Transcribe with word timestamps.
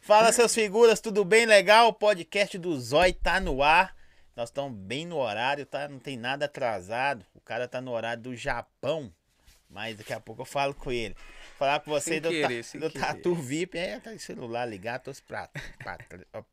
Fala, 0.01 0.31
seus 0.31 0.53
figuras, 0.53 0.99
tudo 0.99 1.25
bem? 1.25 1.45
Legal? 1.45 1.87
O 1.87 1.93
podcast 1.93 2.57
do 2.57 2.79
Zói 2.79 3.11
tá 3.13 3.39
no 3.39 3.63
ar. 3.63 3.95
Nós 4.35 4.49
estamos 4.49 4.77
bem 4.77 5.05
no 5.05 5.17
horário, 5.17 5.65
tá? 5.65 5.87
Não 5.87 5.97
tem 5.97 6.15
nada 6.17 6.45
atrasado. 6.45 7.25
O 7.33 7.41
cara 7.41 7.67
tá 7.67 7.81
no 7.81 7.91
horário 7.91 8.21
do 8.21 8.35
Japão. 8.35 9.11
Mas 9.69 9.97
daqui 9.97 10.13
a 10.13 10.19
pouco 10.19 10.43
eu 10.43 10.45
falo 10.45 10.73
com 10.75 10.91
ele. 10.91 11.15
Falar 11.57 11.79
com 11.79 11.89
você 11.89 12.11
Sem 12.11 12.21
do, 12.21 12.29
querer, 12.29 12.63
ta- 12.63 12.77
do. 12.79 12.89
Tatu 12.91 13.33
VIP. 13.35 13.77
É, 13.77 13.99
tá 13.99 14.13
de 14.13 14.19
celular 14.19 14.65
ligado, 14.65 15.03
todos 15.03 15.19
pra, 15.21 15.49
pra- 15.79 15.97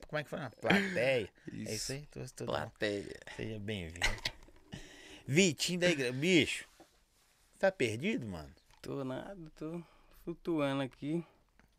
Como 0.08 0.18
é 0.18 0.24
que 0.24 0.30
foi? 0.30 0.38
Uma 0.38 0.50
plateia. 0.50 1.28
É 1.66 1.74
isso 1.74 1.92
aí? 1.92 2.06
Tô, 2.10 2.20
tô, 2.34 2.44
Plateia. 2.46 3.20
Seja 3.36 3.58
bem-vindo. 3.58 4.00
Vitinho 5.26 5.80
da 5.80 5.90
igreja. 5.90 6.12
Bicho, 6.12 6.64
tá 7.58 7.70
perdido, 7.70 8.26
mano? 8.26 8.50
Tô 8.80 9.04
nada, 9.04 9.36
tô 9.56 9.82
flutuando 10.24 10.82
aqui. 10.82 11.24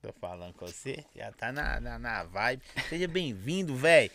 Tô 0.04 0.12
falando 0.12 0.54
com 0.56 0.68
você, 0.68 1.06
já 1.16 1.32
tá 1.32 1.54
na, 1.54 1.80
na, 1.80 1.98
na 1.98 2.26
vibe. 2.26 2.62
Seja 2.90 3.08
bem-vindo, 3.08 3.74
velho. 3.74 4.12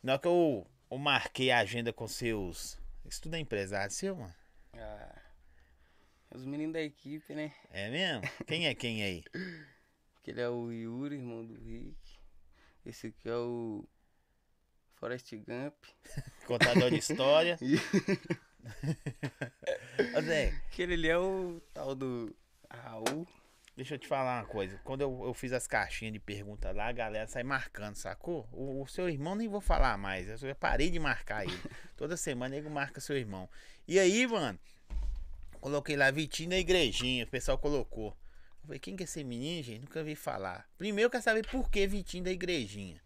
Na 0.00 0.12
hora 0.12 0.22
que 0.22 0.28
eu, 0.28 0.64
eu 0.88 0.96
marquei 0.96 1.50
a 1.50 1.58
agenda 1.58 1.92
com 1.92 2.06
seus. 2.06 2.78
Isso 3.04 3.22
tudo 3.22 3.34
é 3.34 3.40
empresário 3.40 3.92
seu, 3.92 4.14
mano? 4.14 4.32
Ah, 4.74 5.22
os 6.32 6.44
meninos 6.44 6.74
da 6.74 6.80
equipe, 6.80 7.34
né? 7.34 7.52
É 7.72 7.90
mesmo? 7.90 8.22
Quem 8.46 8.68
é 8.68 8.76
quem 8.76 9.02
aí? 9.02 9.24
Aquele 10.22 10.40
é 10.40 10.48
o 10.48 10.70
Yuri, 10.70 11.16
irmão 11.16 11.44
do 11.44 11.54
Rick. 11.54 11.96
Esse 12.86 13.08
aqui 13.08 13.28
é 13.28 13.34
o 13.34 13.84
Forrest 14.92 15.34
Gump. 15.34 15.74
Contador 16.46 16.90
de 16.90 16.98
história. 16.98 17.58
Ô, 20.16 20.22
Zé, 20.22 20.50
Aquele 20.68 20.94
ali 20.94 21.08
é 21.08 21.18
o 21.18 21.60
tal 21.72 21.96
do 21.96 22.32
Raul. 22.70 23.26
Deixa 23.76 23.94
eu 23.94 23.98
te 23.98 24.06
falar 24.06 24.40
uma 24.40 24.46
coisa. 24.46 24.78
Quando 24.84 25.00
eu, 25.00 25.22
eu 25.24 25.34
fiz 25.34 25.52
as 25.52 25.66
caixinhas 25.66 26.12
de 26.12 26.20
pergunta 26.20 26.70
lá, 26.72 26.88
a 26.88 26.92
galera 26.92 27.26
sai 27.26 27.42
marcando, 27.42 27.96
sacou? 27.96 28.48
O, 28.52 28.82
o 28.82 28.86
seu 28.86 29.08
irmão 29.08 29.34
nem 29.34 29.48
vou 29.48 29.60
falar 29.60 29.96
mais. 29.98 30.28
Eu 30.28 30.36
já 30.36 30.54
parei 30.54 30.90
de 30.90 30.98
marcar 30.98 31.44
ele. 31.44 31.60
Toda 31.96 32.16
semana 32.16 32.56
ele 32.56 32.68
marca 32.68 33.00
seu 33.00 33.16
irmão. 33.16 33.48
E 33.86 33.98
aí, 33.98 34.26
mano, 34.26 34.58
coloquei 35.60 35.96
lá 35.96 36.10
Vitinho 36.10 36.50
da 36.50 36.58
igrejinha. 36.58 37.24
O 37.24 37.28
pessoal 37.28 37.58
colocou. 37.58 38.16
Eu 38.62 38.66
falei, 38.66 38.78
quem 38.78 38.96
que 38.96 39.02
é 39.02 39.04
esse 39.04 39.22
menino, 39.22 39.62
gente? 39.62 39.80
Nunca 39.80 40.02
vi 40.02 40.14
falar. 40.14 40.68
Primeiro 40.78 41.06
eu 41.06 41.10
quero 41.10 41.22
saber 41.22 41.46
por 41.46 41.70
que 41.70 41.86
Vitinho 41.86 42.24
da 42.24 42.30
igrejinha. 42.30 43.02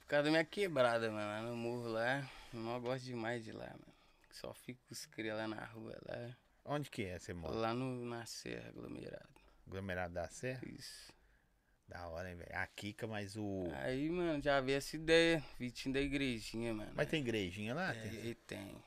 Por 0.00 0.06
causa 0.06 0.24
da 0.24 0.30
minha 0.30 0.44
quebrada, 0.44 1.10
mano. 1.10 1.26
Lá 1.26 1.42
no 1.42 1.56
morro 1.56 1.88
lá. 1.88 2.30
Eu 2.52 2.60
não 2.60 2.80
gosto 2.80 3.04
demais 3.04 3.44
de 3.44 3.52
lá, 3.52 3.66
mano. 3.66 3.94
Só 4.30 4.52
fico 4.52 4.80
os 4.90 5.06
cria 5.06 5.34
lá 5.34 5.46
na 5.46 5.64
rua, 5.64 5.96
lá. 6.06 6.36
Onde 6.64 6.90
que 6.90 7.04
é 7.04 7.18
você 7.18 7.34
mora? 7.34 7.54
Lá 7.54 7.74
no, 7.74 8.04
na 8.04 8.24
Serra, 8.24 8.68
aglomerado. 8.68 9.43
Aglomerado 9.66 10.14
da 10.14 10.28
Serra? 10.28 10.60
Isso. 10.66 11.12
Da 11.88 12.08
hora, 12.08 12.30
hein, 12.30 12.36
velho? 12.36 12.50
A 12.54 12.66
Kika, 12.66 13.06
mas 13.06 13.36
o. 13.36 13.68
Aí, 13.74 14.08
mano, 14.08 14.42
já 14.42 14.60
veio 14.60 14.78
essa 14.78 14.96
ideia. 14.96 15.44
Vitinho 15.58 15.94
da 15.94 16.00
igrejinha, 16.00 16.72
mano. 16.72 16.92
Mas 16.94 17.08
tem 17.08 17.20
igrejinha 17.20 17.74
lá? 17.74 17.92
Tem? 17.92 18.30
É, 18.30 18.36
tem. 18.46 18.82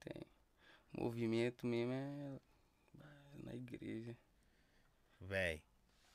Tem. 0.00 0.22
O 0.92 1.04
movimento 1.04 1.66
mesmo 1.66 1.92
é 1.92 2.40
na 3.44 3.54
igreja. 3.54 4.16
Véi. 5.20 5.62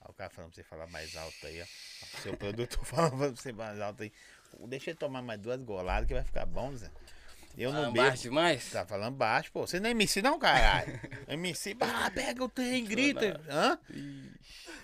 Ó, 0.01 0.11
o 0.11 0.13
cara 0.13 0.29
falando 0.29 0.51
pra 0.51 0.55
você 0.55 0.63
falar 0.63 0.87
mais 0.87 1.15
alto 1.15 1.47
aí, 1.47 1.61
ó. 1.61 1.65
O 1.65 2.21
seu 2.21 2.37
produtor 2.37 2.83
falando 2.85 3.17
pra 3.17 3.29
você 3.29 3.53
mais 3.53 3.79
alto 3.79 4.03
aí. 4.03 4.11
Deixa 4.67 4.91
ele 4.91 4.97
tomar 4.97 5.21
mais 5.21 5.39
duas 5.39 5.61
goladas 5.61 6.07
que 6.07 6.13
vai 6.13 6.23
ficar 6.23 6.45
bom, 6.45 6.75
Zé. 6.75 6.91
Eu 7.57 7.71
não 7.71 7.83
Ah, 7.85 7.91
bebo. 7.91 8.05
baixo 8.05 8.23
demais? 8.23 8.69
Tá 8.71 8.85
falando 8.85 9.15
baixo, 9.15 9.51
pô. 9.51 9.65
Você 9.65 9.79
não 9.79 9.87
é 9.87 9.91
MC 9.91 10.21
não, 10.21 10.37
caralho. 10.37 10.99
MC, 11.27 11.75
ah, 11.79 12.11
pega 12.13 12.43
o 12.43 12.49
trem, 12.49 12.83
grita. 12.85 13.39
Hã? 13.49 13.79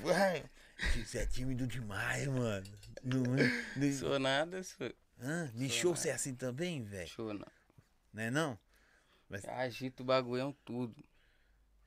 Ué, 0.04 0.44
Você 1.06 1.20
é 1.20 1.26
tímido 1.26 1.68
demais, 1.68 2.28
mano. 2.28 2.66
Não 3.04 3.36
é? 3.38 3.64
Não- 3.76 3.94
sou 3.94 4.20
nada, 4.20 4.64
sou. 4.64 4.92
Hã? 5.22 5.52
De 5.54 5.70
show 5.70 5.96
você 5.96 6.10
é 6.10 6.14
assim 6.14 6.34
também, 6.34 6.82
velho? 6.84 7.08
Show 7.08 7.34
não. 7.34 7.48
Não 8.14 8.24
é 8.24 8.32
não? 8.32 8.58
Agita 9.48 10.02
o 10.02 10.06
bagulhão 10.06 10.56
tudo. 10.66 10.96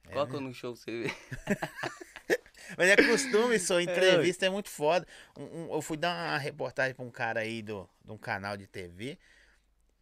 É 0.06 0.12
Coloca 0.12 0.38
no 0.40 0.52
show 0.52 0.74
pra 0.74 0.82
você 0.82 1.02
ver. 1.02 1.16
Mas 2.78 2.88
é 2.88 2.96
costume, 2.96 3.58
sua 3.58 3.82
entrevista 3.82 4.46
é 4.46 4.50
muito 4.50 4.68
foda. 4.70 5.06
Um- 5.36 5.42
um- 5.66 5.72
eu 5.74 5.82
fui 5.82 5.96
dar 5.96 6.14
uma 6.30 6.38
reportagem 6.38 6.94
pra 6.94 7.04
um 7.04 7.10
cara 7.10 7.40
aí 7.40 7.62
do, 7.62 7.88
de 8.04 8.10
um 8.12 8.16
canal 8.18 8.56
de 8.56 8.66
TV. 8.66 9.18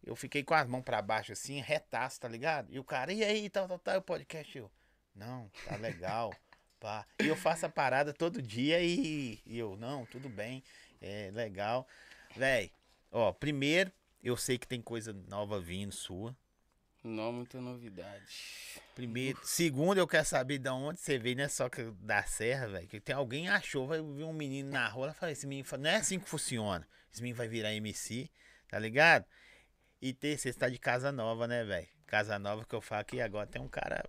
Eu 0.03 0.15
fiquei 0.15 0.43
com 0.43 0.53
as 0.53 0.67
mãos 0.67 0.83
pra 0.83 1.01
baixo 1.01 1.31
assim, 1.31 1.61
retaço, 1.61 2.19
tá 2.19 2.27
ligado? 2.27 2.71
E 2.71 2.79
o 2.79 2.83
cara, 2.83 3.13
e 3.13 3.23
aí, 3.23 3.49
tal, 3.49 3.67
tal, 3.67 3.79
tal, 3.79 3.97
o 3.99 4.01
podcast? 4.01 4.57
Eu, 4.57 4.71
não, 5.15 5.49
tá 5.65 5.75
legal. 5.77 6.33
pá. 6.83 7.07
E 7.21 7.27
eu 7.29 7.35
faço 7.37 7.65
a 7.65 7.69
parada 7.69 8.11
todo 8.11 8.41
dia 8.41 8.81
e, 8.81 9.39
e 9.45 9.57
eu, 9.57 9.77
não, 9.77 10.05
tudo 10.05 10.27
bem, 10.27 10.61
é 11.01 11.31
legal. 11.33 11.87
Véi, 12.35 12.71
ó, 13.09 13.31
primeiro, 13.31 13.89
eu 14.21 14.35
sei 14.35 14.57
que 14.57 14.67
tem 14.67 14.81
coisa 14.81 15.13
nova 15.29 15.61
vindo 15.61 15.93
sua. 15.93 16.35
Não, 17.01 17.31
muita 17.31 17.59
novidade. 17.61 18.81
Primeiro, 18.95 19.39
segundo, 19.43 19.97
eu 19.97 20.07
quero 20.07 20.25
saber 20.25 20.57
de 20.57 20.69
onde 20.69 20.99
você 20.99 21.17
veio, 21.17 21.37
não 21.37 21.43
é 21.45 21.49
só 21.49 21.69
que 21.69 21.83
da 22.01 22.23
serra, 22.23 22.67
velho. 22.67 22.87
Que 22.87 22.99
tem 22.99 23.15
alguém 23.15 23.47
achou, 23.49 23.87
vai 23.87 23.99
ver 23.99 24.23
um 24.23 24.33
menino 24.33 24.69
na 24.69 24.87
rua, 24.87 25.07
ela 25.07 25.13
fala, 25.13 25.31
esse 25.31 25.47
menino 25.47 25.67
não 25.79 25.89
é 25.89 25.95
assim 25.95 26.19
que 26.19 26.29
funciona. 26.29 26.87
Esse 27.11 27.21
menino 27.21 27.37
vai 27.37 27.47
virar 27.47 27.73
MC, 27.73 28.29
tá 28.67 28.77
ligado? 28.77 29.25
E 30.05 30.11
ter, 30.11 30.37
você 30.37 30.49
está 30.49 30.67
de 30.67 30.77
casa 30.77 31.13
nova, 31.13 31.47
né, 31.47 31.63
velho? 31.63 31.87
Casa 32.05 32.37
nova 32.37 32.65
que 32.65 32.75
eu 32.75 32.81
falo 32.81 33.05
que 33.05 33.21
agora 33.21 33.47
tem 33.47 33.61
um 33.61 33.69
cara. 33.69 34.03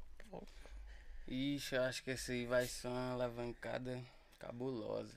Ixi, 1.29 1.77
eu 1.77 1.83
acho 1.85 2.03
que 2.03 2.11
esse 2.11 2.33
aí 2.33 2.47
vai 2.47 2.67
ser 2.67 2.89
uma 2.89 3.13
alavancada 3.13 4.03
cabulosa. 4.41 5.17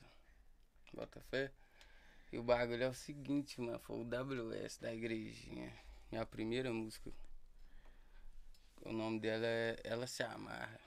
Bota 0.94 1.20
fé. 1.22 1.50
E 2.32 2.38
o 2.38 2.44
bagulho 2.44 2.84
é 2.84 2.88
o 2.88 2.94
seguinte, 2.94 3.60
mano. 3.60 3.80
Foi 3.80 3.96
o 3.96 4.04
WS 4.04 4.78
da 4.78 4.94
igrejinha. 4.94 5.72
Minha 6.12 6.24
primeira 6.24 6.72
música. 6.72 7.10
O 8.82 8.92
nome 8.92 9.18
dela 9.18 9.46
é 9.48 9.80
Ela 9.82 10.06
Se 10.06 10.22
Amarra. 10.22 10.78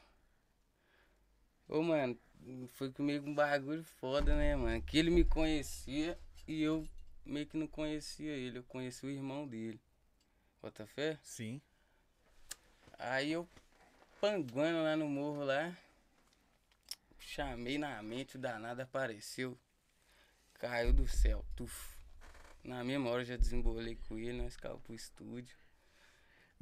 Ô, 1.68 1.81
mano, 1.81 2.18
foi 2.69 2.94
comigo 2.94 3.30
um 3.30 3.35
bagulho 3.35 3.84
foda, 3.84 4.38
né, 4.38 4.56
mano? 4.56 4.81
Que 4.84 5.00
ele 5.00 5.09
me 5.09 5.25
conhecia 5.25 6.18
e 6.47 6.63
eu 6.63 6.88
meio 7.26 7.46
que 7.46 7.58
não 7.58 7.68
conhecia 7.68 8.32
ele. 8.32 8.59
Eu 8.59 8.64
conheci 8.64 9.06
o 9.06 9.09
irmão 9.09 9.48
dele. 9.48 9.80
Bota 10.62 10.86
fé? 10.86 11.20
Sim. 11.24 11.62
Aí 12.98 13.32
eu 13.32 13.48
panguando 14.20 14.84
lá 14.84 14.96
no 14.96 15.08
morro 15.08 15.44
lá. 15.44 15.76
Chamei 17.19 17.78
na 17.78 18.01
mente, 18.04 18.36
o 18.36 18.40
danado 18.40 18.81
apareceu. 18.81 19.57
Caiu 20.56 20.94
do 20.94 21.07
céu. 21.07 21.45
Tuf. 21.56 21.98
Na 22.63 22.84
mesma 22.84 23.10
hora 23.10 23.22
eu 23.22 23.25
já 23.25 23.38
desembolei 23.38 23.95
com 24.07 24.18
ele, 24.19 24.42
nós 24.42 24.54
ficava 24.54 24.78
pro 24.80 24.94
estúdio. 24.94 25.61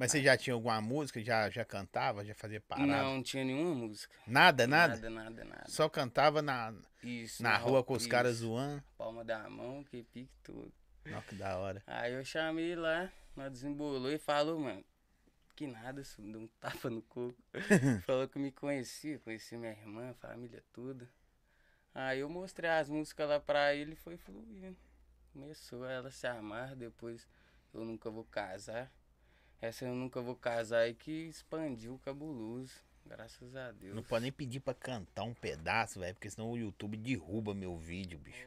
Mas 0.00 0.12
você 0.12 0.22
já 0.22 0.34
tinha 0.34 0.54
alguma 0.54 0.80
música? 0.80 1.22
Já, 1.22 1.50
já 1.50 1.62
cantava? 1.62 2.24
Já 2.24 2.34
fazia 2.34 2.58
parada? 2.58 2.86
Não, 2.86 3.16
não 3.16 3.22
tinha 3.22 3.44
nenhuma 3.44 3.74
música. 3.74 4.10
Nada, 4.26 4.66
nada? 4.66 4.94
Nada, 4.94 5.10
nada, 5.10 5.44
nada. 5.44 5.64
Só 5.68 5.90
cantava 5.90 6.40
na, 6.40 6.72
Isso. 7.04 7.42
na 7.42 7.54
rua 7.58 7.84
com 7.84 7.92
os 7.92 8.04
isso. 8.04 8.10
caras 8.10 8.36
zoando. 8.36 8.82
Palma 8.96 9.22
da 9.22 9.46
mão, 9.50 9.84
que 9.84 10.02
pique 10.04 10.32
tudo. 10.42 10.72
Nossa, 11.04 11.26
que 11.26 11.34
da 11.34 11.58
hora. 11.58 11.82
Aí 11.86 12.14
eu 12.14 12.24
chamei 12.24 12.74
lá, 12.74 13.12
nós 13.36 13.52
desembolou 13.52 14.10
e 14.10 14.16
falou, 14.16 14.58
mano, 14.58 14.82
que 15.54 15.66
nada, 15.66 16.00
isso 16.00 16.22
me 16.22 16.32
deu 16.32 16.40
um 16.40 16.48
tapa 16.58 16.88
no 16.88 17.02
coco. 17.02 17.36
falou 18.06 18.26
que 18.26 18.38
me 18.38 18.50
conhecia, 18.50 19.18
conhecia 19.18 19.58
minha 19.58 19.72
irmã, 19.72 20.14
família 20.14 20.64
toda. 20.72 21.06
Aí 21.94 22.20
eu 22.20 22.28
mostrei 22.30 22.70
as 22.70 22.88
músicas 22.88 23.28
lá 23.28 23.38
pra 23.38 23.74
ele 23.74 23.92
e 23.92 23.96
foi 23.96 24.16
fluindo. 24.16 24.78
Começou 25.30 25.84
ela 25.84 26.10
se 26.10 26.26
amar, 26.26 26.74
depois 26.74 27.28
eu 27.74 27.84
nunca 27.84 28.10
vou 28.10 28.24
casar. 28.24 28.90
Essa 29.60 29.84
eu 29.84 29.94
nunca 29.94 30.20
vou 30.20 30.34
casar 30.34 30.80
aí 30.80 30.94
que 30.94 31.10
expandiu 31.10 31.94
o 31.94 31.98
cabuloso. 31.98 32.72
Graças 33.04 33.54
a 33.56 33.72
Deus. 33.72 33.94
Não 33.94 34.02
pode 34.02 34.22
nem 34.22 34.32
pedir 34.32 34.60
pra 34.60 34.72
cantar 34.72 35.24
um 35.24 35.34
pedaço, 35.34 36.00
velho, 36.00 36.14
porque 36.14 36.30
senão 36.30 36.50
o 36.50 36.56
YouTube 36.56 36.96
derruba 36.96 37.54
meu 37.54 37.76
vídeo, 37.76 38.18
bicho. 38.18 38.46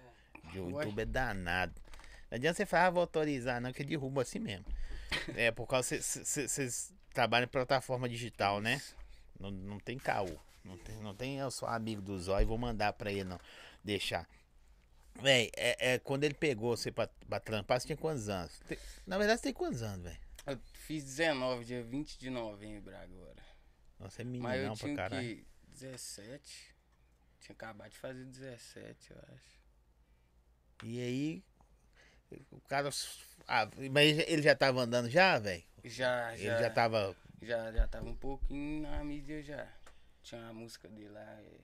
O 0.55 0.75
Ué. 0.75 0.85
YouTube 0.85 1.01
é 1.01 1.05
danado. 1.05 1.73
Não 2.31 2.35
adianta 2.37 2.57
você 2.57 2.65
falar, 2.65 2.87
ah, 2.87 2.89
vou 2.89 3.01
autorizar, 3.01 3.61
não, 3.61 3.71
que 3.73 3.83
derruba 3.83 4.21
assim 4.21 4.39
mesmo. 4.39 4.65
É, 5.37 5.51
por 5.51 5.67
causa 5.67 5.95
que 5.95 6.01
vocês 6.01 6.91
trabalham 7.13 7.45
em 7.45 7.47
plataforma 7.47 8.09
digital, 8.09 8.59
né? 8.59 8.81
Não, 9.39 9.51
não 9.51 9.79
tem 9.79 9.99
caô. 9.99 10.39
Não 10.65 10.75
tem, 10.75 10.95
não 11.01 11.13
tem 11.13 11.37
eu 11.37 11.51
sou 11.51 11.67
amigo 11.67 12.01
do 12.01 12.17
Zóio, 12.19 12.47
vou 12.47 12.57
mandar 12.57 12.93
pra 12.93 13.11
ele, 13.11 13.25
não. 13.25 13.39
Deixar. 13.83 14.27
Véi, 15.21 15.51
é, 15.55 15.93
é, 15.93 15.99
quando 15.99 16.23
ele 16.23 16.33
pegou 16.33 16.75
você 16.75 16.91
pra, 16.91 17.07
pra 17.29 17.39
trampar, 17.39 17.79
você 17.79 17.85
tinha 17.85 17.97
quantos 17.97 18.27
anos? 18.27 18.59
Tem- 18.67 18.77
na 19.05 19.19
verdade, 19.19 19.39
você 19.39 19.43
tem 19.43 19.53
quantos 19.53 19.83
anos, 19.83 20.03
velho? 20.03 20.19
Eu 20.45 20.59
fiz 20.73 21.03
19, 21.03 21.63
dia 21.65 21.83
20 21.83 22.17
de 22.19 22.29
novembro 22.29 22.95
agora. 22.95 23.43
Nossa, 23.99 24.21
é 24.21 24.25
meninão 24.25 24.75
pra 24.75 24.85
tinha 24.85 24.95
caralho. 24.95 25.27
que 25.37 25.47
17. 25.67 26.75
Tinha 27.39 27.53
acabado 27.53 27.91
de 27.91 27.97
fazer 27.97 28.25
17, 28.25 29.11
eu 29.11 29.17
acho. 29.33 29.63
E 30.83 30.99
aí, 31.01 31.43
o 32.51 32.59
cara. 32.61 32.89
Ah, 33.47 33.69
mas 33.91 34.17
ele 34.19 34.41
já 34.41 34.55
tava 34.55 34.81
andando 34.81 35.09
já, 35.09 35.39
velho? 35.39 35.63
Já, 35.83 36.33
Ele 36.33 36.43
já, 36.43 36.61
já 36.61 36.69
tava. 36.69 37.15
já, 37.41 37.71
já 37.71 37.87
tava 37.87 38.09
um 38.09 38.15
pouquinho 38.15 38.81
na 38.83 39.03
mídia 39.03 39.41
já. 39.43 39.67
Tinha 40.21 40.41
uma 40.41 40.53
música 40.53 40.87
dele 40.87 41.09
lá, 41.09 41.21
é, 41.21 41.59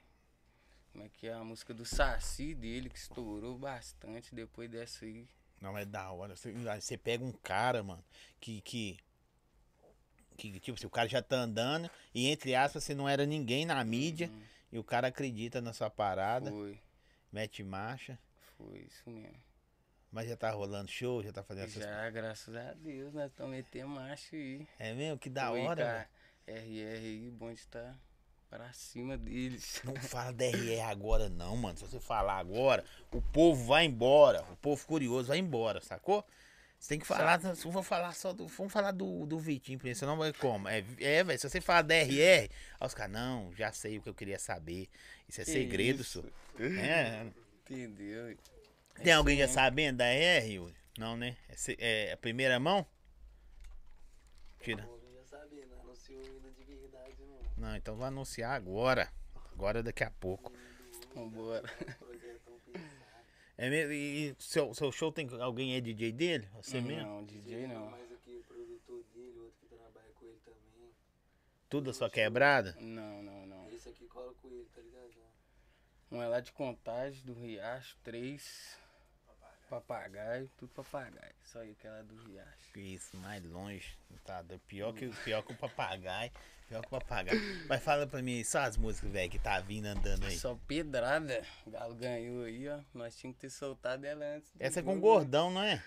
Como 0.92 1.04
é 1.06 1.10
que 1.10 1.28
é 1.28 1.34
a 1.34 1.44
música 1.44 1.74
do 1.74 1.86
Saci 1.86 2.54
dele, 2.54 2.90
que 2.90 2.98
estourou 2.98 3.58
bastante 3.58 4.36
depois 4.36 4.70
dessa 4.70 5.06
aí. 5.06 5.28
Não, 5.62 5.78
é 5.78 5.86
da 5.86 6.10
hora. 6.12 6.36
Você, 6.36 6.52
você 6.52 6.98
pega 6.98 7.24
um 7.24 7.32
cara, 7.32 7.84
mano, 7.84 8.04
que, 8.40 8.62
que. 8.62 8.98
Que, 10.38 10.58
tipo, 10.60 10.80
se 10.80 10.86
o 10.86 10.90
cara 10.90 11.08
já 11.10 11.22
tá 11.22 11.36
andando 11.36 11.90
e, 12.16 12.28
entre 12.28 12.56
aspas, 12.56 12.84
você 12.86 12.96
não 12.96 13.10
era 13.10 13.26
ninguém 13.26 13.66
na 13.66 13.84
mídia 13.84 14.30
Hum, 14.32 14.42
e 14.72 14.80
o 14.80 14.84
cara 14.86 15.08
acredita 15.08 15.60
na 15.60 15.74
sua 15.74 15.90
parada, 15.90 16.50
foi, 16.50 16.80
mete 17.30 17.62
marcha, 17.62 18.18
foi 18.58 18.80
isso 18.80 19.10
mesmo. 19.10 19.36
mas 20.10 20.30
já 20.30 20.38
tá 20.38 20.50
rolando 20.52 20.90
show, 20.90 21.22
já 21.22 21.34
tá 21.34 21.44
fazendo 21.44 21.66
essas 21.66 21.84
Já, 21.84 22.10
graças 22.10 22.56
a 22.56 22.74
Deus, 22.74 23.14
nós 23.14 23.30
estamos 23.30 23.52
metendo 23.52 23.90
marcha 23.90 24.34
aí. 24.34 24.66
É 24.80 24.94
mesmo? 24.94 25.20
Que 25.20 25.30
da 25.30 25.50
Foi, 25.50 25.60
hora, 25.60 25.84
cara. 25.84 26.10
RR 26.48 26.86
aí, 26.88 27.28
o 27.28 27.32
bonde 27.34 27.68
tá 27.68 27.94
pra 28.50 28.72
cima 28.74 29.18
deles. 29.18 29.82
Não 29.84 29.96
fala 29.96 30.32
DRR 30.34 30.82
agora, 30.90 31.30
não, 31.30 31.56
mano. 31.56 31.78
Se 31.78 31.86
você 31.86 32.00
falar 32.00 32.38
agora, 32.40 32.84
o 33.12 33.22
povo 33.22 33.66
vai 33.66 33.86
embora. 33.86 34.44
O 34.52 34.56
povo 34.58 34.86
curioso 34.86 35.28
vai 35.28 35.38
embora, 35.38 35.82
sacou? 35.82 36.26
Você 36.80 36.90
tem 36.90 37.00
que 37.00 37.06
falar. 37.06 37.38
Vamos 37.38 37.86
falar 37.88 38.14
só 38.14 38.32
do. 38.32 38.48
Vamos 38.48 38.72
falar 38.72 38.92
do, 38.92 39.26
do 39.26 39.38
Vitinho, 39.38 39.78
porque 39.78 39.94
senão 39.94 40.18
vai 40.18 40.32
como? 40.32 40.68
É, 40.68 40.84
é 41.00 41.24
velho. 41.24 41.38
Se 41.38 41.50
você 41.50 41.60
falar 41.60 41.82
DRR, 41.82 42.10
aí 42.10 42.50
os 42.82 42.94
caras, 42.94 43.12
não, 43.12 43.54
já 43.54 43.72
sei 43.72 43.98
o 43.98 44.02
que 44.02 44.10
eu 44.10 44.14
queria 44.14 44.40
saber. 44.40 44.88
Isso 45.28 45.42
é 45.42 45.46
Que 45.46 45.52
segredo, 45.52 46.02
isso? 46.02 46.22
senhor. 46.22 46.34
É. 46.80 47.26
Entendeu? 47.70 48.36
Tem 49.04 49.14
alguém 49.14 49.38
já 49.38 49.44
mesmo. 49.44 49.54
sabendo 49.54 49.98
da 49.98 50.06
R, 50.06 50.54
Yuri? 50.54 50.76
Não, 50.98 51.16
né? 51.16 51.38
É, 51.48 52.10
é 52.10 52.14
a 52.14 52.18
primeira 52.18 52.60
mão? 52.60 52.86
Tira. 54.60 54.84
Pô, 54.84 54.98
não 54.98 55.14
ia 55.14 55.24
saber, 55.24 55.68
não 55.68 55.80
anunciou 55.82 56.22
ainda 56.22 56.52
de 56.52 56.64
verdade, 56.66 57.16
não. 57.60 57.70
Não, 57.70 57.76
então 57.76 57.96
vou 57.96 58.06
anunciar 58.06 58.56
agora. 58.56 59.12
Agora 59.52 59.84
daqui 59.84 60.04
a 60.04 60.12
pouco. 60.12 60.52
Vambora. 61.14 61.70
É 63.58 63.70
mesmo? 63.70 63.92
E 63.92 64.34
seu, 64.40 64.74
seu 64.74 64.90
show 64.90 65.12
tem 65.12 65.28
alguém 65.42 65.76
é 65.76 65.82
DJ 65.82 66.14
dele? 66.14 66.48
Você 66.54 66.80
mesmo? 66.80 67.06
Não, 67.06 67.26
DJ 67.26 67.68
não. 67.68 67.90
Mais 67.90 68.10
aqui, 68.10 68.38
o 68.38 68.44
produtor 68.46 69.04
dele, 69.14 69.38
outro 69.38 69.60
que 69.60 69.68
trabalha 69.68 70.14
com 70.18 70.26
ele 70.26 70.40
também. 70.46 70.96
Tudo 71.68 71.90
a 71.90 71.94
sua 71.94 72.10
quebrada? 72.10 72.78
Não, 72.80 73.22
não, 73.22 73.46
não. 73.46 73.70
Esse 73.70 73.90
aqui 73.90 74.08
cola 74.08 74.34
com 74.36 74.48
ele, 74.48 74.70
tá 74.74 74.82
ligado? 74.82 75.10
Um 76.10 76.22
é 76.22 76.28
lá 76.30 76.40
de 76.40 76.54
Contagem, 76.54 77.26
do 77.26 77.34
Riacho, 77.34 77.98
três. 78.02 78.79
Papagaio, 79.70 80.50
tudo 80.58 80.70
papagaio. 80.70 81.34
Só 81.44 81.60
aí 81.60 81.76
que 81.76 81.86
é 81.86 82.04
do 82.04 82.16
Riacho. 82.16 82.80
Isso, 82.80 83.16
mais 83.18 83.44
longe. 83.44 83.96
Tá, 84.26 84.44
pior 84.68 84.94
que, 84.94 85.10
pior 85.24 85.44
que 85.44 85.54
o 85.54 85.56
papagaio. 85.56 86.32
Pior 86.68 86.82
que 86.82 86.88
o 86.88 86.90
papagaio. 86.90 87.40
Mas 87.68 87.84
fala 87.84 88.08
pra 88.08 88.22
mim, 88.22 88.44
só 88.44 88.62
as 88.62 88.78
músicas, 88.78 89.12
velho, 89.12 89.30
que 89.30 89.38
tá 89.38 89.60
vindo 89.60 89.86
andando 89.86 90.26
aí. 90.26 90.38
Só 90.38 90.58
pedrada. 90.68 91.44
O 91.68 91.70
Galo 91.70 91.94
ganhou 91.94 92.46
aí, 92.46 92.68
ó. 92.68 92.80
Nós 92.94 93.16
tínhamos 93.16 93.38
que 93.38 93.42
ter 93.42 93.50
soltado 93.52 94.06
ela 94.06 94.26
antes. 94.26 94.52
Essa 94.60 94.80
é 94.80 94.84
com 94.84 94.96
jogo. 94.96 95.02
gordão, 95.02 95.52
não 95.52 95.62
é? 95.62 95.84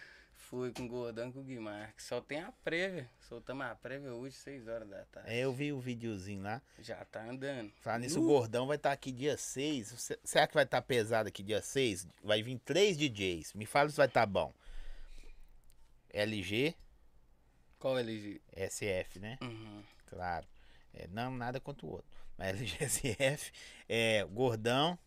Foi 0.52 0.70
com 0.70 0.82
o 0.84 0.88
Gordão 0.88 1.30
e 1.30 1.32
com 1.32 1.40
o 1.40 1.44
Guimarães. 1.44 1.94
Só 1.96 2.20
tem 2.20 2.38
a 2.42 2.52
prévia. 2.52 3.08
Soltamos 3.20 3.64
a 3.64 3.74
prévia 3.74 4.12
hoje, 4.12 4.36
6 4.36 4.68
horas 4.68 4.86
da 4.86 5.02
tarde. 5.06 5.30
É, 5.30 5.38
eu 5.38 5.50
vi 5.50 5.72
o 5.72 5.80
videozinho 5.80 6.42
lá. 6.42 6.60
Já 6.78 7.02
tá 7.06 7.24
andando. 7.24 7.72
Falando 7.80 8.02
nisso, 8.02 8.20
o 8.20 8.24
Uh, 8.24 8.26
gordão 8.26 8.66
vai 8.66 8.76
estar 8.76 8.92
aqui 8.92 9.10
dia 9.10 9.38
6. 9.38 9.88
Cê- 9.98 10.18
Será 10.22 10.46
que 10.46 10.52
vai 10.52 10.64
estar 10.64 10.82
pesado 10.82 11.26
aqui 11.30 11.42
dia 11.42 11.62
6? 11.62 12.06
Vai 12.22 12.42
vir 12.42 12.58
três 12.58 12.98
DJs. 12.98 13.54
Me 13.54 13.64
fala 13.64 13.88
se 13.88 13.96
vai 13.96 14.06
estar 14.06 14.26
bom. 14.26 14.52
LG, 16.10 16.74
Qual 17.78 17.98
LG? 17.98 18.42
SF, 18.54 19.18
né? 19.20 19.38
Uhum. 19.42 19.82
Claro. 20.06 20.46
É, 20.92 21.08
não, 21.08 21.30
nada 21.34 21.58
contra 21.60 21.86
o 21.86 21.92
outro. 21.92 22.06
Mas 22.36 22.48
LGSF, 22.50 23.50
é, 23.88 24.22
o 24.24 24.28
Gordão 24.28 24.98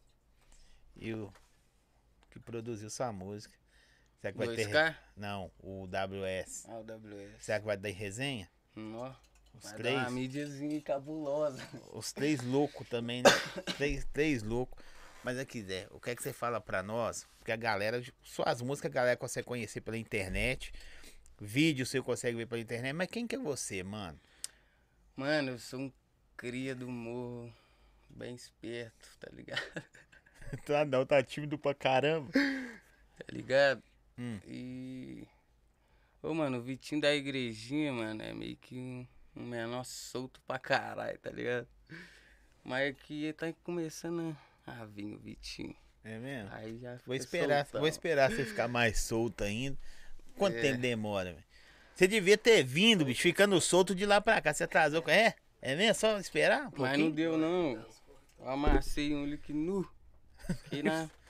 e 0.96 1.14
o 1.14 1.32
que 2.32 2.40
produziu 2.40 2.90
sua 2.90 3.14
música. 3.14 3.56
Será 4.26 4.32
que 4.32 4.38
vai 4.40 4.56
ter. 4.56 4.70
2K? 4.70 4.96
Não, 5.16 5.52
o 5.60 5.86
WS. 5.86 6.66
Ah, 6.68 6.80
o 6.80 6.84
WS. 6.84 7.44
Será 7.44 7.60
que 7.60 7.66
vai 7.66 7.78
dar 7.78 7.90
resenha? 7.90 8.50
Nó. 8.76 9.14
Os 9.54 9.64
Vai 9.64 9.74
três? 9.76 9.96
uma 9.96 10.10
mídiazinha 10.10 10.82
cabulosa. 10.82 11.62
Os 11.94 12.12
três 12.12 12.42
loucos 12.44 12.90
também, 12.90 13.22
né? 13.22 13.30
três, 13.78 14.04
três 14.12 14.42
loucos. 14.42 14.84
Mas 15.24 15.38
aqui, 15.38 15.62
Zé, 15.62 15.88
o 15.92 16.00
que 16.00 16.10
é 16.10 16.16
que 16.16 16.24
você 16.24 16.34
fala 16.34 16.60
pra 16.60 16.82
nós? 16.82 17.28
Porque 17.38 17.52
a 17.52 17.56
galera, 17.56 18.02
suas 18.24 18.62
músicas 18.62 18.92
a 18.92 18.94
galera 18.96 19.18
consegue 19.18 19.48
conhecer 19.48 19.82
pela 19.82 19.98
internet. 19.98 20.74
Vídeo 21.40 21.86
você 21.86 22.02
consegue 22.02 22.38
ver 22.38 22.48
pela 22.48 22.62
internet. 22.62 22.94
Mas 22.94 23.08
quem 23.08 23.28
que 23.28 23.36
é 23.36 23.40
você, 23.40 23.84
mano? 23.84 24.20
Mano, 25.16 25.52
eu 25.52 25.60
sou 25.60 25.80
um 25.82 25.94
cria 26.36 26.74
do 26.76 26.90
morro. 26.90 27.54
Bem 28.10 28.34
esperto, 28.34 29.08
tá 29.20 29.30
ligado? 29.32 29.62
tá 30.66 30.84
não, 30.84 31.06
tá 31.06 31.22
tímido 31.22 31.58
pra 31.60 31.76
caramba. 31.76 32.32
Tá 32.32 33.26
ligado? 33.32 33.84
Hum. 34.18 34.40
E. 34.48 35.28
Ô, 36.22 36.34
mano, 36.34 36.58
o 36.58 36.62
Vitinho 36.62 37.02
da 37.02 37.14
igrejinha, 37.14 37.92
mano, 37.94 38.22
é 38.24 38.34
meio 38.34 38.56
que 38.58 38.76
um, 38.76 39.08
um 39.36 39.44
menor 39.46 39.84
solto 39.86 40.42
pra 40.48 40.58
caralho, 40.58 41.18
tá 41.20 41.30
ligado? 41.30 41.68
Mas 42.64 42.90
aqui 42.92 43.26
ele 43.26 43.34
tá 43.34 43.54
começando 43.64 44.36
a 44.66 44.86
vir 44.86 45.14
o 45.14 45.20
Vitinho. 45.20 45.76
É 46.04 46.18
mesmo? 46.18 46.50
Aí 46.54 46.80
já 46.80 46.98
Vou 47.06 47.16
esperar, 47.16 47.66
soltão. 47.66 47.82
vou 47.82 47.88
esperar 47.88 48.32
você 48.32 48.46
ficar 48.46 48.68
mais 48.68 49.00
solto 49.02 49.44
ainda. 49.44 49.78
Quanto 50.38 50.58
É. 50.58 50.62
tempo 50.62 50.80
demora, 50.82 51.34
velho? 51.34 51.44
Você 51.94 52.08
devia 52.08 52.38
ter 52.38 52.64
vindo, 52.64 53.06
bicho, 53.06 53.22
ficando 53.22 53.60
solto 53.62 53.96
de 53.96 54.06
lá 54.06 54.20
pra 54.20 54.42
cá. 54.42 54.54
Você 54.54 54.64
atrasou. 54.66 55.02
com- 55.02 55.10
É? 55.12 55.36
É 55.62 55.76
mesmo? 55.76 55.96
Só 55.96 56.20
esperar 56.20 56.68
um 56.68 56.72
Mas 56.78 57.00
não 57.00 57.10
deu, 57.10 57.38
não. 57.38 57.74
Eu 58.40 58.50
amassei 58.50 59.16
um 59.16 59.26
lique 59.26 59.54
nu. 59.54 59.88
Fiquei 60.64 60.84
na 60.84 61.04
É, 61.04 61.10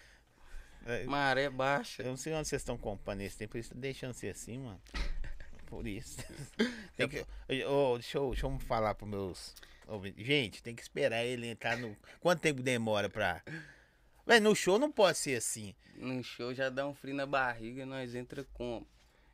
maré 1.08 1.50
baixa. 1.50 2.04
Eu 2.04 2.10
não 2.10 2.18
sei 2.18 2.34
onde 2.34 2.48
vocês 2.48 2.62
estão 2.62 2.78
comprando 2.78 3.22
esse 3.22 3.38
tempo, 3.38 3.58
eles 3.58 3.66
estão 3.66 3.80
deixando 3.80 4.14
ser 4.14 4.30
assim, 4.30 4.60
mano. 4.60 4.82
Por 5.66 5.88
isso. 5.88 6.18
Tem 6.96 7.10
que, 7.10 7.26
ô, 7.66 7.98
deixa, 7.98 8.18
eu, 8.18 8.30
deixa 8.30 8.46
eu 8.46 8.60
falar 8.60 8.94
pros 8.96 9.10
meus. 9.10 9.56
ouvintes. 9.88 10.26
Gente, 10.26 10.64
tem 10.64 10.76
que 10.76 10.82
esperar 10.82 11.26
ele 11.26 11.48
entrar 11.48 11.76
no. 11.76 11.98
Quanto 12.20 12.40
tempo 12.40 12.62
demora 12.62 13.10
pra. 13.10 13.42
Véi, 14.26 14.40
no 14.40 14.56
show 14.56 14.80
não 14.80 14.92
pode 14.92 15.18
ser 15.18 15.36
assim. 15.38 15.76
No 15.96 16.24
show 16.24 16.54
já 16.54 16.70
dá 16.70 16.88
um 16.88 16.94
frio 16.94 17.16
na 17.16 17.26
barriga, 17.26 17.86
nós 17.86 18.16
entra 18.16 18.46
como? 18.54 18.88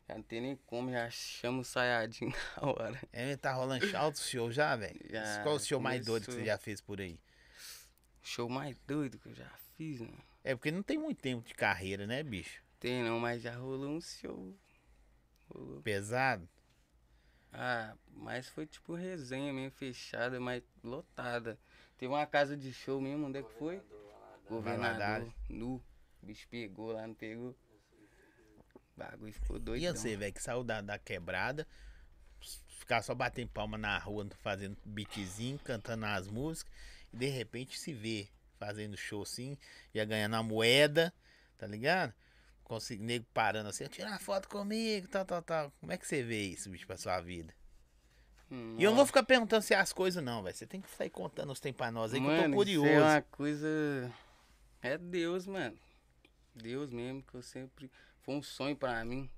Já 0.08 0.16
não 0.16 0.24
tem 0.24 0.42
nem 0.42 0.56
como, 0.66 0.92
já 0.92 1.10
chama 1.10 1.60
o 1.60 1.64
saiadinho 1.64 2.34
na 2.58 2.68
hora. 2.70 3.02
É, 3.14 3.36
tá 3.38 3.54
rolando 3.54 3.86
alto 3.96 4.20
show 4.20 4.52
já, 4.52 4.76
velho? 4.76 5.00
Qual 5.44 5.56
o 5.56 5.60
show 5.60 5.80
mais 5.80 6.06
doido 6.06 6.26
que 6.26 6.32
você 6.32 6.38
começou. 6.38 6.54
já 6.54 6.58
fez 6.58 6.82
por 6.82 7.00
aí? 7.00 7.20
Show 8.24 8.50
mais 8.50 8.76
doido 8.88 9.20
que 9.20 9.28
eu 9.28 9.36
já 9.36 9.50
fiz, 9.78 10.00
mano. 10.00 10.31
É 10.44 10.56
porque 10.56 10.72
não 10.72 10.82
tem 10.84 10.98
muito 10.98 11.22
tempo 11.22 11.48
de 11.48 11.54
carreira, 11.54 12.08
né, 12.08 12.24
bicho? 12.24 12.62
Tem 12.80 13.04
não, 13.04 13.20
mas 13.20 13.42
já 13.42 13.56
rolou 13.56 13.92
um 13.92 14.02
show. 14.02 14.56
Rolou. 15.50 15.82
Pesado. 15.82 16.48
Ah, 17.54 17.96
mas 18.14 18.48
foi 18.48 18.66
tipo 18.66 18.94
resenha 18.96 19.52
mesmo, 19.54 19.72
fechada, 19.72 20.40
mas 20.40 20.64
lotada. 20.84 21.60
Teve 21.98 22.12
uma 22.12 22.26
casa 22.26 22.56
de 22.58 22.74
show 22.74 23.00
mesmo, 23.00 23.28
onde 23.28 23.40
é 23.40 23.44
que 23.44 23.52
foi? 23.60 23.82
Governador, 24.50 24.90
Valadares. 24.90 25.34
nu. 25.50 25.76
O 26.22 26.26
bicho 26.26 26.48
pegou 26.50 26.92
lá, 26.94 27.06
não 27.06 27.14
pegou. 27.14 27.56
O 28.76 29.00
bagulho 29.00 29.34
ficou 29.34 29.58
E 29.58 29.60
doido. 29.60 29.96
você, 29.96 30.16
velho, 30.16 30.34
que 30.34 30.42
saiu 30.42 30.64
da, 30.64 30.82
da 30.82 30.98
quebrada, 30.98 31.68
ficar 32.80 33.02
só 33.02 33.14
batendo 33.14 33.50
palma 33.50 33.78
na 33.78 33.98
rua, 33.98 34.28
fazendo 34.42 34.78
beatzinho, 34.86 35.60
cantando 35.60 36.06
as 36.06 36.28
músicas, 36.28 36.74
e 37.14 37.18
de 37.18 37.28
repente 37.28 37.78
se 37.78 37.94
vê 37.94 38.28
fazendo 38.66 38.96
show 38.96 39.24
assim, 39.24 39.58
já 39.94 40.06
ganhando 40.06 40.36
a 40.36 40.44
moeda, 40.44 41.12
tá 41.58 41.66
ligado? 41.66 42.14
Consegui, 42.64 43.04
nego 43.04 43.26
parando 43.34 43.70
assim, 43.70 43.86
tirar 43.88 44.20
foto 44.20 44.48
comigo, 44.48 45.08
tal, 45.08 45.26
tal, 45.26 45.42
tal. 45.42 45.74
Como 45.80 45.92
é 45.92 45.98
que 45.98 46.06
você 46.08 46.22
vê 46.22 46.44
isso, 46.44 46.70
bicho, 46.70 46.86
pra 46.86 46.96
sua 46.96 47.20
vida? 47.20 47.54
Hum, 48.52 48.76
E 48.78 48.84
eu 48.84 48.92
não 48.92 48.98
vou 48.98 49.06
ficar 49.06 49.24
perguntando 49.24 49.64
se 49.64 49.74
é 49.74 49.78
as 49.78 49.92
coisas, 49.92 50.24
não, 50.24 50.44
velho. 50.44 50.56
Você 50.56 50.68
tem 50.68 50.80
que 50.80 50.90
sair 50.92 51.10
contando 51.10 51.52
os 51.52 51.60
tempos 51.60 51.78
pra 51.78 51.92
nós 51.92 52.14
aí, 52.14 52.20
que 52.20 52.26
eu 52.26 52.36
tô 52.36 52.42
Mano, 52.44 52.56
curioso. 52.56 52.88
Isso 52.88 52.96
é 52.96 53.02
uma 53.02 53.22
coisa. 53.24 54.14
É 54.82 54.98
Deus, 54.98 55.48
mano. 55.48 55.78
Deus 56.54 56.92
mesmo, 56.92 57.24
que 57.24 57.34
eu 57.36 57.42
sempre. 57.42 57.90
Foi 58.22 58.36
um 58.36 58.44
sonho 58.44 58.76
pra 58.76 59.04
mim. 59.04 59.30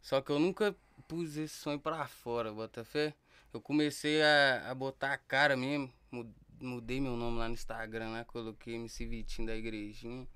Só 0.00 0.20
que 0.20 0.30
eu 0.30 0.38
nunca 0.38 0.74
pus 1.06 1.36
esse 1.36 1.54
sonho 1.56 1.78
pra 1.78 2.06
fora, 2.06 2.52
Botafé. 2.52 3.14
Eu 3.52 3.60
comecei 3.60 4.22
a, 4.22 4.70
a 4.70 4.74
botar 4.74 5.12
a 5.12 5.18
cara 5.18 5.56
mesmo. 5.56 5.92
Mu- 6.60 6.74
Mudei 6.74 7.00
meu 7.00 7.16
nome 7.16 7.38
lá 7.38 7.48
no 7.48 7.54
Instagram, 7.54 8.10
lá, 8.10 8.24
coloquei 8.24 8.74
MC 8.74 9.06
Vitinho 9.06 9.46
da 9.48 9.56
igrejinha. 9.56 10.26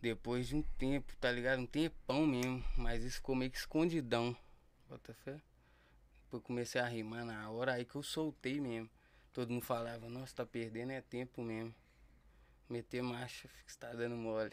Depois 0.00 0.46
de 0.48 0.56
um 0.56 0.62
tempo, 0.62 1.14
tá 1.16 1.30
ligado? 1.32 1.60
Um 1.60 1.66
tempão 1.66 2.26
mesmo. 2.26 2.62
Mas 2.76 3.02
isso 3.02 3.16
ficou 3.16 3.34
meio 3.34 3.50
que 3.50 3.58
escondidão. 3.58 4.36
Botafé. 4.88 5.40
Depois 6.24 6.42
comecei 6.42 6.80
a 6.80 6.86
rimar 6.86 7.24
na 7.24 7.48
hora, 7.50 7.74
aí 7.74 7.84
que 7.84 7.94
eu 7.96 8.02
soltei 8.02 8.60
mesmo. 8.60 8.90
Todo 9.32 9.50
mundo 9.52 9.62
falava, 9.64 10.08
nossa, 10.08 10.34
tá 10.36 10.46
perdendo 10.46 10.92
é 10.92 11.00
tempo 11.00 11.42
mesmo. 11.42 11.74
Meter 12.68 13.02
marcha, 13.02 13.48
fica- 13.48 13.74
tá 13.78 13.92
dando 13.92 14.16
mole. 14.16 14.52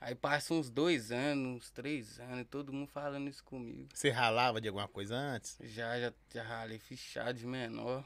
Aí 0.00 0.14
passa 0.14 0.54
uns 0.54 0.70
dois 0.70 1.12
anos, 1.12 1.56
uns 1.64 1.70
três 1.70 2.18
anos, 2.18 2.40
e 2.40 2.44
todo 2.44 2.72
mundo 2.72 2.88
falando 2.88 3.28
isso 3.28 3.44
comigo. 3.44 3.90
Você 3.94 4.08
ralava 4.10 4.58
de 4.60 4.68
alguma 4.68 4.88
coisa 4.88 5.14
antes? 5.14 5.58
Já, 5.62 6.00
já, 6.00 6.12
já 6.32 6.42
ralei 6.42 6.78
fichado 6.78 7.38
de 7.38 7.46
menor. 7.46 8.02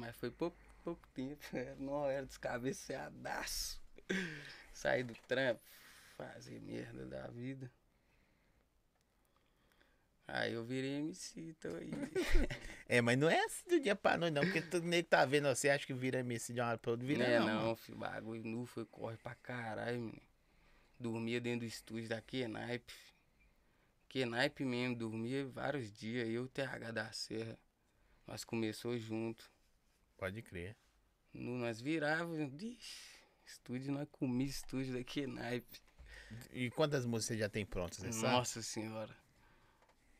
Mas 0.00 0.16
foi 0.16 0.30
pouco, 0.30 0.56
pouco 0.82 1.06
tempo. 1.08 1.38
Era, 1.52 1.76
não, 1.76 2.08
era 2.08 2.24
descabeceadaço. 2.24 3.78
Sair 4.72 5.04
do 5.04 5.14
trampo, 5.28 5.60
fazer 6.16 6.58
merda 6.60 7.04
da 7.04 7.26
vida. 7.28 7.70
Aí 10.26 10.54
eu 10.54 10.64
virei 10.64 11.00
MC, 11.00 11.54
tô 11.60 11.68
aí. 11.68 11.90
É, 12.88 13.00
mas 13.00 13.16
não 13.16 13.30
é 13.30 13.38
assim 13.44 13.68
do 13.68 13.78
dia 13.78 13.94
pra 13.94 14.16
noite, 14.16 14.34
não. 14.34 14.42
Porque 14.42 14.62
todo 14.62 14.88
que 14.90 15.02
tá 15.04 15.24
vendo 15.24 15.46
você 15.46 15.68
acha 15.68 15.86
que 15.86 15.94
vira 15.94 16.18
MC 16.20 16.52
de 16.52 16.60
uma 16.60 16.70
hora 16.70 16.78
pra 16.78 16.90
outra. 16.90 17.06
Vira 17.06 17.24
não 17.24 17.32
é 17.32 17.38
não. 17.38 17.46
não, 17.46 17.62
mano. 17.62 17.76
filho. 17.76 17.98
Bagulho 17.98 18.44
nu 18.44 18.66
foi 18.66 18.84
corre 18.84 19.16
pra 19.16 19.34
caralho, 19.36 20.00
menino. 20.00 20.22
Dormia 20.98 21.40
dentro 21.40 21.60
do 21.60 21.66
estúdio 21.66 22.08
da 22.08 22.20
Kenaipe. 22.20 22.92
Kenaipe 24.08 24.64
mesmo, 24.64 24.96
dormia 24.96 25.46
vários 25.46 25.92
dias. 25.92 26.26
Eu 26.26 26.32
e 26.32 26.38
o 26.40 26.48
TH 26.48 26.90
da 26.90 27.12
Serra. 27.12 27.56
Nós 28.26 28.42
começou 28.44 28.98
junto. 28.98 29.48
Pode 30.20 30.42
crer. 30.42 30.76
Nu, 31.32 31.56
nós 31.56 31.80
virávamos. 31.80 32.52
Estúdio, 33.46 33.90
nós 33.90 34.06
comia 34.12 34.46
estúdio 34.46 34.92
da 34.92 35.02
Kenaipe. 35.02 35.80
E 36.52 36.70
quantas 36.72 37.06
músicas 37.06 37.38
já 37.38 37.48
tem 37.48 37.64
prontas, 37.64 37.96
sabe? 38.14 38.34
Nossa 38.34 38.60
senhora. 38.60 39.16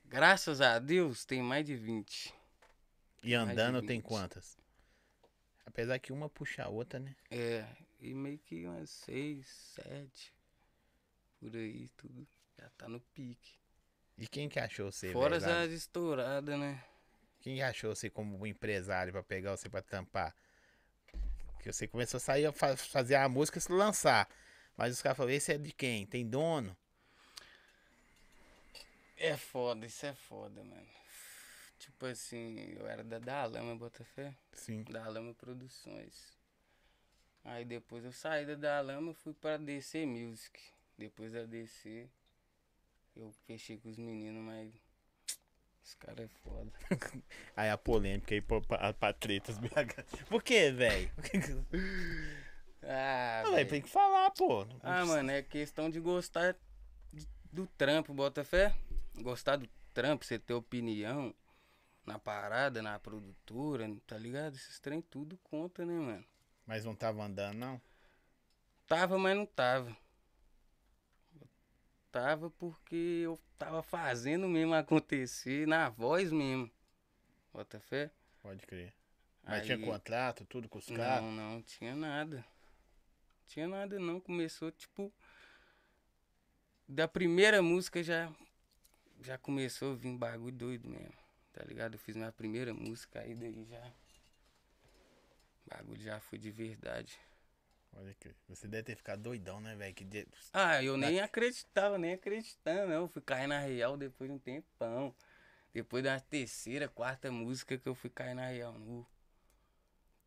Graças 0.06 0.62
a 0.62 0.78
Deus 0.78 1.26
tem 1.26 1.42
mais 1.42 1.66
de 1.66 1.76
20. 1.76 2.34
E 3.22 3.34
andando 3.34 3.82
de 3.82 3.86
tem 3.88 3.98
20. 3.98 4.08
quantas? 4.08 4.56
Apesar 5.66 5.98
que 5.98 6.14
uma 6.14 6.30
puxa 6.30 6.64
a 6.64 6.68
outra, 6.70 6.98
né? 6.98 7.14
É, 7.30 7.66
e 8.00 8.14
meio 8.14 8.38
que 8.38 8.64
umas 8.64 8.88
6, 8.88 9.46
7. 9.84 10.34
Por 11.38 11.54
aí, 11.54 11.90
tudo. 11.98 12.26
Já 12.58 12.70
tá 12.70 12.88
no 12.88 13.00
pique. 13.00 13.52
E 14.16 14.26
quem 14.26 14.48
que 14.48 14.58
achou 14.58 14.90
você, 14.90 15.12
Fora 15.12 15.36
as 15.36 15.70
estouradas, 15.70 16.58
né? 16.58 16.82
Quem 17.40 17.56
que 17.56 17.62
achou 17.62 17.94
você 17.94 18.10
como 18.10 18.38
um 18.38 18.46
empresário 18.46 19.12
pra 19.12 19.22
pegar 19.22 19.56
você 19.56 19.68
pra 19.68 19.82
tampar? 19.82 20.34
Que 21.62 21.72
você 21.72 21.86
começou 21.86 22.18
a 22.18 22.20
sair, 22.20 22.46
a 22.46 22.52
fa- 22.52 22.76
fazer 22.76 23.14
a 23.16 23.28
música 23.28 23.58
e 23.58 23.60
se 23.60 23.72
lançar. 23.72 24.28
Mas 24.76 24.94
os 24.94 25.02
caras 25.02 25.16
falaram, 25.16 25.34
esse 25.36 25.52
é 25.52 25.58
de 25.58 25.72
quem? 25.72 26.06
Tem 26.06 26.26
dono? 26.26 26.76
É 29.16 29.36
foda, 29.36 29.86
isso 29.86 30.06
é 30.06 30.14
foda, 30.14 30.62
mano. 30.64 30.86
Tipo 31.78 32.06
assim, 32.06 32.58
eu 32.78 32.86
era 32.86 33.02
da 33.04 33.18
Dalama, 33.18 33.74
Botafé. 33.76 34.34
Sim. 34.52 34.84
Dalama 34.84 35.34
Produções. 35.34 36.38
Aí 37.44 37.64
depois 37.64 38.04
eu 38.04 38.12
saí 38.12 38.44
da 38.46 38.54
Dalama 38.54 39.12
e 39.12 39.14
fui 39.14 39.32
pra 39.34 39.56
DC 39.56 40.04
Music. 40.06 40.58
Depois 40.96 41.32
da 41.32 41.44
DC, 41.44 42.06
eu 43.16 43.32
fechei 43.46 43.78
com 43.78 43.88
os 43.88 43.96
meninos, 43.96 44.42
mas. 44.42 44.72
Os 45.82 45.94
caras 45.94 46.26
é 46.26 46.28
foda. 46.28 46.70
Aí 47.56 47.70
a 47.70 47.76
polêmica 47.78 48.34
aí 48.34 48.40
pra, 48.40 48.60
pra, 48.60 48.92
pra 48.92 49.12
tretas 49.12 49.56
BH. 49.58 50.26
Por 50.28 50.42
quê, 50.42 50.70
velho? 50.70 51.10
Ah, 52.82 53.42
Não, 53.44 53.52
velho. 53.56 53.68
tem 53.68 53.82
que 53.82 53.90
falar, 53.90 54.30
pô. 54.30 54.66
Ah, 54.82 55.04
mano, 55.04 55.30
é 55.30 55.42
questão 55.42 55.90
de 55.90 56.00
gostar 56.00 56.56
do 57.52 57.66
trampo, 57.66 58.14
bota 58.14 58.42
fé. 58.42 58.74
Gostar 59.16 59.56
do 59.56 59.68
trampo, 59.92 60.24
você 60.24 60.38
ter 60.38 60.54
opinião 60.54 61.34
na 62.06 62.18
parada, 62.18 62.80
na 62.80 62.98
produtora, 62.98 63.86
tá 64.06 64.16
ligado? 64.16 64.54
Esses 64.54 64.80
trem 64.80 65.02
tudo 65.02 65.36
conta, 65.44 65.84
né, 65.84 65.92
mano? 65.92 66.24
Mas 66.66 66.82
não 66.84 66.94
tava 66.94 67.22
andando, 67.22 67.58
não? 67.58 67.80
Tava, 68.86 69.18
mas 69.18 69.36
não 69.36 69.44
tava. 69.44 69.94
Tava 72.10 72.50
porque 72.50 73.22
eu 73.24 73.38
tava 73.56 73.82
fazendo 73.82 74.48
mesmo 74.48 74.74
acontecer, 74.74 75.66
na 75.66 75.88
voz 75.88 76.32
mesmo. 76.32 76.70
Bota 77.52 77.78
fé? 77.78 78.10
Pode 78.42 78.66
crer. 78.66 78.92
Mas 79.42 79.64
tinha 79.64 79.76
Aí- 79.76 79.84
contrato, 79.84 80.44
tudo 80.44 80.68
com 80.68 80.78
os 80.78 80.86
caras? 80.86 81.22
Não, 81.22 81.32
não, 81.32 81.62
tinha 81.62 81.94
nada. 81.94 82.44
Tinha 83.46 83.66
nada 83.66 83.98
não, 83.98 84.20
começou 84.20 84.70
tipo 84.70 85.12
da 86.86 87.06
primeira 87.06 87.62
música 87.62 88.02
já 88.02 88.32
já 89.22 89.36
começou 89.38 89.92
a 89.92 89.96
vir 89.96 90.16
bagulho 90.16 90.54
doido 90.54 90.88
mesmo. 90.88 91.14
Tá 91.52 91.64
ligado? 91.64 91.94
Eu 91.94 91.98
fiz 91.98 92.16
minha 92.16 92.32
primeira 92.32 92.72
música 92.72 93.20
aí 93.20 93.34
daí 93.34 93.64
já 93.64 93.92
o 95.66 95.70
bagulho 95.76 96.00
já 96.00 96.20
foi 96.20 96.38
de 96.38 96.50
verdade. 96.50 97.18
Pode 97.90 98.14
crer. 98.14 98.34
Você 98.48 98.68
deve 98.68 98.84
ter 98.84 98.96
ficado 98.96 99.20
doidão, 99.22 99.60
né, 99.60 99.74
velho? 99.74 99.94
Que 99.94 100.04
de- 100.04 100.26
Ah, 100.52 100.82
eu 100.82 100.96
nem 100.96 101.20
acreditava, 101.20 101.98
nem 101.98 102.14
acreditando, 102.14 102.86
não. 102.88 103.02
Eu 103.02 103.08
fui 103.08 103.20
cair 103.22 103.46
na 103.46 103.60
real 103.60 103.96
depois 103.96 104.30
de 104.30 104.36
um 104.36 104.38
tempão. 104.38 105.14
Depois 105.72 106.02
da 106.02 106.18
terceira, 106.20 106.88
quarta 106.88 107.30
música 107.30 107.76
que 107.78 107.88
eu 107.88 107.94
fui 107.94 108.10
cair 108.10 108.34
na 108.34 108.46
real 108.46 108.72
nu. 108.78 109.06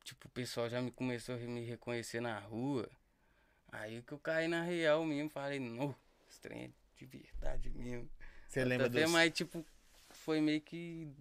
Tipo, 0.03 0.27
o 0.27 0.31
pessoal 0.31 0.69
já 0.69 0.81
me 0.81 0.91
começou 0.91 1.35
a 1.35 1.37
me 1.37 1.63
reconhecer 1.65 2.19
na 2.21 2.37
rua. 2.39 2.89
Aí 3.71 4.01
que 4.03 4.13
eu 4.13 4.19
caí 4.19 4.47
na 4.47 4.61
real 4.63 5.03
mesmo, 5.05 5.29
falei, 5.29 5.59
não, 5.59 5.95
trem 6.41 6.65
é 6.65 6.71
de 6.97 7.05
verdade 7.05 7.69
mesmo. 7.69 8.09
Você 8.47 8.63
lembra 8.63 8.87
Até 8.87 9.01
dos... 9.03 9.11
Mas, 9.11 9.31
tipo, 9.33 9.65
foi 10.11 10.39
meio 10.41 10.61
que. 10.61 11.11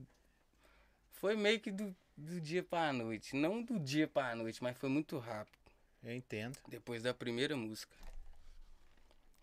Foi 1.12 1.36
meio 1.36 1.60
que 1.60 1.70
do, 1.70 1.96
do 2.16 2.40
dia 2.40 2.62
pra 2.62 2.92
noite. 2.92 3.34
Não 3.36 3.62
do 3.62 3.78
dia 3.78 4.06
pra 4.08 4.34
noite, 4.34 4.62
mas 4.62 4.76
foi 4.76 4.88
muito 4.88 5.18
rápido. 5.18 5.61
Eu 6.02 6.14
entendo. 6.14 6.58
Depois 6.68 7.02
da 7.02 7.14
primeira 7.14 7.56
música. 7.56 7.96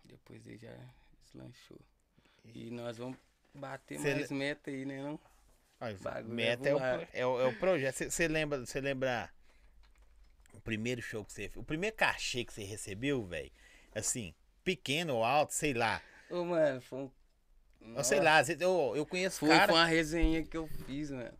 Depois 0.04 0.46
ele 0.46 0.58
já 0.58 0.76
deslanchou. 1.24 1.80
E 2.44 2.70
nós 2.70 2.98
vamos 2.98 3.18
bater 3.54 3.98
Cê 3.98 4.14
mais 4.14 4.30
meta 4.30 4.70
aí, 4.70 4.84
né 4.84 5.02
não? 5.02 5.18
Olha, 5.80 6.22
meta 6.24 6.68
é 6.68 6.72
é 6.72 6.74
o, 6.74 6.78
é, 7.12 7.26
o, 7.26 7.40
é 7.40 7.46
o 7.46 7.58
projeto. 7.58 8.10
Você 8.10 8.28
lembra, 8.28 8.62
lembra 8.82 9.30
o 10.52 10.60
primeiro 10.60 11.00
show 11.00 11.24
que 11.24 11.32
você 11.32 11.48
fez? 11.48 11.56
O 11.56 11.64
primeiro 11.64 11.96
cachê 11.96 12.44
que 12.44 12.52
você 12.52 12.64
recebeu, 12.64 13.24
velho? 13.24 13.50
Assim, 13.94 14.34
pequeno 14.62 15.16
ou 15.16 15.24
alto, 15.24 15.54
sei 15.54 15.72
lá. 15.72 16.02
Ô, 16.28 16.44
mano, 16.44 16.80
foi 16.82 16.98
um. 16.98 17.10
Eu 17.96 18.04
sei 18.04 18.20
lá, 18.20 18.42
eu, 18.42 18.92
eu 18.94 19.06
conheço 19.06 19.40
Foi, 19.40 19.48
cara. 19.48 19.68
foi 19.68 19.74
uma 19.74 19.86
resenha 19.86 20.44
que 20.44 20.56
eu 20.56 20.66
fiz, 20.66 21.10
mano. 21.10 21.36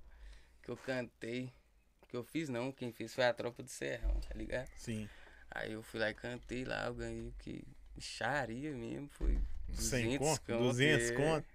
Que 0.63 0.71
eu 0.71 0.77
cantei. 0.79 1.53
Que 2.11 2.17
eu 2.17 2.25
fiz 2.25 2.49
não, 2.49 2.73
quem 2.73 2.91
fez 2.93 3.15
foi 3.15 3.25
a 3.25 3.33
tropa 3.33 3.63
do 3.63 3.69
Serrão, 3.69 4.19
tá 4.29 4.35
ligado? 4.35 4.69
Sim. 4.77 5.09
Aí 5.49 5.73
eu 5.73 5.83
fui 5.83 6.01
lá 6.01 6.11
e 6.11 6.15
cantei 6.15 6.65
lá, 6.65 6.87
eu 6.87 6.95
ganhei 6.95 7.33
que 7.39 7.65
bicharia 7.95 8.73
mesmo, 8.73 9.09
foi 9.09 9.39
100 9.73 10.19
200 10.19 10.19
conto? 10.19 10.41
conto, 10.41 10.59
200 10.59 11.11
é. 11.11 11.15
conto? 11.15 11.47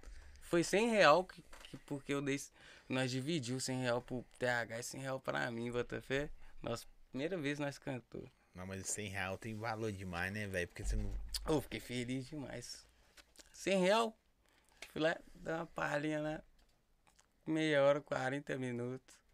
Foi 0.42 0.64
100 0.64 0.90
real 0.90 1.24
que, 1.24 1.42
que 1.64 1.76
porque 1.78 2.14
eu 2.14 2.22
dei. 2.22 2.40
Nós 2.88 3.10
dividimos 3.10 3.64
100 3.64 3.82
real 3.82 4.00
pro 4.00 4.24
TH 4.38 4.78
e 4.78 4.82
100 4.82 5.00
real 5.00 5.20
pra 5.20 5.50
mim, 5.50 5.70
Botafé. 5.70 6.30
Nossa 6.62 6.86
primeira 7.10 7.36
vez 7.36 7.58
nós 7.58 7.76
cantou. 7.76 8.24
Não, 8.54 8.66
mas 8.66 8.86
100 8.86 9.08
real 9.10 9.36
tem 9.36 9.54
valor 9.54 9.92
demais, 9.92 10.32
né, 10.32 10.46
velho? 10.46 10.68
Porque 10.68 10.84
você 10.84 10.96
não. 10.96 11.12
Eu 11.46 11.60
fiquei 11.60 11.80
feliz 11.80 12.26
demais. 12.26 12.86
100 13.52 13.80
real? 13.80 14.18
Fui 14.92 15.02
lá, 15.02 15.18
dar 15.34 15.56
uma 15.56 15.66
palhinha 15.66 16.20
lá. 16.20 16.42
Meia 17.46 17.82
hora, 17.82 18.00
40 18.00 18.56
minutos. 18.56 19.25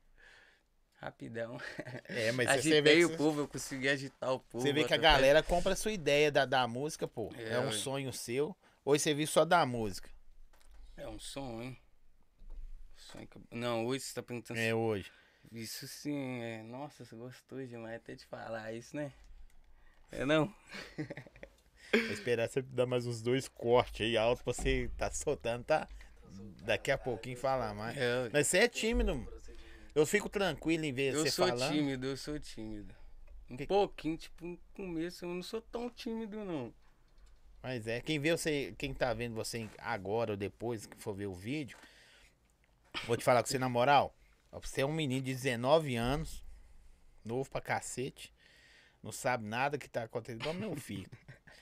Rapidão. 1.02 1.60
É, 2.04 2.30
mas 2.30 2.46
você 2.62 2.80
vê, 2.80 2.90
Agitei 2.90 3.04
o 3.04 3.08
você- 3.08 3.16
povo, 3.16 3.40
eu 3.40 3.48
consegui 3.48 3.88
agitar 3.88 4.32
o 4.32 4.38
povo. 4.38 4.64
você 4.64 4.72
vê 4.72 4.84
que 4.84 4.94
a 4.94 4.98
galera 4.98 5.42
compra 5.42 5.72
a 5.72 5.76
sua 5.76 5.90
ideia 5.90 6.30
da, 6.30 6.44
da 6.46 6.66
música, 6.68 7.08
pô. 7.08 7.32
É, 7.36 7.54
É, 7.54 7.58
um 7.58 7.66
ué. 7.66 7.72
sonho 7.72 8.12
seu. 8.12 8.56
Hoje 8.84 9.02
você 9.02 9.12
viu 9.14 9.26
só 9.26 9.44
da 9.44 9.66
música. 9.66 10.08
É 10.96 11.08
um 11.08 11.18
sonho. 11.18 11.76
sonho 12.96 13.26
que... 13.26 13.40
Não, 13.50 13.84
hoje 13.86 14.04
você 14.04 14.14
tá 14.14 14.22
perguntando 14.22 14.60
É 14.60 14.72
hoje. 14.72 15.10
Isso 15.50 15.88
sim, 15.88 16.40
é. 16.40 16.62
Nossa, 16.62 17.04
você 17.04 17.16
gostou 17.16 17.66
demais 17.66 17.96
até 17.96 18.14
de 18.14 18.24
falar 18.24 18.72
isso, 18.72 18.94
né? 18.94 19.12
É 20.12 20.24
não? 20.24 20.54
Vou 21.92 22.12
esperar 22.12 22.48
você 22.48 22.62
dar 22.62 22.86
mais 22.86 23.06
uns 23.06 23.20
dois 23.20 23.48
cortes 23.48 24.06
aí 24.06 24.16
alto 24.16 24.44
pra 24.44 24.52
você 24.52 24.88
tá 24.96 25.10
soltando, 25.10 25.64
tá? 25.64 25.88
Daqui 26.64 26.90
a 26.90 26.96
pouquinho 26.96 27.36
falar 27.36 27.74
mais. 27.74 27.96
É, 27.98 28.30
Mas 28.32 28.46
você 28.46 28.58
é 28.58 28.68
tímido, 28.68 29.14
mano. 29.16 29.41
Eu 29.94 30.06
fico 30.06 30.28
tranquilo 30.28 30.84
em 30.84 30.92
ver 30.92 31.14
eu 31.14 31.20
você 31.22 31.30
sou 31.30 31.46
falando. 31.48 31.72
tímido, 31.72 32.06
eu 32.06 32.16
sou 32.16 32.38
tímido. 32.38 32.94
Um 33.50 33.56
Que- 33.56 33.66
pouquinho, 33.66 34.16
tipo, 34.16 34.44
no 34.46 34.58
começo 34.74 35.24
eu 35.24 35.28
não 35.28 35.42
sou 35.42 35.60
tão 35.60 35.90
tímido, 35.90 36.44
não. 36.44 36.72
Mas 37.62 37.86
é, 37.86 38.00
quem 38.00 38.18
vê 38.18 38.30
você, 38.36 38.74
quem 38.78 38.92
tá 38.94 39.12
vendo 39.12 39.34
você 39.34 39.68
agora 39.78 40.32
ou 40.32 40.36
depois 40.36 40.86
que 40.86 40.96
for 40.96 41.14
ver 41.14 41.26
o 41.26 41.34
vídeo, 41.34 41.76
vou 43.06 43.16
te 43.16 43.22
falar 43.22 43.42
com 43.42 43.48
você 43.48 43.58
na 43.58 43.68
moral. 43.68 44.14
Você 44.52 44.80
é 44.80 44.86
um 44.86 44.92
menino 44.92 45.22
de 45.22 45.32
19 45.32 45.94
anos, 45.96 46.44
novo 47.24 47.48
pra 47.50 47.60
cacete, 47.60 48.32
não 49.02 49.12
sabe 49.12 49.44
nada 49.46 49.78
que 49.78 49.88
tá 49.88 50.04
acontecendo, 50.04 50.40
igual 50.40 50.54
meu 50.54 50.74
filho. 50.76 51.08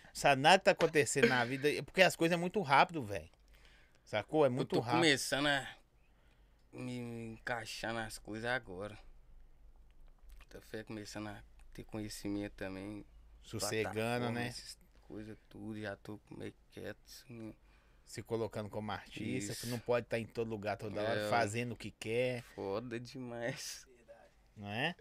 Não 0.06 0.14
sabe 0.14 0.40
nada 0.42 0.58
que 0.58 0.64
tá 0.64 0.70
acontecendo 0.72 1.28
na 1.28 1.44
vida, 1.44 1.68
porque 1.84 2.02
as 2.02 2.16
coisas 2.16 2.36
é 2.36 2.40
muito 2.40 2.60
rápido, 2.62 3.04
velho. 3.04 3.28
Sacou? 4.04 4.44
É 4.44 4.48
eu 4.48 4.52
muito 4.52 4.74
tô 4.76 4.80
rápido. 4.80 4.96
começando 5.00 5.46
a 5.46 5.68
me, 6.72 7.32
encaixar 7.32 7.92
nas 7.92 8.18
coisas 8.18 8.50
agora. 8.50 8.98
Tô 10.48 10.60
fé 10.60 10.82
começando 10.82 11.28
a 11.28 11.42
ter 11.72 11.84
conhecimento 11.84 12.54
também. 12.54 13.04
Sossegando, 13.42 14.30
né? 14.30 14.52
Coisas 15.02 15.36
tudo, 15.48 15.80
já 15.80 15.96
tô 15.96 16.20
meio 16.30 16.54
quieto. 16.70 16.98
Assim, 17.06 17.54
Se 18.04 18.22
colocando 18.22 18.68
como 18.68 18.90
artista, 18.92 19.52
Isso. 19.52 19.60
que 19.62 19.66
não 19.68 19.78
pode 19.78 20.06
estar 20.06 20.18
em 20.18 20.26
todo 20.26 20.48
lugar 20.48 20.76
toda 20.76 21.00
hora, 21.02 21.20
É, 21.20 21.30
fazendo 21.30 21.72
o 21.72 21.76
que 21.76 21.90
quer. 21.92 22.42
foda 22.54 22.98
demais. 22.98 23.86
Não 24.56 24.68
é? 24.68 24.94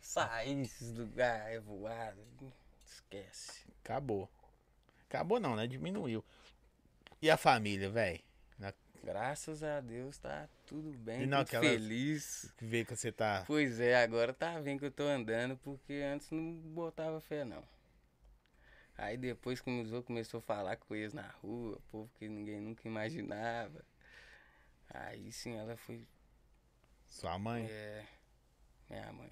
Sair 0.00 0.56
desses 0.56 0.92
lugares, 0.92 1.62
voar, 1.62 2.14
esquece. 2.84 3.66
Acabou. 3.82 4.28
Acabou 5.08 5.38
não, 5.38 5.54
né? 5.54 5.66
Diminuiu. 5.66 6.24
E 7.22 7.30
a 7.30 7.36
família, 7.36 7.88
velho? 7.90 8.20
Graças 9.04 9.62
a 9.62 9.80
Deus 9.82 10.16
tá 10.16 10.48
tudo 10.66 10.90
bem, 10.92 11.22
E 11.22 11.26
naquela- 11.26 11.62
feliz. 11.62 12.50
Que 12.56 12.64
vê 12.64 12.84
que 12.86 12.96
você 12.96 13.12
tá. 13.12 13.44
Pois 13.46 13.78
é, 13.78 14.02
agora 14.02 14.32
tá 14.32 14.58
vendo 14.60 14.78
que 14.78 14.86
eu 14.86 14.90
tô 14.90 15.02
andando, 15.02 15.58
porque 15.58 15.92
antes 15.92 16.30
não 16.30 16.54
botava 16.54 17.20
fé 17.20 17.44
não. 17.44 17.62
Aí 18.96 19.16
depois 19.18 19.60
começou, 19.60 20.02
começou 20.02 20.38
a 20.38 20.42
falar 20.42 20.76
eles 20.90 21.12
na 21.12 21.28
rua, 21.42 21.78
povo 21.90 22.10
que 22.14 22.28
ninguém 22.28 22.60
nunca 22.60 22.88
imaginava. 22.88 23.84
Aí 24.88 25.30
sim 25.32 25.56
ela 25.56 25.76
foi, 25.76 26.06
Sua 27.06 27.38
mãe? 27.38 27.66
é, 27.68 28.06
minha 28.88 29.12
mãe. 29.12 29.30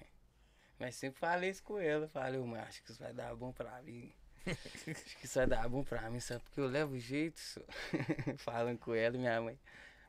Mas 0.77 0.95
sempre 0.95 1.19
falei 1.19 1.49
isso 1.49 1.63
com 1.63 1.79
ela, 1.79 2.07
falei, 2.09 2.39
"Ô, 2.39 2.45
mãe, 2.45 2.59
acho 2.61 2.83
que 2.83 2.91
isso 2.91 2.99
vai 3.01 3.13
dar 3.13 3.33
bom 3.35 3.51
pra 3.53 3.81
mim. 3.81 4.13
acho 4.91 5.17
que 5.17 5.25
isso 5.25 5.35
vai 5.39 5.47
dar 5.47 5.67
bom 5.69 5.83
pra 5.83 6.09
mim, 6.09 6.19
sabe? 6.19 6.41
Porque 6.43 6.59
eu 6.59 6.67
levo 6.67 6.97
jeito, 6.99 7.39
só. 7.39 7.61
Falando 8.39 8.77
com 8.79 8.93
ela 8.93 9.15
e 9.15 9.19
minha 9.19 9.41
mãe. 9.41 9.59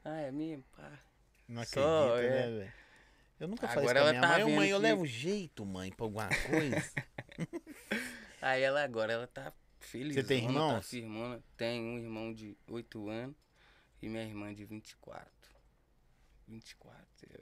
Ah, 0.04 0.20
é 0.20 0.30
mesmo, 0.32 0.64
pá. 0.76 0.98
Não 1.48 1.64
Só, 1.64 2.14
acredita, 2.14 2.34
é. 2.34 2.46
né, 2.50 2.58
velho? 2.58 2.72
Eu 3.40 3.48
nunca 3.48 3.68
falei 3.68 3.84
isso 3.84 3.92
com 3.94 3.98
a 3.98 4.00
ela 4.02 4.10
minha 4.10 4.22
tá 4.22 4.28
mãe. 4.28 4.44
Vendo 4.44 4.56
mãe, 4.56 4.68
eu 4.68 4.76
que- 4.78 4.82
levo 4.82 5.06
jeito, 5.06 5.64
mãe, 5.66 5.92
pra 5.92 6.04
alguma 6.06 6.28
coisa. 6.28 6.92
Aí 8.40 8.62
ela 8.62 8.82
agora, 8.84 9.12
ela 9.12 9.26
tá 9.26 9.52
feliz. 9.80 10.14
Você 10.14 10.22
tem 10.24 10.42
Tá 10.42 10.52
irmãos? 10.52 10.88
firmona. 10.88 11.42
Tem 11.56 11.80
um 11.80 11.98
irmão 11.98 12.32
de 12.32 12.56
8 12.68 13.08
anos 13.08 13.36
e 14.02 14.08
minha 14.08 14.22
irmã 14.24 14.54
de 14.54 14.64
24. 14.64 15.28
24. 16.46 17.04
é. 17.32 17.40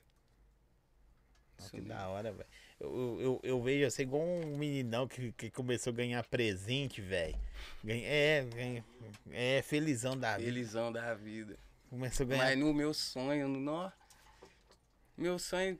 Que 1.70 1.76
mesmo. 1.76 1.88
da 1.90 2.08
hora, 2.08 2.32
velho. 2.32 2.48
Eu, 2.84 3.18
eu, 3.20 3.40
eu 3.44 3.62
vejo 3.62 3.88
você 3.88 4.02
igual 4.02 4.22
um 4.22 4.56
meninão 4.58 5.06
que, 5.06 5.30
que 5.32 5.50
começou 5.50 5.92
a 5.92 5.96
ganhar 5.96 6.22
presente, 6.24 7.00
velho. 7.00 7.38
É, 7.86 8.44
ganha- 8.44 8.84
é 9.30 9.62
felizão 9.62 10.18
da 10.18 10.36
vida. 10.36 10.44
Felizão 10.50 10.92
da 10.92 11.14
vida. 11.14 11.56
Começou 11.88 12.24
a 12.24 12.28
ganhar. 12.28 12.44
Mas 12.44 12.58
no 12.58 12.74
meu 12.74 12.92
sonho, 12.92 13.46
no, 13.46 13.92
meu 15.16 15.38
sonho 15.38 15.78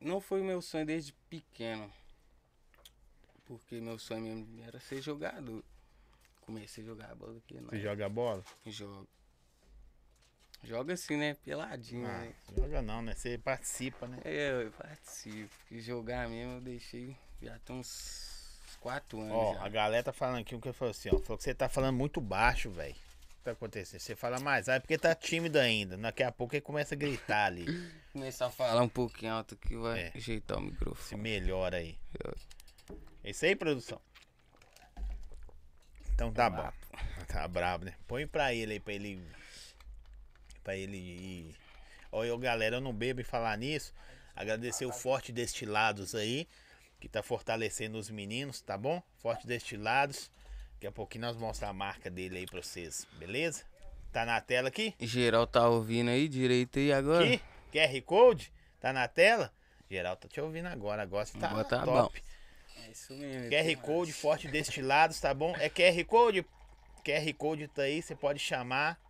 não 0.00 0.20
foi 0.20 0.40
o 0.40 0.44
meu 0.44 0.62
sonho 0.62 0.86
desde 0.86 1.12
pequeno. 1.28 1.92
Porque 3.44 3.80
meu 3.80 3.98
sonho 3.98 4.22
mesmo 4.22 4.62
era 4.64 4.80
ser 4.80 5.02
jogador. 5.02 5.62
Comecei 6.42 6.82
a 6.82 6.86
jogar 6.86 7.14
bola 7.14 7.36
aqui, 7.38 7.60
não. 7.60 7.68
Você 7.68 7.80
joga 7.80 8.08
bola? 8.08 8.42
Jogo. 8.64 9.06
Joga 10.64 10.94
assim, 10.94 11.16
né? 11.16 11.34
Peladinho, 11.44 12.06
Ah, 12.06 12.18
né? 12.18 12.32
joga 12.56 12.82
não, 12.82 13.00
né? 13.00 13.14
Você 13.14 13.38
participa, 13.38 14.06
né? 14.06 14.18
É, 14.24 14.64
eu 14.64 14.70
participo. 14.72 15.48
Porque 15.60 15.80
jogar 15.80 16.28
mesmo 16.28 16.54
eu 16.54 16.60
deixei. 16.60 17.16
Já 17.40 17.58
tem 17.60 17.76
uns 17.76 18.76
4 18.80 19.20
anos. 19.20 19.32
Ó, 19.34 19.54
já. 19.54 19.64
a 19.64 19.68
galera 19.68 20.02
tá 20.02 20.12
falando 20.12 20.40
aqui 20.40 20.54
o 20.54 20.60
que 20.60 20.68
eu 20.68 20.74
falei 20.74 20.90
assim, 20.90 21.08
ó. 21.12 21.18
Falou 21.20 21.38
que 21.38 21.44
você 21.44 21.54
tá 21.54 21.68
falando 21.68 21.96
muito 21.96 22.20
baixo, 22.20 22.70
velho. 22.70 22.92
O 22.94 23.28
que 23.38 23.44
tá 23.44 23.52
acontecendo? 23.52 24.00
Você 24.00 24.16
fala 24.16 24.40
mais, 24.40 24.66
é 24.68 24.78
porque 24.80 24.98
tá 24.98 25.14
tímido 25.14 25.58
ainda. 25.58 25.96
Daqui 25.96 26.22
a 26.24 26.32
pouco 26.32 26.54
ele 26.54 26.60
começa 26.60 26.94
a 26.94 26.98
gritar 26.98 27.46
ali. 27.46 27.64
Começar 28.12 28.46
a 28.46 28.50
falar 28.50 28.82
um 28.82 28.88
pouquinho 28.88 29.32
alto 29.32 29.56
que 29.56 29.76
vai 29.76 30.00
É. 30.00 30.12
ajeitar 30.14 30.58
o 30.58 30.60
Se 30.60 30.66
microfone. 30.66 31.22
melhora 31.22 31.76
aí. 31.76 31.96
É 33.22 33.30
isso 33.30 33.44
aí, 33.46 33.54
produção? 33.54 34.00
Então 36.14 36.32
tá 36.32 36.50
bom. 36.50 36.70
Tá 37.28 37.46
brabo, 37.46 37.84
né? 37.84 37.94
Põe 38.06 38.26
pra 38.26 38.54
ele 38.54 38.72
aí, 38.72 38.80
pra 38.80 38.92
ele. 38.94 39.22
Pra 40.68 40.76
ele 40.76 40.98
ir. 40.98 41.56
Olha, 42.12 42.34
ô, 42.34 42.36
galera, 42.36 42.76
eu 42.76 42.80
não 42.82 42.92
bebo 42.92 43.22
em 43.22 43.24
falar 43.24 43.56
nisso. 43.56 43.94
Agradecer 44.36 44.84
o 44.84 44.92
Forte 44.92 45.32
Destilados 45.32 46.14
aí, 46.14 46.46
que 47.00 47.08
tá 47.08 47.22
fortalecendo 47.22 47.96
os 47.96 48.10
meninos, 48.10 48.60
tá 48.60 48.76
bom? 48.76 49.02
Forte 49.16 49.46
Destilados. 49.46 50.30
Daqui 50.74 50.86
a 50.86 50.92
pouquinho 50.92 51.22
nós 51.22 51.32
vamos 51.32 51.48
mostrar 51.48 51.70
a 51.70 51.72
marca 51.72 52.10
dele 52.10 52.36
aí 52.36 52.46
pra 52.46 52.60
vocês, 52.60 53.06
beleza? 53.18 53.64
Tá 54.12 54.26
na 54.26 54.38
tela 54.42 54.68
aqui? 54.68 54.94
Geral 55.00 55.46
tá 55.46 55.66
ouvindo 55.66 56.10
aí 56.10 56.28
direito 56.28 56.78
aí 56.78 56.92
agora? 56.92 57.24
Aqui? 57.24 57.40
QR 57.72 58.02
Code? 58.02 58.52
Tá 58.78 58.92
na 58.92 59.08
tela? 59.08 59.50
Geral 59.90 60.18
tá 60.18 60.28
te 60.28 60.38
ouvindo 60.38 60.66
agora. 60.66 61.00
Agora 61.00 61.24
você 61.24 61.38
tá, 61.38 61.48
Agora 61.48 61.64
tá 61.64 61.82
top. 61.82 62.22
É 62.76 62.90
isso 62.90 63.14
mesmo. 63.14 63.48
QR 63.48 63.76
Code 63.80 64.12
Forte 64.12 64.48
Destilados, 64.48 65.18
tá 65.18 65.32
bom? 65.32 65.56
É 65.56 65.70
QR 65.70 66.04
Code? 66.04 66.44
QR 67.02 67.32
Code 67.38 67.68
tá 67.68 67.84
aí, 67.84 68.02
você 68.02 68.14
pode 68.14 68.38
chamar. 68.38 69.00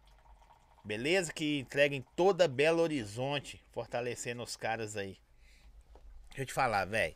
Beleza? 0.88 1.34
Que 1.34 1.58
entrega 1.58 1.94
em 1.94 2.00
toda 2.16 2.48
Belo 2.48 2.80
Horizonte, 2.80 3.60
fortalecendo 3.72 4.42
os 4.42 4.56
caras 4.56 4.96
aí. 4.96 5.18
Deixa 6.28 6.40
eu 6.40 6.46
te 6.46 6.52
falar, 6.54 6.86
velho. 6.86 7.14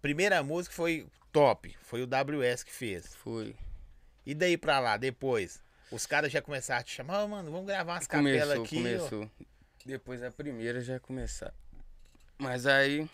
Primeira 0.00 0.40
música 0.44 0.72
foi 0.72 1.04
top, 1.32 1.76
foi 1.82 2.00
o 2.00 2.06
WS 2.06 2.62
que 2.62 2.72
fez. 2.72 3.12
Foi. 3.16 3.56
E 4.24 4.36
daí 4.36 4.56
pra 4.56 4.78
lá, 4.78 4.96
depois, 4.96 5.60
os 5.90 6.06
caras 6.06 6.30
já 6.30 6.40
começaram 6.40 6.80
a 6.80 6.84
te 6.84 6.92
chamar, 6.92 7.24
"Ô, 7.24 7.28
mano, 7.28 7.50
vamos 7.50 7.66
gravar 7.66 7.94
umas 7.94 8.06
capelas 8.06 8.54
Começou, 8.54 8.64
aqui. 8.64 8.76
ó." 8.76 8.82
começou. 8.82 9.30
Depois 9.84 10.22
a 10.22 10.30
primeira 10.30 10.80
já 10.80 11.00
começar. 11.00 11.52
Mas 12.38 12.68
aí, 12.68 13.10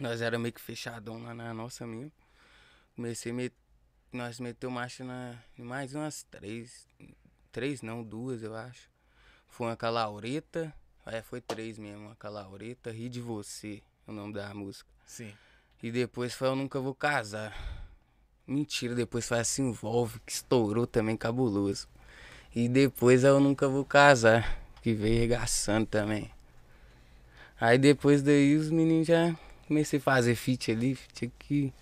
nós 0.00 0.20
era 0.20 0.36
meio 0.36 0.52
que 0.52 0.60
fechadão 0.60 1.22
lá 1.22 1.32
na 1.32 1.54
nossa 1.54 1.86
mesmo. 1.86 2.10
Comecei 2.96 3.30
a 3.30 3.34
met... 3.36 3.54
Nós 4.12 4.40
meteu 4.40 4.68
marcha 4.68 5.04
na... 5.04 5.38
em 5.56 5.62
mais 5.62 5.94
umas 5.94 6.24
três. 6.24 6.88
Três 7.52 7.82
não, 7.82 8.02
duas 8.02 8.42
eu 8.42 8.56
acho. 8.56 8.95
Foi 9.56 9.68
uma 9.68 9.76
Calaureta. 9.76 10.70
É, 11.06 11.22
foi 11.22 11.40
três 11.40 11.78
mesmo. 11.78 12.08
Uma 12.08 12.16
Calaureta, 12.16 12.90
Ri 12.90 13.08
de 13.08 13.22
Você, 13.22 13.82
é 14.06 14.10
o 14.10 14.12
nome 14.12 14.34
da 14.34 14.52
música. 14.52 14.86
Sim. 15.06 15.32
E 15.82 15.90
depois 15.90 16.34
foi 16.34 16.48
Eu 16.48 16.54
Nunca 16.54 16.78
Vou 16.78 16.94
Casar. 16.94 17.56
Mentira, 18.46 18.94
depois 18.94 19.26
foi 19.26 19.42
Se 19.44 19.62
Envolve, 19.62 20.20
que 20.26 20.32
estourou 20.32 20.86
também 20.86 21.16
cabuloso. 21.16 21.88
E 22.54 22.68
depois 22.68 23.24
Eu 23.24 23.40
Nunca 23.40 23.66
Vou 23.66 23.82
Casar, 23.82 24.60
que 24.82 24.92
veio 24.92 25.20
regaçando 25.20 25.86
também. 25.86 26.30
Aí 27.58 27.78
depois 27.78 28.20
daí 28.20 28.56
os 28.56 28.70
meninos 28.70 29.06
já 29.06 29.34
comecei 29.66 29.98
a 29.98 30.02
fazer 30.02 30.34
feat 30.34 30.70
ali, 30.70 30.94
feat 30.94 31.32
aqui. 31.34 31.72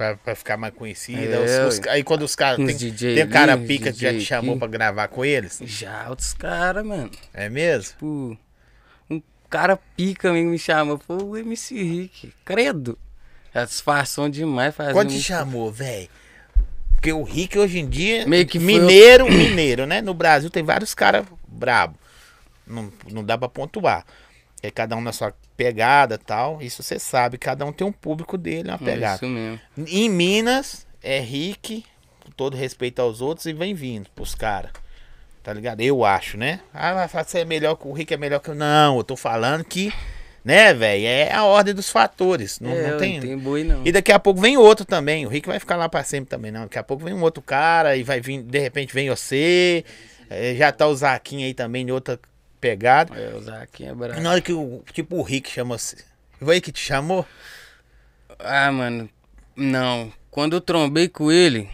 Pra, 0.00 0.16
pra 0.16 0.34
ficar 0.34 0.56
mais 0.56 0.72
conhecida. 0.72 1.20
É, 1.20 1.66
Os- 1.66 1.78
os- 1.78 1.86
aí 1.86 2.02
quando 2.02 2.22
os 2.22 2.34
caras. 2.34 2.56
Tem, 2.64 2.74
DJ 2.74 3.16
tem 3.16 3.28
cara 3.28 3.52
ali, 3.52 3.64
uns 3.64 3.68
pica 3.68 3.92
que 3.92 3.98
já 4.00 4.08
te 4.08 4.14
DJ 4.14 4.24
chamou 4.26 4.52
aqui. 4.52 4.58
pra 4.60 4.68
gravar 4.68 5.08
com 5.08 5.22
eles? 5.22 5.60
Já 5.62 6.08
outros 6.08 6.32
caras, 6.32 6.86
mano. 6.86 7.10
É 7.34 7.50
mesmo? 7.50 7.90
Tipo, 7.92 8.38
um 9.10 9.22
cara 9.50 9.78
pica 9.98 10.32
mesmo 10.32 10.52
me 10.52 10.58
chamou. 10.58 10.96
Foi 10.96 11.18
o 11.22 11.36
MC 11.36 11.74
Rick. 11.82 12.32
Credo. 12.46 12.98
Satisfação 13.52 14.30
demais 14.30 14.74
fazer 14.74 14.94
Quando 14.94 15.08
te 15.10 15.16
música. 15.16 15.34
chamou, 15.36 15.70
velho? 15.70 16.08
Porque 16.92 17.12
o 17.12 17.22
Rick 17.22 17.58
hoje 17.58 17.78
em 17.80 17.86
dia. 17.86 18.26
Meio 18.26 18.46
que 18.46 18.58
mineiro, 18.58 19.30
mineiro, 19.30 19.84
né? 19.84 20.00
No 20.00 20.14
Brasil 20.14 20.48
tem 20.48 20.62
vários 20.62 20.94
caras 20.94 21.26
brabo. 21.46 21.98
Não, 22.66 22.90
não 23.12 23.22
dá 23.22 23.36
pra 23.36 23.50
pontuar. 23.50 24.06
É 24.62 24.70
cada 24.70 24.96
um 24.96 25.00
na 25.00 25.12
sua 25.12 25.32
pegada 25.56 26.18
tal. 26.18 26.60
Isso 26.60 26.82
você 26.82 26.98
sabe. 26.98 27.38
Cada 27.38 27.64
um 27.64 27.72
tem 27.72 27.86
um 27.86 27.92
público 27.92 28.36
dele, 28.36 28.68
uma 28.68 28.74
É 28.74 28.78
pegada. 28.78 29.16
Isso 29.16 29.26
mesmo. 29.26 29.60
Em 29.86 30.08
Minas, 30.08 30.86
é 31.02 31.18
Rick, 31.18 31.84
com 32.24 32.30
todo 32.32 32.56
respeito 32.56 33.00
aos 33.00 33.20
outros, 33.20 33.46
e 33.46 33.52
vem 33.52 33.74
vindo 33.74 34.08
pros 34.14 34.34
caras. 34.34 34.70
Tá 35.42 35.52
ligado? 35.54 35.80
Eu 35.80 36.04
acho, 36.04 36.36
né? 36.36 36.60
Ah, 36.72 36.94
mas 36.94 37.10
você 37.26 37.40
é 37.40 37.44
melhor 37.44 37.74
que 37.74 37.88
o 37.88 37.92
Rick, 37.92 38.12
é 38.12 38.16
melhor 38.16 38.40
que 38.40 38.50
eu. 38.50 38.54
Não, 38.54 38.98
eu 38.98 39.04
tô 39.04 39.16
falando 39.16 39.64
que, 39.64 39.90
né, 40.44 40.74
velho? 40.74 41.06
É 41.06 41.32
a 41.32 41.44
ordem 41.44 41.72
dos 41.72 41.88
fatores. 41.88 42.60
Não, 42.60 42.70
é, 42.70 42.90
não 42.90 42.98
tem. 42.98 43.14
não 43.14 43.26
tem 43.26 43.38
boi 43.38 43.64
não. 43.64 43.80
E 43.82 43.90
daqui 43.90 44.12
a 44.12 44.18
pouco 44.18 44.38
vem 44.38 44.58
outro 44.58 44.84
também. 44.84 45.24
O 45.24 45.30
Rick 45.30 45.48
vai 45.48 45.58
ficar 45.58 45.76
lá 45.76 45.88
pra 45.88 46.04
sempre 46.04 46.28
também, 46.28 46.50
não. 46.50 46.62
Daqui 46.64 46.78
a 46.78 46.82
pouco 46.82 47.02
vem 47.04 47.14
um 47.14 47.22
outro 47.22 47.42
cara 47.42 47.96
e 47.96 48.02
vai 48.02 48.20
vir, 48.20 48.42
de 48.42 48.58
repente 48.58 48.92
vem 48.92 49.08
você. 49.08 49.82
É, 50.28 50.54
já 50.54 50.70
tá 50.70 50.86
o 50.86 50.94
Zaquinho 50.94 51.46
aí 51.46 51.54
também 51.54 51.88
em 51.88 51.90
outra 51.90 52.20
pegada. 52.60 53.14
É, 53.18 53.34
o 53.34 53.40
Zaquinho 53.40 53.88
é 53.88 53.92
E 53.92 53.94
brabo. 53.94 54.20
na 54.20 54.30
hora 54.32 54.40
que 54.40 54.52
o, 54.52 54.82
tipo, 54.92 55.16
o 55.16 55.22
Rick 55.22 55.50
chamou 55.50 55.78
você. 55.78 55.96
Foi 56.38 56.54
aí 56.54 56.60
que 56.60 56.72
te 56.72 56.80
chamou? 56.80 57.26
Ah, 58.38 58.70
mano, 58.72 59.08
não. 59.56 60.12
Quando 60.30 60.54
eu 60.54 60.60
trombei 60.60 61.08
com 61.08 61.30
ele, 61.30 61.68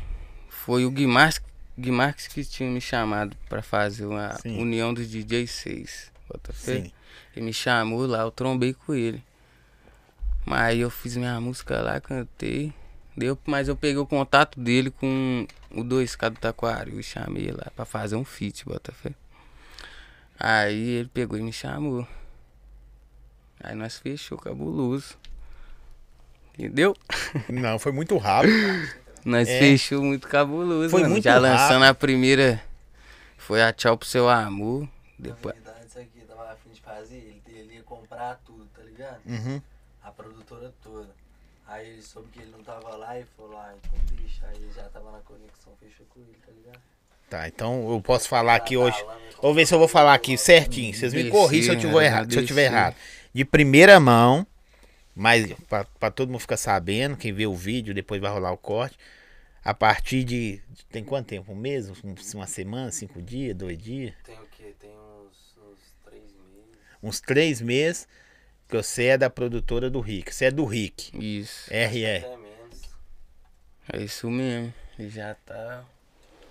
foi 0.49 0.85
o 0.85 0.91
Guimarães, 0.91 1.41
Guimarães 1.79 2.27
que 2.27 2.45
tinha 2.45 2.71
me 2.71 2.81
chamado 2.81 3.37
pra 3.49 3.63
fazer 3.63 4.07
uma 4.07 4.33
Sim. 4.41 4.61
união 4.61 4.93
dos 4.95 5.09
DJ 5.09 5.47
6. 5.47 6.11
Bota 6.29 6.53
fé? 6.53 6.83
Sim. 6.83 6.93
Ele 7.37 7.45
me 7.47 7.53
chamou 7.53 8.07
lá, 8.07 8.23
eu 8.23 8.31
trombei 8.31 8.73
com 8.75 8.95
ele. 8.95 9.23
Mas 10.45 10.79
eu 10.79 10.91
fiz 10.91 11.17
minha 11.17 11.41
música 11.41 11.81
lá, 11.83 12.01
cantei. 12.01 12.73
Deu, 13.17 13.39
mas 13.47 13.69
eu 13.69 13.77
peguei 13.77 13.97
o 13.97 14.07
contato 14.07 14.61
dele 14.61 14.91
com 14.91 15.47
o 15.71 15.83
2K 15.83 16.31
do 16.31 16.39
Taquari 16.39 16.99
e 16.99 17.03
chamei 17.03 17.51
lá 17.51 17.67
pra 17.75 17.85
fazer 17.85 18.15
um 18.17 18.25
feat, 18.25 18.65
bota 18.65 18.93
fé. 18.93 19.11
Aí 20.39 20.89
ele 20.91 21.09
pegou 21.09 21.39
e 21.39 21.43
me 21.43 21.53
chamou. 21.53 22.07
Aí 23.63 23.75
nós 23.75 23.99
fechou 23.99 24.39
cabuloso. 24.39 25.17
Entendeu? 26.59 26.97
Não, 27.49 27.79
foi 27.79 27.93
muito 27.93 28.17
rápido. 28.17 28.53
Nós 29.25 29.49
É. 29.49 29.59
fechou 29.59 30.03
muito 30.03 30.29
cabuloso, 30.29 30.91
Foi 30.91 31.01
mano. 31.03 31.13
muito 31.13 31.25
Já 31.25 31.35
rápido. 31.35 31.51
lançando 31.51 31.85
a 31.85 31.95
primeira. 31.95 32.63
Foi 33.37 33.63
a 33.63 33.73
Tchau 33.73 33.97
pro 33.97 34.07
seu 34.09 34.29
amor. 34.29 34.83
Na 34.83 34.89
Depois. 35.19 35.55
verdade, 35.55 35.87
isso 35.87 35.99
aqui 35.99 36.21
tava 36.27 36.51
afim 36.53 36.71
de 36.71 36.81
fazer, 36.81 37.17
ele, 37.17 37.43
ele 37.49 37.75
ia 37.77 37.83
comprar 37.83 38.41
tudo, 38.45 38.67
tá 38.75 38.83
ligado? 38.83 39.21
Uhum. 39.27 39.61
a 40.03 40.11
produtora 40.13 40.73
toda. 40.83 41.09
Aí 41.67 41.89
ele 41.89 42.03
soube 42.03 42.29
que 42.29 42.41
ele 42.41 42.53
não 42.53 42.63
tava 42.63 42.95
lá 42.97 43.19
e 43.19 43.25
falou, 43.37 43.59
ah, 43.59 43.75
então 43.77 43.99
deixa. 44.17 44.47
Aí 44.47 44.57
ele 44.57 44.71
já 44.73 44.85
tava 44.85 45.11
na 45.11 45.19
conexão, 45.19 45.73
fechou 45.81 46.07
com 46.07 46.21
ele, 46.21 46.39
tá 46.47 46.53
ligado? 46.53 46.81
Tá, 47.29 47.49
então 47.49 47.91
eu 47.91 48.01
posso 48.01 48.29
falar 48.29 48.55
aqui 48.55 48.77
hoje. 48.77 48.97
Vou 49.43 49.53
ver 49.53 49.67
se 49.67 49.75
eu 49.75 49.79
vou 49.79 49.89
falar 49.89 50.15
aqui 50.15 50.37
certinho. 50.39 50.95
Vocês 50.95 51.13
me 51.13 51.29
corrigem 51.31 51.65
se 51.65 51.71
eu 51.77 51.79
tiver 51.81 52.05
errado. 52.05 52.33
Se 52.33 52.39
eu 52.39 52.47
tiver 52.47 52.65
errado. 52.65 52.95
De 53.35 53.45
primeira 53.45 53.99
mão, 54.01 54.47
mas 55.15 55.53
pra, 55.69 55.85
pra 55.99 56.11
todo 56.11 56.31
mundo 56.31 56.41
ficar 56.41 56.57
sabendo, 56.57 57.17
quem 57.17 57.33
vê 57.33 57.47
o 57.47 57.55
vídeo, 57.55 57.93
depois 57.93 58.21
vai 58.21 58.31
rolar 58.31 58.53
o 58.53 58.57
corte. 58.57 58.97
A 59.65 59.75
partir 59.75 60.23
de. 60.23 60.63
Tem 60.91 61.03
quanto 61.03 61.27
tempo? 61.27 61.53
Um 61.53 61.57
mês? 61.57 61.91
Um- 61.91 62.15
Uma 62.35 62.47
semana? 62.47 62.93
Cinco 62.93 63.21
dias? 63.21 63.55
Dois 63.57 63.77
dias? 63.77 64.15
Tem 64.25 64.37
o 64.37 64.47
quê? 64.57 64.73
Tem 64.79 64.91
uns, 64.91 65.57
uns 65.59 65.81
três 66.05 66.23
meses. 66.23 66.71
Uns 67.03 67.21
três 67.21 67.61
meses 67.61 68.09
que 68.69 68.77
você 68.77 69.05
é 69.07 69.19
da 69.19 69.29
produtora 69.29 69.91
do 69.91 69.99
Rick. 70.01 70.33
Você 70.33 70.45
é 70.47 70.51
do 70.53 70.65
Rick. 70.65 71.11
Isso. 71.19 71.69
Menos. 72.39 72.83
É 73.93 74.03
isso 74.03 74.31
mesmo. 74.31 74.73
Ele 74.97 75.11
já 75.11 75.35
tá 75.45 75.85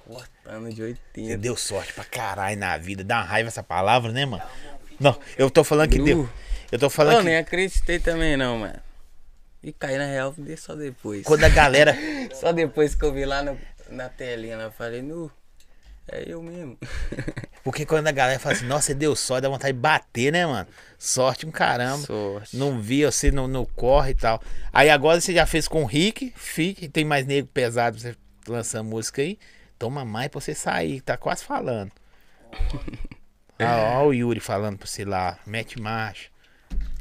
cortando 0.06 0.70
de 0.70 0.76
Você 0.76 0.98
80. 1.16 1.38
deu 1.38 1.56
sorte 1.58 1.94
pra 1.94 2.04
caralho 2.04 2.58
na 2.58 2.78
vida. 2.78 3.04
Dá 3.04 3.18
uma 3.18 3.24
raiva 3.24 3.48
essa 3.50 3.64
palavra, 3.64 4.12
né, 4.12 4.26
mano? 4.26 4.44
Não, 5.00 5.20
eu 5.38 5.50
tô 5.50 5.64
falando 5.64 5.90
que 5.90 6.00
deu. 6.02 6.30
Eu 6.72 6.80
tô 6.80 6.90
falando 6.90 7.16
Eu 7.16 7.20
que 7.20 7.26
nem 7.26 7.38
acreditei 7.38 8.00
também 8.00 8.36
não, 8.38 8.60
mano. 8.60 8.80
E 9.64 9.74
caí 9.74 9.98
na 9.98 10.06
real 10.06 10.34
só 10.58 10.76
depois. 10.76 11.24
quando 11.24 11.44
a 11.44 11.50
galera. 11.50 11.96
Só 12.36 12.52
depois 12.52 12.94
que 12.94 13.04
eu 13.04 13.12
vi 13.14 13.26
lá 13.26 13.42
no- 13.42 13.58
na 13.90 14.10
telinha, 14.10 14.56
eu 14.56 14.72
falei, 14.72 15.02
nu, 15.02 15.32
é 16.08 16.24
eu 16.28 16.42
mesmo. 16.44 16.78
Porque 17.64 17.84
quando 17.86 18.06
a 18.08 18.12
galera 18.12 18.40
fala 18.40 18.54
assim, 18.56 18.66
nossa, 18.66 18.88
você 18.88 18.94
deu 18.94 19.16
sorte, 19.16 19.42
dá 19.44 19.50
vontade 19.50 19.74
de 19.74 19.80
bater, 19.80 20.32
né, 20.32 20.46
mano? 20.46 20.68
Sorte 21.00 21.48
um 21.48 21.52
caramba. 21.52 22.06
Sorte. 22.06 22.56
Não 22.56 22.80
vi 22.80 23.04
você 23.06 23.32
no, 23.32 23.48
no 23.48 23.66
corre 23.66 24.12
e 24.12 24.16
tal. 24.16 24.40
Aí 24.72 24.90
agora 24.90 25.20
você 25.20 25.34
já 25.34 25.46
fez 25.48 25.68
com 25.68 25.82
o 25.82 25.86
Rick, 25.86 26.32
Fique, 26.36 26.88
tem 26.88 27.04
mais 27.04 27.26
nego 27.26 27.48
pesado 27.48 27.98
pra 28.00 28.12
você 28.12 28.18
lançar 28.48 28.84
música 28.84 29.22
aí. 29.24 29.40
Toma 29.78 30.06
mais 30.06 30.30
pra 30.30 30.40
você 30.40 30.56
sair, 30.56 31.02
tá 31.02 31.18
quase 31.18 31.44
falando. 31.44 31.92
Ah, 33.58 34.02
ó, 34.02 34.08
o 34.08 34.14
Yuri 34.14 34.42
falando 34.42 34.78
pra 34.78 34.86
você 34.86 35.06
lá, 35.06 35.40
mete 35.46 35.80
marcha. 35.80 36.30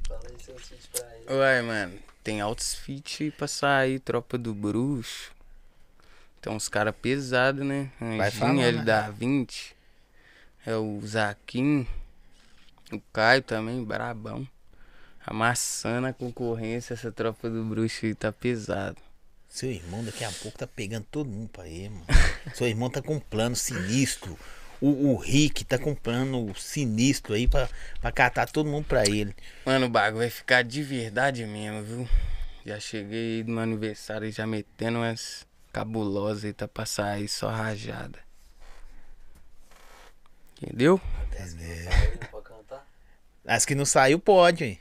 Fala 0.07 0.21
aí 0.31 0.41
seus 0.41 0.87
pra 0.93 1.17
ele. 1.17 1.35
Uai, 1.35 1.63
mano, 1.63 1.99
tem 2.23 2.41
altos 2.41 2.77
feat 2.77 3.33
pra 3.37 3.49
sair, 3.49 3.99
tropa 3.99 4.39
do 4.39 4.55
bruxo. 4.55 5.33
Tem 6.41 6.53
uns 6.53 6.69
caras 6.69 6.95
pesados, 6.95 7.67
né? 7.67 7.91
Vai 7.99 8.29
Anjinho, 8.29 8.63
ele 8.63 8.79
né? 8.79 8.85
da 8.85 9.11
20. 9.11 9.75
É 10.65 10.77
o 10.77 11.01
Zaquim. 11.05 11.87
O 12.93 13.01
Caio 13.13 13.43
também, 13.43 13.83
brabão. 13.83 14.47
Amassando 15.27 16.07
a 16.07 16.13
concorrência, 16.13 16.95
essa 16.95 17.11
tropa 17.11 17.51
do 17.51 17.65
bruxo 17.65 18.07
aí 18.07 18.15
tá 18.15 18.31
pesado. 18.31 18.99
Seu 19.55 19.71
irmão 19.71 20.03
daqui 20.03 20.25
a 20.25 20.33
pouco 20.33 20.59
tá 20.59 20.67
pegando 20.67 21.07
todo 21.12 21.31
mundo 21.31 21.49
pra 21.49 21.69
ele, 21.69 21.90
mano. 21.90 22.07
Seu 22.57 22.67
irmão 22.67 22.90
tá 22.90 23.01
com 23.01 23.14
um 23.14 23.21
plano 23.21 23.55
sinistro. 23.55 24.37
O, 24.81 25.12
o 25.12 25.17
Rick 25.17 25.64
tá 25.64 25.79
com 25.79 25.93
um 25.93 25.95
plano 25.95 26.53
sinistro 26.57 27.35
aí 27.35 27.47
pra, 27.47 27.69
pra 28.01 28.11
catar 28.11 28.51
todo 28.51 28.69
mundo 28.69 28.85
pra 28.85 29.07
ele. 29.07 29.33
Mano, 29.64 29.87
o 29.87 29.88
bagulho 29.88 30.23
vai 30.23 30.29
ficar 30.29 30.64
de 30.64 30.83
verdade 30.83 31.47
mesmo, 31.47 31.85
viu? 31.85 32.09
Já 32.67 32.81
cheguei 32.81 33.45
no 33.45 33.53
meu 33.53 33.62
aniversário 33.62 34.29
já 34.33 34.45
metendo 34.45 34.99
umas 34.99 35.47
cabulosas 35.73 36.47
aí, 36.47 36.53
tá 36.53 36.67
pra 36.67 36.85
sair 36.85 37.29
só 37.29 37.49
rajada. 37.49 38.19
Entendeu? 40.61 41.01
Entendeu? 41.31 41.93
As 43.47 43.64
que 43.64 43.77
não 43.77 43.85
saiu, 43.85 44.19
pode, 44.19 44.64
hein? 44.64 44.81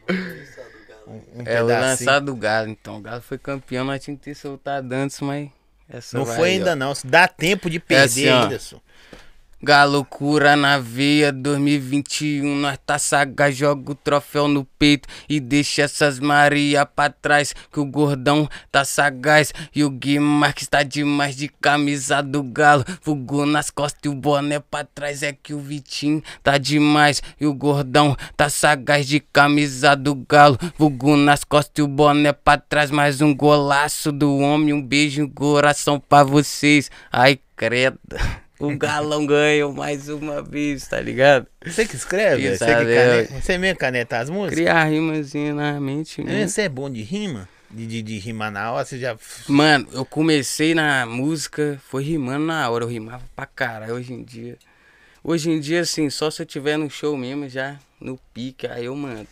Um, 1.07 1.41
um 1.41 1.43
É 1.45 1.61
o 1.61 1.65
lançado 1.65 2.27
do 2.27 2.35
Galo, 2.35 2.69
então. 2.69 2.97
O 2.97 3.01
Galo 3.01 3.21
foi 3.21 3.37
campeão, 3.37 3.85
nós 3.85 4.03
tínhamos 4.03 4.23
que 4.23 4.31
ter 4.31 4.35
soltado 4.35 4.91
antes, 4.93 5.19
mas. 5.21 5.49
Não 6.13 6.25
foi 6.25 6.51
ainda 6.51 6.71
ó. 6.71 6.75
não. 6.75 6.93
Dá 7.03 7.27
tempo 7.27 7.69
de 7.69 7.79
perder 7.79 8.03
assim, 8.03 8.29
ó. 8.29 8.43
ainda, 8.43 8.59
só. 8.59 8.79
Galo 9.65 10.03
cura 10.03 10.57
na 10.57 10.77
veia 10.77 11.31
2021, 11.31 12.53
nós 12.53 12.77
tá 12.85 12.99
sagaz, 12.99 13.55
joga 13.55 13.93
o 13.93 13.95
troféu 13.95 14.45
no 14.45 14.65
peito 14.65 15.07
e 15.29 15.39
deixa 15.39 15.83
essas 15.83 16.19
Maria 16.19 16.85
pra 16.85 17.09
trás, 17.09 17.55
que 17.71 17.79
o 17.79 17.85
gordão 17.85 18.49
tá 18.69 18.83
sagaz 18.83 19.53
e 19.73 19.81
o 19.85 19.89
Gui 19.89 20.19
Marques 20.19 20.67
tá 20.67 20.83
demais 20.83 21.37
de 21.37 21.47
camisa 21.47 22.21
do 22.21 22.43
Galo, 22.43 22.83
fogo 22.99 23.45
nas 23.45 23.69
costas 23.69 24.01
e 24.03 24.09
o 24.09 24.13
boné 24.13 24.59
pra 24.59 24.83
trás, 24.83 25.23
é 25.23 25.31
que 25.31 25.53
o 25.53 25.59
Vitinho 25.59 26.21
tá 26.43 26.57
demais 26.57 27.23
e 27.39 27.45
o 27.45 27.53
gordão 27.53 28.17
tá 28.35 28.49
sagaz 28.49 29.07
de 29.07 29.21
camisa 29.21 29.95
do 29.95 30.13
Galo, 30.13 30.59
fogo 30.77 31.15
nas 31.15 31.45
costas 31.45 31.75
e 31.77 31.81
o 31.81 31.87
boné 31.87 32.33
pra 32.33 32.57
trás, 32.57 32.91
mais 32.91 33.21
um 33.21 33.33
golaço 33.33 34.11
do 34.11 34.39
homem, 34.39 34.73
um 34.73 34.81
beijo 34.81 35.21
no 35.21 35.29
coração 35.29 36.01
pra 36.01 36.21
vocês, 36.21 36.91
ai 37.09 37.39
credo. 37.55 37.97
O 38.65 38.77
galão 38.77 39.25
ganhou 39.25 39.73
mais 39.73 40.07
uma 40.07 40.41
vez, 40.41 40.87
tá 40.87 40.99
ligado? 40.99 41.47
Você 41.65 41.85
que 41.85 41.95
escreve? 41.95 42.43
Você, 42.43 42.65
que 42.65 42.75
Pesado, 42.75 42.85
caneta, 42.85 43.41
você 43.41 43.57
mesmo 43.57 43.79
caneta 43.79 44.17
as 44.19 44.29
músicas? 44.29 44.55
Criar 44.59 44.85
rimazinha 44.85 45.53
na 45.53 45.79
mente 45.79 46.23
mesmo. 46.23 46.47
Você 46.49 46.61
é 46.61 46.69
bom 46.69 46.89
de 46.89 47.01
rima? 47.01 47.49
De, 47.69 47.87
de, 47.87 48.01
de 48.01 48.19
rimar 48.19 48.51
na 48.51 48.71
hora? 48.71 48.85
Você 48.85 48.99
já. 48.99 49.17
Mano, 49.47 49.87
eu 49.91 50.05
comecei 50.05 50.73
na 50.73 51.05
música, 51.05 51.79
foi 51.89 52.03
rimando 52.03 52.45
na 52.45 52.69
hora, 52.69 52.83
eu 52.83 52.87
rimava 52.87 53.23
pra 53.35 53.45
caralho 53.45 53.95
hoje 53.95 54.13
em 54.13 54.23
dia. 54.23 54.57
Hoje 55.23 55.49
em 55.49 55.59
dia, 55.59 55.81
assim, 55.81 56.09
só 56.09 56.29
se 56.29 56.41
eu 56.41 56.45
tiver 56.45 56.77
no 56.77 56.89
show 56.89 57.17
mesmo, 57.17 57.49
já 57.49 57.79
no 57.99 58.19
pique, 58.33 58.67
aí 58.67 58.85
eu 58.85 58.95
mando. 58.95 59.27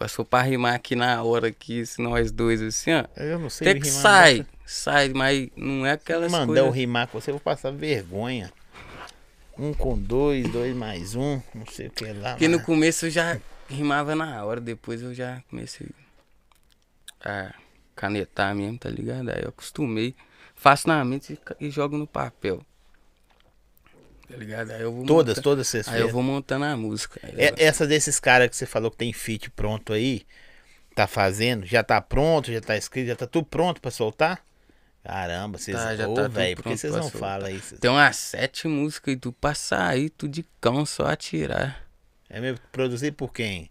Mas 0.00 0.12
for 0.12 0.24
pra 0.24 0.42
rimar 0.42 0.74
aqui 0.74 0.94
na 0.94 1.22
hora, 1.22 1.48
aqui, 1.48 1.84
se 1.84 2.00
nós 2.00 2.30
dois, 2.30 2.62
assim, 2.62 2.92
ó. 2.92 3.04
Eu 3.16 3.38
não 3.38 3.50
sei 3.50 3.70
Até 3.70 3.80
que 3.80 3.88
rimar. 3.88 4.02
sai, 4.02 4.46
sai, 4.64 5.08
mas 5.10 5.48
não 5.56 5.84
é 5.84 5.92
aquelas 5.92 6.30
Mandar 6.30 6.46
coisas... 6.46 6.64
eu 6.66 6.70
rimar 6.70 7.08
com 7.08 7.20
você, 7.20 7.30
eu 7.30 7.34
vou 7.34 7.40
passar 7.40 7.70
vergonha. 7.72 8.50
Um 9.58 9.72
com 9.74 9.98
dois, 9.98 10.48
dois 10.50 10.74
mais 10.74 11.14
um, 11.14 11.40
não 11.54 11.66
sei 11.66 11.88
o 11.88 11.90
que 11.90 12.04
lá. 12.12 12.30
Porque 12.30 12.46
no 12.48 12.58
mas- 12.58 12.66
começo 12.66 13.06
eu 13.06 13.10
já 13.10 13.40
rimava 13.68 14.14
na 14.14 14.44
hora, 14.44 14.60
depois 14.60 15.02
eu 15.02 15.12
já 15.12 15.42
comecei 15.50 15.88
a 17.24 17.52
canetar 17.96 18.54
mesmo, 18.54 18.78
tá 18.78 18.88
ligado? 18.88 19.30
Aí 19.30 19.42
eu 19.42 19.48
acostumei, 19.48 20.14
faço 20.54 20.86
na 20.86 21.04
mente 21.04 21.38
e 21.60 21.70
jogo 21.70 21.96
no 21.96 22.06
papel. 22.06 22.64
Tá 24.28 24.36
ligado? 24.36 24.70
Aí 24.70 24.82
eu 24.82 24.92
vou 24.92 25.04
Todas, 25.06 25.36
monta- 25.36 25.42
todas 25.42 25.66
vocês 25.66 25.88
Aí 25.88 25.96
eu 25.96 26.02
fez. 26.02 26.12
vou 26.12 26.22
montando 26.22 26.64
a 26.64 26.76
música. 26.76 27.18
É- 27.36 27.48
eu- 27.50 27.54
Essa 27.56 27.86
desses 27.86 28.20
caras 28.20 28.48
que 28.50 28.56
você 28.56 28.66
falou 28.66 28.90
que 28.90 28.96
tem 28.98 29.12
feat 29.12 29.50
pronto 29.50 29.92
aí, 29.92 30.24
tá 30.94 31.06
fazendo, 31.06 31.64
já 31.66 31.82
tá 31.82 32.00
pronto, 32.00 32.52
já 32.52 32.60
tá 32.60 32.76
escrito, 32.76 33.08
já 33.08 33.16
tá 33.16 33.26
tudo 33.26 33.46
pronto 33.46 33.80
pra 33.80 33.90
soltar? 33.90 34.44
Caramba, 35.02 35.58
vocês. 35.58 35.76
Tá, 35.76 35.96
já 35.96 36.08
Ô, 36.08 36.14
tá 36.14 36.28
velho, 36.28 36.56
por 36.56 36.64
que 36.64 36.76
vocês 36.76 36.92
não 36.92 37.10
falam 37.10 37.50
isso? 37.50 37.78
Tem 37.78 37.90
umas 37.90 38.16
sete 38.16 38.68
músicas 38.68 39.14
e 39.14 39.16
tu 39.16 39.32
pra 39.32 39.54
sair, 39.54 40.10
tu 40.10 40.28
de 40.28 40.44
cão, 40.60 40.84
só 40.84 41.06
atirar. 41.06 41.88
É 42.28 42.40
mesmo 42.40 42.60
produzir 42.70 43.12
por 43.12 43.32
quem? 43.32 43.70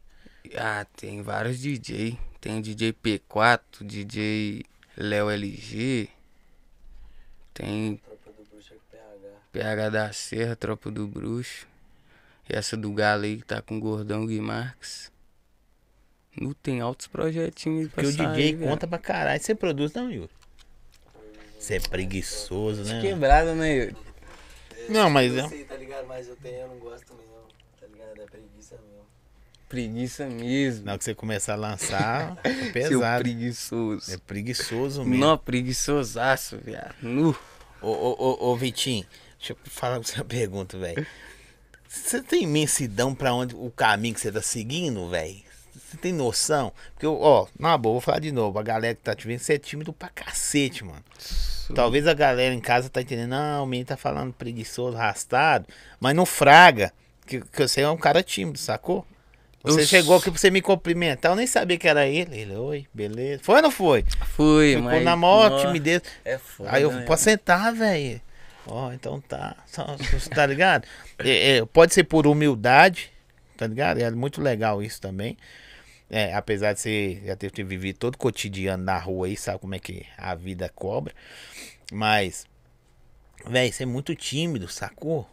Ah, 0.56 0.86
tem 0.96 1.22
vários 1.22 1.60
DJ. 1.60 2.18
Tem 2.42 2.62
DJ 2.62 2.94
P4, 2.94 3.62
DJ 3.82 4.64
Léo 4.96 5.30
LG. 5.30 6.10
Tem 7.54 7.98
Tropa 7.98 8.32
do 8.32 8.50
bruxo 8.50 8.74
é 8.74 8.78
PH. 8.98 9.36
PH 9.52 9.90
da 9.90 10.14
Serra, 10.14 10.56
Tropa 10.56 10.90
do 10.90 11.08
Bruxo. 11.08 11.68
E 12.50 12.56
essa 12.56 12.78
do 12.78 12.92
Galo 12.94 13.24
aí 13.24 13.38
que 13.38 13.46
tá 13.46 13.62
com 13.62 13.78
o 13.78 13.80
Gordão 13.80 14.26
Gui 14.26 14.40
Marques. 14.40 15.12
Nu 16.40 16.54
tem 16.54 16.82
altos 16.82 17.08
projetinhos 17.08 17.82
aí 17.82 17.90
pra 17.90 18.04
Porque 18.04 18.24
o 18.24 18.28
DJ 18.34 18.58
conta 18.58 18.88
pra 18.88 18.98
caralho. 18.98 19.42
Você 19.42 19.54
produz 19.54 19.92
não, 19.94 20.10
Yuri? 20.10 20.30
Você 21.68 21.76
é 21.76 21.80
preguiçoso, 21.82 22.84
né? 22.86 22.92
mano? 22.94 23.02
Quebrada, 23.02 23.54
né, 23.54 23.76
Yuri? 23.76 23.96
Não, 24.88 25.10
mas 25.10 25.36
eu 25.36 25.44
é- 25.44 25.50
sei, 25.50 25.66
tá 25.66 25.76
ligado? 25.76 26.08
Mas 26.08 26.26
eu 26.30 26.36
tenho, 26.38 26.60
eu 26.62 26.68
não 26.70 26.80
gosto 26.80 27.14
mesmo. 27.14 27.34
Tá 27.78 27.88
ligado? 27.88 28.22
É 28.22 28.26
preguiça 28.26 28.76
mesmo. 28.76 29.06
Preguiça 29.68 30.28
mesmo. 30.30 30.86
Na 30.86 30.92
hora 30.94 30.98
que 30.98 31.04
você 31.04 31.14
começar 31.14 31.54
a 31.54 31.58
lançar, 31.58 32.38
é 32.46 32.54
Seu 32.54 32.72
pesado. 32.72 33.22
preguiçoso. 33.22 34.14
É 34.14 34.18
preguiçoso 34.18 35.04
mesmo. 35.04 35.26
Nó, 35.26 35.36
preguiçosaço, 35.36 36.58
viado. 36.64 36.96
Nu. 37.02 37.38
Ô, 37.82 37.90
ô, 37.90 38.16
ô, 38.18 38.52
ô, 38.52 38.56
Vitinho, 38.56 39.06
deixa 39.38 39.52
eu 39.52 39.58
falar 39.66 40.00
pra 40.00 40.08
você 40.08 40.16
uma 40.16 40.24
pergunta, 40.24 40.78
velho. 40.78 41.06
Você 41.86 42.22
tem 42.22 42.44
imensidão 42.44 43.14
pra 43.14 43.34
onde 43.34 43.54
o 43.56 43.70
caminho 43.72 44.14
que 44.16 44.22
você 44.22 44.32
tá 44.32 44.42
seguindo, 44.42 45.10
velho? 45.10 45.44
Você 45.88 45.96
tem 45.96 46.12
noção? 46.12 46.74
Porque, 46.94 47.08
ó, 47.08 47.48
na 47.58 47.78
boa, 47.78 47.94
vou 47.94 48.02
falar 48.02 48.20
de 48.20 48.32
novo. 48.32 48.60
A 48.60 48.64
galera 48.64 48.94
que 48.94 49.02
tá 49.02 49.16
te 49.16 49.26
vendo, 49.26 49.40
você 49.40 49.54
é 49.54 49.58
tímido 49.58 49.94
pra 49.94 50.10
cacete, 50.10 50.84
mano. 50.84 51.04
Talvez 51.74 52.06
a 52.08 52.14
galera 52.14 52.54
em 52.54 52.60
casa 52.60 52.90
tá 52.90 53.02
entendendo, 53.02 53.30
não, 53.30 53.64
o 53.64 53.68
menino 53.68 53.88
tá 53.88 53.96
falando 53.96 54.34
preguiçoso, 54.34 54.98
arrastado, 54.98 55.66
mas 56.00 56.16
não 56.16 56.26
fraga, 56.26 56.94
que, 57.26 57.42
que 57.42 57.68
você 57.68 57.82
é 57.82 57.90
um 57.90 57.98
cara 57.98 58.22
tímido, 58.22 58.58
sacou? 58.58 59.06
Você 59.64 59.82
Eu 59.82 59.86
chegou 59.86 60.16
aqui 60.16 60.30
pra 60.30 60.40
você 60.40 60.50
me 60.50 60.62
cumprimentar, 60.62 61.32
eu 61.32 61.36
nem 61.36 61.48
sabia 61.48 61.78
que 61.78 61.88
era 61.88 62.06
ele. 62.06 62.38
Ele, 62.38 62.56
oi, 62.56 62.86
beleza. 62.94 63.44
Foi 63.44 63.56
ou 63.56 63.62
não 63.62 63.72
foi? 63.72 64.06
Fui, 64.36 64.76
Ficou 64.76 64.84
mas... 64.84 65.04
na 65.04 65.16
maior 65.16 65.50
nó, 65.50 65.66
timidez. 65.66 66.02
É 66.24 66.38
foda, 66.38 66.70
Aí 66.72 66.84
eu, 66.84 66.92
né? 66.92 67.06
posso 67.06 67.24
sentar, 67.24 67.74
velho. 67.74 68.22
Ó, 68.66 68.92
então 68.92 69.20
tá. 69.22 69.56
Tá 70.34 70.46
ligado? 70.46 70.86
É, 71.20 71.58
é, 71.58 71.66
pode 71.66 71.96
ser 71.96 72.04
por 72.04 72.28
humildade, 72.28 73.12
tá 73.58 73.66
ligado? 73.66 74.00
É 74.00 74.12
muito 74.12 74.40
legal 74.40 74.84
isso 74.84 75.02
também. 75.02 75.36
É, 76.10 76.34
apesar 76.34 76.74
de 76.74 76.80
você 76.80 77.22
já 77.26 77.36
ter, 77.36 77.52
vivido 77.66 77.98
todo 77.98 78.16
o 78.16 78.18
cotidiano 78.18 78.84
na 78.84 78.98
rua 78.98 79.28
aí, 79.28 79.36
sabe 79.36 79.60
como 79.60 79.76
é 79.76 79.80
que 79.80 80.06
a 80.18 80.34
vida 80.36 80.70
cobra. 80.74 81.14
Mas, 81.92 82.46
velho, 83.46 83.74
você 83.74 83.84
é 83.84 83.86
muito 83.86 84.16
tímido, 84.16 84.68
sacou? 84.68 85.30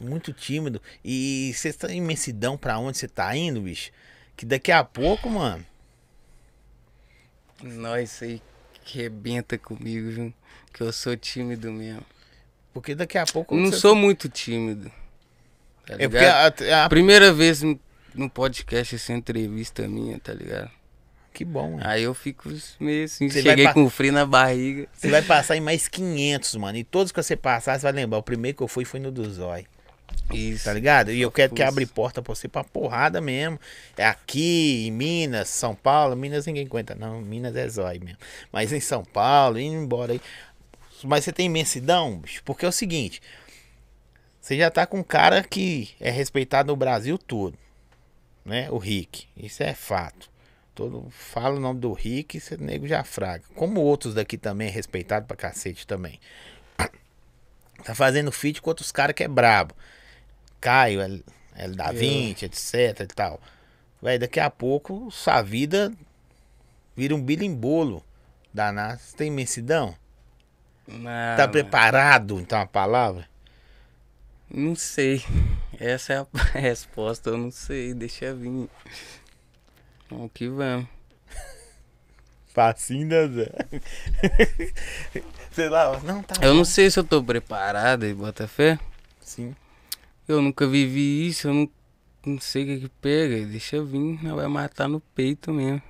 Muito 0.00 0.32
tímido. 0.32 0.82
E 1.04 1.52
você 1.54 1.72
tá 1.72 1.92
em 1.92 1.98
imensidão 1.98 2.56
pra 2.58 2.78
onde 2.78 2.98
você 2.98 3.06
tá 3.06 3.36
indo, 3.36 3.60
bicho? 3.60 3.92
Que 4.36 4.44
daqui 4.44 4.72
a 4.72 4.82
pouco, 4.82 5.30
mano. 5.30 5.64
Nós, 7.62 8.22
aí 8.22 8.42
que 8.84 8.98
rebenta 8.98 9.56
comigo, 9.56 10.10
viu? 10.10 10.34
Que 10.72 10.82
eu 10.82 10.92
sou 10.92 11.16
tímido 11.16 11.70
mesmo. 11.70 12.04
Porque 12.72 12.94
daqui 12.94 13.18
a 13.18 13.26
pouco. 13.26 13.54
Não 13.54 13.70
sou 13.70 13.94
muito 13.94 14.28
tímido. 14.28 14.90
Tá 15.86 15.94
É 15.98 16.08
porque 16.08 16.24
a, 16.24 16.84
a- 16.84 16.88
Primeira 16.88 17.32
vez 17.32 17.62
no- 18.14 18.30
podcast 18.30 18.94
essa 18.94 19.12
entrevista 19.12 19.86
minha, 19.88 20.18
tá 20.18 20.32
ligado? 20.32 20.70
Que 21.32 21.44
bom, 21.44 21.76
né? 21.76 21.82
Aí 21.86 22.02
eu 22.02 22.12
fico 22.12 22.50
meio 22.78 23.04
assim, 23.06 23.28
Você 23.28 23.42
cheguei 23.42 23.64
pa- 23.64 23.72
com 23.72 23.88
frio 23.88 24.12
na 24.12 24.26
barriga. 24.26 24.86
Você 24.92 25.08
vai 25.08 25.22
passar 25.22 25.56
em 25.56 25.60
mais 25.62 25.88
500, 25.88 26.56
mano. 26.56 26.76
E 26.76 26.84
todos 26.84 27.10
que 27.10 27.22
você 27.22 27.34
passar, 27.36 27.78
você 27.78 27.82
vai 27.84 27.92
lembrar. 27.92 28.18
O 28.18 28.22
primeiro 28.22 28.56
que 28.58 28.62
eu 28.62 28.68
fui 28.68 28.84
foi 28.84 29.00
no 29.00 29.10
do 29.10 29.30
Zói. 29.32 29.64
Isso. 30.30 30.64
Tá 30.64 30.74
ligado? 30.74 31.10
E 31.10 31.22
eu 31.22 31.30
quero 31.30 31.54
que 31.54 31.62
abra 31.62 31.86
porta 31.86 32.20
pra 32.20 32.34
você 32.34 32.48
pra 32.48 32.62
porrada 32.62 33.18
mesmo. 33.18 33.58
É 33.96 34.04
aqui, 34.06 34.86
em 34.86 34.90
Minas, 34.90 35.48
São 35.48 35.74
Paulo. 35.74 36.14
Minas 36.14 36.44
ninguém 36.44 36.66
aguenta, 36.66 36.94
não. 36.94 37.22
Minas 37.22 37.56
é 37.56 37.66
zói 37.66 37.98
mesmo. 37.98 38.18
Mas 38.52 38.70
em 38.70 38.80
São 38.80 39.02
Paulo, 39.02 39.58
indo 39.58 39.74
embora 39.76 40.12
aí. 40.12 40.20
Mas 41.02 41.24
você 41.24 41.32
tem 41.32 41.46
imensidão, 41.46 42.18
bicho. 42.18 42.42
Porque 42.44 42.66
é 42.66 42.68
o 42.68 42.72
seguinte. 42.72 43.22
Você 44.38 44.56
já 44.58 44.70
tá 44.70 44.84
com 44.86 44.98
um 44.98 45.02
cara 45.02 45.42
que 45.42 45.90
é 45.98 46.10
respeitado 46.10 46.66
no 46.72 46.76
Brasil 46.76 47.16
todo. 47.16 47.56
Né? 48.44 48.70
O 48.70 48.78
Rick. 48.78 49.26
Isso 49.36 49.62
é 49.62 49.74
fato. 49.74 50.30
Todo, 50.74 51.08
fala 51.10 51.56
o 51.56 51.60
nome 51.60 51.80
do 51.80 51.92
Rick, 51.92 52.38
esse 52.38 52.56
nego 52.56 52.86
já 52.86 53.04
fraga. 53.04 53.44
Como 53.54 53.80
outros 53.80 54.14
daqui 54.14 54.38
também 54.38 54.68
é 54.68 54.70
respeitado 54.70 55.26
pra 55.26 55.36
cacete 55.36 55.86
também. 55.86 56.18
Tá 57.84 57.96
fazendo 57.96 58.30
feat 58.30 58.62
com 58.62 58.70
outros 58.70 58.92
caras 58.92 59.12
que 59.12 59.24
é 59.24 59.28
brabo. 59.28 59.74
Caio, 60.60 61.00
L, 61.00 61.24
da 61.74 61.90
20, 61.90 62.44
etc 62.44 63.00
e 63.00 63.06
tal. 63.08 63.40
Véi, 64.00 64.20
daqui 64.20 64.38
a 64.38 64.48
pouco 64.48 65.10
sua 65.10 65.42
vida 65.42 65.92
vira 66.94 67.12
um 67.12 67.20
bilimbolo 67.20 68.04
danado. 68.54 69.00
Você 69.00 69.16
tem 69.16 69.28
imensidão? 69.28 69.96
Não, 70.86 71.36
Tá 71.36 71.48
preparado, 71.48 72.38
então, 72.40 72.60
a 72.60 72.66
palavra? 72.66 73.28
Não 74.48 74.76
sei. 74.76 75.24
Essa 75.78 76.12
é 76.12 76.16
a 76.18 76.26
resposta, 76.58 77.30
eu 77.30 77.38
não 77.38 77.50
sei. 77.50 77.94
Deixa 77.94 78.34
vir. 78.34 78.68
Vamos 80.10 80.30
que 80.34 80.48
vamos. 80.48 80.86
Facinho, 82.54 83.06
né, 83.06 83.28
Zé? 83.28 83.50
Sei 85.52 85.68
lá, 85.70 85.98
não, 86.00 86.22
tá 86.22 86.34
Eu 86.42 86.50
bom. 86.50 86.56
não 86.58 86.64
sei 86.66 86.90
se 86.90 86.98
eu 86.98 87.04
tô 87.04 87.22
preparado 87.24 88.04
aí, 88.04 88.12
Botafé. 88.12 88.78
Sim. 89.20 89.56
Eu 90.28 90.42
nunca 90.42 90.66
vivi 90.66 91.26
isso, 91.28 91.48
eu 91.48 91.54
não, 91.54 91.70
não 92.26 92.38
sei 92.40 92.62
o 92.64 92.66
que 92.66 92.80
que 92.80 92.88
pega. 93.00 93.46
Deixa 93.46 93.82
vir, 93.82 94.22
não 94.22 94.36
vai 94.36 94.46
matar 94.48 94.86
no 94.86 95.00
peito 95.00 95.50
mesmo. 95.52 95.82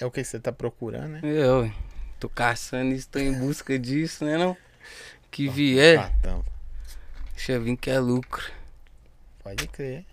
É 0.00 0.04
o 0.04 0.10
que 0.10 0.24
você 0.24 0.40
tá 0.40 0.50
procurando, 0.50 1.08
né? 1.12 1.20
Eu 1.22 1.70
tô 2.18 2.28
caçando 2.28 2.92
isso, 2.92 3.08
tô 3.08 3.20
em 3.20 3.32
busca 3.38 3.78
disso, 3.78 4.24
né 4.24 4.36
não? 4.36 4.56
Que 5.30 5.48
vier, 5.48 6.10
deixa 6.20 6.44
vir 7.36 7.76
que 7.76 7.90
é 7.90 7.98
lucro. 7.98 8.50
Pode 9.42 9.66
crer. 9.68 10.04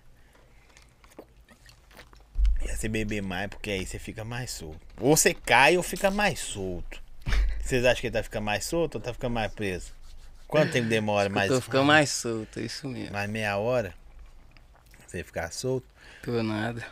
Ia 2.66 2.76
você 2.76 2.88
beber 2.88 3.22
mais, 3.22 3.50
porque 3.50 3.72
aí 3.72 3.86
você 3.86 3.98
fica 3.98 4.24
mais 4.24 4.52
solto. 4.52 4.80
Ou 5.00 5.16
você 5.16 5.34
cai 5.34 5.78
ou 5.78 5.84
fica 5.84 6.12
mais 6.12 6.40
solto. 6.40 7.02
Vocês 7.62 7.86
acham 7.86 8.02
que 8.02 8.08
ele 8.08 8.14
tá 8.14 8.24
ficando 8.24 8.44
mais 8.46 8.66
solto 8.66 8.96
ou 8.96 9.02
tá 9.02 9.14
ficando 9.14 9.34
mais 9.34 9.52
preso? 9.54 9.94
Quanto 10.48 10.74
tempo 10.74 10.90
demora? 10.90 11.30
Eu 11.30 11.34
Mais, 11.34 11.48
tô 11.50 11.62
ficando 11.62 11.86
mais 11.86 12.10
solto, 12.10 12.60
é 12.60 12.64
isso 12.64 12.88
mesmo. 12.88 13.14
mais 13.14 13.30
meia 13.30 13.58
hora? 13.58 13.94
Você 15.08 15.24
ficar 15.24 15.52
solto? 15.52 15.88
Tô 16.22 16.44
nada. 16.44 16.86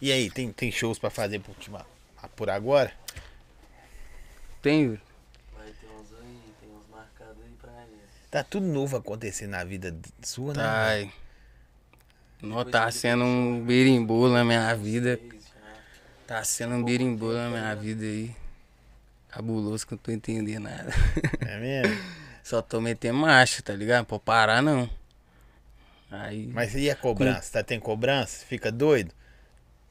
E 0.00 0.12
aí, 0.12 0.30
tem, 0.30 0.52
tem 0.52 0.70
shows 0.70 0.98
pra 0.98 1.08
fazer 1.08 1.40
por, 1.40 1.56
por 2.36 2.50
agora? 2.50 2.92
Tem, 4.60 5.00
Vai 5.56 5.66
ter 5.80 5.86
uns 5.86 6.12
aí, 6.20 6.40
tem 6.60 6.70
uns 6.70 6.86
marcados 6.90 7.42
aí 7.42 7.52
pra 7.60 7.72
ele. 7.82 7.98
Tá 8.34 8.42
tudo 8.42 8.66
novo 8.66 8.96
acontecendo 8.96 9.50
na 9.50 9.62
vida 9.62 9.94
sua, 10.20 10.54
né? 10.54 10.62
tá. 10.64 10.86
aí. 10.88 11.12
Não 12.42 12.64
tá 12.64 12.90
sendo 12.90 13.22
um 13.22 13.64
berimbolo 13.64 14.32
na 14.32 14.44
minha 14.44 14.74
vida. 14.74 15.20
Tá 16.26 16.42
sendo 16.42 16.74
um 16.74 16.82
berimbolo 16.82 17.34
na 17.34 17.48
minha 17.48 17.74
vida 17.76 18.04
aí. 18.04 18.34
Cabuloso 19.28 19.86
que 19.86 19.94
eu 19.94 19.96
não 19.96 20.02
tô 20.02 20.10
entendendo 20.10 20.64
nada. 20.64 20.92
É 21.46 21.60
mesmo? 21.60 21.96
Só 22.42 22.60
tô 22.60 22.80
metendo 22.80 23.18
marcha, 23.18 23.62
tá 23.62 23.72
ligado? 23.72 24.04
Pra 24.04 24.18
parar 24.18 24.60
não. 24.60 24.90
Aí. 26.10 26.48
Mas 26.48 26.74
e 26.74 26.90
a 26.90 26.96
cobrança? 26.96 27.52
Tá 27.52 27.62
tem 27.62 27.78
cobrança? 27.78 28.44
Fica 28.46 28.72
doido? 28.72 29.12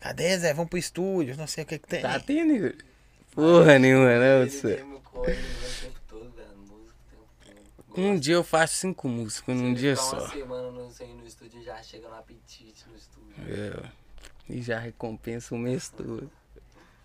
Cadê, 0.02 0.38
Zé? 0.38 0.54
Vamos 0.54 0.70
pro 0.70 0.78
estúdio, 0.78 1.38
não 1.38 1.48
sei 1.48 1.64
o 1.64 1.68
que 1.68 1.80
que 1.80 1.88
tem. 1.88 2.02
Tá 2.02 2.20
tendo? 2.20 2.76
Porra 3.32 3.80
nenhuma, 3.80 4.20
não, 4.20 4.42
Ele 4.42 4.50
você. 4.50 4.76
mesmo 4.76 5.00
corre 5.00 5.32
ele 5.32 5.42
o 5.42 5.82
tempo 5.82 6.00
todo, 6.10 6.30
velho. 6.36 6.58
Música 6.58 6.94
o 7.18 7.46
tempo 7.46 7.70
todo. 7.78 7.83
Um 7.96 8.18
dia 8.18 8.36
eu 8.36 8.44
faço 8.44 8.76
cinco 8.76 9.08
músicas 9.08 9.56
num 9.56 9.74
dia 9.74 9.96
só. 9.96 10.18
uma 10.20 10.30
semana 10.30 10.72
no, 10.72 10.88
no 10.90 11.26
estúdio, 11.28 11.64
já 11.64 11.82
chega 11.84 12.08
no 12.10 12.16
apetite 12.16 12.86
no 12.90 12.96
estúdio. 12.96 13.34
É, 13.48 13.90
e 14.50 14.62
já 14.62 14.80
recompensa 14.80 15.54
o 15.54 15.58
mês 15.58 15.90
todo. 15.90 16.30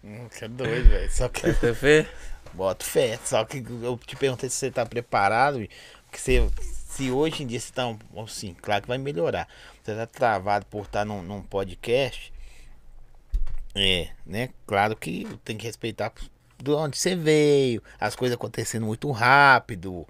Hum, 0.03 0.29
que 0.29 0.45
é 0.45 0.49
doido, 0.49 0.89
velho. 0.89 1.11
Só 1.11 1.29
que 1.29 1.53
Tá 1.53 1.75
fé? 1.75 2.09
Boto 2.55 2.85
fé. 2.85 3.19
Só 3.25 3.45
que 3.45 3.59
eu 3.83 3.99
te 3.99 4.17
perguntei 4.17 4.49
se 4.49 4.57
você 4.57 4.71
tá 4.71 4.87
preparado. 4.87 5.59
Porque 6.05 6.19
você, 6.19 6.49
se 6.63 7.11
hoje 7.11 7.43
em 7.43 7.47
dia 7.47 7.61
você 7.61 7.73
tá. 7.73 7.87
um- 7.87 7.99
Assim, 8.23 8.55
claro 8.55 8.83
que 8.83 8.89
vai 8.89 8.97
melhorar. 8.99 9.47
Você 9.83 9.95
tá 9.95 10.07
travado 10.07 10.65
por 10.67 10.85
estar 10.85 11.05
num, 11.05 11.23
num 11.23 11.43
podcast. 11.43 12.33
É, 13.75 14.09
né? 14.25 14.51
Claro 14.67 14.97
que 14.97 15.27
tem 15.45 15.57
que 15.57 15.67
respeitar 15.67 16.13
de 16.63 16.71
onde 16.71 16.97
você 16.97 17.15
veio. 17.15 17.83
As 18.01 18.17
coisas 18.17 18.35
acontecendo 18.37 18.87
muito 18.87 19.11
rápido. 19.11 20.07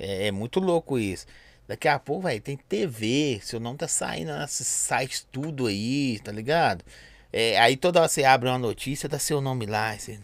É, 0.00 0.28
é 0.28 0.32
muito 0.32 0.58
louco 0.58 0.98
isso. 0.98 1.26
Daqui 1.68 1.86
a 1.86 1.98
pouco, 1.98 2.22
vai 2.22 2.40
tem 2.40 2.56
TV. 2.56 3.38
Seu 3.42 3.60
nome 3.60 3.78
tá 3.78 3.86
saindo 3.86 4.36
nesses 4.36 4.66
sites 4.66 5.26
tudo 5.30 5.66
aí, 5.66 6.18
tá 6.24 6.32
ligado? 6.32 6.84
É, 7.32 7.60
aí 7.60 7.76
toda 7.76 8.00
hora 8.00 8.08
você 8.08 8.24
abre 8.24 8.48
uma 8.48 8.58
notícia, 8.58 9.08
dá 9.08 9.18
seu 9.18 9.40
nome 9.40 9.66
lá. 9.66 9.96
Você, 9.96 10.18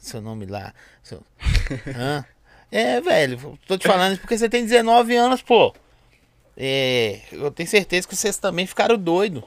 seu 0.00 0.20
nome 0.20 0.46
lá. 0.46 0.72
Seu... 1.02 1.22
Hã? 1.96 2.24
É, 2.70 3.00
velho, 3.00 3.58
tô 3.66 3.78
te 3.78 3.86
falando 3.86 4.12
isso 4.12 4.20
porque 4.20 4.36
você 4.36 4.48
tem 4.48 4.64
19 4.64 5.16
anos, 5.16 5.40
pô. 5.40 5.74
É, 6.56 7.20
eu 7.32 7.50
tenho 7.50 7.68
certeza 7.68 8.06
que 8.06 8.14
vocês 8.14 8.36
também 8.38 8.66
ficaram 8.66 8.96
doidos. 8.96 9.42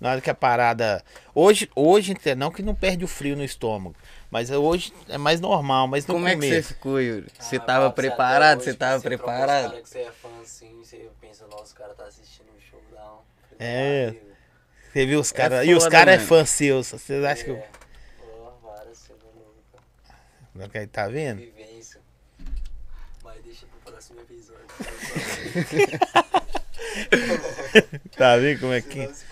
Na 0.00 0.10
hora 0.10 0.20
que 0.20 0.30
a 0.30 0.34
parada. 0.34 1.02
Hoje, 1.32 1.70
hoje, 1.76 2.14
não 2.36 2.50
que 2.50 2.62
não 2.62 2.74
perde 2.74 3.04
o 3.04 3.08
frio 3.08 3.36
no 3.36 3.44
estômago. 3.44 3.94
Mas 4.32 4.50
hoje 4.50 4.94
é 5.10 5.18
mais 5.18 5.42
normal, 5.42 5.86
mas 5.86 6.06
no 6.06 6.14
Como 6.14 6.26
é 6.26 6.30
que 6.34 6.40
você 6.40 6.48
começo. 6.48 6.68
ficou, 6.68 6.98
Yuri? 6.98 7.26
Você 7.38 7.56
Ah, 7.56 7.60
tava 7.60 7.86
até 7.88 7.94
preparado? 7.96 8.60
hoje, 8.60 8.64
Você 8.70 8.74
tava 8.74 8.98
você 8.98 9.08
preparado? 9.08 9.68
cara 9.72 9.82
que 9.82 9.88
você 9.90 9.98
é 9.98 10.10
fã 10.10 10.28
assim, 10.42 10.78
você 10.78 11.10
pensa, 11.20 11.46
nossa, 11.48 11.74
o 11.74 11.76
cara 11.76 11.92
tá 11.92 12.04
assistindo 12.06 12.46
um 12.46 12.58
show 12.58 12.80
da 12.90 13.12
um. 13.12 13.18
É. 13.58 14.14
Você 14.90 15.04
viu 15.04 15.20
os 15.20 15.30
É 15.32 15.34
caras. 15.36 15.66
e 15.66 15.74
os 15.74 15.86
caras 15.86 16.14
é 16.14 16.16
mano. 16.16 16.28
fã 16.28 16.44
seus. 16.46 16.88
Vocês 16.88 17.22
acham 17.22 17.44
que. 17.44 17.50
É. 17.50 17.68
Pô, 18.18 18.52
várias 18.62 18.96
cenas 18.98 19.20
loucas. 19.34 20.74
eu- 20.80 20.88
Tá 20.88 21.08
vendo? 21.08 21.38
Vivência. 21.38 22.00
Mas 23.22 23.42
deixa 23.42 23.66
pro 23.66 23.92
próximo 23.92 24.18
episódio. 24.20 24.64
Tá 28.16 28.36
vendo 28.36 28.60
como 28.60 28.72
é 28.72 28.80
que. 28.82 29.08
Se 29.14 29.24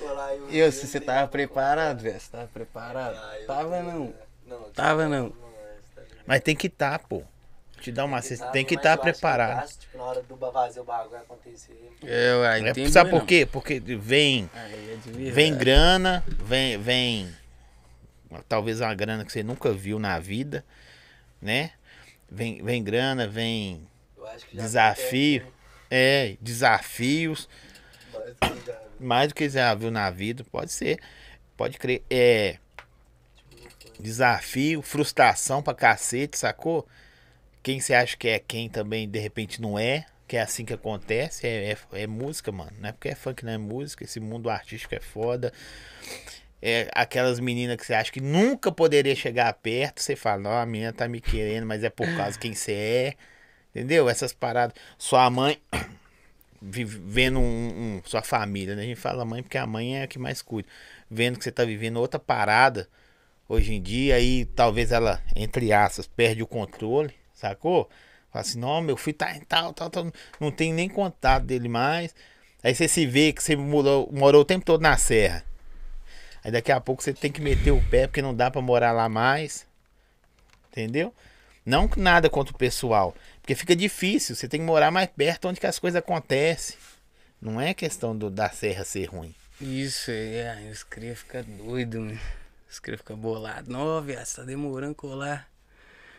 eu, 0.58 0.72
se 0.72 0.86
você 0.86 1.00
tava 1.00 1.28
preparado, 1.28 2.00
velho? 2.02 2.18
Você 2.18 2.30
tava 2.30 2.46
preparado? 2.48 3.14
Ah, 3.16 3.38
eu 3.40 3.46
Tava 3.46 3.76
tô- 3.76 3.82
não. 3.82 4.14
Não, 4.50 4.70
Tava 4.72 5.04
tipo, 5.04 5.14
não. 5.14 5.26
é, 5.26 5.30
tá? 5.94 6.02
Mas 6.26 6.40
tem 6.40 6.56
que 6.56 6.66
estar, 6.66 6.98
tá, 6.98 7.06
pô. 7.06 7.22
Te 7.80 7.90
dá 7.90 8.04
uma. 8.04 8.20
Tem 8.52 8.64
que 8.64 8.74
estar 8.74 8.90
eu 8.90 8.92
acho 8.94 9.02
que 9.02 9.12
preparado. 9.12 9.60
tá, 9.62 9.66
tipo, 9.80 9.96
na 9.96 10.04
hora 10.04 10.22
do 10.22 10.36
fazer 10.36 10.80
o 10.80 10.84
bagulho 10.84 11.16
acontecer. 11.16 11.92
Eu, 12.02 12.44
aí, 12.44 12.66
É, 12.66 12.70
entendi, 12.70 12.90
sabe 12.92 13.10
por 13.10 13.20
não. 13.20 13.26
quê? 13.26 13.46
Porque 13.50 13.80
vem. 13.80 14.50
Aí 14.52 14.92
é 14.92 14.96
de 14.96 15.10
verdade. 15.10 15.30
Vem 15.30 15.56
grana, 15.56 16.24
vem, 16.28 16.78
vem. 16.78 17.34
Talvez 18.48 18.80
uma 18.80 18.94
grana 18.94 19.24
que 19.24 19.32
você 19.32 19.42
nunca 19.42 19.72
viu 19.72 19.98
na 19.98 20.18
vida, 20.18 20.64
né? 21.40 21.72
Vem, 22.30 22.62
vem 22.62 22.82
grana, 22.84 23.26
vem 23.26 23.88
Eu 24.16 24.26
acho 24.28 24.46
que 24.46 24.56
já 24.56 24.62
desafio. 24.62 25.46
É, 25.90 26.36
desafios. 26.40 27.48
tá? 28.38 28.80
Mais 29.00 29.28
do 29.28 29.34
que 29.34 29.44
você 29.50 29.58
já 29.58 29.74
viu 29.74 29.90
na 29.90 30.10
vida, 30.10 30.44
pode 30.44 30.70
ser. 30.70 31.00
Pode 31.56 31.78
crer. 31.78 32.02
É. 32.10 32.58
Desafio, 34.00 34.82
frustração 34.82 35.62
pra 35.62 35.74
cacete, 35.74 36.38
sacou? 36.38 36.86
Quem 37.62 37.80
você 37.80 37.94
acha 37.94 38.16
que 38.16 38.28
é 38.28 38.38
quem 38.38 38.68
também, 38.68 39.08
de 39.08 39.18
repente, 39.18 39.60
não 39.60 39.78
é. 39.78 40.06
que 40.26 40.36
é 40.36 40.40
assim 40.40 40.64
que 40.64 40.72
acontece, 40.72 41.46
é, 41.46 41.72
é, 41.72 42.02
é 42.02 42.06
música, 42.06 42.52
mano. 42.52 42.72
Não 42.78 42.88
é 42.88 42.92
porque 42.92 43.08
é 43.08 43.14
funk, 43.14 43.44
não 43.44 43.52
é 43.52 43.58
música. 43.58 44.04
Esse 44.04 44.20
mundo 44.20 44.48
artístico 44.48 44.94
é 44.94 45.00
foda. 45.00 45.52
É, 46.62 46.88
aquelas 46.94 47.40
meninas 47.40 47.76
que 47.76 47.86
você 47.86 47.94
acha 47.94 48.12
que 48.12 48.20
nunca 48.20 48.70
poderia 48.70 49.14
chegar 49.16 49.52
perto, 49.54 50.02
você 50.02 50.14
fala, 50.14 50.42
não, 50.42 50.52
a 50.52 50.66
menina 50.66 50.92
tá 50.92 51.08
me 51.08 51.20
querendo, 51.20 51.66
mas 51.66 51.82
é 51.82 51.90
por 51.90 52.06
causa 52.16 52.32
de 52.32 52.38
quem 52.38 52.54
você 52.54 52.72
é. 52.72 53.14
Entendeu? 53.70 54.08
Essas 54.08 54.32
paradas. 54.32 54.74
Sua 54.98 55.28
mãe 55.30 55.60
vivendo 56.62 57.38
um, 57.40 57.98
um, 57.98 58.02
sua 58.04 58.22
família, 58.22 58.76
né? 58.76 58.82
A 58.82 58.86
gente 58.86 59.00
fala 59.00 59.24
mãe 59.24 59.42
porque 59.42 59.58
a 59.58 59.66
mãe 59.66 59.98
é 59.98 60.02
a 60.04 60.06
que 60.06 60.18
mais 60.18 60.42
cuida. 60.42 60.68
Vendo 61.10 61.38
que 61.38 61.44
você 61.44 61.52
tá 61.52 61.64
vivendo 61.64 61.98
outra 61.98 62.20
parada 62.20 62.88
hoje 63.50 63.74
em 63.74 63.82
dia, 63.82 64.14
aí 64.14 64.44
talvez 64.44 64.92
ela, 64.92 65.20
entre 65.34 65.72
aspas, 65.72 66.06
perde 66.06 66.40
o 66.40 66.46
controle, 66.46 67.12
sacou? 67.34 67.90
Fala 68.30 68.42
assim, 68.42 68.60
não, 68.60 68.80
meu 68.80 68.96
filho 68.96 69.16
tá 69.16 69.36
em 69.36 69.40
tal, 69.40 69.74
tal, 69.74 69.90
tal, 69.90 70.12
não 70.38 70.52
tem 70.52 70.72
nem 70.72 70.88
contato 70.88 71.46
dele 71.46 71.68
mais. 71.68 72.14
Aí 72.62 72.72
você 72.72 72.86
se 72.86 73.04
vê 73.04 73.32
que 73.32 73.42
você 73.42 73.56
morou, 73.56 74.08
morou 74.12 74.42
o 74.42 74.44
tempo 74.44 74.64
todo 74.64 74.80
na 74.80 74.96
serra. 74.96 75.44
Aí 76.44 76.52
daqui 76.52 76.70
a 76.70 76.80
pouco 76.80 77.02
você 77.02 77.12
tem 77.12 77.32
que 77.32 77.40
meter 77.40 77.72
o 77.72 77.82
pé 77.90 78.06
porque 78.06 78.22
não 78.22 78.32
dá 78.32 78.52
para 78.52 78.62
morar 78.62 78.92
lá 78.92 79.08
mais. 79.08 79.66
Entendeu? 80.70 81.12
Não 81.66 81.90
nada 81.96 82.30
contra 82.30 82.54
o 82.54 82.58
pessoal. 82.58 83.16
Porque 83.42 83.56
fica 83.56 83.74
difícil. 83.74 84.36
Você 84.36 84.46
tem 84.46 84.60
que 84.60 84.66
morar 84.66 84.92
mais 84.92 85.08
perto 85.08 85.48
onde 85.48 85.58
que 85.58 85.66
as 85.66 85.78
coisas 85.78 85.98
acontecem. 85.98 86.76
Não 87.42 87.60
é 87.60 87.74
questão 87.74 88.16
do, 88.16 88.30
da 88.30 88.48
serra 88.48 88.84
ser 88.84 89.06
ruim. 89.06 89.34
Isso, 89.60 90.10
é. 90.12 90.68
Os 90.70 90.84
cria 90.84 91.16
ficar 91.16 91.42
doido, 91.42 92.00
mano. 92.00 92.39
Os 92.70 92.78
cria 92.78 92.96
ficar 92.96 93.16
bolado. 93.16 93.70
Não, 93.70 94.00
viado, 94.00 94.24
você 94.24 94.36
tá 94.36 94.42
demorando 94.44 94.94
colar. 94.94 95.50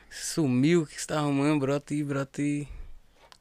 Sumiu, 0.09 0.81
o 0.81 0.85
que 0.85 0.99
você 0.99 1.07
tá 1.07 1.19
arrumando? 1.19 1.61
Brota 1.61 1.93
aí, 1.93 2.03
brota 2.03 2.41
aí. 2.41 2.67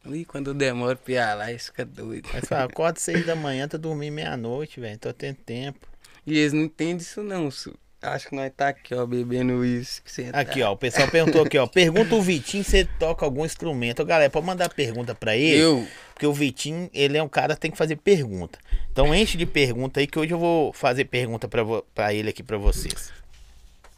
E 0.07 0.25
quando 0.25 0.55
demora 0.55 0.94
pra 0.94 1.12
ir 1.12 1.35
lá, 1.35 1.59
fica 1.59 1.85
doido. 1.85 2.29
Mas 2.33 2.44
fala, 2.49 2.64
acorda 2.64 3.01
seis 3.01 3.27
da 3.27 3.35
manhã, 3.35 3.66
tô 3.66 3.77
dormindo 3.77 4.14
meia-noite, 4.14 4.79
velho. 4.79 4.96
Tô 4.96 5.12
tendo 5.12 5.37
tempo. 5.38 5.87
E 6.25 6.38
eles 6.38 6.53
não 6.53 6.62
entendem 6.62 6.99
isso 6.99 7.23
não, 7.23 7.51
Su. 7.51 7.75
Acho 8.01 8.29
que 8.29 8.35
nós 8.35 8.51
tá 8.57 8.68
aqui, 8.68 8.94
ó, 8.94 9.05
bebendo 9.05 9.62
isso. 9.62 10.01
Aqui, 10.33 10.62
ó, 10.62 10.73
o 10.73 10.77
pessoal 10.77 11.07
perguntou 11.09 11.42
aqui, 11.42 11.59
ó. 11.59 11.66
Pergunta 11.66 12.14
o 12.14 12.23
Vitinho 12.23 12.64
se 12.64 12.79
ele 12.79 12.88
toca 12.99 13.27
algum 13.27 13.44
instrumento. 13.44 14.03
Galera, 14.05 14.31
pode 14.31 14.46
mandar 14.46 14.70
pergunta 14.70 15.14
pra 15.14 15.37
ele. 15.37 15.61
Eu. 15.61 15.87
Porque 16.21 16.27
o 16.27 16.35
Vitinho, 16.35 16.91
ele 16.93 17.17
é 17.17 17.23
um 17.23 17.29
cara 17.31 17.55
que 17.55 17.63
tem 17.63 17.71
que 17.71 17.79
fazer 17.79 17.97
pergunta. 17.97 18.59
Então 18.93 19.15
enche 19.15 19.39
de 19.39 19.47
pergunta 19.47 20.01
aí 20.01 20.07
que 20.07 20.19
hoje 20.19 20.35
eu 20.35 20.39
vou 20.39 20.71
fazer 20.71 21.07
pergunta 21.07 21.49
pra, 21.49 21.65
pra 21.95 22.13
ele 22.13 22.29
aqui 22.29 22.43
pra 22.43 22.59
vocês. 22.59 23.11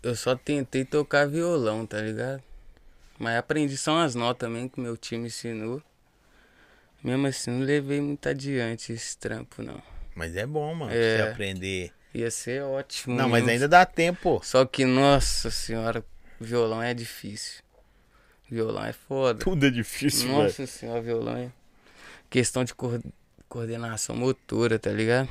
Eu 0.00 0.14
só 0.14 0.36
tentei 0.36 0.84
tocar 0.84 1.26
violão, 1.26 1.84
tá 1.84 2.00
ligado? 2.00 2.40
Mas 3.18 3.36
aprendi 3.36 3.76
só 3.76 3.94
umas 3.94 4.14
notas 4.14 4.46
também 4.48 4.68
que 4.68 4.80
meu 4.80 4.96
time 4.96 5.26
ensinou. 5.26 5.82
Mesmo 7.02 7.26
assim, 7.26 7.50
não 7.50 7.66
levei 7.66 8.00
muito 8.00 8.28
adiante 8.28 8.92
esse 8.92 9.18
trampo, 9.18 9.60
não. 9.60 9.82
Mas 10.14 10.36
é 10.36 10.46
bom, 10.46 10.72
mano, 10.76 10.92
é. 10.92 11.16
você 11.16 11.22
aprender. 11.28 11.92
Ia 12.14 12.30
ser 12.30 12.62
ótimo. 12.62 13.16
Não, 13.16 13.28
mas 13.28 13.48
ainda 13.48 13.66
dá 13.66 13.84
tempo. 13.84 14.40
Só 14.44 14.64
que, 14.64 14.84
nossa 14.84 15.50
senhora, 15.50 16.04
violão 16.40 16.80
é 16.80 16.94
difícil. 16.94 17.64
Violão 18.48 18.84
é 18.84 18.92
foda. 18.92 19.40
Tudo 19.40 19.66
é 19.66 19.70
difícil, 19.70 20.28
Nossa 20.28 20.68
senhora, 20.68 21.02
violão 21.02 21.36
é 21.36 21.50
questão 22.32 22.64
de 22.64 22.74
coordenação 23.46 24.16
motora, 24.16 24.78
tá 24.78 24.90
ligado? 24.90 25.28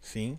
Sim. 0.00 0.36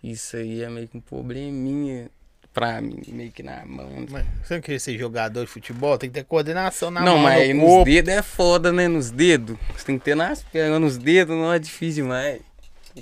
Isso 0.00 0.36
aí 0.36 0.62
é 0.62 0.70
meio 0.70 0.86
que 0.86 0.96
um 0.96 1.00
probleminha 1.00 2.08
pra 2.54 2.80
mim, 2.80 3.02
meio 3.08 3.32
que 3.32 3.42
na 3.42 3.66
mão. 3.66 4.06
Mas 4.08 4.24
você 4.44 4.54
não 4.54 4.60
queria 4.60 4.78
ser 4.78 4.96
jogador 4.96 5.44
de 5.44 5.50
futebol? 5.50 5.98
Tem 5.98 6.08
que 6.08 6.14
ter 6.14 6.24
coordenação 6.24 6.88
na 6.88 7.00
não, 7.00 7.18
mão. 7.18 7.22
Não, 7.24 7.30
mas 7.30 7.48
no 7.48 7.78
nos 7.78 7.84
dedos 7.84 8.14
é 8.14 8.22
foda, 8.22 8.72
né? 8.72 8.86
Nos 8.86 9.10
dedos. 9.10 9.58
Você 9.76 9.86
tem 9.86 9.98
que 9.98 10.04
ter 10.04 10.14
nas 10.14 10.44
pernas, 10.44 10.80
nos 10.80 10.96
dedos 10.96 11.36
não 11.36 11.52
é 11.52 11.58
difícil 11.58 12.04
demais. 12.04 12.40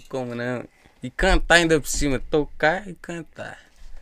Como 0.09 0.35
não? 0.35 0.65
E 1.03 1.11
cantar 1.11 1.57
ainda 1.57 1.79
por 1.79 1.87
cima, 1.87 2.19
tocar 2.19 2.89
e 2.89 2.95
cantar. 2.95 3.59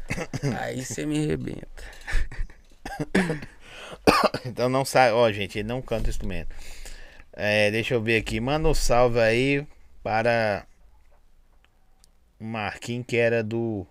Aí 0.62 0.85
você 0.85 1.05
me 1.05 1.18
arrebenta. 1.18 1.83
então 4.46 4.68
não 4.68 4.85
sai, 4.85 5.11
ó, 5.11 5.31
gente, 5.33 5.59
ele 5.59 5.66
não 5.66 5.83
canta 5.83 6.09
instrumento. 6.09 6.55
É, 7.37 7.70
deixa 7.70 7.94
eu 7.94 8.01
ver 8.01 8.18
aqui, 8.18 8.40
manda 8.40 8.68
um 8.68 8.75
salve 8.75 9.18
aí 9.18 9.66
para 10.03 10.64
o 12.38 12.44
Marquinhos 12.44 13.07
que 13.07 13.16
era 13.16 13.42
do 13.42 13.87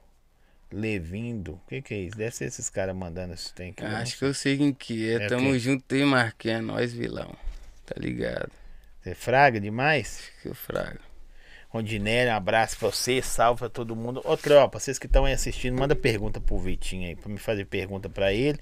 Levindo. 0.72 1.54
O 1.54 1.68
que, 1.68 1.82
que 1.82 1.94
é 1.94 1.98
isso? 1.98 2.18
Deve 2.18 2.36
ser 2.36 2.46
esses 2.46 2.70
caras 2.70 2.96
mandando 2.96 3.34
isso. 3.34 3.54
Tem 3.54 3.74
que 3.74 3.84
Acho 3.84 4.18
que 4.18 4.26
eu 4.26 4.34
sei 4.34 4.58
quem 4.58 4.74
que 4.74 5.10
é. 5.10 5.26
é 5.26 5.28
Tamo 5.28 5.58
junto 5.60 5.94
aí, 5.94 6.06
Marquinhos. 6.06 6.60
É 6.60 6.62
nós, 6.62 6.94
vilão. 6.94 7.36
Tá 7.86 7.96
ligado? 7.98 8.52
Você 9.02 9.14
fraga 9.14 9.60
demais? 9.60 10.32
Que 10.42 10.48
eu 10.48 10.56
frago. 10.56 11.00
Rondinelli, 11.68 12.30
um 12.30 12.36
abraço 12.36 12.78
pra 12.78 12.92
você, 12.92 13.22
salve 13.22 13.60
pra 13.60 13.70
todo 13.70 13.96
mundo. 13.96 14.22
Ô, 14.24 14.38
tropa, 14.38 14.80
vocês 14.80 15.00
que 15.00 15.08
estão 15.08 15.26
aí 15.26 15.34
assistindo, 15.34 15.78
manda 15.78 15.96
pergunta 15.96 16.40
pro 16.40 16.58
Vitinho 16.58 17.08
aí, 17.08 17.16
pra 17.16 17.30
me 17.30 17.40
fazer 17.40 17.66
pergunta 17.66 18.08
pra 18.08 18.32
ele. 18.32 18.60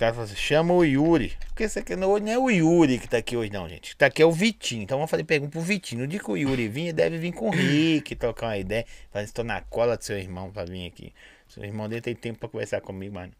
Os 0.00 0.02
caras 0.02 0.16
falam 0.16 0.32
assim, 0.32 0.40
chama 0.40 0.72
o 0.72 0.82
Yuri. 0.82 1.36
Porque 1.48 1.64
esse 1.64 1.78
aqui 1.78 1.94
não 1.94 2.16
é 2.16 2.38
o 2.38 2.48
Yuri 2.48 2.98
que 2.98 3.06
tá 3.06 3.18
aqui 3.18 3.36
hoje, 3.36 3.52
não, 3.52 3.68
gente. 3.68 3.94
Tá 3.94 4.06
aqui 4.06 4.22
é 4.22 4.24
o 4.24 4.32
Vitinho. 4.32 4.82
Então 4.82 4.96
vamos 4.96 5.10
fazer 5.10 5.24
pergunta 5.24 5.52
pro 5.52 5.60
Vitinho. 5.60 6.00
No 6.00 6.06
dia 6.06 6.18
que 6.18 6.30
o 6.30 6.38
Yuri 6.38 6.68
vir, 6.68 6.94
deve 6.94 7.18
vir 7.18 7.32
com 7.32 7.48
o 7.48 7.50
Rick, 7.50 8.16
trocar 8.16 8.46
uma 8.46 8.56
ideia. 8.56 8.86
Fazer 9.12 9.26
estou 9.26 9.44
na 9.44 9.60
cola 9.60 9.98
do 9.98 10.02
seu 10.02 10.16
irmão 10.16 10.50
pra 10.50 10.64
vir 10.64 10.86
aqui. 10.86 11.12
Seu 11.46 11.62
irmão 11.62 11.86
dele 11.86 12.00
tem 12.00 12.14
tempo 12.14 12.38
pra 12.38 12.48
conversar 12.48 12.80
comigo, 12.80 13.14
mano. 13.14 13.30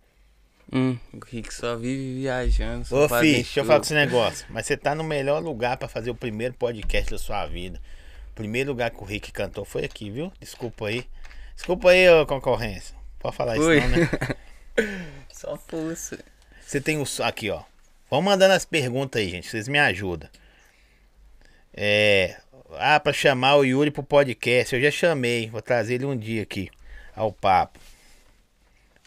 Hum, 0.70 0.98
o 1.14 1.24
Rick 1.24 1.54
só 1.54 1.76
vive 1.76 2.20
viajando. 2.20 2.84
Só 2.84 3.06
Ô, 3.06 3.08
fi, 3.08 3.32
deixa 3.36 3.60
eu 3.60 3.64
falar 3.64 3.78
com 3.78 3.84
esse 3.86 3.94
negócio. 3.94 4.46
Mas 4.50 4.66
você 4.66 4.76
tá 4.76 4.94
no 4.94 5.02
melhor 5.02 5.42
lugar 5.42 5.78
para 5.78 5.88
fazer 5.88 6.10
o 6.10 6.14
primeiro 6.14 6.52
podcast 6.52 7.10
da 7.10 7.16
sua 7.16 7.46
vida. 7.46 7.80
O 8.32 8.34
primeiro 8.34 8.68
lugar 8.68 8.90
que 8.90 9.00
o 9.00 9.06
Rick 9.06 9.32
cantou 9.32 9.64
foi 9.64 9.86
aqui, 9.86 10.10
viu? 10.10 10.30
Desculpa 10.38 10.88
aí. 10.88 11.06
Desculpa 11.56 11.88
aí, 11.88 12.06
ô 12.10 12.26
concorrência. 12.26 12.94
Pode 13.18 13.34
falar 13.34 13.56
isso 13.56 13.66
não, 13.66 13.88
né? 13.88 14.10
só 15.32 15.56
força. 15.56 16.22
Você 16.70 16.80
tem 16.80 16.98
o. 16.98 17.04
Aqui, 17.24 17.50
ó. 17.50 17.64
Vamos 18.08 18.26
mandando 18.26 18.54
as 18.54 18.64
perguntas 18.64 19.20
aí, 19.20 19.28
gente. 19.28 19.48
Vocês 19.48 19.66
me 19.66 19.76
ajudam. 19.76 20.30
É. 21.74 22.36
Ah, 22.78 23.00
pra 23.00 23.12
chamar 23.12 23.56
o 23.56 23.64
Yuri 23.64 23.90
pro 23.90 24.04
podcast. 24.04 24.76
Eu 24.76 24.80
já 24.80 24.88
chamei. 24.88 25.50
Vou 25.50 25.60
trazer 25.60 25.94
ele 25.94 26.06
um 26.06 26.16
dia 26.16 26.44
aqui. 26.44 26.70
Ao 27.16 27.32
papo. 27.32 27.80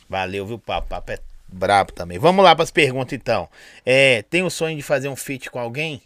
Valeu, 0.09 0.45
viu, 0.45 0.59
papo? 0.59 0.89
Papo 0.89 1.13
é 1.13 1.19
Brabo 1.47 1.93
também. 1.93 2.19
Vamos 2.19 2.43
lá 2.43 2.53
para 2.53 2.63
as 2.63 2.71
perguntas 2.71 3.13
então. 3.13 3.47
É, 3.85 4.23
tem 4.23 4.43
o 4.43 4.49
sonho 4.49 4.75
de 4.75 4.83
fazer 4.83 5.07
um 5.07 5.15
feat 5.15 5.49
com 5.49 5.57
alguém? 5.57 6.03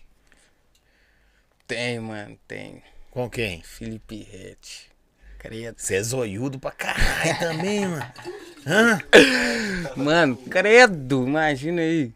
Tem, 1.65 1.99
mano, 1.99 2.37
tem. 2.47 2.83
Com 3.09 3.27
quem? 3.27 3.63
Felipe 3.63 4.27
Rett. 4.31 4.91
Credo. 5.39 5.79
Você 5.79 5.95
é 5.95 6.03
zoiudo 6.03 6.59
pra 6.59 6.69
caralho 6.69 7.39
também, 7.39 7.87
mano. 7.87 8.13
Hã? 8.69 8.99
Mano, 9.95 10.35
credo, 10.35 11.25
imagina 11.25 11.81
aí. 11.81 12.13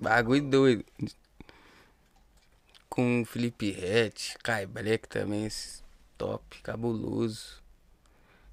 Bagulho 0.00 0.48
doido. 0.48 0.84
Com 2.88 3.24
Felipe 3.24 3.72
Rett, 3.72 4.38
Kai 4.44 4.64
Black 4.64 5.08
também, 5.08 5.48
top, 6.16 6.62
cabuloso. 6.62 7.60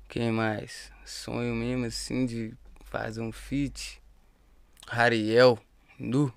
Quem 0.10 0.32
mais? 0.32 0.92
Sonho 1.06 1.54
mesmo 1.54 1.86
assim 1.86 2.26
de 2.26 2.56
faz 2.86 3.20
um 3.20 3.32
feat. 3.32 4.02
Rariel, 4.88 5.60
Nu, 6.00 6.34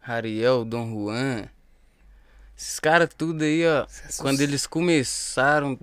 Rariel, 0.00 0.64
Dom 0.64 0.90
Juan. 0.90 1.48
Esses 2.56 2.80
caras 2.80 3.10
tudo 3.16 3.44
aí, 3.44 3.64
ó. 3.64 3.86
Quando 4.18 4.40
eles 4.40 4.66
começaram, 4.66 5.78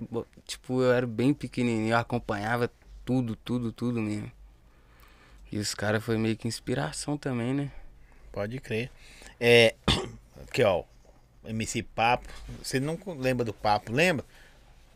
tipo, 0.46 0.82
eu 0.82 0.92
era 0.92 1.06
bem 1.06 1.32
pequenininho, 1.32 1.94
eu 1.94 1.96
acompanhava 1.96 2.70
tudo, 3.06 3.36
tudo, 3.36 3.72
tudo 3.72 4.02
mesmo. 4.02 4.30
E 5.50 5.58
os 5.58 5.74
caras 5.74 6.04
foi 6.04 6.18
meio 6.18 6.36
que 6.36 6.48
inspiração 6.48 7.16
também, 7.16 7.54
né? 7.54 7.70
Pode 8.32 8.58
crer. 8.58 8.90
É. 9.40 9.74
Aqui, 10.42 10.62
ó. 10.64 10.82
MC 11.44 11.84
Papo. 11.84 12.28
Você 12.60 12.80
não 12.80 12.98
lembra 13.16 13.44
do 13.44 13.54
Papo, 13.54 13.92
lembra? 13.92 14.26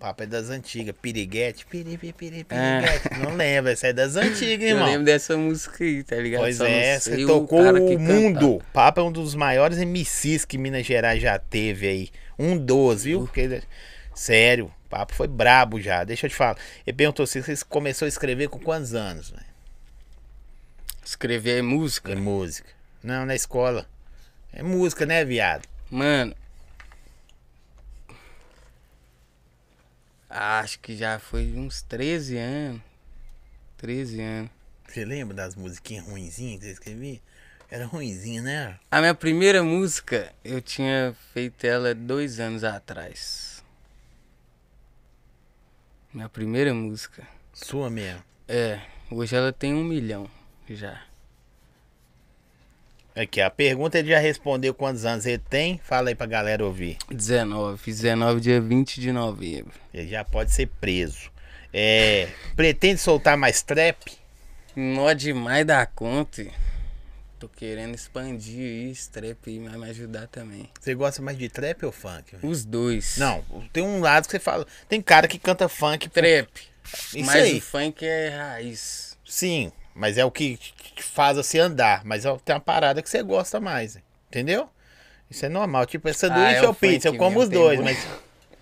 Papo 0.00 0.24
é 0.24 0.26
das 0.26 0.50
antigas. 0.50 0.94
Piriguete, 1.00 1.64
piripi, 1.66 2.12
piripi, 2.12 2.44
piriguete. 2.44 3.08
É. 3.12 3.18
Não 3.18 3.36
lembra, 3.36 3.72
essa 3.72 3.86
é 3.86 3.92
das 3.92 4.16
antigas, 4.16 4.68
irmão. 4.68 4.86
Eu 4.86 4.92
lembro 4.92 5.04
dessa 5.04 5.36
música 5.36 5.84
aí, 5.84 6.02
tá 6.02 6.16
ligado? 6.16 6.40
Pois 6.40 6.56
Só 6.56 6.66
é, 6.66 6.98
você 6.98 7.24
tocou 7.24 7.60
o, 7.60 7.94
o 7.94 7.98
mundo. 7.98 8.60
Papo 8.72 9.00
é 9.00 9.04
um 9.04 9.12
dos 9.12 9.36
maiores 9.36 9.78
MCs 9.78 10.44
que 10.44 10.58
Minas 10.58 10.84
Gerais 10.84 11.22
já 11.22 11.38
teve 11.38 11.86
aí. 11.86 12.10
Um 12.36 12.56
dos, 12.56 13.04
viu? 13.04 13.20
Uh. 13.20 13.26
Porque, 13.26 13.62
sério, 14.14 14.72
Papo 14.90 15.14
foi 15.14 15.28
brabo 15.28 15.80
já. 15.80 16.04
Deixa 16.04 16.26
eu 16.26 16.30
te 16.30 16.36
falar. 16.36 16.58
Ele 16.86 16.96
perguntou 16.96 17.26
se 17.26 17.40
você 17.40 17.56
começou 17.66 18.04
a 18.04 18.08
escrever 18.08 18.48
com 18.48 18.58
quantos 18.58 18.92
anos, 18.94 19.32
né? 19.32 19.42
Escrever 21.02 21.58
é 21.58 21.62
música? 21.62 22.12
É 22.12 22.16
música. 22.16 22.68
Não, 23.02 23.24
na 23.24 23.34
escola. 23.34 23.86
É 24.52 24.62
música, 24.62 25.06
né, 25.06 25.24
viado? 25.24 25.66
Mano, 25.90 26.34
Acho 30.30 30.78
que 30.78 30.96
já 30.96 31.18
foi 31.18 31.52
uns 31.56 31.82
13 31.82 32.38
anos. 32.38 32.80
13 33.78 34.20
anos. 34.20 34.50
Você 34.86 35.04
lembra 35.04 35.34
das 35.34 35.56
musiquinhas 35.56 36.06
ruinzinhas 36.06 36.60
que 36.60 36.66
você 36.66 36.72
escrevia? 36.72 37.20
Era 37.68 37.84
ruimzinho, 37.84 38.42
né? 38.42 38.78
A 38.92 39.00
minha 39.00 39.14
primeira 39.14 39.62
música, 39.64 40.32
eu 40.44 40.62
tinha 40.62 41.16
feito 41.32 41.64
ela 41.64 41.94
dois 41.94 42.38
anos 42.38 42.62
atrás. 42.62 43.49
Minha 46.12 46.28
primeira 46.28 46.74
música. 46.74 47.22
Sua 47.52 47.88
mesmo. 47.88 48.22
É, 48.48 48.80
hoje 49.08 49.36
ela 49.36 49.52
tem 49.52 49.72
um 49.72 49.84
milhão 49.84 50.28
já. 50.68 51.02
Aqui, 53.14 53.40
a 53.40 53.48
pergunta 53.48 53.98
ele 53.98 54.08
já 54.08 54.18
respondeu 54.18 54.74
quantos 54.74 55.04
anos 55.04 55.24
ele 55.24 55.38
tem. 55.38 55.80
Fala 55.84 56.08
aí 56.08 56.14
pra 56.16 56.26
galera 56.26 56.64
ouvir. 56.64 56.96
19, 57.08 57.78
fiz 57.78 58.00
19 58.00 58.40
dia 58.40 58.60
20 58.60 59.00
de 59.00 59.12
novembro. 59.12 59.72
Ele 59.94 60.08
já 60.08 60.24
pode 60.24 60.52
ser 60.52 60.66
preso. 60.80 61.30
É, 61.72 62.28
pretende 62.56 63.00
soltar 63.00 63.36
mais 63.36 63.62
trap? 63.62 64.12
Nó 64.74 65.12
demais 65.12 65.64
da 65.64 65.86
conta. 65.86 66.44
Tô 67.40 67.48
querendo 67.48 67.94
expandir 67.94 68.90
isso, 68.90 69.10
trap 69.10 69.58
vai 69.60 69.78
me 69.78 69.88
ajudar 69.88 70.26
também. 70.26 70.68
Você 70.78 70.94
gosta 70.94 71.22
mais 71.22 71.38
de 71.38 71.48
trap 71.48 71.86
ou 71.86 71.90
funk? 71.90 72.36
velho? 72.36 72.46
Os 72.46 72.66
dois. 72.66 73.16
Não, 73.16 73.42
tem 73.72 73.82
um 73.82 73.98
lado 73.98 74.26
que 74.26 74.32
você 74.32 74.38
fala. 74.38 74.66
Tem 74.86 75.00
cara 75.00 75.26
que 75.26 75.38
canta 75.38 75.66
funk. 75.66 76.10
Trap. 76.10 76.50
Isso 77.14 77.24
mas 77.24 77.34
aí. 77.36 77.56
o 77.56 77.60
funk 77.62 78.04
é 78.04 78.28
raiz. 78.28 79.16
Sim, 79.24 79.72
mas 79.94 80.18
é 80.18 80.24
o 80.24 80.30
que 80.30 80.58
que 80.58 81.02
faz 81.02 81.38
você 81.38 81.58
andar. 81.58 82.04
Mas 82.04 82.26
é- 82.26 82.38
tem 82.44 82.54
uma 82.54 82.60
parada 82.60 83.00
que 83.00 83.08
você 83.08 83.22
gosta 83.22 83.58
mais. 83.58 83.98
Entendeu? 84.28 84.68
Isso 85.30 85.46
é 85.46 85.48
normal. 85.48 85.86
Tipo, 85.86 86.10
é 86.10 86.12
sanduíche 86.12 86.56
é 86.56 86.62
o 86.62 86.66
ou 86.68 86.74
pizza? 86.74 87.08
Eu 87.08 87.16
como 87.16 87.38
mesmo, 87.38 87.42
os 87.44 87.48
dois, 87.48 87.80
muito. 87.80 87.98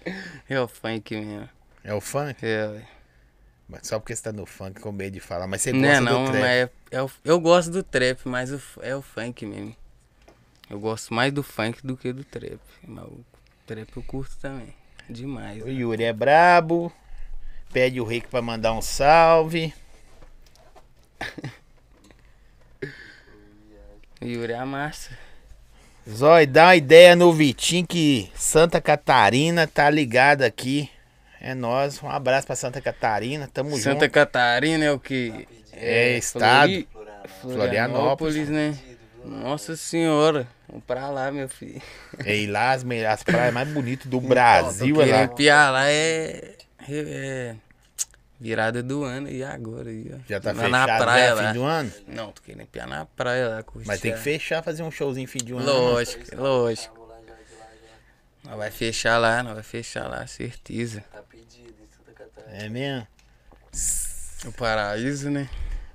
mas. 0.05 0.15
É 0.49 0.61
o 0.61 0.69
funk 0.69 1.17
mesmo. 1.17 1.49
É 1.83 1.93
o 1.93 2.01
funk? 2.01 2.47
É, 2.47 2.69
ué. 2.69 2.83
Mas 3.69 3.87
só 3.87 3.99
porque 3.99 4.17
você 4.17 4.23
tá 4.23 4.33
no 4.33 4.47
funk 4.47 4.81
com 4.81 4.91
medo 4.91 5.13
de 5.15 5.21
falar. 5.21 5.47
Mas 5.47 5.61
você 5.63 5.73
Não 5.73 5.81
gosta 5.83 6.01
não, 6.01 6.25
do 6.25 6.31
trap. 6.33 6.45
é, 6.45 6.71
é 6.91 7.03
o- 7.03 7.11
eu 7.25 7.39
gosto 7.39 7.71
do 7.71 7.83
trap, 7.83 8.21
mas 8.25 8.51
o 8.51 8.61
é 8.81 8.97
o 8.97 9.03
funk 9.03 9.45
mesmo. 9.45 9.77
Eu 10.71 10.81
gosto 10.81 11.13
mais 11.13 11.33
do 11.33 11.43
funk 11.43 11.87
do 11.87 11.97
que 11.97 12.13
do 12.13 12.25
trap. 12.25 12.59
Mas 12.87 13.05
o 13.05 13.25
trap 13.67 13.89
eu 13.97 14.03
curto 14.03 14.37
também. 14.39 14.75
Demais. 15.09 15.63
O 15.63 15.69
Yuri 15.69 16.05
é 16.05 16.13
brabo. 16.13 16.93
Pede 17.73 18.01
o 18.01 18.05
Rick 18.05 18.29
pra 18.29 18.41
mandar 18.41 18.73
um 18.73 18.81
salve. 18.81 19.73
Yuri 24.23 24.53
é 24.53 24.59
a 24.59 24.67
massa. 24.67 25.11
Zói, 26.09 26.47
dá 26.47 26.67
uma 26.69 26.77
ideia 26.77 27.15
no 27.15 27.33
Vitinho 27.33 27.87
que 27.87 28.31
Santa 28.35 28.81
Catarina 28.81 29.67
tá 29.67 29.91
ligado 29.91 30.43
aqui. 30.43 30.91
É 31.41 31.55
nós. 31.55 32.03
Um 32.03 32.09
abraço 32.11 32.47
pra 32.47 32.57
Santa 32.57 32.81
Catarina. 32.81 33.49
Tamo 33.53 33.77
Santa 33.77 34.05
junto. 34.05 34.11
Catarina 34.11 34.85
é 34.85 34.93
o 34.93 34.99
que? 34.99 35.47
É, 35.73 36.17
estado. 36.17 36.69
Flori- 36.71 36.89
Florianópolis. 37.41 38.35
Florianópolis, 38.37 38.49
né? 38.49 38.79
Nossa 39.25 39.77
senhora. 39.77 40.47
Vamos 40.69 40.85
pra 40.85 41.09
lá, 41.11 41.31
meu 41.31 41.49
filho. 41.49 41.81
É 42.25 42.35
ir 42.37 42.47
lá 42.47 42.73
as, 42.73 42.85
as 43.09 43.23
praias 43.23 43.55
mais 43.55 43.69
bonitas 43.69 44.07
do 44.07 44.21
Brasil. 44.21 44.97
É 44.97 44.99
lá. 44.99 45.13
querendo 45.13 45.35
piar 45.35 45.73
lá 45.73 45.89
é, 45.89 46.55
é 46.89 47.55
virada 48.41 48.83
do 48.83 49.03
ano 49.05 49.29
e 49.31 49.43
agora 49.43 49.91
ó. 50.15 50.19
Já 50.29 50.41
tá 50.41 50.51
Lá 50.53 50.55
fechado 50.55 50.71
na 50.71 50.87
já, 50.87 50.99
praia 50.99 51.37
fim 51.37 51.43
lá. 51.43 51.53
do 51.53 51.63
ano? 51.65 51.93
Não, 52.07 52.33
tô 52.33 52.43
querendo 52.43 52.67
piar 52.67 52.87
na 52.87 53.05
praia 53.05 53.49
lá, 53.49 53.63
curtir. 53.63 53.87
Mas 53.89 54.01
tem 54.01 54.13
que 54.13 54.19
fechar, 54.19 54.63
fazer 54.63 54.83
um 54.83 54.91
showzinho 54.91 55.29
fim 55.29 55.39
de 55.39 55.53
ano. 55.53 55.65
Lógico, 55.65 56.25
lógico. 56.37 56.95
Vamos 56.95 57.11
lá 57.11 57.17
já, 57.27 57.35
de 57.35 57.55
lá 57.59 57.67
já. 57.83 57.95
Nós 58.49 58.57
vai 58.57 58.71
fechar 58.71 59.19
lá, 59.19 59.43
nós 59.43 59.53
vai 59.55 59.63
fechar 59.63 60.09
lá, 60.09 60.27
certeza. 60.27 61.05
Tá 61.13 61.23
pedido 61.23 61.75
em 61.83 61.87
Santa 61.95 62.13
Catarina. 62.13 62.65
É 62.65 62.69
mesmo? 62.71 63.07
O 64.47 64.53
paraíso, 64.53 65.31
né? 65.31 65.51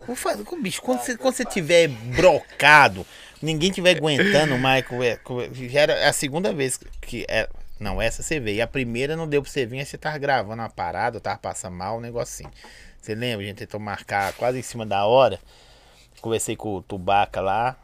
Vou 0.06 0.16
fazer 0.16 0.44
com 0.44 0.58
o 0.58 0.62
bicho. 0.62 0.80
Quando 0.82 1.00
você, 1.00 1.18
quando 1.18 1.34
você 1.34 1.46
tiver 1.46 1.88
brocado, 1.88 3.06
ninguém 3.42 3.72
tiver 3.72 3.98
aguentando 3.98 4.56
com- 4.84 5.02
é, 5.02 5.18
Já 5.52 5.80
era 5.82 6.08
a 6.10 6.14
segunda 6.14 6.54
vez 6.54 6.80
que. 7.02 7.26
É, 7.28 7.50
não, 7.80 8.00
essa 8.00 8.22
você 8.22 8.40
veio. 8.40 8.58
E 8.58 8.62
a 8.62 8.68
primeira 8.68 9.16
não 9.16 9.28
deu 9.28 9.42
pra 9.42 9.50
você 9.50 9.66
vir, 9.66 9.80
aí 9.80 9.86
você 9.86 9.98
tava 9.98 10.18
gravando 10.20 10.62
uma 10.62 10.70
parada, 10.70 11.20
tava 11.20 11.40
passando 11.40 11.76
mal, 11.76 11.98
um 11.98 12.02
assim. 12.20 12.46
Você 13.02 13.16
lembra? 13.16 13.44
A 13.46 13.48
gente 13.48 13.58
tentou 13.58 13.80
marcar 13.80 14.32
quase 14.34 14.60
em 14.60 14.62
cima 14.62 14.86
da 14.86 15.06
hora. 15.06 15.40
Conversei 16.22 16.56
com 16.56 16.76
o 16.76 16.82
Tubaca 16.84 17.42
lá. 17.42 17.76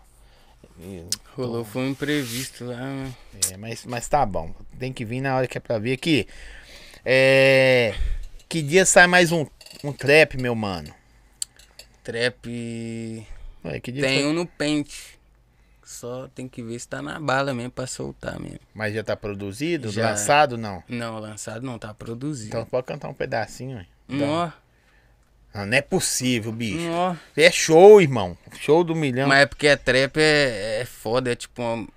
Rolou, 1.36 1.66
foi 1.66 1.84
um 1.84 1.90
imprevisto 1.90 2.66
lá, 2.66 2.78
né? 2.78 3.14
é, 3.52 3.58
mas, 3.58 3.86
mas 3.86 4.08
tá 4.08 4.26
bom. 4.26 4.54
Tem 4.78 4.94
que 4.94 5.04
vir 5.04 5.22
na 5.22 5.36
hora 5.36 5.48
que 5.48 5.58
é 5.58 5.62
pra 5.62 5.78
vir 5.78 5.92
aqui. 5.94 6.28
É. 7.04 7.94
Que 8.48 8.62
dia 8.62 8.86
sai 8.86 9.06
mais 9.08 9.32
um, 9.32 9.46
um 9.84 9.92
trap, 9.92 10.38
meu 10.38 10.56
mano? 10.56 10.94
Trap. 12.04 12.48
Ué, 13.66 13.80
que 13.80 13.92
dia 13.92 14.04
Tem 14.04 14.22
foi? 14.22 14.30
um 14.30 14.34
no 14.34 14.46
pente. 14.46 15.20
Só 15.84 16.28
tem 16.30 16.48
que 16.48 16.62
ver 16.62 16.80
se 16.80 16.88
tá 16.88 17.02
na 17.02 17.20
bala 17.20 17.54
mesmo 17.54 17.72
pra 17.72 17.88
soltar 17.88 18.40
mesmo. 18.40 18.60
Mas 18.74 18.94
já 18.94 19.04
tá 19.04 19.16
produzido? 19.16 19.92
Já. 19.92 20.12
Lançado? 20.12 20.58
Não. 20.58 20.84
Não, 20.88 21.20
lançado 21.20 21.66
não, 21.66 21.78
tá 21.80 21.94
produzido. 21.94 22.50
Então 22.50 22.66
pode 22.66 22.86
cantar 22.88 23.10
um 23.10 23.14
pedacinho, 23.14 23.78
ué. 23.78 23.86
Nó, 24.08 24.50
Não, 25.54 25.66
não 25.66 25.78
é 25.78 25.82
possível, 25.82 26.52
bicho. 26.52 26.88
É 27.36 27.50
show, 27.52 28.00
irmão. 28.02 28.38
Show 28.60 28.84
do 28.84 28.96
milhão. 28.96 29.28
Mas 29.28 29.40
é 29.40 29.46
porque 29.46 29.68
a 29.68 29.76
trap 29.78 30.18
é, 30.18 30.82
é 30.82 30.86
foda, 30.86 31.32
é 31.32 31.36
tipo. 31.36 31.62
uma- 31.62 31.88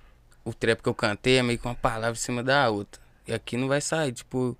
o 0.45 0.53
trap 0.53 0.81
que 0.81 0.89
eu 0.89 0.93
cantei 0.95 1.37
é 1.37 1.43
meio 1.43 1.57
que 1.59 1.65
uma 1.65 1.75
palavra 1.75 2.11
em 2.17 2.21
cima 2.21 2.43
da 2.43 2.69
outra. 2.69 3.01
E 3.27 3.33
aqui 3.33 3.55
não 3.55 3.67
vai 3.67 3.79
sair, 3.79 4.11
tipo. 4.11 4.57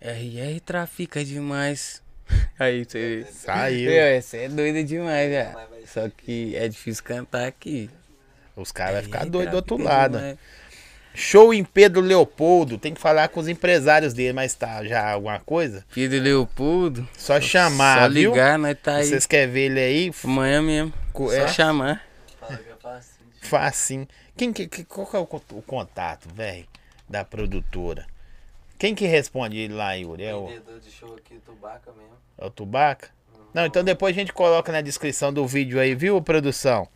RR 0.00 0.60
trafica 0.64 1.24
demais. 1.24 2.02
Aí 2.58 2.84
você. 2.84 3.26
Saiu. 3.30 3.90
Você 4.20 4.36
é 4.38 4.48
doida 4.48 4.82
demais, 4.82 5.32
já. 5.32 5.66
Só 5.86 6.08
que 6.08 6.56
é 6.56 6.68
difícil 6.68 7.04
cantar 7.04 7.46
aqui. 7.46 7.90
Os 8.56 8.70
caras 8.72 8.94
vão 8.94 9.02
ficar 9.04 9.24
doidos 9.26 9.50
do 9.50 9.56
outro 9.56 9.76
lado. 9.82 10.18
demais. 10.18 10.38
Show 11.14 11.52
em 11.52 11.62
Pedro 11.62 12.00
Leopoldo. 12.00 12.78
Tem 12.78 12.94
que 12.94 13.00
falar 13.00 13.28
com 13.28 13.38
os 13.40 13.48
empresários 13.48 14.14
dele, 14.14 14.32
mas 14.32 14.54
tá 14.54 14.82
já 14.84 15.10
alguma 15.12 15.38
coisa? 15.40 15.84
Pedro 15.94 16.20
Leopoldo. 16.20 17.06
Só 17.18 17.40
chamar, 17.40 18.02
Só 18.04 18.08
viu? 18.08 18.30
ligar, 18.30 18.58
nós 18.58 18.76
tá 18.82 18.96
aí. 18.96 19.04
Vocês 19.06 19.26
querem 19.26 19.52
ver 19.52 19.60
ele 19.66 19.80
aí? 19.80 20.12
Amanhã 20.24 20.62
mesmo. 20.62 20.92
co- 21.12 21.28
Só 21.28 21.34
É 21.34 21.48
chamar. 21.48 22.02
Fala 22.40 22.56
que 22.56 22.70
é 22.70 22.74
fácil. 22.80 23.12
facinho. 23.42 24.08
Quem 24.36 24.52
que, 24.52 24.66
que- 24.66 24.84
qual 24.84 25.06
que 25.06 25.16
é 25.16 25.18
o, 25.18 25.22
o 25.24 25.62
contato, 25.62 26.28
velho, 26.34 26.66
da 27.08 27.22
produtora? 27.24 28.06
Quem 28.78 28.94
que 28.94 29.04
responde 29.06 29.58
ele 29.58 29.74
lá, 29.74 29.92
Yuri? 29.92 30.24
É 30.24 30.34
o, 30.34 30.46
Vendedor 30.46 30.80
de 30.80 30.90
show 30.90 31.14
aqui, 31.14 31.38
Tubaca 31.44 31.92
mesmo. 31.92 32.14
é 32.38 32.46
o 32.46 32.50
Tubaca? 32.50 33.10
Não, 33.54 33.66
então 33.66 33.84
depois 33.84 34.16
a 34.16 34.18
gente 34.18 34.32
coloca 34.32 34.72
na 34.72 34.80
descrição 34.80 35.30
do 35.32 35.46
vídeo 35.46 35.78
aí, 35.78 35.94
viu, 35.94 36.20
produção? 36.22 36.88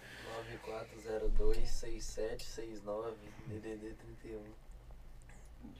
9402-6769, 1.38 1.75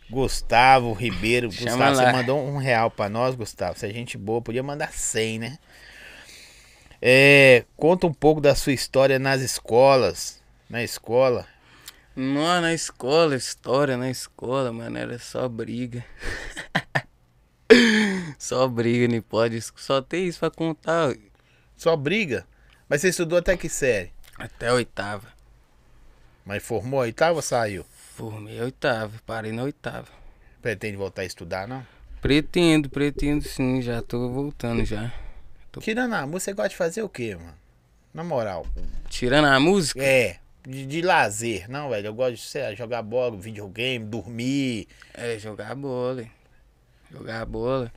Gustavo 0.09 0.93
Ribeiro. 0.93 1.51
Chama 1.51 1.71
Gustavo, 1.71 1.97
você 1.97 2.05
lá. 2.05 2.13
mandou 2.13 2.39
um 2.47 2.57
real 2.57 2.91
pra 2.91 3.09
nós, 3.09 3.35
Gustavo. 3.35 3.79
Se 3.79 3.87
a 3.87 3.93
gente 3.93 4.17
boa, 4.17 4.41
podia 4.41 4.63
mandar 4.63 4.93
100, 4.93 5.39
né? 5.39 5.59
É, 7.01 7.65
conta 7.77 8.07
um 8.07 8.13
pouco 8.13 8.41
da 8.41 8.55
sua 8.55 8.73
história 8.73 9.19
nas 9.19 9.41
escolas. 9.41 10.43
Na 10.69 10.83
escola. 10.83 11.47
Nó, 12.15 12.61
na 12.61 12.73
escola, 12.73 13.37
história 13.37 13.97
na 13.97 14.11
escola, 14.11 14.73
mano, 14.73 14.97
era 14.97 15.19
só 15.19 15.49
briga. 15.49 16.05
só 18.39 18.67
briga, 18.67 19.13
não 19.13 19.21
pode. 19.21 19.61
Só 19.77 20.01
tem 20.01 20.27
isso 20.27 20.39
pra 20.41 20.51
contar. 20.51 21.15
Só 21.77 21.95
briga. 21.95 22.47
Mas 22.89 23.03
você 23.03 23.11
estudou 23.11 23.39
até 23.39 23.57
que 23.57 23.69
série? 23.69 24.13
Até 24.39 24.69
a 24.69 24.75
oitava. 24.75 25.27
Mas 26.45 26.63
formou 26.63 27.01
a 27.01 27.03
oitava 27.03 27.37
ou 27.37 27.43
saiu? 27.43 27.85
Formei 28.17 28.59
a 28.59 28.65
oitava, 28.65 29.13
parei 29.27 29.53
na 29.53 29.65
oitava. 29.65 30.09
Pretende 30.63 30.97
voltar 30.97 31.21
a 31.21 31.25
estudar, 31.27 31.69
não? 31.69 31.87
Pretendo, 32.23 32.89
pretendo 32.89 33.47
sim, 33.47 33.83
já 33.83 34.01
tô 34.01 34.31
voltando 34.31 34.83
já. 34.87 35.13
Tirando 35.81 36.15
a 36.15 36.27
música, 36.27 36.41
você 36.41 36.53
gosta 36.55 36.69
de 36.71 36.77
fazer 36.77 37.03
o 37.03 37.11
quê, 37.11 37.37
mano? 37.37 37.53
Na 38.15 38.25
moral. 38.25 38.67
Tirando 39.11 39.45
a 39.49 39.61
música, 39.61 40.03
É, 40.03 40.39
de, 40.67 40.87
de 40.87 41.03
lazer. 41.03 41.69
Não, 41.69 41.91
velho, 41.91 42.07
eu 42.07 42.15
gosto 42.15 42.37
de 42.37 42.41
sei 42.41 42.75
jogar 42.75 43.03
bola, 43.03 43.37
videogame, 43.37 44.03
dormir. 44.07 44.89
é 45.13 45.39
jogar 45.39 45.75
bola. 45.75 46.23
hein. 46.23 46.31
Jogar 47.13 47.45
bola. 47.45 47.93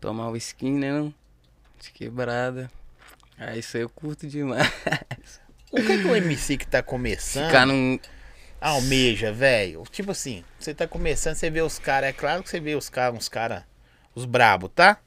Tomar 0.00 0.30
o 0.30 0.36
skin, 0.38 0.72
né? 0.78 0.90
Não? 0.90 1.12
De 1.78 1.92
quebrada. 1.92 2.70
Aí 3.36 3.58
isso 3.58 3.76
aí 3.76 3.82
eu 3.82 3.90
curto 3.90 4.26
demais. 4.26 4.66
O 5.70 5.76
que, 5.76 5.98
que 5.98 6.08
o 6.08 6.16
MC 6.16 6.56
que 6.56 6.66
tá 6.66 6.82
começando 6.82 7.46
Ficar 7.48 7.66
num. 7.66 8.00
Almeja, 8.60 9.32
velho? 9.32 9.84
Tipo 9.90 10.10
assim, 10.12 10.44
você 10.58 10.74
tá 10.74 10.86
começando, 10.86 11.34
você 11.34 11.50
vê 11.50 11.62
os 11.62 11.78
caras, 11.78 12.10
é 12.10 12.12
claro 12.12 12.42
que 12.42 12.50
você 12.50 12.60
vê 12.60 12.74
os 12.74 12.88
caras, 12.88 13.16
uns 13.16 13.28
caras, 13.28 13.64
os 14.14 14.24
brabo, 14.24 14.68
tá? 14.68 15.00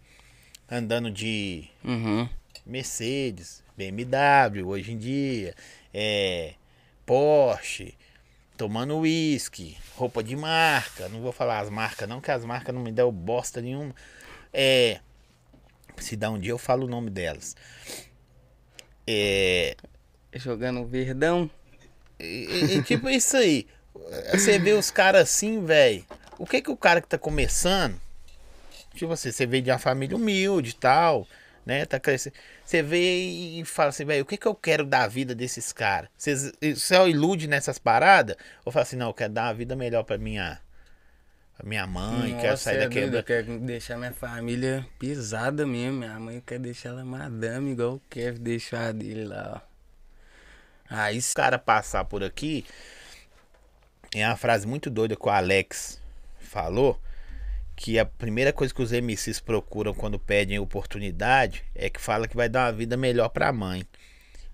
Andando 0.70 1.12
de 1.12 1.68
Uhum. 1.84 2.28
Mercedes, 2.66 3.64
BMW 3.76 4.64
hoje 4.64 4.94
em 4.94 4.98
dia, 4.98 5.54
é, 5.94 6.54
Porsche, 7.06 7.98
tomando 8.56 8.98
uísque, 9.00 9.78
roupa 9.96 10.24
de 10.24 10.36
marca, 10.36 11.10
não 11.10 11.22
vou 11.22 11.32
falar 11.32 11.60
as 11.60 11.70
marcas 11.70 12.08
não, 12.08 12.22
que 12.22 12.32
as 12.32 12.46
marcas 12.46 12.74
não 12.74 12.82
me 12.82 12.92
dão 12.92 13.12
bosta 13.12 13.62
nenhuma. 13.62 13.94
É, 14.54 15.00
se 15.98 16.16
dá 16.16 16.30
um 16.30 16.40
dia 16.40 16.52
eu 16.52 16.58
falo 16.58 16.86
o 16.86 16.90
nome 16.90 17.10
delas. 17.10 17.56
É, 19.06 19.76
jogando 20.36 20.86
verdão. 20.86 21.50
E, 22.22 22.78
e- 22.78 22.82
tipo 22.84 23.10
isso 23.10 23.38
aí. 23.38 23.68
Você 24.32 24.60
vê 24.60 24.74
os 24.74 24.92
caras 24.92 25.24
assim, 25.24 25.66
velho. 25.66 26.06
O 26.38 26.46
que 26.46 26.62
que 26.62 26.72
o 26.72 26.78
cara 26.78 27.02
que 27.02 27.08
tá 27.08 27.18
começando? 27.18 28.00
Tipo 28.96 29.14
assim, 29.14 29.32
você 29.32 29.46
veio 29.46 29.64
de 29.64 29.72
uma 29.72 29.80
família 29.80 30.16
humilde 30.18 30.72
e 30.72 30.76
tal, 30.76 31.28
né? 31.66 31.86
Tá 31.86 32.00
crescendo. 32.00 32.36
Você 32.66 32.82
vê 32.82 33.00
e 33.60 33.66
fala 33.66 33.90
assim, 33.90 34.06
velho, 34.06 34.24
o 34.24 34.26
que 34.26 34.38
que 34.38 34.48
eu 34.48 34.56
quero 34.56 34.86
da 34.86 35.08
vida 35.08 35.34
desses 35.36 35.72
caras? 35.72 36.10
Você 36.18 36.54
só 36.76 37.08
ilude 37.08 37.48
nessas 37.48 37.78
paradas? 37.80 38.36
Ou 38.66 38.72
fala 38.72 38.84
assim, 38.84 38.96
não, 38.98 39.08
eu 39.08 39.14
quero 39.14 39.34
dar 39.34 39.46
uma 39.48 39.54
vida 39.54 39.76
melhor 39.76 40.04
pra 40.04 40.18
minha, 40.18 40.60
minha 41.64 41.86
mãe, 41.88 42.32
quero 42.34 42.52
Nossa, 42.52 42.64
sair 42.66 42.78
é 42.78 42.80
daquele. 42.80 43.06
doido, 43.06 43.18
Eu 43.18 43.24
quero 43.24 43.60
deixar 43.60 43.98
minha 43.98 44.14
família 44.14 44.86
pesada 45.00 45.66
mesmo. 45.66 46.00
Minha 46.00 46.20
mãe 46.20 46.42
quer 46.46 46.60
deixar 46.60 46.90
ela 46.90 47.06
madame, 47.06 47.72
igual 47.72 47.96
o 47.96 48.02
Kev 48.10 48.38
deixou 48.40 48.80
a 48.80 48.92
dele 48.92 49.26
lá, 49.26 49.62
ó. 49.68 49.71
Aí 50.94 51.18
Os 51.18 51.34
caras 51.34 51.62
passar 51.62 52.04
por 52.04 52.22
aqui, 52.22 52.66
é 54.14 54.28
uma 54.28 54.36
frase 54.36 54.68
muito 54.68 54.90
doida 54.90 55.16
que 55.16 55.26
o 55.26 55.30
Alex 55.30 56.02
falou, 56.38 57.00
que 57.78 57.98
a 57.98 58.06
primeira 58.06 58.52
coisa 58.52 58.74
que 58.74 58.82
os 58.82 58.92
MCs 58.92 59.40
procuram 59.40 59.94
quando 59.94 60.20
pedem 60.20 60.60
oportunidade 60.60 61.64
é 61.74 61.90
que 61.90 62.02
fala 62.02 62.28
que 62.28 62.36
vai 62.36 62.50
dar 62.50 62.66
uma 62.66 62.74
vida 62.74 62.98
melhor 62.98 63.30
pra 63.30 63.54
mãe. 63.54 63.88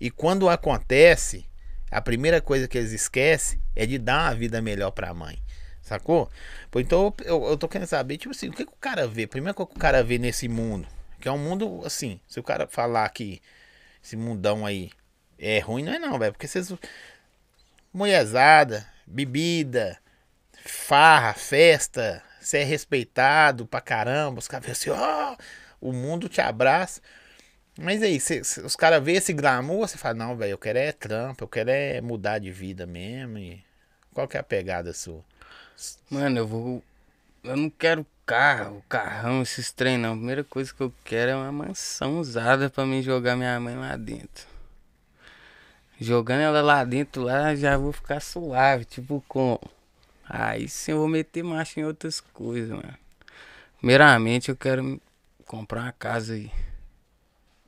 E 0.00 0.12
quando 0.12 0.48
acontece, 0.48 1.44
a 1.90 2.00
primeira 2.00 2.40
coisa 2.40 2.68
que 2.68 2.78
eles 2.78 2.92
esquecem 2.92 3.60
é 3.74 3.84
de 3.84 3.98
dar 3.98 4.28
uma 4.30 4.34
vida 4.36 4.62
melhor 4.62 4.92
pra 4.92 5.12
mãe. 5.12 5.42
Sacou? 5.82 6.30
Pô, 6.70 6.78
então 6.78 7.12
eu, 7.24 7.46
eu 7.46 7.56
tô 7.56 7.66
querendo 7.66 7.88
saber, 7.88 8.16
tipo 8.16 8.30
assim, 8.30 8.48
o 8.48 8.52
que, 8.52 8.64
que 8.64 8.72
o 8.72 8.80
cara 8.80 9.08
vê? 9.08 9.26
Primeiro 9.26 9.56
que 9.56 9.62
o 9.62 9.66
cara 9.66 10.04
vê 10.04 10.18
nesse 10.18 10.46
mundo, 10.46 10.86
que 11.20 11.26
é 11.26 11.32
um 11.32 11.38
mundo 11.38 11.82
assim, 11.84 12.20
se 12.28 12.38
o 12.38 12.44
cara 12.44 12.68
falar 12.68 13.08
que 13.08 13.42
esse 14.00 14.16
mundão 14.16 14.64
aí 14.64 14.92
é 15.38 15.58
ruim, 15.60 15.82
não 15.84 15.92
é 15.94 15.98
não, 15.98 16.18
velho. 16.18 16.32
Porque 16.32 16.48
vocês. 16.48 16.72
Mulherzada, 17.92 18.86
bebida, 19.06 19.98
farra, 20.64 21.32
festa, 21.32 22.22
você 22.40 22.58
é 22.58 22.64
respeitado 22.64 23.66
pra 23.66 23.80
caramba. 23.80 24.38
Os 24.38 24.48
caras 24.48 24.64
veem 24.66 24.72
assim, 24.72 24.90
ó, 24.90 25.36
o 25.80 25.92
mundo 25.92 26.28
te 26.28 26.40
abraça. 26.40 27.00
Mas 27.80 28.02
aí, 28.02 28.18
cê- 28.20 28.42
cê- 28.42 28.60
os 28.60 28.74
caras 28.76 29.02
veem 29.02 29.18
esse 29.18 29.32
glamour, 29.32 29.88
você 29.88 29.96
fala, 29.96 30.14
não, 30.14 30.36
velho, 30.36 30.50
eu 30.50 30.58
quero 30.58 30.78
é 30.78 30.92
trampo, 30.92 31.44
eu 31.44 31.48
quero 31.48 31.70
é 31.70 32.00
mudar 32.00 32.38
de 32.38 32.50
vida 32.50 32.86
mesmo. 32.86 33.38
E... 33.38 33.64
Qual 34.12 34.26
que 34.26 34.36
é 34.36 34.40
a 34.40 34.42
pegada 34.42 34.92
sua? 34.92 35.24
Mano, 36.10 36.38
eu 36.38 36.46
vou. 36.46 36.82
Eu 37.44 37.56
não 37.56 37.70
quero 37.70 38.04
carro, 38.26 38.84
carrão, 38.88 39.42
esses 39.42 39.70
trem 39.72 39.96
não. 39.96 40.12
A 40.14 40.16
primeira 40.16 40.44
coisa 40.44 40.74
que 40.74 40.80
eu 40.80 40.92
quero 41.04 41.30
é 41.30 41.36
uma 41.36 41.52
mansão 41.52 42.18
usada 42.18 42.68
pra 42.68 42.84
mim 42.84 43.00
jogar 43.00 43.36
minha 43.36 43.58
mãe 43.60 43.76
lá 43.76 43.96
dentro. 43.96 44.46
Jogando 46.00 46.42
ela 46.42 46.62
lá 46.62 46.84
dentro, 46.84 47.22
lá 47.22 47.54
já 47.56 47.76
vou 47.76 47.92
ficar 47.92 48.20
suave, 48.20 48.84
tipo 48.84 49.22
com. 49.26 49.58
Aí 50.28 50.68
sim 50.68 50.92
eu 50.92 50.98
vou 50.98 51.08
meter 51.08 51.42
marcha 51.42 51.80
em 51.80 51.84
outras 51.84 52.20
coisas, 52.20 52.70
mano. 52.70 52.94
Primeiramente 53.78 54.48
eu 54.48 54.56
quero 54.56 55.00
comprar 55.44 55.82
uma 55.82 55.92
casa 55.92 56.34
aí. 56.34 56.50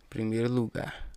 Primeiro 0.08 0.48
lugar. 0.48 1.08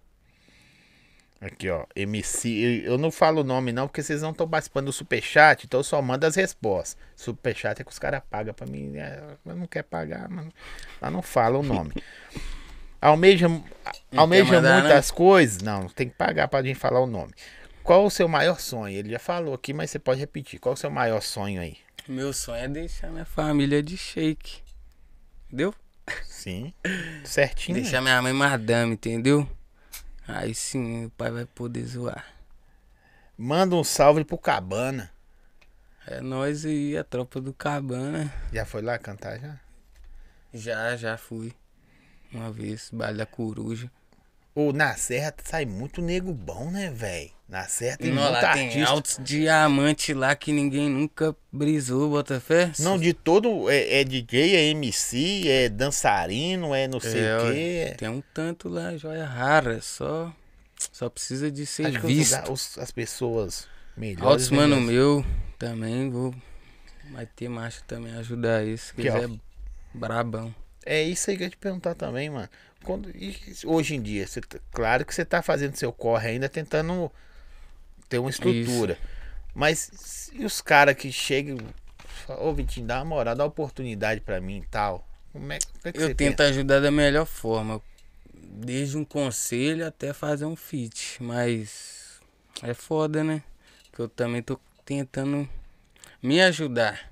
Aqui, 1.39 1.69
ó, 1.69 1.85
MC. 1.95 2.49
Eu 2.85 2.93
eu 2.93 2.97
não 2.97 3.11
falo 3.11 3.41
o 3.41 3.43
nome 3.43 3.71
não, 3.73 3.87
porque 3.87 4.01
vocês 4.01 4.21
não 4.21 4.31
estão 4.31 4.47
participando 4.47 4.85
do 4.85 4.93
Superchat, 4.93 5.65
então 5.65 5.81
eu 5.81 5.83
só 5.83 6.01
mando 6.01 6.25
as 6.25 6.35
respostas. 6.35 6.97
Superchat 7.15 7.81
é 7.81 7.83
que 7.83 7.91
os 7.91 7.99
caras 7.99 8.21
pagam 8.29 8.53
pra 8.53 8.65
mim. 8.65 8.95
É, 8.97 9.21
mas 9.43 9.57
não 9.57 9.67
quer 9.67 9.83
pagar, 9.83 10.29
mas 10.29 10.47
lá 11.01 11.11
não 11.11 11.21
fala 11.21 11.59
o 11.59 11.63
nome. 11.63 11.93
Almeja, 13.03 13.47
almeja 14.15 14.53
mandar, 14.53 14.79
muitas 14.79 15.11
coisas. 15.11 15.61
Não, 15.61 15.89
tem 15.89 16.07
que 16.07 16.15
pagar 16.15 16.47
pra 16.47 16.63
gente 16.63 16.79
falar 16.79 17.01
o 17.01 17.05
nome. 17.05 17.33
Qual 17.83 18.05
o 18.05 18.09
seu 18.09 18.29
maior 18.29 18.61
sonho? 18.61 18.97
Ele 18.97 19.09
já 19.09 19.19
falou 19.19 19.53
aqui, 19.53 19.73
mas 19.73 19.91
você 19.91 19.99
pode 19.99 20.21
repetir. 20.21 20.57
Qual 20.57 20.71
o 20.71 20.77
seu 20.77 20.89
maior 20.89 21.21
sonho 21.21 21.59
aí? 21.59 21.75
Meu 22.07 22.31
sonho 22.31 22.63
é 22.63 22.67
deixar 22.69 23.09
minha 23.09 23.25
família 23.25 23.83
de 23.83 23.97
shake. 23.97 24.61
Entendeu? 25.47 25.75
Sim. 26.23 26.73
Certinho. 27.25 27.81
Deixar 27.81 27.99
minha 27.99 28.21
mãe 28.21 28.31
madame, 28.31 28.93
entendeu? 28.93 29.49
Aí 30.25 30.55
sim 30.55 31.07
o 31.07 31.09
pai 31.09 31.29
vai 31.29 31.45
poder 31.45 31.83
zoar. 31.83 32.25
Manda 33.37 33.75
um 33.75 33.83
salve 33.83 34.23
pro 34.23 34.37
Cabana. 34.37 35.11
É 36.07 36.21
nós 36.21 36.63
e 36.63 36.95
a 36.95 37.03
tropa 37.03 37.41
do 37.41 37.53
Cabana. 37.53 38.33
Já 38.53 38.65
foi 38.65 38.81
lá 38.81 38.97
cantar 38.97 39.37
já? 39.41 39.59
Já, 40.53 40.95
já 40.95 41.17
fui. 41.17 41.53
Uma 42.33 42.51
vez, 42.51 42.89
baile 42.91 43.17
da 43.19 43.25
coruja. 43.25 43.89
Ô, 44.55 44.71
na 44.71 44.95
Serra 44.95 45.33
sai 45.43 45.65
muito 45.65 46.01
nego 46.01 46.31
bom, 46.31 46.69
né, 46.69 46.91
velho? 46.91 47.31
Na 47.49 47.63
Serra 47.67 47.97
tem 47.97 48.11
Não, 48.11 48.21
lá 48.31 48.53
tem 48.53 48.67
artista. 48.67 48.89
altos 48.89 49.19
diamantes 49.21 50.15
lá 50.15 50.35
que 50.35 50.51
ninguém 50.51 50.89
nunca 50.89 51.35
brisou, 51.51 52.09
bota 52.09 52.39
fé? 52.39 52.71
Não, 52.79 52.97
de 52.97 53.13
todo. 53.13 53.69
É, 53.69 54.01
é 54.01 54.03
DJ, 54.03 54.55
é 54.55 54.63
MC, 54.69 55.47
é 55.47 55.69
dançarino, 55.69 56.73
é 56.73 56.87
não 56.87 56.99
sei 56.99 57.21
É, 57.21 57.37
o 57.37 57.43
ué. 57.45 57.53
quê. 57.89 57.95
Tem 57.97 58.09
um 58.09 58.21
tanto 58.33 58.69
lá, 58.69 58.95
joia 58.97 59.25
rara, 59.25 59.81
só 59.81 60.31
só 60.91 61.09
precisa 61.09 61.49
de 61.51 61.65
ser 61.65 61.87
Acho 61.87 62.01
que 62.01 62.07
visto. 62.07 62.51
os- 62.51 62.77
as 62.77 62.91
pessoas 62.91 63.67
melhores. 63.97 64.23
Altos 64.27 64.51
né, 64.51 64.57
mano 64.57 64.81
meu 64.81 65.25
também 65.57 66.09
vou 66.11 66.33
vai 67.11 67.25
ter 67.25 67.47
marcha 67.49 67.81
também 67.87 68.13
ajudar 68.15 68.63
isso, 68.65 68.93
que 68.93 69.01
eles 69.01 69.13
é 69.15 69.27
brabão. 69.93 70.53
É 70.85 71.01
isso 71.01 71.29
aí 71.29 71.37
que 71.37 71.43
eu 71.43 71.45
ia 71.45 71.49
te 71.51 71.57
perguntar 71.57 71.95
também, 71.95 72.29
mano. 72.29 72.49
Quando, 72.83 73.09
hoje 73.65 73.95
em 73.95 74.01
dia, 74.01 74.27
você 74.27 74.41
tá- 74.41 74.59
claro 74.71 75.05
que 75.05 75.15
você 75.15 75.23
tá 75.23 75.41
fazendo 75.41 75.75
seu 75.75 75.91
corre 75.93 76.29
ainda, 76.31 76.49
tentando 76.49 77.11
ter 78.09 78.17
uma 78.19 78.29
estrutura. 78.29 78.97
Mas 79.55 80.29
e 80.33 80.43
os 80.43 80.61
caras 80.61 80.95
que 80.95 81.11
chegam. 81.11 81.57
Ô, 82.39 82.53
Vitinho, 82.53 82.85
dá 82.85 82.97
uma 82.99 83.05
moral, 83.05 83.35
dá 83.35 83.43
uma 83.43 83.49
oportunidade 83.49 84.21
pra 84.21 84.41
mim 84.41 84.57
e 84.57 84.65
tal. 84.67 85.07
Como 85.31 85.51
é, 85.51 85.59
como 85.59 85.81
é 85.85 85.91
que 85.91 86.01
Eu 86.01 86.15
tento 86.15 86.41
ajudar 86.41 86.79
da 86.79 86.91
melhor 86.91 87.25
forma. 87.25 87.81
Desde 88.33 88.97
um 88.97 89.05
conselho 89.05 89.85
até 89.87 90.13
fazer 90.13 90.45
um 90.45 90.55
fit. 90.55 91.17
Mas 91.23 92.19
é 92.61 92.73
foda, 92.73 93.23
né? 93.23 93.41
Que 93.91 93.99
eu 93.99 94.09
também 94.09 94.41
tô 94.41 94.59
tentando 94.85 95.47
me 96.21 96.41
ajudar. 96.41 97.11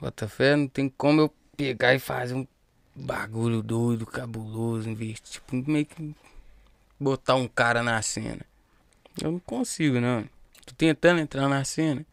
Bota 0.00 0.28
fé, 0.28 0.54
não 0.54 0.68
tem 0.68 0.88
como 0.88 1.20
eu 1.22 1.34
pegar 1.58 1.92
e 1.92 1.98
fazer 1.98 2.34
um 2.34 2.46
bagulho 2.94 3.60
doido, 3.60 4.06
cabuloso, 4.06 4.88
investir. 4.88 5.40
Tipo, 5.40 5.56
meio 5.68 5.84
que 5.84 6.14
botar 6.98 7.34
um 7.34 7.48
cara 7.48 7.82
na 7.82 8.00
cena. 8.00 8.42
Eu 9.20 9.32
não 9.32 9.40
consigo, 9.40 10.00
não. 10.00 10.22
Tô 10.64 10.72
tentando 10.76 11.20
entrar 11.20 11.48
na 11.48 11.64
cena. 11.64 12.06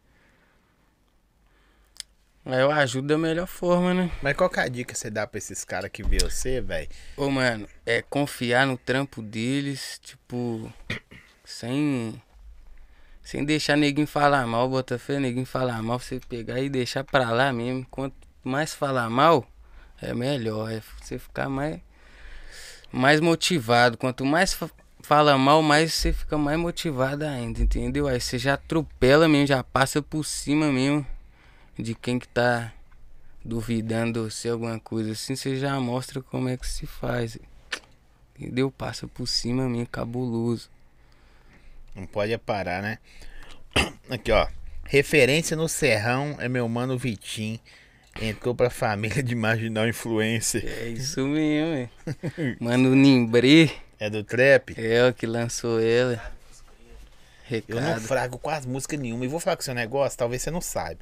Aí 2.44 2.60
eu 2.60 2.70
ajudo 2.70 3.08
da 3.08 3.18
melhor 3.18 3.46
forma, 3.46 3.94
né? 3.94 4.10
Mas 4.20 4.36
qual 4.36 4.50
que 4.50 4.58
é 4.58 4.64
a 4.64 4.68
dica 4.68 4.92
que 4.92 4.98
você 4.98 5.10
dá 5.10 5.26
pra 5.26 5.38
esses 5.38 5.64
caras 5.64 5.90
que 5.90 6.02
vê 6.02 6.18
você, 6.18 6.60
velho? 6.60 6.88
Ô, 7.16 7.30
mano, 7.30 7.68
é 7.84 8.02
confiar 8.02 8.66
no 8.66 8.76
trampo 8.76 9.22
deles, 9.22 10.00
tipo, 10.02 10.72
sem. 11.44 12.20
Sem 13.22 13.44
deixar 13.44 13.76
neguinho 13.76 14.06
falar 14.06 14.46
mal, 14.46 14.68
bota 14.68 14.96
fé, 14.96 15.18
neguinho 15.18 15.46
falar 15.46 15.82
mal, 15.82 15.98
você 15.98 16.20
pegar 16.20 16.60
e 16.60 16.68
deixar 16.68 17.02
pra 17.02 17.30
lá 17.32 17.52
mesmo. 17.52 17.84
Quanto 17.90 18.25
mais 18.46 18.74
falar 18.74 19.08
mal, 19.10 19.46
é 20.00 20.14
melhor. 20.14 20.70
É 20.72 20.82
você 21.00 21.18
ficar 21.18 21.48
mais. 21.48 21.80
Mais 22.92 23.20
motivado. 23.20 23.96
Quanto 23.98 24.24
mais 24.24 24.54
fa- 24.54 24.70
fala 25.00 25.36
mal, 25.36 25.62
mais 25.62 25.92
você 25.92 26.12
fica 26.12 26.38
mais 26.38 26.58
motivado 26.58 27.24
ainda, 27.24 27.60
entendeu? 27.60 28.06
Aí 28.08 28.20
você 28.20 28.38
já 28.38 28.54
atropela 28.54 29.28
mesmo, 29.28 29.46
já 29.46 29.62
passa 29.62 30.00
por 30.00 30.24
cima 30.24 30.70
mesmo 30.72 31.06
de 31.78 31.94
quem 31.94 32.18
que 32.18 32.28
tá 32.28 32.72
duvidando 33.44 34.30
se 34.30 34.48
alguma 34.48 34.80
coisa 34.80 35.12
assim, 35.12 35.36
você 35.36 35.56
já 35.56 35.78
mostra 35.78 36.22
como 36.22 36.48
é 36.48 36.56
que 36.56 36.66
se 36.66 36.86
faz. 36.86 37.38
Entendeu? 38.38 38.70
Passa 38.70 39.06
por 39.06 39.26
cima 39.26 39.68
mesmo, 39.68 39.86
cabuloso. 39.86 40.68
Não 41.94 42.06
pode 42.06 42.32
é 42.32 42.38
parar, 42.38 42.82
né? 42.82 42.98
Aqui, 44.10 44.30
ó. 44.32 44.46
Referência 44.84 45.56
no 45.56 45.68
Serrão 45.68 46.36
é 46.38 46.48
meu 46.48 46.68
mano 46.68 46.96
Vitinho. 46.98 47.58
Entrou 48.20 48.54
pra 48.54 48.70
família 48.70 49.22
de 49.22 49.34
marginal 49.34 49.86
influencer. 49.86 50.64
É 50.66 50.88
isso 50.88 51.26
mesmo, 51.26 51.74
é. 51.74 51.88
Mano 52.58 52.94
Nimbre 52.94 53.72
É 53.98 54.08
do 54.08 54.24
trap? 54.24 54.74
é 54.78 55.08
o 55.08 55.14
que 55.14 55.26
lançou 55.26 55.80
ela. 55.80 56.20
Eu 57.68 57.76
não 57.76 57.82
Recado. 57.82 58.00
frago 58.02 58.38
quase 58.38 58.66
música 58.66 58.96
nenhuma. 58.96 59.24
E 59.24 59.28
vou 59.28 59.38
falar 59.38 59.56
com 59.56 59.62
seu 59.62 59.74
negócio, 59.74 60.18
talvez 60.18 60.42
você 60.42 60.50
não 60.50 60.60
saiba. 60.60 61.00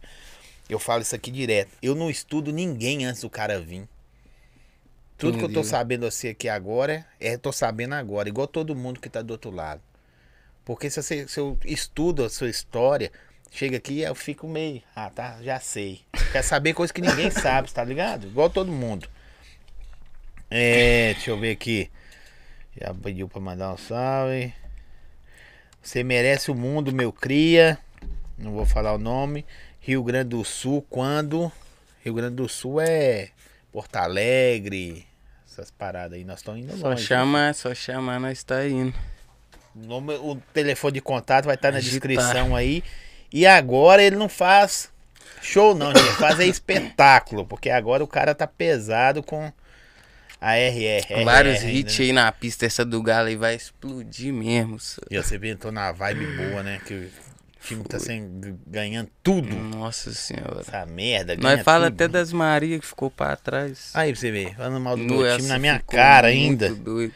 Eu 0.69 0.79
falo 0.79 1.03
isso 1.03 1.15
aqui 1.15 1.31
direto. 1.31 1.71
Eu 1.83 1.95
não 1.95 2.11
estudo 2.11 2.53
ninguém 2.53 3.05
antes 3.07 3.23
do 3.23 3.31
cara 3.31 3.61
vir. 3.61 3.89
Tudo 5.17 5.39
que 5.39 5.45
eu 5.45 5.49
tô 5.49 5.61
Entendi. 5.61 5.69
sabendo 5.69 6.07
assim 6.07 6.29
aqui 6.29 6.49
agora, 6.49 7.07
é 7.21 7.37
tô 7.37 7.53
sabendo 7.53 7.95
agora, 7.95 8.29
igual 8.29 8.47
todo 8.49 8.75
mundo 8.75 9.01
que 9.01 9.09
tá 9.09 9.23
do 9.23 9.31
outro 9.31 9.51
lado. 9.51 9.81
Porque 10.65 10.91
se, 10.91 11.01
você, 11.03 11.29
se 11.29 11.39
eu 11.39 11.59
estudo 11.65 12.25
a 12.25 12.29
sua 12.31 12.49
história, 12.49 13.13
chega 13.55 13.77
aqui 13.77 14.01
eu 14.01 14.15
fico 14.15 14.47
meio, 14.49 14.83
ah, 14.95 15.09
tá, 15.11 15.39
já 15.43 15.59
sei. 15.61 16.03
Quer 16.33 16.43
saber 16.43 16.75
coisa 16.75 16.93
que 16.93 17.01
ninguém 17.01 17.31
sabe, 17.33 17.71
tá 17.73 17.83
ligado? 17.85 18.27
Igual 18.27 18.51
todo 18.51 18.71
mundo. 18.73 19.09
É, 20.51 21.13
deixa 21.15 21.31
eu 21.31 21.39
ver 21.39 21.53
aqui. 21.53 21.91
Já 22.81 22.93
pediu 22.95 23.29
pra 23.29 23.41
mandar 23.41 23.73
um 23.73 23.77
salve. 23.77 24.53
Você 25.83 26.03
merece 26.03 26.51
o 26.51 26.55
mundo, 26.55 26.93
meu 26.93 27.13
cria. 27.13 27.79
Não 28.37 28.53
vou 28.53 28.67
falar 28.67 28.93
o 28.95 28.99
nome. 28.99 29.45
Rio 29.81 30.03
Grande 30.03 30.31
do 30.31 30.45
Sul, 30.45 30.85
quando? 30.89 31.51
Rio 32.05 32.15
Grande 32.15 32.37
do 32.37 32.49
Sul 32.49 32.81
é 32.81 33.31
Porto 33.73 33.97
Alegre, 33.97 35.07
essas 35.49 35.71
paradas 35.71 36.19
aí. 36.19 36.25
Nós 36.25 36.39
estamos 36.41 36.61
indo 36.63 36.77
Só 36.77 36.89
longe. 36.91 37.03
chamar, 37.05 37.55
só 37.55 37.75
chamar, 37.75 38.19
nós 38.19 38.43
tá 38.43 38.67
indo. 38.67 38.95
O, 39.75 39.79
nome- 39.87 40.15
o 40.15 40.37
telefone 40.53 40.95
de 40.95 41.01
contato 41.01 41.45
vai 41.47 41.55
estar 41.55 41.71
na 41.73 41.79
Agitar. 41.79 41.93
descrição 42.09 42.55
aí. 42.57 42.83
E 43.33 43.47
agora 43.47 44.03
ele 44.03 44.17
não 44.17 44.29
faz 44.29 44.93
show 45.45 45.75
não, 45.75 45.91
ele 45.91 46.01
faz 46.19 46.41
é 46.41 46.47
espetáculo, 46.47 47.45
porque 47.47 47.69
agora 47.69 48.03
o 48.03 48.09
cara 48.09 48.35
tá 48.35 48.47
pesado 48.47 49.23
com 49.23 49.53
a 50.41 50.57
RR. 50.57 51.25
Vários 51.25 51.63
RR, 51.63 51.77
hits 51.77 51.99
né? 51.99 52.05
aí 52.07 52.13
na 52.13 52.33
pista, 52.33 52.67
essa 52.67 52.85
do 52.85 53.03
Galo 53.03 53.29
aí 53.29 53.37
vai 53.37 53.55
explodir 53.55 54.33
mesmo. 54.33 54.79
só. 54.81 55.01
E 55.11 55.17
você 55.17 55.37
entrou 55.49 55.73
na 55.73 55.93
vibe 55.93 56.27
boa, 56.37 56.63
né? 56.63 56.81
Que 56.85 56.95
o 56.95 57.11
time 57.63 57.85
tá 57.85 57.99
sem, 57.99 58.59
ganhando 58.67 59.11
tudo. 59.23 59.55
Nossa 59.55 60.13
senhora. 60.13 60.61
Essa 60.61 60.85
merda. 60.87 61.37
Nós 61.37 61.63
fala 61.63 61.87
tudo. 61.91 61.95
até 61.95 62.09
das 62.09 62.33
Maria 62.33 62.79
que 62.79 62.87
ficou 62.87 63.11
pra 63.11 63.37
trás. 63.37 63.91
Aí 63.95 64.13
pra 64.13 64.21
você 64.21 64.31
ver, 64.31 64.55
falando 64.55 64.81
mal 64.81 64.97
do 64.97 65.37
time 65.37 65.49
na 65.49 65.59
minha 65.59 65.79
cara 65.79 66.29
ainda. 66.29 66.75
Doido. 66.75 67.15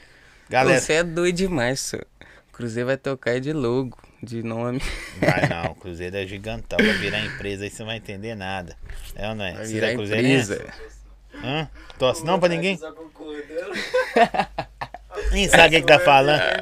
Galera, 0.49 0.81
Você 0.81 0.95
é 0.95 1.05
doido 1.05 1.37
demais, 1.37 1.81
só. 1.81 1.99
Cruzeiro 2.59 2.89
vai 2.89 2.97
tocar 2.97 3.31
aí 3.31 3.41
de 3.41 3.53
logo, 3.53 3.97
de 4.21 4.43
nome. 4.43 4.83
vai 5.21 5.49
não, 5.49 5.71
o 5.71 5.75
Cruzeiro 5.77 6.17
é 6.17 6.27
gigantão. 6.27 6.77
Vai 6.77 6.93
virar 6.95 7.25
empresa 7.25 7.63
aí 7.63 7.71
você 7.71 7.83
não 7.83 7.87
vai 7.87 7.99
entender 7.99 8.35
nada. 8.35 8.77
É 9.15 9.29
ou 9.29 9.37
não 9.37 9.45
é? 9.45 9.53
Vai 9.53 9.67
virar 9.67 9.87
é 9.91 9.93
empresa. 9.95 10.67
Hã? 11.37 11.71
Torce 12.01 12.25
não 12.25 12.41
pra 12.41 12.49
ninguém? 12.49 12.77
Nem 15.31 15.47
sabe 15.49 15.69
o 15.69 15.71
que, 15.71 15.81
que 15.83 15.87
tá 15.87 16.01
falando. 16.01 16.41
É. 16.41 16.61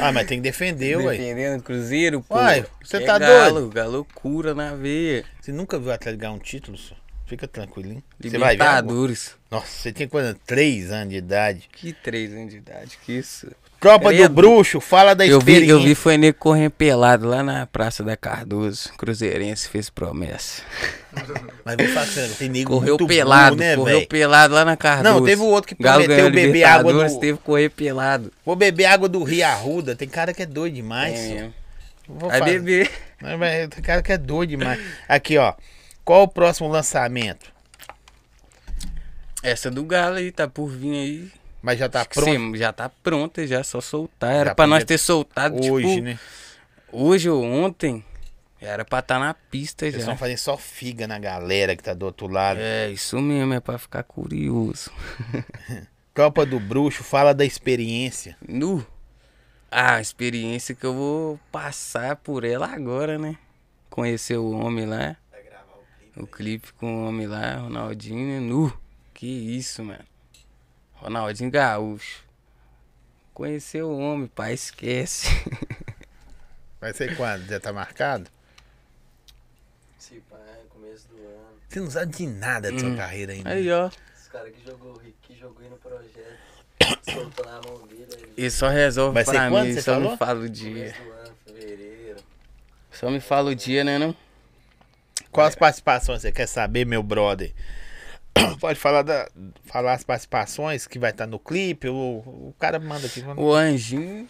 Ah, 0.00 0.12
mas 0.12 0.26
tem 0.26 0.38
que 0.38 0.44
defender, 0.44 0.96
ué. 0.96 1.14
Defendendo 1.14 1.60
o 1.60 1.62
Cruzeiro, 1.62 2.22
pô. 2.22 2.36
Uai, 2.36 2.64
você 2.82 2.96
É 2.96 3.00
tá 3.00 3.18
galo, 3.18 3.60
doido? 3.60 3.74
Galo 3.74 4.06
cura 4.14 4.54
na 4.54 4.74
veia. 4.74 5.26
Você 5.38 5.52
nunca 5.52 5.78
viu 5.78 5.88
o 5.88 5.92
Atlético 5.92 6.22
ganhar 6.22 6.32
um 6.32 6.38
título, 6.38 6.78
só? 6.78 6.94
Fica 7.26 7.46
tranquilinho. 7.46 8.02
Você 8.18 8.38
vai 8.38 8.56
ver. 8.56 8.64
Nossa, 9.50 9.66
você 9.66 9.92
tinha 9.92 10.08
quando? 10.08 10.34
Três 10.46 10.90
anos 10.90 11.10
de 11.10 11.16
idade. 11.16 11.68
Que 11.70 11.92
três 11.92 12.32
anos 12.32 12.50
de 12.50 12.56
idade, 12.56 12.98
que 13.04 13.12
isso. 13.12 13.50
Tropa 13.80 14.10
do 14.10 14.16
Credo. 14.16 14.34
Bruxo, 14.34 14.80
fala 14.80 15.14
da 15.14 15.26
Eu 15.26 15.38
vi, 15.40 15.52
experiência. 15.52 15.72
eu 15.72 15.80
vi 15.82 15.94
foi 15.94 16.16
nego 16.16 16.38
correndo 16.38 16.70
pelado 16.70 17.28
lá 17.28 17.42
na 17.42 17.66
Praça 17.66 18.02
da 18.02 18.16
Cardoso. 18.16 18.90
Cruzeirense 18.96 19.68
fez 19.68 19.90
promessa. 19.90 20.62
Mas 21.64 21.76
falar 21.92 22.06
sério, 22.06 22.34
tem 22.36 22.48
nego 22.48 22.72
Correu 22.72 22.96
muito 22.98 23.06
pelado, 23.06 23.56
burro, 23.56 23.68
né, 23.68 23.76
correu 23.76 23.96
velho? 23.98 24.08
pelado 24.08 24.54
lá 24.54 24.64
na 24.64 24.76
Cardoso. 24.76 25.14
Não, 25.14 25.24
teve 25.24 25.42
o 25.42 25.46
outro 25.46 25.74
que 25.74 25.82
Galo 25.82 26.04
prometeu 26.04 26.30
beber 26.30 26.64
água 26.64 26.92
do... 26.92 27.20
teve 27.20 27.38
que 27.38 27.44
correr 27.44 27.68
pelado. 27.70 28.32
Vou 28.44 28.56
beber 28.56 28.86
água 28.86 29.08
do 29.08 29.22
Rio 29.22 29.46
Arruda. 29.46 29.94
Tem 29.94 30.08
cara 30.08 30.32
que 30.34 30.42
é 30.42 30.46
doido 30.46 30.74
demais. 30.74 31.18
É. 31.18 31.50
Vou 32.08 32.28
Vai 32.30 32.38
fazer- 32.40 32.60
beber. 32.60 32.90
Mas, 33.20 33.68
Tem 33.68 33.82
cara 33.82 34.02
que 34.02 34.12
é 34.12 34.18
doido 34.18 34.50
demais. 34.50 34.80
Aqui, 35.08 35.36
ó. 35.38 35.54
Qual 36.04 36.22
o 36.22 36.28
próximo 36.28 36.68
lançamento? 36.68 37.50
Essa 39.42 39.70
do 39.70 39.84
Galo 39.84 40.16
aí, 40.16 40.30
tá 40.32 40.48
por 40.48 40.68
vir 40.68 40.92
aí. 40.94 41.28
Mas 41.66 41.80
já 41.80 41.88
tá 41.88 42.04
pronto 42.04 42.30
sim, 42.30 42.56
já 42.56 42.72
tá 42.72 42.88
pronta, 42.88 43.44
já 43.44 43.64
só 43.64 43.80
soltar. 43.80 44.32
Era 44.32 44.50
Já 44.50 44.54
pra 44.54 44.68
nós 44.68 44.84
ter 44.84 44.98
soltado, 44.98 45.56
hoje, 45.56 45.88
tipo, 45.88 46.00
né? 46.04 46.16
hoje 46.92 47.28
ou 47.28 47.42
ontem. 47.42 48.04
Era 48.60 48.84
pra 48.84 49.00
estar 49.00 49.18
na 49.18 49.34
pista 49.34 49.80
Vocês 49.84 49.94
já. 49.94 49.98
estão 49.98 50.16
fazendo 50.16 50.38
só 50.38 50.56
figa 50.56 51.08
na 51.08 51.18
galera 51.18 51.74
que 51.74 51.82
tá 51.82 51.92
do 51.92 52.06
outro 52.06 52.28
lado. 52.28 52.60
É, 52.60 52.88
isso 52.90 53.20
mesmo, 53.20 53.52
é 53.52 53.58
pra 53.58 53.78
ficar 53.78 54.04
curioso. 54.04 54.92
Copa 56.14 56.46
do 56.46 56.60
Bruxo, 56.60 57.02
fala 57.02 57.34
da 57.34 57.44
experiência. 57.44 58.36
Nu. 58.48 58.86
Ah, 59.68 59.96
a 59.96 60.00
experiência 60.00 60.72
que 60.72 60.86
eu 60.86 60.94
vou 60.94 61.40
passar 61.50 62.14
por 62.14 62.44
ela 62.44 62.68
agora, 62.72 63.18
né? 63.18 63.36
Conhecer 63.90 64.36
o 64.36 64.52
homem 64.52 64.86
lá, 64.86 65.16
Vai 65.32 65.42
gravar 65.42 65.74
o 65.74 65.82
clipe. 65.98 66.20
o 66.22 66.26
clipe 66.28 66.72
com 66.74 66.94
o 67.02 67.08
homem 67.08 67.26
lá, 67.26 67.56
Ronaldinho, 67.56 68.24
né? 68.24 68.38
Nu. 68.38 68.72
Que 69.12 69.26
isso, 69.26 69.82
mano. 69.82 70.04
Ronaldinho 71.10 71.52
Gaúcho. 71.52 72.24
Conhecer 73.32 73.80
o 73.82 73.96
homem, 73.96 74.26
pai, 74.26 74.54
esquece. 74.54 75.28
Vai 76.80 76.92
ser 76.92 77.16
quando? 77.16 77.46
Já 77.46 77.60
tá 77.60 77.72
marcado? 77.72 78.28
Se 79.98 80.16
pá, 80.28 80.36
é 80.36 80.64
começo 80.68 81.06
do 81.08 81.16
ano. 81.16 81.60
Você 81.68 81.78
não 81.80 81.90
sabe 81.90 82.12
de 82.16 82.26
nada 82.26 82.72
da 82.72 82.78
sua 82.78 82.88
Hum. 82.88 82.96
carreira 82.96 83.32
ainda. 83.34 83.50
Aí, 83.50 83.70
ó. 83.70 83.86
Os 83.86 84.28
caras 84.28 84.52
que 84.52 84.64
jogou, 84.68 85.00
que 85.22 85.38
jogou 85.38 85.62
aí 85.62 85.68
no 85.70 85.76
projeto. 85.76 86.38
soltou 87.12 87.46
na 87.46 87.60
mão 87.62 87.86
dele. 87.86 88.06
Aí, 88.36 88.44
E 88.44 88.50
só 88.50 88.68
resolve 88.68 89.14
Vai 89.14 89.24
ser 89.24 89.30
pra 89.32 89.48
quando, 89.50 89.66
mim, 89.68 89.74
só 89.80 89.94
falou? 89.94 90.10
me 90.10 90.16
fala 90.16 90.40
o 90.40 90.48
dia. 90.48 90.74
começo 90.74 91.02
do 91.02 91.10
ano, 91.12 91.34
fevereiro. 91.46 92.16
Só 92.90 93.10
me 93.10 93.20
fala 93.20 93.50
o 93.50 93.54
dia, 93.54 93.84
né, 93.84 93.96
não? 93.96 94.12
Quais 95.30 95.54
participações 95.54 96.22
você 96.22 96.32
quer 96.32 96.46
saber, 96.48 96.84
meu 96.84 97.02
brother? 97.02 97.52
Pode 98.60 98.78
falar, 98.78 99.02
da, 99.02 99.28
falar 99.64 99.94
as 99.94 100.04
participações 100.04 100.86
que 100.86 100.98
vai 100.98 101.10
estar 101.10 101.26
no 101.26 101.38
clipe. 101.38 101.88
O, 101.88 101.94
o 101.94 102.54
cara 102.58 102.78
manda 102.78 103.06
aqui. 103.06 103.22
manda- 103.22 103.40
O 103.40 103.52
Anjinho, 103.54 104.28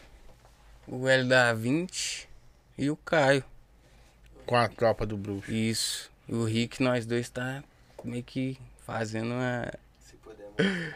o 0.86 1.08
L 1.08 1.28
da 1.28 1.52
20 1.52 2.28
e 2.78 2.90
o 2.90 2.96
Caio. 2.96 3.44
Com 4.44 4.56
a 4.56 4.68
tropa 4.68 5.04
do 5.06 5.16
Bruxo. 5.16 5.50
Isso. 5.52 6.10
E 6.28 6.34
o 6.34 6.44
Rick, 6.44 6.82
nós 6.82 7.04
dois 7.06 7.28
tá 7.28 7.62
meio 8.04 8.22
que 8.22 8.58
fazendo 8.84 9.32
uma, 9.32 9.70
Se 10.00 10.14
puder. 10.16 10.94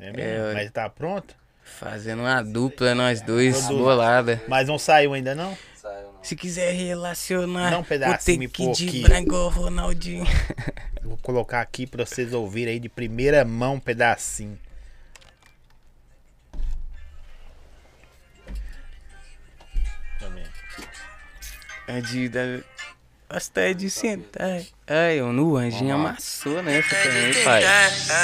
É 0.00 0.12
mesmo? 0.12 0.46
É, 0.48 0.54
Mas 0.54 0.70
tá 0.70 0.88
pronto? 0.88 1.34
fazendo 1.62 2.20
uma 2.22 2.42
dupla, 2.42 2.94
nós 2.96 3.20
dois, 3.22 3.56
Produz. 3.60 3.78
bolada. 3.78 4.42
Mas 4.48 4.66
não 4.66 4.76
saiu 4.78 5.12
ainda 5.12 5.34
não? 5.36 5.56
Não. 6.20 6.24
Se 6.24 6.36
quiser 6.36 6.72
relacionar, 6.72 7.70
Dá 7.70 7.76
um 7.78 7.80
vou 7.80 7.88
pedacinho, 7.88 8.40
ter 8.40 8.48
que 8.48 8.72
de 8.72 8.88
aqui. 8.88 9.02
branco 9.02 9.48
Ronaldinho. 9.48 10.24
Vou 11.02 11.16
colocar 11.22 11.60
aqui 11.60 11.86
pra 11.86 12.04
vocês 12.06 12.32
ouvirem 12.32 12.74
aí 12.74 12.78
de 12.78 12.88
primeira 12.88 13.44
mão 13.44 13.74
um 13.74 13.80
pedacinho. 13.80 14.56
Também. 20.18 20.44
Gosta 23.32 23.60
é 23.60 23.74
de 23.74 23.88
sentar. 23.88 24.60
Ai, 24.88 25.20
o 25.20 25.32
no 25.32 25.56
Anjinho 25.56 25.94
amassou 25.94 26.60
nessa 26.64 26.96
também, 26.96 27.32
pai. 27.44 27.62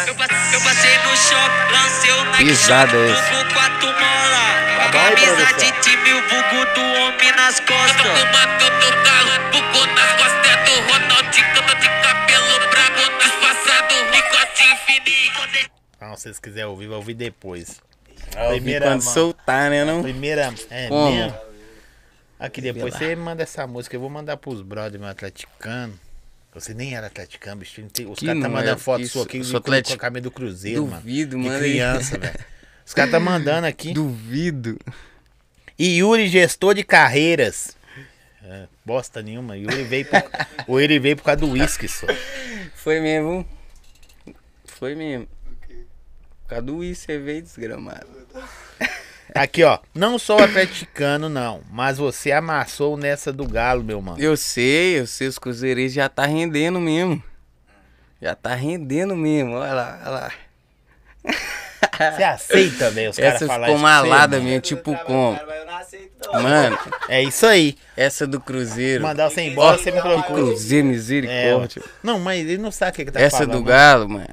Eu 0.08 0.14
passei, 0.16 0.56
eu 0.56 0.60
passei 0.62 0.98
no 0.98 1.16
shopping, 1.16 1.72
lancei 1.72 2.10
o 2.10 2.24
Nike 2.24 2.44
Pisada 2.44 2.96
vulgo 2.98 3.54
quatro 3.54 3.86
mola. 3.86 4.90
Camisa 4.90 5.46
de 5.58 5.72
time, 5.80 6.12
o 6.12 6.28
vulgo 6.28 6.74
do 6.74 6.80
homem 6.80 7.32
nas 7.36 7.60
costas. 7.60 8.04
Eu 8.04 8.12
tô 8.12 8.18
fumando 8.18 8.64
do 8.80 9.04
carro, 9.04 9.52
vulgo 9.52 9.86
nas 9.94 10.12
costas 10.16 10.50
é 10.50 10.64
do 10.64 10.74
Ronaldinho. 10.90 11.54
Tô 11.54 11.74
de 11.76 11.88
cabelo 12.02 12.58
branco, 12.70 13.18
disfarçado, 13.22 13.94
ricote 14.12 14.76
fininho. 14.86 15.70
Então, 15.96 16.16
se 16.16 16.22
vocês 16.22 16.40
quiserem 16.40 16.68
ouvir, 16.68 16.88
vai 16.88 16.96
ouvir 16.96 17.14
depois. 17.14 17.80
Primeira 18.32 18.54
Primeira 18.56 18.86
quando 18.86 19.04
mão. 19.04 19.14
soltar, 19.14 19.70
né, 19.70 19.84
não? 19.84 20.02
Primeira. 20.02 20.52
É 20.68 20.88
Como? 20.88 21.12
mesmo? 21.14 21.45
Aqui 22.38 22.60
depois 22.60 22.94
você 22.94 23.16
manda 23.16 23.42
essa 23.42 23.66
música. 23.66 23.96
Eu 23.96 24.00
vou 24.00 24.10
mandar 24.10 24.36
pros 24.36 24.62
brothers 24.62 25.00
meu 25.00 25.08
atleticano. 25.08 25.98
Você 26.54 26.72
nem 26.72 26.94
era 26.96 27.08
atleticano, 27.08 27.60
bicho. 27.60 27.82
Os 28.10 28.18
Que 28.18 28.26
caras 28.26 28.42
tá 28.42 28.48
mandando 28.48 28.70
é, 28.70 28.78
foto 28.78 29.02
isso, 29.02 29.12
sua 29.12 29.24
aqui 29.24 29.40
com, 29.40 29.60
com 29.82 29.92
a 29.92 29.98
camisa 29.98 30.22
do 30.22 30.30
Cruzeiro, 30.30 30.86
Duvido, 30.86 31.36
mano. 31.36 31.50
mano. 31.50 31.62
De 31.62 31.70
criança, 31.70 32.18
velho. 32.18 32.38
Os 32.84 32.94
caras 32.94 33.10
tá 33.10 33.20
mandando 33.20 33.66
aqui. 33.66 33.92
Duvido. 33.92 34.78
E 35.78 35.98
Yuri, 35.98 36.28
gestor 36.28 36.74
de 36.74 36.82
carreiras. 36.82 37.76
É, 38.42 38.66
bosta 38.84 39.20
nenhuma. 39.20 39.56
Yuri 39.56 39.84
veio 39.84 40.06
por, 40.06 40.22
o 40.68 40.80
Yuri 40.80 40.98
veio 40.98 41.16
por 41.16 41.24
causa 41.24 41.40
do 41.40 41.50
uísque, 41.50 41.88
só. 41.88 42.06
Foi 42.74 43.00
mesmo. 43.00 43.46
Foi 44.64 44.94
mesmo. 44.94 45.28
Por 46.42 46.48
causa 46.48 46.62
do 46.62 46.82
isso, 46.82 47.02
você 47.02 47.18
veio 47.18 47.42
desgramado. 47.42 48.06
Aqui, 49.36 49.62
ó. 49.64 49.78
Não 49.94 50.18
sou 50.18 50.38
atleticano, 50.38 51.28
não. 51.28 51.60
Mas 51.70 51.98
você 51.98 52.32
amassou 52.32 52.96
nessa 52.96 53.32
do 53.32 53.46
Galo, 53.46 53.84
meu 53.84 54.00
mano. 54.00 54.18
Eu 54.20 54.36
sei, 54.36 55.00
eu 55.00 55.06
sei, 55.06 55.28
os 55.28 55.38
cruzeirenses 55.38 55.94
já 55.94 56.08
tá 56.08 56.24
rendendo 56.26 56.80
mesmo. 56.80 57.22
Já 58.20 58.34
tá 58.34 58.54
rendendo 58.54 59.14
mesmo, 59.14 59.52
olha 59.54 59.72
lá, 59.74 59.98
olha 60.02 60.10
lá. 60.10 60.32
Você 62.16 62.22
aceita, 62.22 62.90
velho, 62.90 63.10
os 63.10 63.16
caras 63.16 63.34
Essa 63.36 63.46
falarem 63.46 63.74
ficou 63.76 63.88
isso 63.88 63.94
pra 63.96 64.02
você, 64.02 64.08
malada 64.08 64.40
mesmo, 64.40 64.60
tipo 64.60 64.94
como? 65.04 65.32
Mas 65.46 65.56
eu 65.58 65.66
não 65.66 65.76
aceito 65.76 66.10
não. 66.32 66.42
Mano, 66.42 66.78
É 67.08 67.22
isso 67.22 67.46
aí. 67.46 67.76
essa 67.96 68.26
do 68.26 68.38
Cruzeiro. 68.38 69.02
Mandar 69.02 69.30
você 69.30 69.42
embora, 69.42 69.78
você 69.78 69.90
me 69.90 70.02
colocou. 70.02 70.34
Cruzeiro, 70.36 70.86
É, 70.88 70.90
misericórdia. 70.90 71.82
não, 72.02 72.18
mas 72.18 72.40
ele 72.40 72.58
não 72.58 72.70
sabe 72.70 72.90
o 72.92 72.94
que, 72.96 73.04
que 73.06 73.10
tá 73.12 73.20
essa 73.20 73.38
falando. 73.38 73.52
do 73.52 73.62
Galo, 73.62 74.08
mano. 74.10 74.28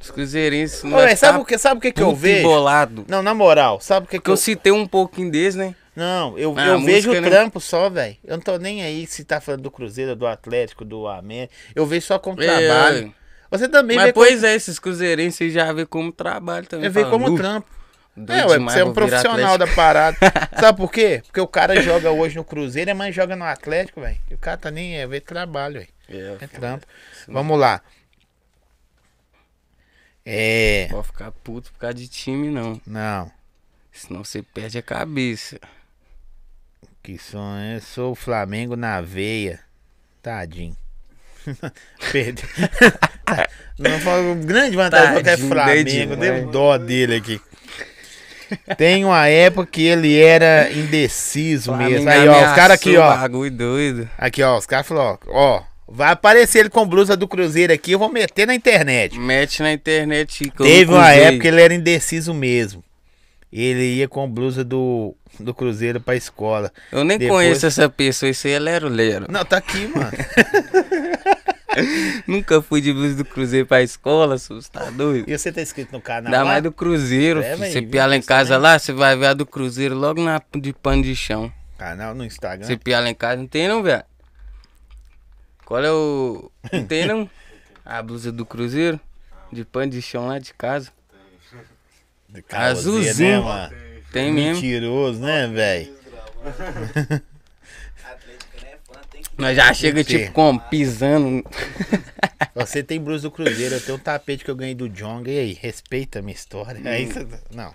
Os 0.00 0.10
cruzeirenses 0.10 0.82
não 0.82 0.98
velho, 0.98 1.16
sabe 1.16 1.38
o 1.38 1.44
que, 1.44 1.56
sabe 1.58 1.78
o 1.78 1.80
que, 1.80 1.92
que 1.92 2.02
eu 2.02 2.14
vejo? 2.14 2.42
bolado. 2.42 3.04
Não, 3.08 3.22
na 3.22 3.34
moral, 3.34 3.80
sabe 3.80 4.06
o 4.06 4.08
que, 4.08 4.18
que 4.18 4.28
eu... 4.28 4.32
eu 4.32 4.36
citei 4.36 4.72
um 4.72 4.86
pouquinho 4.86 5.30
deles, 5.30 5.54
né? 5.54 5.74
Não, 5.94 6.38
eu, 6.38 6.54
Ah, 6.56 6.68
eu 6.68 6.80
vejo 6.80 7.10
o 7.10 7.20
né? 7.20 7.28
trampo 7.28 7.60
só, 7.60 7.90
velho. 7.90 8.16
Eu 8.24 8.36
não 8.36 8.42
tô 8.42 8.56
nem 8.56 8.82
aí 8.82 9.06
se 9.06 9.24
tá 9.24 9.40
falando 9.40 9.62
do 9.62 9.70
Cruzeiro, 9.70 10.14
do 10.14 10.26
Atlético, 10.26 10.84
do 10.84 11.08
América. 11.08 11.52
Eu 11.74 11.84
vejo 11.86 12.06
só 12.06 12.18
como 12.20 12.36
trabalho. 12.36 13.12
É, 13.50 13.56
Você 13.56 13.68
também 13.68 13.96
mas 13.96 14.06
vê 14.06 14.12
pois 14.12 14.44
é, 14.44 14.54
esses 14.54 14.78
cruzeirenses 14.78 15.52
já 15.52 15.72
vê 15.72 15.84
como 15.84 16.12
trabalho 16.12 16.66
também. 16.66 16.84
como, 16.90 16.94
vê 16.94 17.00
Fala, 17.00 17.12
como 17.12 17.30
"Nu, 17.30 17.36
trampo. 17.36 17.68
É, 18.28 18.44
ué, 18.46 18.58
demais 18.58 18.72
você 18.74 18.80
é 18.80 18.84
um 18.84 18.92
profissional 18.92 19.54
Atlético. 19.54 19.58
da 19.58 19.66
parada. 19.74 20.16
Sabe 20.58 20.76
por 20.78 20.90
quê? 20.90 21.22
Porque 21.26 21.40
o 21.40 21.46
cara 21.46 21.80
joga 21.80 22.10
hoje 22.10 22.34
no 22.36 22.42
Cruzeiro 22.44 22.90
a 22.90 22.94
mãe 22.94 23.12
joga 23.12 23.36
no 23.36 23.44
Atlético, 23.44 24.00
velho. 24.00 24.18
E 24.30 24.34
o 24.34 24.38
cara 24.38 24.56
tá 24.56 24.70
nem 24.72 24.98
é 24.98 25.06
ver 25.06 25.20
trabalho, 25.20 25.74
velho. 25.74 25.88
É, 26.08 26.36
É 26.44 26.46
trampo. 26.46 26.86
Vamos 27.28 27.58
lá. 27.58 27.80
É. 30.30 30.88
Pode 30.90 31.06
ficar 31.06 31.30
puto 31.32 31.72
por 31.72 31.78
causa 31.78 31.94
de 31.94 32.06
time, 32.06 32.50
não. 32.50 32.78
Não. 32.86 33.32
Senão 33.90 34.22
você 34.22 34.42
perde 34.42 34.76
a 34.76 34.82
cabeça. 34.82 35.58
Que 37.02 37.16
sonho. 37.16 37.76
Eu 37.76 37.80
sou 37.80 38.12
o 38.12 38.14
Flamengo 38.14 38.76
na 38.76 39.00
veia. 39.00 39.58
Tadinho. 40.22 40.76
Perdeu. 42.12 42.44
Não 43.78 43.98
falo 44.00 44.34
grande 44.34 44.76
vantagem 44.76 45.22
Tadinho, 45.22 45.48
Flamengo. 45.48 45.84
dei 46.16 46.30
Deu 46.30 46.34
demais. 46.34 46.50
dó 46.52 46.76
dele 46.76 47.16
aqui. 47.16 47.40
Tem 48.76 49.06
uma 49.06 49.26
época 49.28 49.66
que 49.70 49.82
ele 49.82 50.20
era 50.20 50.70
indeciso 50.72 51.74
mesmo. 51.74 52.02
Flamengo 52.02 52.10
Aí, 52.10 52.28
ó, 52.28 52.50
os 52.50 52.54
caras 52.54 52.74
aqui, 52.74 52.96
ó. 52.98 53.16
Bagulho 53.16 53.50
doido. 53.50 54.10
Aqui, 54.18 54.42
ó, 54.42 54.58
os 54.58 54.66
caras 54.66 54.86
falaram, 54.86 55.18
ó, 55.28 55.56
ó, 55.56 55.62
vai 55.88 56.10
aparecer 56.12 56.60
ele 56.60 56.70
com 56.70 56.86
blusa 56.86 57.16
do 57.16 57.26
Cruzeiro 57.26 57.72
aqui, 57.72 57.92
eu 57.92 57.98
vou 57.98 58.12
meter 58.12 58.46
na 58.46 58.54
internet. 58.54 59.18
Mete 59.18 59.62
na 59.62 59.72
internet. 59.72 60.50
Teve 60.56 60.92
uma 60.92 61.10
época 61.12 61.42
que 61.42 61.48
ele 61.48 61.60
era 61.62 61.74
indeciso 61.74 62.34
mesmo. 62.34 62.84
Ele 63.50 63.82
ia 63.94 64.06
com 64.08 64.28
blusa 64.30 64.62
do, 64.62 65.14
do 65.40 65.54
Cruzeiro 65.54 66.00
pra 66.00 66.14
escola. 66.14 66.70
Eu 66.92 67.02
nem 67.02 67.16
Depois- 67.18 67.46
conheço 67.46 67.66
essa 67.66 67.88
pessoa, 67.88 68.28
isso 68.28 68.46
aí 68.46 68.52
é 68.52 68.58
Lero 68.58 68.88
Lero. 68.88 69.26
Não, 69.30 69.42
tá 69.44 69.56
aqui, 69.56 69.88
mano. 69.88 70.12
Nunca 72.26 72.60
fui 72.60 72.80
de 72.80 72.92
blusa 72.92 73.14
do 73.16 73.24
Cruzeiro 73.24 73.66
pra 73.66 73.82
escola, 73.82 74.36
sus, 74.38 74.68
tá 74.68 74.90
doido? 74.90 75.30
E 75.30 75.36
você 75.38 75.52
tá 75.52 75.62
inscrito 75.62 75.92
no 75.92 76.00
canal? 76.00 76.32
Lá? 76.32 76.44
mais 76.44 76.62
do 76.62 76.72
Cruzeiro, 76.72 77.40
É, 77.40 77.56
Você 77.56 77.80
piar 77.82 78.08
lá 78.08 78.16
em 78.16 78.22
casa 78.22 78.54
também? 78.54 78.62
lá, 78.70 78.78
você 78.78 78.92
vai 78.92 79.16
ver 79.16 79.26
a 79.26 79.34
do 79.34 79.46
Cruzeiro 79.46 79.94
logo 79.94 80.20
na 80.22 80.42
de 80.56 80.72
pano 80.72 81.02
de 81.02 81.14
chão. 81.14 81.52
Canal 81.78 82.14
no 82.14 82.24
Instagram. 82.24 82.66
Você 82.66 82.76
piar 82.76 83.02
lá 83.02 83.08
em 83.08 83.14
casa, 83.14 83.36
não 83.36 83.46
tem 83.46 83.68
não, 83.68 83.82
velho? 83.82 84.02
Qual 85.68 85.84
é 85.84 85.92
o. 85.92 86.50
Não 86.72 86.86
tem 86.86 87.06
não? 87.06 87.28
A 87.84 88.02
blusa 88.02 88.32
do 88.32 88.46
Cruzeiro? 88.46 88.98
De 89.52 89.66
pano 89.66 89.92
de 89.92 90.00
chão 90.00 90.26
lá 90.26 90.38
de 90.38 90.54
casa. 90.54 90.90
De 92.26 92.42
azulzinho. 92.50 93.40
Né, 93.40 93.44
mano? 93.44 93.74
Tem 94.10 94.32
mesmo. 94.32 94.54
Mentiroso, 94.62 95.20
né, 95.20 95.46
velho? 95.46 95.94
Atlético 98.02 98.56
não 98.62 98.66
é 98.66 98.78
fã, 98.82 99.00
tem 99.10 99.22
que 99.22 99.28
Nós 99.36 99.54
já 99.54 99.74
chega 99.74 100.02
tipo 100.02 100.32
como? 100.32 100.58
Pisando. 100.58 101.44
Você 102.56 102.82
tem 102.82 102.98
blusa 102.98 103.24
do 103.24 103.30
Cruzeiro, 103.30 103.74
eu 103.74 103.80
tenho 103.82 103.98
um 103.98 104.00
tapete 104.00 104.46
que 104.46 104.50
eu 104.50 104.56
ganhei 104.56 104.74
do 104.74 104.88
Jong. 104.88 105.30
E 105.30 105.38
aí, 105.38 105.52
respeita 105.52 106.20
a 106.20 106.22
minha 106.22 106.34
história. 106.34 106.80
Aí 106.90 107.12
você... 107.12 107.26
Não. 107.50 107.74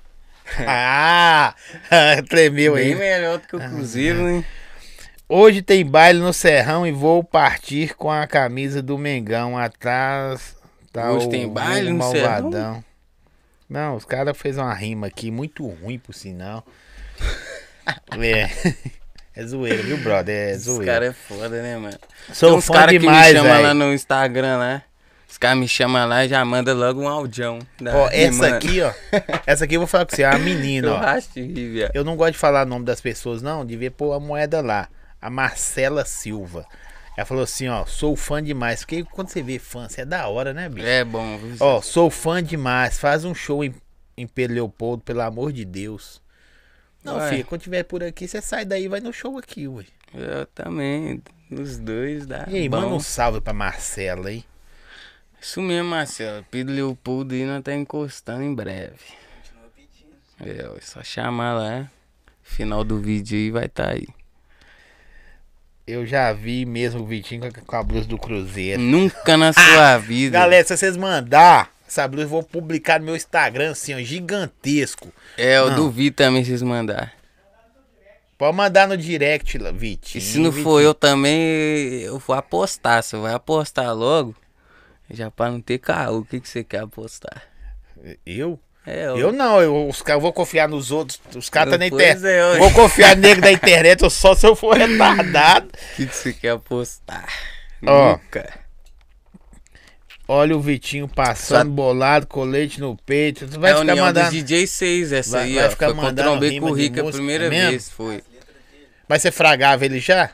Ah! 0.66 1.54
Tremeu 2.28 2.74
Bem 2.74 2.94
aí. 2.94 2.96
melhor 2.96 3.38
do 3.38 3.48
que 3.48 3.56
o 3.56 3.60
Cruzeiro, 3.60 4.24
né? 4.24 4.44
Hoje 5.36 5.64
tem 5.64 5.84
baile 5.84 6.20
no 6.20 6.32
Serrão 6.32 6.86
e 6.86 6.92
vou 6.92 7.24
partir 7.24 7.96
com 7.96 8.12
a 8.12 8.28
camisa 8.28 8.84
do 8.84 9.00
Mengão. 9.00 9.58
Atrás 9.58 10.56
tá 10.92 11.12
Hoje 11.12 11.28
tem 11.28 11.50
baile 11.50 11.92
no 11.92 12.04
Serrão? 12.12 12.84
Não, 13.68 13.96
os 13.96 14.06
caras 14.06 14.38
fez 14.38 14.60
uma 14.60 14.72
rima 14.72 15.08
aqui 15.08 15.32
muito 15.32 15.66
ruim, 15.68 15.98
por 15.98 16.14
sinal. 16.14 16.64
é. 18.22 18.48
É 19.36 19.44
zoeira, 19.44 19.82
viu, 19.82 19.98
brother? 19.98 20.50
É 20.50 20.56
zoeira. 20.56 20.94
cara 20.94 21.06
é 21.08 21.14
foda, 21.14 21.64
né, 21.64 21.78
mano? 21.80 21.98
Sou 22.32 22.50
Tem 22.50 22.58
uns 22.60 22.68
fã 22.68 22.74
caras 22.74 22.92
que 22.92 23.00
me 23.00 23.06
demais, 23.08 23.36
chamam 23.36 23.62
lá 23.64 23.74
no 23.74 23.92
Instagram 23.92 24.58
lá. 24.58 24.84
Os 25.28 25.40
caras 25.40 25.58
me 25.58 25.68
chamam 25.68 26.08
lá 26.08 26.26
e 26.26 26.30
já 26.30 26.46
mandam 26.46 26.78
logo 26.78 27.02
um 27.02 27.08
audião. 27.08 27.58
Ó, 27.92 28.08
essa 28.12 28.30
rimando. 28.30 28.56
aqui, 28.56 28.82
ó. 28.82 28.94
Essa 29.48 29.66
aqui 29.66 29.74
eu 29.74 29.80
vou 29.80 29.88
falar 29.88 30.06
com 30.06 30.16
você, 30.16 30.22
é 30.22 30.28
a 30.28 30.38
menina, 30.38 30.90
Eu 30.90 30.94
ó. 30.94 31.20
rir, 31.36 31.72
viado. 31.72 31.92
Eu 31.96 32.04
não 32.04 32.16
gosto 32.16 32.34
de 32.34 32.38
falar 32.38 32.68
o 32.68 32.70
nome 32.70 32.86
das 32.86 33.02
pessoas, 33.02 33.42
não. 33.42 33.66
Devia 33.66 33.90
pôr 33.90 34.14
a 34.14 34.20
moeda 34.20 34.62
lá. 34.62 34.88
A 35.24 35.30
Marcela 35.30 36.04
Silva. 36.04 36.68
Ela 37.16 37.26
falou 37.26 37.44
assim, 37.44 37.68
ó, 37.68 37.86
sou 37.86 38.16
fã 38.16 38.44
demais. 38.44 38.82
Porque 38.82 39.04
quando 39.04 39.30
você 39.30 39.42
vê 39.42 39.58
fã, 39.58 39.88
você 39.88 40.02
é 40.02 40.06
da 40.06 40.28
hora, 40.28 40.54
né, 40.54 40.68
bicho? 40.68 40.86
É 40.86 41.04
bom, 41.04 41.38
viu? 41.38 41.56
Ó, 41.60 41.82
sou 41.82 42.10
fã 42.10 42.44
demais. 42.44 42.98
Faz 42.98 43.24
um 43.24 43.34
show 43.34 43.64
em, 43.64 43.74
em 44.18 44.28
Pedro 44.28 44.56
Leopoldo, 44.56 45.04
pelo 45.04 45.22
amor 45.22 45.54
de 45.54 45.64
Deus. 45.64 46.22
Não, 47.04 47.18
Ué. 47.18 47.30
filho, 47.30 47.46
quando 47.46 47.62
tiver 47.62 47.84
por 47.84 48.04
aqui, 48.04 48.28
você 48.28 48.42
sai 48.42 48.66
daí 48.66 48.86
e 48.86 48.88
vai 48.88 49.00
no 49.00 49.14
show 49.14 49.38
aqui, 49.38 49.68
ué. 49.68 49.86
Eu 50.14 50.46
também. 50.48 51.22
Os 51.52 51.78
dois 51.78 52.26
dá. 52.26 52.46
E 52.50 52.58
aí, 52.58 52.70
bom. 52.70 52.82
manda 52.82 52.96
um 52.96 53.00
salve 53.00 53.40
pra 53.40 53.54
Marcela 53.54 54.30
aí. 54.30 54.44
Isso 55.40 55.62
mesmo, 55.62 55.90
Marcelo. 55.90 56.46
Pedro 56.50 56.74
Leopoldo 56.74 57.34
aí 57.34 57.46
nós 57.46 57.62
tá 57.64 57.74
encostando 57.74 58.44
em 58.44 58.54
breve. 58.56 58.98
continua 59.36 59.70
pedindo. 59.76 60.74
É, 60.74 60.78
é 60.78 60.82
só 60.82 61.04
chamar 61.04 61.54
lá. 61.54 61.92
Final 62.42 62.84
do 62.84 63.00
vídeo 63.00 63.38
aí 63.38 63.52
vai 63.52 63.70
tá 63.70 63.92
aí. 63.92 64.08
Eu 65.86 66.06
já 66.06 66.32
vi 66.32 66.66
mesmo 66.66 67.02
o 67.02 67.06
Vitinho 67.06 67.42
com 67.66 67.76
a- 67.76 67.84
blusa 67.84 68.08
do 68.08 68.18
Cruzeiro. 68.18 68.82
Nunca 68.82 69.36
na 69.36 69.52
sua 69.52 69.98
vida. 69.98 70.40
Galera, 70.40 70.66
se 70.66 70.76
vocês 70.78 70.96
mandar 70.96 71.72
essa 71.88 72.08
blusa, 72.08 72.24
eu 72.26 72.30
vou 72.30 72.42
publicar 72.44 73.00
no 73.00 73.06
meu 73.06 73.16
Instagram, 73.16 73.72
assim, 73.72 73.94
ó, 73.94 74.00
gigantesco. 74.00 75.12
É, 75.38 75.58
eu 75.58 75.70
Não. 75.70 75.76
duvido 75.76 76.16
também 76.16 76.44
vocês 76.44 76.62
mandar. 76.62 77.14
Pode 78.38 78.56
mandar 78.58 78.88
no 78.88 78.98
direct, 78.98 79.58
Vitinho. 79.74 80.22
E 80.22 80.26
se 80.26 80.40
não 80.40 80.52
for 80.52 80.82
eu 80.82 80.94
também, 80.94 82.02
eu 82.02 82.18
vou 82.18 82.36
apostar. 82.36 83.04
Você 83.04 83.16
vai 83.18 83.34
apostar 83.34 83.94
logo. 83.94 84.36
Já 85.10 85.30
pra 85.30 85.52
não 85.52 85.62
ter 85.62 85.78
caô, 85.80 86.20
o 86.20 86.26
que, 86.26 86.40
que 86.40 86.48
você 86.50 86.64
quer 86.64 86.80
apostar? 86.80 87.44
Eu? 88.26 88.60
É, 88.86 89.06
Eu 89.06 89.32
não, 89.32 89.62
eu, 89.62 89.88
os, 89.88 90.04
eu 90.06 90.20
vou 90.20 90.34
confiar 90.34 90.68
nos 90.68 90.92
outros. 90.92 91.20
Os 91.36 91.50
caras 91.50 91.72
tá 91.72 91.78
na 91.78 91.88
internet. 91.88 92.26
é, 92.26 92.46
ué. 92.52 92.58
vou 92.58 92.72
confiar 92.72 93.16
nele 93.16 93.40
da 93.40 93.52
internet 93.52 94.10
só 94.12 94.36
se 94.36 94.46
eu 94.46 94.56
for 94.56 94.76
retardado. 94.78 95.70
O 95.94 95.96
que, 95.96 96.06
que 96.08 96.16
você 96.16 96.34
quer 96.34 96.50
apostar? 96.50 97.28
Ó. 97.86 98.12
Nunca. 98.12 98.60
Olha 100.28 100.56
o 100.56 100.60
Vitinho 100.62 101.08
passando 101.08 101.70
bolado, 101.72 102.28
colete 102.28 102.80
no 102.80 102.96
peito. 102.98 103.48
Tu 103.48 103.60
vai 103.60 103.72
é 103.74 103.78
ficar 103.78 103.96
mandando. 103.96 104.32
DJ 104.32 104.66
6, 104.68 105.12
essa 105.12 105.32
Vai- 105.38 105.44
aí, 105.48 105.56
vai 105.56 105.66
ó. 105.68 105.70
ficar 105.70 105.86
Foi 105.88 105.96
quando 105.96 106.00
eu 106.00 106.04
mandando 106.06 106.30
trombei 106.32 106.50
rima 106.50 106.68
com 106.68 106.74
o 106.74 106.76
Rica 106.76 107.02
a 107.08 107.12
primeira 107.12 107.50
mesmo? 107.50 107.70
vez, 107.72 107.90
foi. 107.90 108.24
Mas 109.08 109.22
você 109.22 109.32
fragava 109.32 109.86
ele 109.86 110.00
já? 110.00 110.32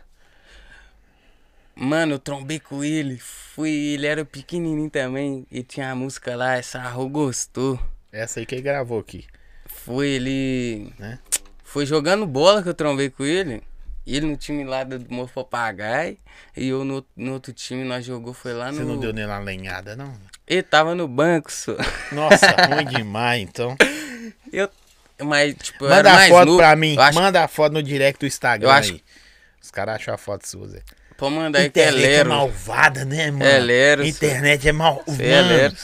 Mano, 1.76 2.16
eu 2.16 2.20
trombei 2.20 2.60
com 2.60 2.84
ele. 2.84 3.18
Fui, 3.20 3.70
ele 3.72 4.06
era 4.06 4.24
pequenininho 4.24 4.89
também. 4.89 5.45
E 5.52 5.64
tinha 5.64 5.91
a 5.91 5.95
música 5.95 6.36
lá, 6.36 6.56
essa 6.56 6.80
Arro 6.80 7.10
gostou. 7.10 7.80
Essa 8.12 8.39
aí 8.39 8.45
que 8.45 8.55
ele 8.55 8.62
gravou 8.62 8.99
aqui. 8.99 9.26
Foi 9.66 10.07
ele. 10.07 10.91
Né? 10.97 11.20
Foi 11.64 11.86
jogando 11.86 12.26
bola 12.26 12.64
que 12.64 12.70
eu 12.70 12.74
trombei 12.74 13.10
com 13.10 13.24
ele. 13.24 13.62
Ele 14.07 14.26
no 14.26 14.36
time 14.38 14.64
lá 14.64 14.84
do 14.84 15.05
Morro 15.14 15.30
Papagaio. 15.34 16.18
E 16.57 16.68
eu 16.70 16.84
no, 16.84 17.05
no 17.16 17.34
outro 17.34 17.53
time, 17.53 17.84
nós 17.84 18.03
jogou, 18.03 18.34
foi 18.34 18.53
lá 18.53 18.72
Você 18.72 18.80
no. 18.82 18.93
não 18.93 18.99
deu 18.99 19.14
nele 19.14 19.28
uma 19.28 19.39
lenhada, 19.39 19.95
não? 19.95 20.14
Ele 20.47 20.64
tava 20.64 20.95
no 20.95 21.07
banco, 21.07 21.51
só. 21.51 21.76
Nossa, 22.12 22.47
ruim 22.74 22.86
demais, 22.86 23.41
então. 23.43 23.76
Eu. 24.51 24.68
Mas, 25.22 25.53
tipo, 25.55 25.86
eu 25.86 25.89
era 25.91 25.97
Manda 25.97 26.12
a 26.12 26.16
mais 26.16 26.30
foto 26.30 26.45
novo. 26.47 26.57
pra 26.57 26.76
mim. 26.76 26.97
Acho 26.97 27.20
Manda 27.20 27.43
a 27.43 27.47
foto 27.47 27.74
no 27.74 27.84
direct 27.84 28.20
do 28.20 28.26
Instagram 28.26 28.68
Eu 28.68 28.72
acho- 28.72 28.93
aí. 28.93 29.03
Os 29.62 29.70
caras 29.70 29.95
acham 29.95 30.14
a 30.14 30.18
foto 30.18 30.47
sua, 30.47 30.68
Zé. 30.70 30.82
Pode 31.18 31.36
mandar 31.36 31.60
aí 31.60 31.70
que 31.70 31.80
é 31.80 31.84
Internet 31.89 32.05
é, 32.05 32.07
Lero. 32.18 32.30
malvada, 32.30 33.05
né, 33.05 33.30
mano? 33.30 33.43
É 33.43 33.60
Lero. 33.60 34.05
Internet 34.05 34.68
é 34.68 34.72
mal. 34.72 35.03
Você 35.05 35.24
é 35.24 35.41
Lero. 35.41 35.76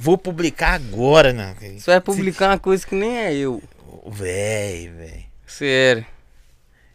Vou 0.00 0.16
publicar 0.16 0.74
agora, 0.74 1.32
né? 1.32 1.56
Você 1.76 1.90
vai 1.90 2.00
publicar 2.00 2.50
uma 2.50 2.58
coisa 2.58 2.86
que 2.86 2.94
nem 2.94 3.18
é 3.18 3.34
eu. 3.34 3.60
Véi, 4.06 4.88
véi. 4.88 5.26
Sério. 5.44 6.06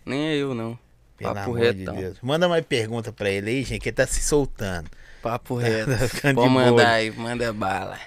Nem 0.05 0.27
é 0.29 0.35
eu, 0.37 0.55
não. 0.55 0.79
Pelo 1.17 1.33
Papo 1.33 1.51
retão. 1.51 1.95
de 1.95 2.01
Deus. 2.01 2.17
Manda 2.21 2.47
mais 2.47 2.65
pergunta 2.65 3.11
pra 3.11 3.29
ele 3.29 3.49
aí, 3.49 3.63
gente, 3.63 3.81
que 3.81 3.89
ele 3.89 3.95
tá 3.97 4.07
se 4.07 4.21
soltando. 4.21 4.89
Papo 5.21 5.55
reto. 5.55 5.91
tá 6.21 6.33
Pode 6.33 6.47
de 6.47 6.53
mandar 6.55 6.91
aí, 6.91 7.11
manda 7.11 7.51
bala. 7.51 7.99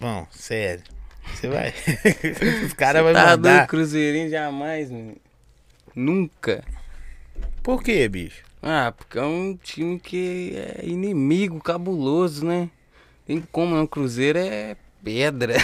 Bom, 0.00 0.26
sério. 0.32 0.82
Você 1.32 1.46
vai. 1.46 1.72
Os 2.66 2.72
caras 2.72 3.04
vão 3.04 3.12
tá 3.12 3.24
mandar. 3.24 3.62
do 3.62 3.68
Cruzeirinho 3.68 4.28
jamais, 4.30 4.90
mano. 4.90 5.16
Nunca. 5.94 6.64
Por 7.62 7.84
quê, 7.84 8.08
bicho? 8.08 8.42
Ah, 8.60 8.92
porque 8.96 9.16
é 9.16 9.22
um 9.22 9.56
time 9.56 10.00
que 10.00 10.56
é 10.56 10.84
inimigo, 10.84 11.60
cabuloso, 11.60 12.44
né? 12.44 12.68
Tem 13.30 13.40
como, 13.52 13.76
né? 13.76 13.80
O 13.82 13.86
Cruzeiro 13.86 14.40
é 14.40 14.76
pedra. 15.04 15.54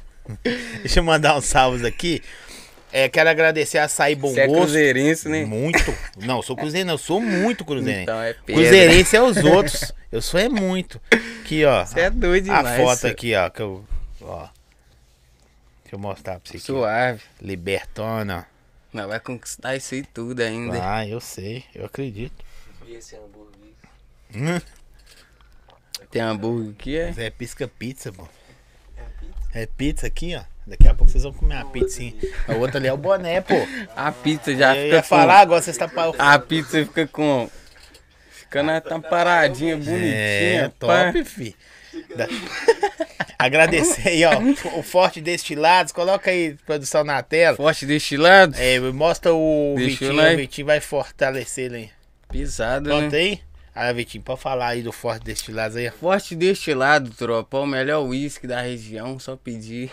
Deixa 0.80 1.00
eu 1.00 1.04
mandar 1.04 1.36
uns 1.36 1.44
salvos 1.44 1.84
aqui. 1.84 2.22
É, 2.90 3.06
quero 3.06 3.28
agradecer 3.28 3.76
a 3.76 3.84
Açaí 3.84 4.14
Bom 4.14 4.32
Você 4.32 4.40
é 4.40 4.46
Gosto. 4.46 4.62
cruzeirense, 4.62 5.28
né? 5.28 5.44
Muito. 5.44 5.94
Não, 6.16 6.38
eu 6.38 6.42
sou 6.42 6.56
cruzeirense, 6.56 6.90
eu 6.90 6.96
sou 6.96 7.20
muito 7.20 7.66
cruzeirense. 7.66 8.04
Então 8.04 8.22
é 8.22 8.32
pedra. 8.32 8.62
cruzeirense 8.62 9.14
é 9.14 9.20
os 9.20 9.36
outros. 9.44 9.92
Eu 10.10 10.22
sou 10.22 10.40
é 10.40 10.48
muito. 10.48 10.98
Aqui, 11.10 11.66
ó. 11.66 11.84
Você 11.84 12.00
é 12.00 12.08
doido 12.08 12.50
a 12.50 12.56
demais. 12.56 12.80
foto 12.80 13.00
só. 13.00 13.08
aqui, 13.08 13.34
ó. 13.34 13.50
Que 13.50 13.60
eu, 13.60 13.84
ó. 14.22 14.48
Deixa 15.82 15.96
eu 15.96 15.98
mostrar 15.98 16.40
pra 16.40 16.50
você 16.50 16.56
aqui. 16.56 16.64
Suave. 16.64 17.20
Libertona. 17.42 18.48
Nós 18.90 19.06
vai 19.06 19.20
conquistar 19.20 19.76
isso 19.76 19.94
aí 19.94 20.02
tudo 20.02 20.40
ainda. 20.40 20.78
Ah, 20.82 21.06
eu 21.06 21.20
sei. 21.20 21.62
Eu 21.74 21.84
acredito. 21.84 22.42
E 22.86 22.94
esse 22.94 23.14
hambúrguer? 23.16 23.74
Hum, 24.34 24.60
Tem 26.16 26.22
hambúrguer 26.22 26.72
aqui, 26.78 26.96
é? 26.96 27.14
é 27.26 27.30
pisca 27.30 27.68
pizza, 27.68 28.10
pô. 28.10 28.26
É 29.54 29.66
pizza? 29.66 30.06
É 30.06 30.08
aqui, 30.08 30.34
ó. 30.34 30.42
Daqui 30.66 30.88
a 30.88 30.94
pouco 30.94 31.12
vocês 31.12 31.22
vão 31.22 31.32
comer 31.32 31.56
uma 31.56 31.66
pizzinha. 31.66 32.14
A 32.48 32.54
outra 32.54 32.78
ali 32.78 32.88
é 32.88 32.92
o 32.92 32.96
boné, 32.96 33.42
pô. 33.42 33.54
A 33.94 34.10
pizza 34.10 34.56
já 34.56 34.74
Eu 34.74 34.84
fica 34.84 34.96
ia 34.96 35.02
com... 35.02 35.08
falar 35.08 35.40
agora, 35.40 35.60
você 35.60 35.70
está 35.70 35.86
para 35.86 36.10
A 36.18 36.38
pizza 36.38 36.84
fica 36.84 37.06
com... 37.06 37.50
Fica 38.30 38.62
na 38.62 38.80
tamparadinha, 38.80 39.76
bonitinha. 39.76 40.14
É, 40.14 40.68
pá. 40.80 41.12
top, 41.12 41.24
fi. 41.24 41.54
Da- 42.16 42.26
Agradecer 43.38 44.08
aí, 44.08 44.24
ó. 44.24 44.40
O 44.78 44.82
Forte 44.82 45.20
Destilados. 45.20 45.92
Coloca 45.92 46.30
aí, 46.30 46.56
produção, 46.64 47.04
na 47.04 47.22
tela. 47.22 47.56
Forte 47.56 47.84
destilado. 47.84 48.56
É, 48.58 48.80
mostra 48.80 49.34
o 49.34 49.74
Deixa 49.76 50.06
Vitinho. 50.06 50.22
eu. 50.22 50.34
O 50.34 50.36
Vitinho 50.36 50.66
vai 50.66 50.80
fortalecer 50.80 51.66
ele 51.66 51.76
aí. 51.76 51.90
Pisado, 52.30 52.88
Pronto 52.88 53.12
né? 53.12 53.18
aí? 53.18 53.40
Ah, 53.78 53.92
Vitinho, 53.92 54.24
pode 54.24 54.40
falar 54.40 54.68
aí 54.68 54.82
do 54.82 54.90
Forte 54.90 55.22
Destilados 55.24 55.76
aí, 55.76 55.86
ó. 55.86 55.92
Forte 55.92 56.34
destilado, 56.34 57.10
tropa. 57.10 57.58
O 57.58 57.66
melhor 57.66 58.02
uísque 58.06 58.46
da 58.46 58.62
região. 58.62 59.18
Só 59.18 59.36
pedir. 59.36 59.90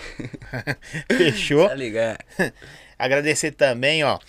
Fechou? 1.12 1.68
Tá 1.68 1.76
ligado? 1.76 2.18
Agradecer 2.98 3.52
também, 3.52 4.02
ó. 4.06 4.20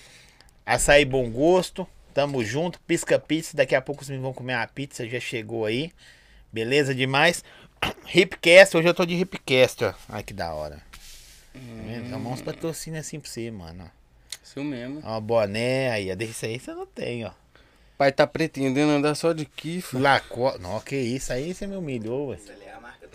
Açaí 0.66 1.04
Bom 1.04 1.30
Gosto. 1.30 1.86
Tamo 2.12 2.44
junto. 2.44 2.80
Pisca 2.80 3.16
Pizza. 3.16 3.56
Daqui 3.56 3.76
a 3.76 3.80
pouco 3.80 4.04
vocês 4.04 4.20
vão 4.20 4.32
comer 4.32 4.56
uma 4.56 4.66
pizza. 4.66 5.08
Já 5.08 5.20
chegou 5.20 5.66
aí. 5.66 5.92
Beleza 6.52 6.92
demais. 6.92 7.44
Hipcast. 8.12 8.76
Hoje 8.76 8.88
eu 8.88 8.94
tô 8.94 9.06
de 9.06 9.14
Hipcast, 9.14 9.84
ó. 9.84 9.94
Ai, 10.08 10.24
que 10.24 10.34
da 10.34 10.52
hora. 10.52 10.82
Tomar 12.10 12.30
uns 12.30 12.42
patrocínios 12.42 13.06
assim 13.06 13.20
pra 13.20 13.30
você, 13.30 13.52
mano. 13.52 13.88
Isso 14.42 14.64
mesmo. 14.64 15.00
Ó, 15.04 15.20
boné 15.20 15.92
aí. 15.92 16.16
Desse 16.16 16.44
aí 16.44 16.58
você 16.58 16.74
não 16.74 16.86
tem, 16.86 17.24
ó. 17.24 17.30
Pai 18.04 18.12
tá 18.12 18.26
pretendendo 18.26 18.92
andar 18.92 19.14
só 19.14 19.32
de 19.32 19.46
kifa. 19.46 19.98
Lacoste. 19.98 20.60
Não, 20.60 20.78
que 20.80 20.94
isso 20.94 21.32
aí 21.32 21.54
você 21.54 21.66
me 21.66 21.74
humilhou, 21.74 22.28
ué. 22.28 22.38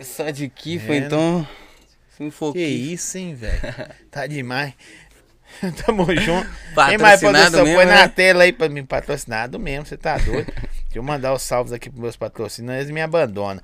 Só 0.00 0.30
de 0.30 0.48
kifa, 0.48 0.92
É, 0.94 0.96
então. 0.96 1.46
Se 2.16 2.24
não 2.24 2.30
for 2.32 2.52
Que 2.52 2.58
kifa. 2.66 2.92
isso, 2.94 3.18
hein, 3.18 3.36
velho. 3.36 3.60
Tá 4.10 4.26
demais. 4.26 4.74
Tamo 5.86 6.04
junto. 6.16 6.48
Mais 6.74 7.20
produção? 7.20 7.62
mesmo, 7.64 7.76
Põe 7.76 7.84
na 7.86 7.94
né? 7.94 8.08
tela 8.08 8.42
aí 8.42 8.52
pra 8.52 8.68
mim, 8.68 8.84
patrocinado 8.84 9.60
mesmo, 9.60 9.86
você 9.86 9.96
tá 9.96 10.18
doido. 10.18 10.46
Deixa 10.46 10.96
eu 10.96 11.02
mandar 11.04 11.32
os 11.34 11.42
salvos 11.42 11.72
aqui 11.72 11.88
pros 11.88 12.00
meus 12.02 12.16
patrocinadores, 12.16 12.86
eles 12.86 12.92
me 12.94 13.00
abandonam. 13.00 13.62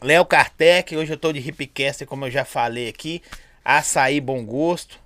Léo 0.00 0.24
Kartek, 0.24 0.96
hoje 0.96 1.12
eu 1.12 1.16
tô 1.16 1.32
de 1.32 1.40
Hipcaster, 1.40 2.06
como 2.06 2.26
eu 2.26 2.30
já 2.30 2.44
falei 2.44 2.88
aqui. 2.88 3.20
Açaí 3.64 4.20
Bom 4.20 4.44
Gosto. 4.46 4.96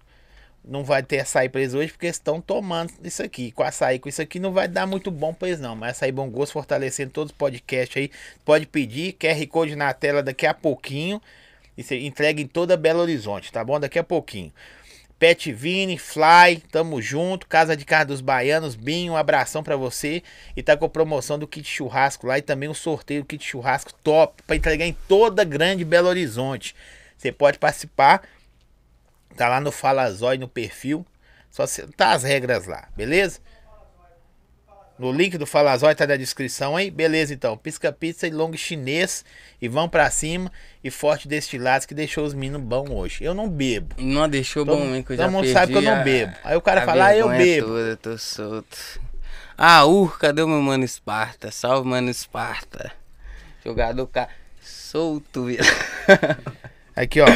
Não 0.67 0.83
vai 0.83 1.03
ter 1.03 1.21
açaí 1.21 1.49
pra 1.49 1.61
eles 1.61 1.75
hoje 1.75 1.93
porque 1.93 2.07
estão 2.07 2.41
tomando 2.41 2.91
isso 3.03 3.23
aqui. 3.23 3.53
Com 3.53 3.63
açaí, 3.63 3.99
com 3.99 4.09
isso 4.09 4.23
aqui 4.23 4.41
não 4.41 4.51
vai 4.51 4.67
dar 4.67 4.87
muito 4.87 5.11
bom 5.11 5.35
pra 5.35 5.49
eles 5.49 5.61
não. 5.61 5.77
Mas 5.77 5.91
açaí 5.91 6.11
Bom 6.11 6.31
Gosto, 6.31 6.53
fortalecendo 6.53 7.11
todos 7.11 7.33
os 7.33 7.37
podcasts 7.37 7.97
aí. 7.97 8.11
Pode 8.45 8.67
pedir, 8.67 9.13
QR 9.13 9.47
Code 9.47 9.77
na 9.77 9.93
tela 9.93 10.23
daqui 10.23 10.47
a 10.47 10.55
pouquinho. 10.55 11.21
E 11.77 11.83
você 11.83 12.01
entrega 12.01 12.41
em 12.41 12.47
toda 12.47 12.77
Belo 12.77 13.01
Horizonte, 13.01 13.53
tá 13.53 13.63
bom? 13.63 13.79
Daqui 13.79 13.99
a 13.99 14.05
pouquinho. 14.05 14.53
Pet 15.19 15.53
Vini, 15.53 15.99
Fly, 15.99 16.63
tamo 16.71 17.01
junto. 17.01 17.47
Casa 17.47 17.77
de 17.77 17.85
Carro 17.85 18.07
dos 18.07 18.21
Baianos, 18.21 18.75
Binho, 18.75 19.13
um 19.13 19.17
abração 19.17 19.63
pra 19.63 19.77
você. 19.77 20.23
E 20.57 20.63
tá 20.63 20.77
com 20.77 20.87
a 20.87 20.89
promoção 20.89 21.39
do 21.39 21.47
kit 21.47 21.69
churrasco 21.69 22.27
lá 22.27 22.39
e 22.39 22.43
também 22.43 22.69
o 22.69 22.75
sorteio 22.75 23.23
do 23.23 23.27
kit 23.27 23.45
churrasco 23.45 23.93
top 24.03 24.43
pra 24.47 24.57
entregar 24.57 24.87
em 24.87 24.97
toda 25.09 25.45
grande 25.45 25.85
Belo 25.85 26.09
Horizonte. 26.09 26.75
Você 27.17 27.33
pode 27.33 27.59
participar. 27.59 28.23
Tá 29.37 29.49
lá 29.49 29.61
no 29.61 29.73
Fala 29.73 30.11
Zói 30.11 30.39
no 30.39 30.49
perfil. 30.49 31.05
Só 31.51 31.67
se, 31.67 31.87
tá 31.89 32.13
as 32.13 32.23
regras 32.23 32.67
lá, 32.67 32.89
beleza? 32.97 33.41
No 34.97 35.11
link 35.11 35.37
do 35.37 35.45
Fala 35.45 35.77
Zói 35.77 35.95
tá 35.95 36.07
na 36.07 36.17
descrição 36.17 36.77
aí. 36.77 36.89
Beleza, 36.89 37.35
então. 37.35 37.57
Pisca 37.57 37.93
pizza 37.93 38.29
e 38.29 38.31
long 38.31 38.57
chinês. 38.57 39.25
E 39.61 39.69
vão 39.69 39.89
pra 39.89 40.09
cima. 40.09 40.53
E 40.85 40.91
forte 40.91 41.27
destilados 41.27 41.85
que 41.85 41.95
deixou 41.95 42.25
os 42.25 42.33
meninos 42.33 42.63
bons 42.63 42.89
hoje. 42.91 43.25
Eu 43.25 43.35
não 43.35 43.49
bebo. 43.49 43.97
Não 43.99 44.29
deixou 44.29 44.65
Todo, 44.65 44.79
bom, 44.79 44.95
hein? 44.95 45.03
Que 45.03 45.15
eu 45.15 45.17
todo 45.17 45.33
mundo 45.33 45.53
sabe 45.53 45.73
que 45.73 45.79
eu 45.79 45.83
não 45.83 46.05
bebo. 46.05 46.33
Aí 46.45 46.57
o 46.57 46.61
cara 46.61 46.83
fala, 46.83 47.07
ah, 47.07 47.17
eu 47.17 47.29
bebo. 47.29 47.67
Toda, 47.67 47.97
tô 47.97 48.19
solto. 48.19 49.01
Ah, 49.59 49.85
Ur, 49.85 50.17
cadê 50.19 50.43
o 50.43 50.49
meu 50.49 50.61
mano 50.61 50.85
Esparta? 50.85 51.51
Salve, 51.51 51.89
mano 51.89 52.09
Esparta. 52.09 52.93
Jogador 53.65 54.07
ca... 54.07 54.29
solto, 54.61 55.47
viu? 55.47 55.59
Aqui, 56.97 57.21
ó. 57.21 57.27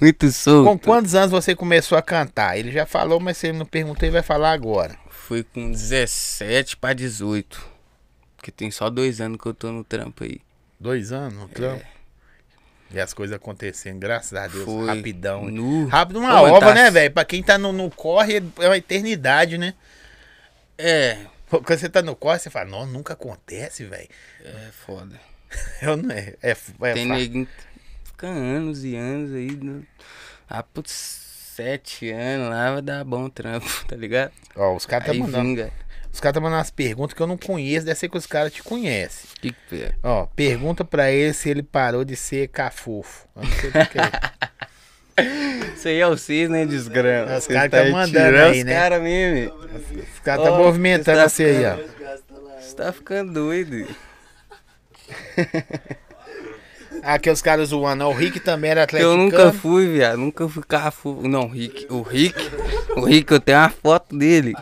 Muito 0.00 0.30
solto. 0.30 0.68
Com 0.70 0.78
quantos 0.78 1.14
anos 1.14 1.30
você 1.30 1.54
começou 1.54 1.98
a 1.98 2.02
cantar? 2.02 2.56
Ele 2.56 2.70
já 2.70 2.86
falou, 2.86 3.18
mas 3.18 3.36
você 3.36 3.52
não 3.52 3.66
perguntou 3.66 4.08
e 4.08 4.12
vai 4.12 4.22
falar 4.22 4.52
agora. 4.52 4.96
Fui 5.10 5.42
com 5.42 5.70
17 5.70 6.76
pra 6.76 6.92
18. 6.92 7.60
Porque 8.36 8.50
tem 8.52 8.70
só 8.70 8.88
dois 8.88 9.20
anos 9.20 9.38
que 9.40 9.46
eu 9.46 9.54
tô 9.54 9.72
no 9.72 9.82
trampo 9.82 10.22
aí. 10.24 10.40
Dois 10.78 11.10
anos 11.12 11.34
no 11.34 11.48
trampo. 11.48 11.84
E 12.90 12.98
as 12.98 13.12
coisas 13.12 13.36
acontecendo, 13.36 13.98
graças 13.98 14.32
a 14.32 14.46
Deus, 14.46 14.64
Foi. 14.64 14.86
rapidão. 14.86 15.44
Nu. 15.50 15.86
Rápido 15.88 16.20
uma 16.20 16.40
Ô, 16.40 16.46
obra, 16.54 16.68
tá- 16.68 16.74
né, 16.74 16.90
velho? 16.90 17.12
Pra 17.12 17.24
quem 17.24 17.42
tá 17.42 17.58
no, 17.58 17.72
no 17.72 17.90
corre, 17.90 18.36
é 18.58 18.66
uma 18.66 18.78
eternidade, 18.78 19.58
né? 19.58 19.74
É, 20.78 21.18
Quando 21.50 21.66
você 21.68 21.88
tá 21.88 22.00
no 22.00 22.14
corre, 22.16 22.38
você 22.38 22.48
fala, 22.48 22.66
não, 22.70 22.86
nunca 22.86 23.12
acontece, 23.12 23.84
velho. 23.84 24.08
é 24.44 24.68
foda. 24.86 25.20
Eu 25.82 25.96
não 25.96 26.14
é. 26.14 26.34
É, 26.42 26.50
é 26.82 26.92
Tem 26.94 27.06
neguinho 27.06 27.48
fica 28.18 28.26
anos 28.26 28.84
e 28.84 28.96
anos 28.96 29.32
aí. 29.32 29.52
No... 29.52 29.84
Ah, 30.50 30.62
putz, 30.62 30.90
sete 31.54 32.10
anos 32.10 32.50
lá 32.50 32.72
vai 32.72 32.82
dar 32.82 33.04
bom 33.04 33.28
trampo, 33.28 33.68
tá 33.86 33.94
ligado? 33.94 34.32
Ó, 34.56 34.74
os 34.74 34.84
caras 34.84 35.06
tá 35.06 35.12
Aí 35.12 35.20
mandando. 35.20 35.44
vinga. 35.44 35.70
Os 36.12 36.18
caras 36.20 36.34
tá 36.34 36.40
mandando 36.40 36.58
umas 36.58 36.70
perguntas 36.70 37.14
que 37.14 37.22
eu 37.22 37.26
não 37.28 37.38
conheço, 37.38 37.86
deve 37.86 37.98
ser 37.98 38.08
que 38.08 38.18
os 38.18 38.26
caras 38.26 38.52
te 38.52 38.62
conhecem. 38.62 39.30
Que 39.40 39.52
que 39.68 39.82
é? 39.82 39.92
Ó, 40.02 40.26
pergunta 40.26 40.84
pra 40.84 41.12
ele 41.12 41.32
se 41.32 41.48
ele 41.48 41.62
parou 41.62 42.04
de 42.04 42.16
ser 42.16 42.48
cafofo. 42.48 43.28
Eu 43.36 43.42
não 43.42 43.50
sei 43.52 43.70
o 43.70 43.72
que 43.72 43.98
é. 44.00 44.10
Isso 45.74 45.88
aí 45.88 46.00
é 46.00 46.06
o 46.06 46.16
cis, 46.16 46.48
né, 46.48 46.64
desgrama? 46.64 47.36
Os 47.36 47.46
caras 47.46 47.70
tá 47.70 47.84
tá 47.84 47.90
mandando 47.90 48.38
aí, 48.38 48.64
né? 48.64 48.72
caras 48.72 49.02
mesmo. 49.02 49.54
Os 49.54 50.20
caras 50.20 50.44
tá 50.44 50.50
movimentando 50.56 51.18
tá 51.18 51.28
você 51.28 51.44
aí, 51.44 51.64
ó. 51.66 51.76
Você 52.60 52.74
tá 52.74 52.92
ficando 52.92 53.32
doido. 53.32 53.86
Aqui 57.02 57.30
os 57.30 57.40
caras 57.42 57.68
zoando. 57.70 58.04
O 58.04 58.12
Rick 58.12 58.40
também 58.40 58.70
era 58.70 58.80
Eu 58.80 58.84
atleticano. 58.84 59.16
nunca 59.16 59.52
fui, 59.52 59.86
viado. 59.86 60.18
Nunca 60.18 60.48
fui 60.48 60.62
cafu. 60.66 61.20
Não, 61.28 61.42
o 61.44 61.48
Rick. 61.48 61.86
O 61.90 62.02
Rick. 62.02 62.38
O 62.96 63.04
Rick, 63.04 63.32
eu 63.32 63.40
tenho 63.40 63.58
uma 63.58 63.70
foto 63.70 64.16
dele. 64.16 64.54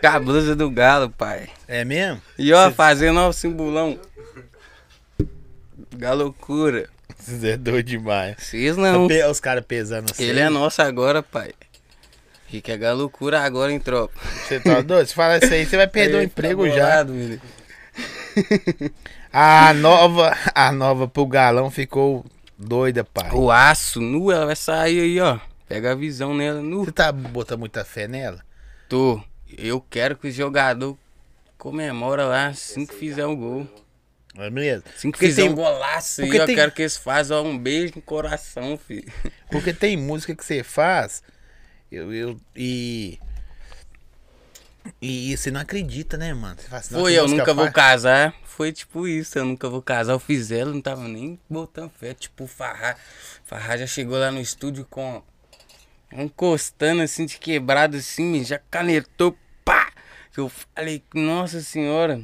Com 0.00 0.06
a 0.06 0.18
blusa 0.18 0.56
do 0.56 0.70
galo, 0.70 1.10
pai. 1.10 1.48
É 1.68 1.84
mesmo? 1.84 2.20
E 2.38 2.52
ó, 2.52 2.70
fazendo 2.70 3.18
ó, 3.20 3.28
o 3.28 3.32
simbolão. 3.32 3.98
Galocura. 5.96 6.88
Você 7.18 7.50
é 7.50 7.56
doido 7.56 7.86
demais. 7.86 8.36
Vocês 8.38 8.76
não. 8.76 9.06
Pe- 9.06 9.24
Os 9.26 9.40
caras 9.40 9.64
pesando 9.66 10.10
assim. 10.10 10.24
Ele 10.24 10.40
é 10.40 10.48
nosso 10.48 10.80
agora, 10.80 11.22
pai. 11.22 11.50
Rick 12.46 12.70
é 12.72 12.76
galocura 12.76 13.40
agora 13.40 13.70
em 13.72 13.78
tropa. 13.78 14.18
Você 14.48 14.58
tá 14.58 14.80
doido? 14.80 15.06
Se 15.06 15.14
falar 15.14 15.38
isso 15.38 15.52
aí, 15.52 15.66
você 15.66 15.76
vai 15.76 15.86
perder 15.86 16.16
o 16.16 16.18
Aí, 16.20 16.24
emprego 16.26 16.66
já. 16.68 16.74
bolado, 16.74 17.12
menino. 17.12 17.40
A 19.32 19.72
nova, 19.74 20.36
a 20.54 20.72
nova 20.72 21.06
pro 21.06 21.26
galão 21.26 21.70
ficou 21.70 22.24
doida, 22.58 23.04
pai. 23.04 23.30
O 23.32 23.50
aço 23.50 24.00
nu, 24.00 24.30
ela 24.30 24.46
vai 24.46 24.56
sair 24.56 25.00
aí, 25.00 25.20
ó. 25.20 25.38
Pega 25.68 25.92
a 25.92 25.94
visão 25.94 26.34
nela 26.34 26.60
nu. 26.60 26.84
Você 26.84 26.92
tá 26.92 27.12
botando 27.12 27.60
muita 27.60 27.84
fé 27.84 28.08
nela? 28.08 28.40
Tô. 28.88 29.22
Eu 29.56 29.80
quero 29.80 30.16
que 30.16 30.28
o 30.28 30.32
jogador 30.32 30.96
comemora 31.56 32.24
lá 32.24 32.46
assim 32.48 32.84
que 32.84 32.94
fizer 32.94 33.26
o 33.26 33.36
gol. 33.36 33.66
É 34.36 34.48
mesmo? 34.50 34.84
Assim 34.88 35.10
que 35.10 35.18
Porque 35.18 35.26
fizer 35.26 35.42
tem- 35.42 35.50
um 35.50 35.54
golaço 35.54 36.20
aí, 36.22 36.26
porque 36.26 36.40
eu 36.40 36.46
tem- 36.46 36.54
quero 36.56 36.72
que 36.72 36.82
eles 36.82 36.96
façam 36.96 37.44
ó, 37.44 37.46
um 37.46 37.58
beijo 37.58 37.94
no 37.96 38.02
coração, 38.02 38.76
filho. 38.76 39.12
Porque 39.50 39.72
tem 39.72 39.96
música 39.96 40.34
que 40.34 40.44
você 40.44 40.62
faz 40.62 41.22
eu, 41.90 42.12
eu, 42.14 42.36
e. 42.56 43.18
E 45.00 45.36
você 45.36 45.50
não 45.50 45.60
acredita, 45.60 46.16
né, 46.16 46.32
mano? 46.34 46.56
Você 46.58 46.68
fala 46.68 46.80
assim, 46.80 46.94
"Nossa, 46.94 47.04
Foi, 47.04 47.14
eu 47.18 47.28
nunca 47.28 47.54
vou 47.54 47.64
faz?" 47.64 47.74
casar. 47.74 48.34
Foi 48.44 48.72
tipo 48.72 49.06
isso, 49.06 49.38
eu 49.38 49.44
nunca 49.44 49.68
vou 49.68 49.80
casar. 49.82 50.12
Eu 50.12 50.18
fiz 50.18 50.50
ela, 50.50 50.72
não 50.72 50.80
tava 50.80 51.06
nem 51.08 51.38
botando 51.48 51.90
fé. 51.90 52.14
Tipo, 52.14 52.44
o 52.44 52.46
Farrar. 52.46 52.98
Farrar 53.44 53.78
já 53.78 53.86
chegou 53.86 54.18
lá 54.18 54.30
no 54.30 54.40
estúdio 54.40 54.86
com. 54.88 55.22
Encostando 56.12 57.02
assim 57.02 57.24
de 57.24 57.38
quebrado 57.38 57.96
assim, 57.96 58.42
já 58.44 58.58
canetou, 58.58 59.36
pá! 59.64 59.92
Eu 60.36 60.48
falei, 60.48 61.02
nossa 61.14 61.60
senhora. 61.60 62.20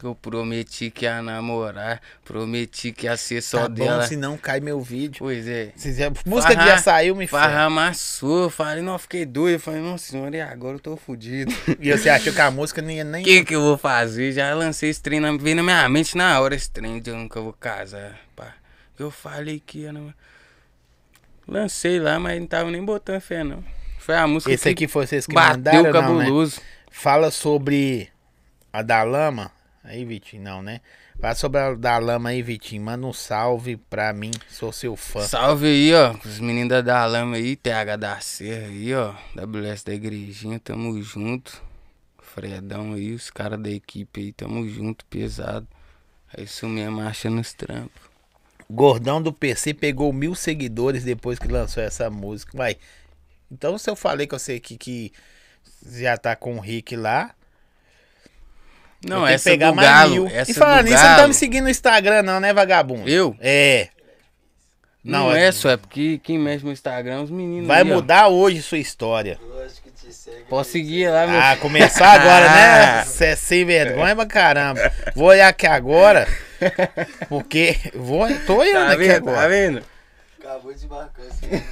Que 0.00 0.06
eu 0.06 0.14
prometi 0.14 0.90
que 0.90 1.04
ia 1.04 1.20
namorar. 1.20 2.00
Prometi 2.24 2.90
que 2.90 3.04
ia 3.04 3.18
ser 3.18 3.42
só 3.42 3.64
Tá 3.64 3.68
bom, 3.68 3.74
dela. 3.84 4.06
senão 4.06 4.34
cai 4.38 4.58
meu 4.58 4.80
vídeo. 4.80 5.18
Pois 5.18 5.46
é. 5.46 5.72
Se 5.76 5.88
quiser- 5.88 6.10
música 6.24 6.56
que 6.56 6.64
já 6.64 6.78
saiu, 6.78 7.14
me 7.14 7.26
Farra 7.26 7.48
fala. 7.50 7.64
amassou. 7.64 8.44
Eu 8.44 8.50
falei, 8.50 8.82
não, 8.82 8.98
fiquei 8.98 9.26
doido. 9.26 9.56
Eu 9.56 9.60
falei, 9.60 9.82
nossa 9.82 10.06
senhora, 10.10 10.34
e 10.34 10.40
agora 10.40 10.76
eu 10.76 10.80
tô 10.80 10.96
fudido. 10.96 11.52
E 11.78 11.92
você 11.94 12.08
achou 12.08 12.32
que 12.32 12.40
a 12.40 12.50
música 12.50 12.80
não 12.80 12.90
ia 12.90 13.04
nem. 13.04 13.20
O 13.20 13.24
que 13.28 13.44
que 13.44 13.54
eu 13.54 13.60
vou 13.60 13.76
fazer? 13.76 14.32
Já 14.32 14.54
lancei 14.54 14.88
esse 14.88 15.02
trem, 15.02 15.20
na, 15.20 15.36
veio 15.36 15.56
na 15.56 15.62
minha 15.62 15.86
mente 15.90 16.16
na 16.16 16.40
hora 16.40 16.54
esse 16.54 16.70
trem 16.70 16.98
de 16.98 17.10
eu 17.10 17.16
nunca 17.18 17.38
vou 17.38 17.52
casar, 17.52 18.18
pá. 18.34 18.54
Eu 18.98 19.10
falei 19.10 19.62
que 19.64 19.80
ia 19.80 19.92
namorar. 19.92 20.16
Lancei 21.46 21.98
lá, 21.98 22.18
mas 22.18 22.40
não 22.40 22.46
tava 22.46 22.70
nem 22.70 22.82
botando 22.82 23.20
fé, 23.20 23.42
não. 23.44 23.62
Foi 23.98 24.14
a 24.16 24.26
música 24.26 24.50
Esse 24.52 24.62
que 24.64 24.68
aqui 24.70 24.88
foi 24.88 25.06
vocês 25.06 25.26
que 25.26 25.34
bateu 25.34 25.56
mandaram, 25.56 25.82
não, 25.82 26.16
né? 26.16 26.24
cabuloso. 26.24 26.60
Fala 26.90 27.30
sobre 27.30 28.08
a 28.72 28.80
da 28.82 29.02
lama. 29.02 29.50
Aí, 29.82 30.04
Vitinho, 30.04 30.42
não, 30.42 30.62
né? 30.62 30.80
Fala 31.18 31.34
sobre 31.34 31.58
a 31.58 31.74
da 31.74 31.96
lama 31.98 32.28
aí, 32.28 32.42
Vitinho. 32.42 32.82
Manda 32.82 33.06
um 33.06 33.12
salve 33.12 33.76
pra 33.76 34.12
mim, 34.12 34.30
sou 34.48 34.70
seu 34.72 34.94
fã. 34.94 35.20
Salve 35.22 35.66
aí, 35.66 35.94
ó. 35.94 36.14
Os 36.24 36.38
meninos 36.38 36.68
da 36.68 36.80
Dalama 36.82 37.36
aí, 37.36 37.56
TH 37.56 37.96
da 37.96 38.20
Serra 38.20 38.66
aí, 38.66 38.94
ó. 38.94 39.14
WS 39.34 39.82
da 39.84 39.94
Igrejinha, 39.94 40.58
tamo 40.58 41.00
junto. 41.02 41.62
Fredão 42.18 42.92
aí, 42.92 43.12
os 43.12 43.30
caras 43.30 43.58
da 43.58 43.70
equipe 43.70 44.20
aí, 44.20 44.32
tamo 44.32 44.68
junto, 44.68 45.04
pesado. 45.06 45.66
É 46.36 46.42
isso 46.42 46.68
mesmo, 46.68 47.00
acha 47.00 47.30
nos 47.30 47.52
trampos. 47.54 48.02
Gordão 48.68 49.20
do 49.20 49.32
PC 49.32 49.74
pegou 49.74 50.12
mil 50.12 50.34
seguidores 50.34 51.02
depois 51.02 51.38
que 51.38 51.48
lançou 51.48 51.82
essa 51.82 52.08
música. 52.08 52.56
Vai. 52.56 52.76
Então, 53.50 53.76
se 53.78 53.90
eu 53.90 53.96
falei 53.96 54.26
com 54.26 54.38
você 54.38 54.52
aqui 54.52 54.76
que 54.76 55.12
já 55.84 56.16
tá 56.16 56.36
com 56.36 56.56
o 56.56 56.60
Rick 56.60 56.94
lá. 56.94 57.34
Não, 59.06 59.26
essa 59.26 59.50
pegar 59.50 59.70
do 59.70 59.76
mais 59.76 59.88
Galo, 59.88 60.10
mil. 60.10 60.26
essa 60.28 60.50
e 60.50 60.54
falando 60.54 60.84
do 60.84 60.90
nisso, 60.90 60.98
você 60.98 61.08
não 61.08 61.16
tá 61.16 61.28
me 61.28 61.34
seguindo 61.34 61.64
no 61.64 61.70
Instagram, 61.70 62.22
não, 62.22 62.38
né, 62.40 62.52
vagabundo? 62.52 63.08
Eu? 63.08 63.34
É. 63.40 63.88
Não, 65.02 65.28
Não, 65.30 65.34
é 65.34 65.50
só, 65.50 65.70
é 65.70 65.76
porque 65.78 66.20
quem 66.22 66.38
mexe 66.38 66.62
no 66.62 66.70
Instagram 66.70 67.20
é 67.20 67.22
os 67.22 67.30
meninos 67.30 67.66
Vai 67.66 67.80
aí, 67.82 67.90
ó. 67.90 67.94
mudar 67.94 68.28
hoje 68.28 68.60
sua 68.60 68.76
história. 68.76 69.38
Lógico 69.42 69.88
que 69.88 69.90
te 70.08 70.12
segue. 70.12 70.44
Posso 70.46 70.72
seguir 70.72 71.08
lá, 71.08 71.26
meu 71.26 71.40
Ah, 71.40 71.56
começar 71.56 72.20
agora, 72.20 72.50
né? 72.50 73.04
Você 73.08 73.24
é 73.26 73.36
sem 73.36 73.64
vergonha 73.64 74.14
pra 74.14 74.26
caramba. 74.26 74.92
Vou 75.16 75.28
olhar 75.28 75.48
aqui 75.48 75.66
agora. 75.66 76.28
Porque. 77.30 77.76
Vou, 77.94 78.28
tô 78.46 78.56
olhando 78.56 78.88
Tá 78.88 78.92
aqui 78.92 79.04
vendo? 79.04 79.24
Tá 79.24 79.30
agora. 79.30 79.48
vendo? 79.48 79.82
Acabou 80.38 80.74
de 80.74 80.86
marcar 80.86 81.22
assim. 81.22 81.62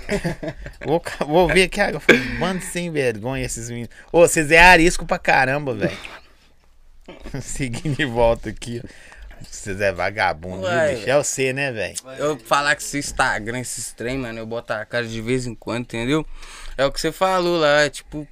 Vou, 0.87 1.03
vou 1.27 1.49
ver 1.49 1.65
aqui 1.65 1.81
agora. 1.83 2.01
Falei, 2.01 2.23
Mano, 2.39 2.63
sem 2.63 2.91
vergonha 2.91 3.45
esses 3.45 3.69
meninos. 3.69 3.91
Ô, 4.11 4.21
vocês 4.21 4.51
é 4.51 4.59
arisco 4.61 5.05
pra 5.05 5.19
caramba, 5.19 5.75
velho. 5.75 5.97
Seguindo 7.41 7.97
de 7.97 8.05
volta 8.05 8.51
aqui, 8.51 8.81
ó. 8.85 8.89
Vocês 9.41 9.81
é 9.81 9.93
vagabundo, 9.93 10.63
viu, 10.63 10.67
Uai, 10.69 10.97
bicho? 10.97 11.09
É 11.11 11.17
você, 11.17 11.53
né, 11.53 11.71
velho? 11.71 11.95
Eu 12.19 12.37
falar 12.41 12.75
que 12.75 12.83
esse 12.83 12.99
Instagram, 12.99 13.61
esses 13.61 13.93
trem, 13.93 14.19
mano, 14.19 14.39
eu 14.41 14.47
boto 14.47 14.73
a 14.73 14.85
cara 14.85 15.07
de 15.07 15.21
vez 15.21 15.47
em 15.47 15.55
quando, 15.55 15.83
entendeu? 15.83 16.27
É 16.77 16.85
o 16.85 16.91
que 16.91 17.01
você 17.01 17.13
falou 17.13 17.57
lá, 17.61 17.83
é 17.83 17.91
tipo. 17.91 18.27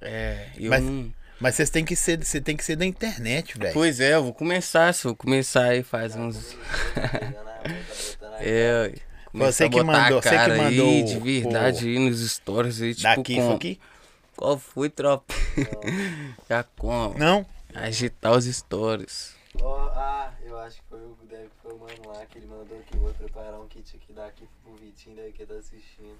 É, 0.00 0.46
eu 0.58 0.70
Mas- 0.70 0.82
não. 0.82 1.12
Mas 1.38 1.54
vocês 1.54 1.70
têm 1.70 1.84
que 1.86 1.96
ser, 1.96 2.22
você 2.22 2.38
tem 2.38 2.54
que 2.54 2.62
ser 2.64 2.76
da 2.76 2.84
internet, 2.84 3.56
velho. 3.58 3.72
Pois 3.72 3.98
é, 3.98 4.14
eu 4.14 4.22
vou 4.24 4.34
começar, 4.34 4.92
se 4.92 5.06
eu 5.06 5.16
começar 5.16 5.64
aí 5.70 5.82
faz 5.82 6.14
uns. 6.14 6.54
Tá 6.94 8.26
a 8.36 8.42
É, 8.44 8.90
ué. 8.92 8.94
Você 9.32 9.68
que 9.68 9.82
mandou- 9.82 10.20
você 10.20 10.28
que 10.30 10.34
cara 10.36 10.56
mandou 10.56 10.88
aí, 10.88 11.02
o- 11.02 11.06
de 11.06 11.18
verdade 11.18 11.86
aí 11.88 11.98
nos 11.98 12.28
stories 12.30 12.82
aí, 12.82 12.94
tipo, 12.94 13.04
Daqui, 13.04 13.36
com... 13.36 13.46
foi 13.46 13.54
aqui? 13.54 13.80
Qual 14.40 14.58
foi, 14.58 14.88
tropa? 14.88 15.34
Já 16.48 16.62
como? 16.78 17.18
Não? 17.18 17.44
Agitar 17.74 18.32
os 18.32 18.46
stories. 18.46 19.34
Ó, 19.60 19.90
ah, 19.94 20.32
eu 20.42 20.58
acho 20.60 20.76
que 20.76 20.82
foi 20.88 20.98
o, 20.98 21.14
deve, 21.28 21.50
foi 21.62 21.74
o 21.74 21.78
mano 21.78 22.08
lá 22.08 22.24
que 22.24 22.38
ele 22.38 22.46
mandou 22.46 22.78
aqui. 22.78 22.96
Vou 22.96 23.12
preparar 23.12 23.60
um 23.60 23.66
kit 23.68 23.94
aqui 23.96 24.14
daqui 24.14 24.48
pro 24.64 24.74
Vitinho 24.76 25.14
daí 25.16 25.30
que 25.30 25.44
tá 25.44 25.52
assistindo. 25.54 26.16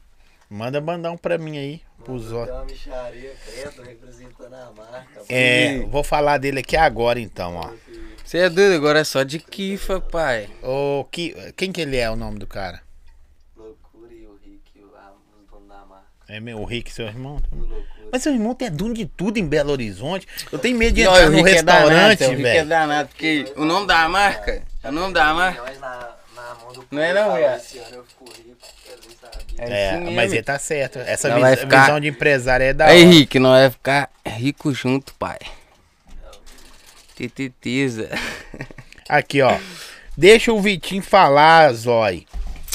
Manda 0.50 0.82
mandar 0.82 1.12
um 1.12 1.16
pra 1.16 1.38
mim 1.38 1.56
aí. 1.56 1.82
Pros 2.04 2.30
ó- 2.30 2.44
uma 2.44 2.64
micharia 2.66 3.34
preta 3.46 3.82
representando 3.84 4.52
a 4.52 4.70
marca. 4.72 5.22
É, 5.26 5.80
vou 5.86 6.04
falar 6.04 6.36
dele 6.36 6.60
aqui 6.60 6.76
agora 6.76 7.18
então, 7.18 7.56
ó. 7.56 7.70
Você 8.22 8.36
é 8.38 8.50
doido, 8.50 8.74
agora 8.74 8.98
é 8.98 9.04
só 9.04 9.22
de 9.22 9.38
kifa, 9.38 9.98
pai. 9.98 10.50
Ô, 10.62 11.04
que, 11.10 11.34
quem 11.52 11.72
que 11.72 11.80
ele 11.80 11.96
é 11.96 12.10
o 12.10 12.16
nome 12.16 12.38
do 12.38 12.46
cara? 12.46 12.82
Loucura 13.56 14.12
e 14.12 14.26
o 14.26 14.36
Rick, 14.44 14.78
o- 14.78 14.94
a- 14.94 15.14
os 15.40 15.48
donos 15.50 15.68
da 15.68 15.86
marca. 15.86 16.04
É 16.30 16.38
meu, 16.40 16.58
o 16.60 16.64
Rick, 16.64 16.92
seu 16.92 17.06
irmão? 17.06 17.40
Mas 18.12 18.22
seu 18.22 18.32
irmão 18.32 18.54
tem 18.54 18.70
dono 18.70 18.94
de 18.94 19.04
tudo 19.06 19.38
em 19.38 19.46
Belo 19.46 19.70
Horizonte. 19.72 20.26
Eu 20.50 20.58
tenho 20.58 20.76
medo 20.76 20.94
de 20.94 21.02
entrar 21.02 21.26
o 21.28 21.30
no 21.30 21.36
Rick 21.42 21.58
é 21.58 21.62
danado, 21.62 21.88
restaurante, 21.88 22.24
o 22.24 22.28
Rick 22.30 22.40
é 22.40 22.52
velho. 22.54 22.68
danado, 22.68 23.08
porque 23.08 23.52
o 23.56 23.64
nome 23.64 23.86
da 23.86 24.08
marca, 24.08 24.62
o 24.84 24.92
nome 24.92 25.14
da 25.14 25.34
marca. 25.34 25.62
Nós 25.62 25.80
na, 25.80 26.08
na 26.36 26.54
mão 26.62 26.72
do 26.72 26.86
Não 26.90 27.02
é 27.02 27.12
não, 27.14 27.22
falou, 27.22 27.38
Iá? 27.38 27.56
Esse 27.56 27.78
ano 27.78 27.96
eu 27.96 28.04
fico 28.04 28.24
rico, 28.26 28.56
eu 28.88 28.98
nem 29.06 29.16
sabia. 29.16 29.44
É 29.58 29.70
É, 29.70 29.88
isso 29.92 29.98
mesmo. 30.00 30.16
mas 30.16 30.32
ele 30.32 30.42
tá 30.42 30.58
certo. 30.58 30.98
Essa 31.00 31.28
Não 31.28 31.36
vis- 31.36 31.42
vai 31.44 31.56
ficar- 31.56 31.80
visão 31.82 32.00
de 32.00 32.08
empresário 32.08 32.64
é 32.66 32.72
da 32.72 32.84
hora. 32.86 32.94
Rick, 32.94 33.38
nós 33.38 33.60
vai 33.60 33.70
ficar 33.70 34.10
rico 34.26 34.72
junto, 34.72 35.14
pai. 35.14 35.38
Tetetiza. 37.16 38.08
Aqui, 39.08 39.42
ó. 39.42 39.56
Deixa 40.16 40.52
o 40.52 40.60
Vitinho 40.60 41.02
falar, 41.02 41.72
Zói. 41.72 42.26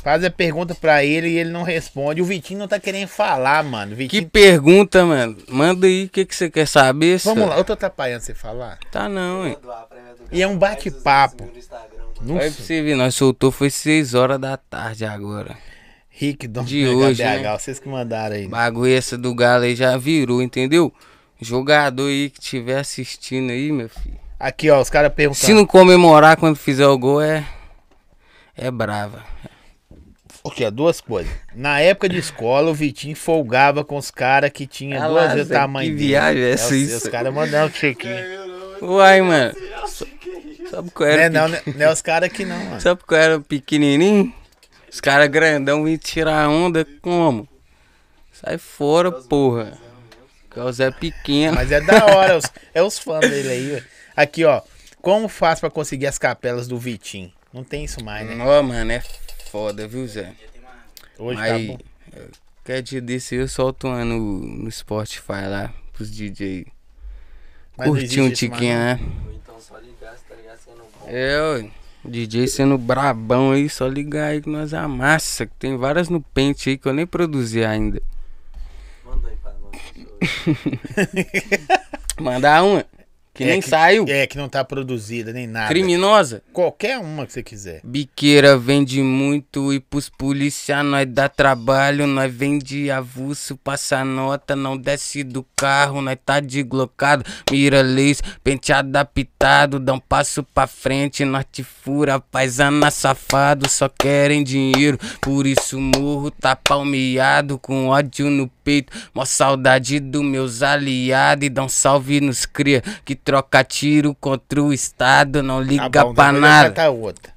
Faz 0.05 0.23
a 0.23 0.29
pergunta 0.29 0.75
pra 0.75 1.03
ele 1.03 1.29
e 1.29 1.37
ele 1.39 1.49
não 1.49 1.63
responde. 1.63 2.21
O 2.21 2.25
Vitinho 2.25 2.59
não 2.59 2.67
tá 2.67 2.79
querendo 2.79 3.07
falar, 3.07 3.63
mano. 3.63 3.93
O 3.93 3.95
Que 3.95 4.03
Vitinho... 4.03 4.29
pergunta, 4.29 5.03
mano. 5.03 5.35
Manda 5.49 5.87
aí 5.87 6.05
o 6.05 6.09
que, 6.09 6.23
que 6.23 6.35
você 6.35 6.47
quer 6.47 6.67
saber, 6.67 7.17
Vamos 7.21 7.43
só. 7.43 7.49
lá, 7.49 7.57
eu 7.57 7.63
tô 7.63 7.73
atrapalhando 7.73 8.21
você 8.21 8.35
falar. 8.35 8.77
Tá 8.91 9.09
não, 9.09 9.47
hein. 9.47 9.57
E 10.31 10.43
é 10.43 10.47
um 10.47 10.59
bate-papo. 10.59 11.43
mais 11.43 11.47
200 11.47 11.47
mil 11.47 11.53
no 11.53 11.57
Instagram, 11.57 12.03
mano. 12.21 12.39
Não 12.43 12.51
você 12.51 12.83
ver, 12.83 12.95
nós 12.95 13.15
soltou 13.15 13.51
foi 13.51 13.71
6 13.71 14.13
horas 14.13 14.39
da 14.39 14.55
tarde 14.57 15.05
agora. 15.05 15.57
Rick, 16.07 16.47
dono 16.49 16.67
De 16.67 16.87
hoje, 16.87 17.23
HBH, 17.23 17.41
né? 17.41 17.57
vocês 17.57 17.79
que 17.79 17.89
mandaram 17.89 18.35
aí. 18.35 18.47
Bagulho 18.47 18.95
essa 18.95 19.17
do 19.17 19.33
Galo 19.33 19.63
aí 19.63 19.75
já 19.75 19.97
virou, 19.97 20.39
entendeu? 20.39 20.93
Jogador 21.41 22.09
aí 22.09 22.29
que 22.29 22.39
estiver 22.39 22.77
assistindo 22.77 23.49
aí, 23.49 23.71
meu 23.71 23.89
filho. 23.89 24.19
Aqui, 24.39 24.69
ó, 24.69 24.79
os 24.79 24.89
caras 24.91 25.09
Se 25.09 25.15
perguntando. 25.15 25.53
não 25.55 25.65
comemorar 25.65 26.37
quando 26.37 26.57
fizer 26.57 26.85
o 26.85 26.95
gol, 26.95 27.23
é. 27.23 27.43
É 28.55 28.69
brava. 28.69 29.23
Aqui, 30.45 30.63
ó, 30.65 30.69
duas 30.69 31.01
coisas. 31.01 31.31
Na 31.55 31.79
época 31.79 32.07
de 32.07 32.17
escola, 32.17 32.69
o 32.69 32.73
Vitinho 32.73 33.15
folgava 33.15 33.83
com 33.83 33.97
os 33.97 34.11
caras 34.11 34.51
que 34.51 34.67
tinha 34.67 35.05
duas 35.07 35.33
vezes 35.33 35.49
o 35.49 35.53
tamanho 35.53 35.89
que 35.91 35.95
dele. 35.95 36.07
viagem 36.09 36.43
é 36.43 36.49
É, 36.49 36.51
essa, 36.51 36.73
os? 36.73 36.93
Os 36.93 37.07
caras 37.09 37.33
mandando 37.33 37.73
chequinho. 37.73 38.15
Uai, 38.81 39.21
mano. 39.21 39.55
Sabe 40.69 40.91
qual 40.91 41.07
Não 41.09 41.13
era? 41.15 41.21
é, 41.23 41.29
não, 41.29 41.49
pequ- 41.49 41.67
né? 41.67 41.73
não 41.77 41.85
é 41.85 41.91
os 41.91 42.01
caras 42.01 42.29
aqui 42.29 42.45
não, 42.45 42.57
mano. 42.65 42.81
Sabe 42.81 43.01
qual 43.05 43.19
era 43.19 43.37
o 43.37 43.41
pequenininho? 43.41 44.33
Os 44.91 45.01
caras 45.01 45.27
grandão 45.27 45.83
vêm 45.83 45.97
tirar 45.97 46.47
onda 46.49 46.85
como? 47.01 47.47
Sai 48.31 48.57
fora, 48.57 49.11
porra. 49.11 49.77
Que 50.51 50.59
é 50.59 50.63
o 50.63 50.71
Zé 50.71 50.91
Pequeno. 50.91 51.55
Mas 51.55 51.71
é 51.71 51.81
da 51.81 52.05
hora, 52.05 52.37
os- 52.37 52.45
é 52.73 52.81
os 52.83 52.97
fãs 52.99 53.21
dele 53.21 53.49
aí. 53.49 53.83
Aqui, 54.15 54.43
ó. 54.45 54.61
Como 55.01 55.27
faz 55.27 55.59
pra 55.59 55.69
conseguir 55.69 56.07
as 56.07 56.17
capelas 56.17 56.67
do 56.67 56.77
Vitinho? 56.77 57.31
Não 57.53 57.63
tem 57.63 57.83
isso 57.83 58.03
mais, 58.03 58.27
né? 58.27 58.35
Ó, 58.45 58.61
mano, 58.63 58.91
é 58.91 59.01
foda, 59.55 59.87
viu, 59.87 60.05
Zé? 60.05 60.33
Hoje 61.17 61.39
tá 61.39 61.45
Aí, 61.45 61.67
bom. 61.67 61.77
quer 62.65 62.81
dia 62.81 62.99
desse 62.99 63.35
eu 63.35 63.47
solto 63.47 63.87
uma 63.87 64.03
no, 64.03 64.19
no 64.19 64.69
Spotify 64.69 65.47
lá, 65.49 65.73
pros 65.93 66.11
DJ. 66.11 66.67
Mas 67.77 67.87
Curtir 67.87 68.19
um 68.19 68.31
tiquinho, 68.31 68.77
né? 68.77 68.99
Ou 69.25 69.33
então 69.33 69.57
só 69.61 69.77
ligar, 69.77 70.17
se 70.17 70.25
tá 70.25 70.35
ligado? 70.35 70.57
Sendo 70.57 70.83
bom. 70.99 71.07
É, 71.07 71.41
ué. 71.41 71.71
DJ 72.03 72.47
sendo 72.49 72.77
brabão 72.77 73.53
aí, 73.53 73.69
só 73.69 73.87
ligar 73.87 74.31
aí 74.31 74.41
que 74.41 74.49
nós 74.49 74.73
amassa. 74.73 75.45
Que 75.45 75.53
tem 75.57 75.77
várias 75.77 76.09
no 76.09 76.21
pente 76.21 76.69
aí 76.69 76.77
que 76.77 76.89
eu 76.89 76.93
nem 76.93 77.07
produzi 77.07 77.63
ainda. 77.63 78.01
Manda 79.05 79.29
aí 79.29 79.37
pra 79.37 79.53
nós. 79.53 79.81
Mandar 82.19 82.61
uma, 82.61 82.85
que 83.35 83.43
É 83.43 83.47
nem 83.47 83.61
que- 83.61 83.69
saiu. 83.69 84.05
É, 84.07 84.25
que 84.25 84.37
não 84.37 84.47
tá 84.49 84.63
produzida 84.63 85.31
nem 85.33 85.45
nada. 85.45 85.67
Criminosa. 85.67 86.41
Qualquer 86.53 86.97
uma 86.97 87.25
que 87.25 87.33
você 87.33 87.43
quiser. 87.43 87.81
Biqueira 87.83 88.57
vende 88.57 89.01
muito 89.01 89.73
e 89.73 89.79
pros 89.79 90.07
polícia 90.09 90.81
nós 90.81 91.05
dá 91.07 91.27
trabalho, 91.29 92.07
nós 92.07 92.33
vende 92.33 92.89
avulso, 92.89 93.57
passa 93.57 94.03
nota, 94.05 94.55
não 94.55 94.77
desce 94.77 95.23
do 95.23 95.45
carro, 95.55 96.01
nós 96.01 96.17
tá 96.25 96.39
deglocado, 96.39 97.23
mira 97.51 97.81
leis, 97.81 98.21
penteado 98.43 98.87
adaptado, 98.87 99.79
dá 99.79 99.93
um 99.93 99.99
passo 99.99 100.41
pra 100.41 100.65
frente, 100.65 101.25
nós 101.25 101.45
te 101.51 101.61
fura, 101.63 102.19
paisana 102.19 102.89
safado, 102.89 103.69
só 103.69 103.89
querem 103.89 104.43
dinheiro, 104.43 104.97
por 105.21 105.45
isso 105.45 105.77
morro 105.79 106.31
tá 106.31 106.55
palmeado, 106.55 107.59
com 107.59 107.87
ódio 107.87 108.29
no 108.29 108.49
peito, 108.65 108.91
mó 109.13 109.23
saudade 109.23 109.99
dos 109.99 110.23
meus 110.23 110.61
aliados, 110.61 111.45
e 111.45 111.49
dá 111.49 111.63
um 111.63 111.69
salve 111.69 112.19
nos 112.19 112.45
cria, 112.45 112.81
que 113.05 113.15
troca 113.15 113.63
tiro 113.63 114.15
contra 114.15 114.61
o 114.61 114.73
estado, 114.73 115.41
não 115.41 115.61
liga 115.61 115.89
Tá 115.89 116.03
bom, 116.03 116.13
pra 116.13 116.31
nada 116.31 116.73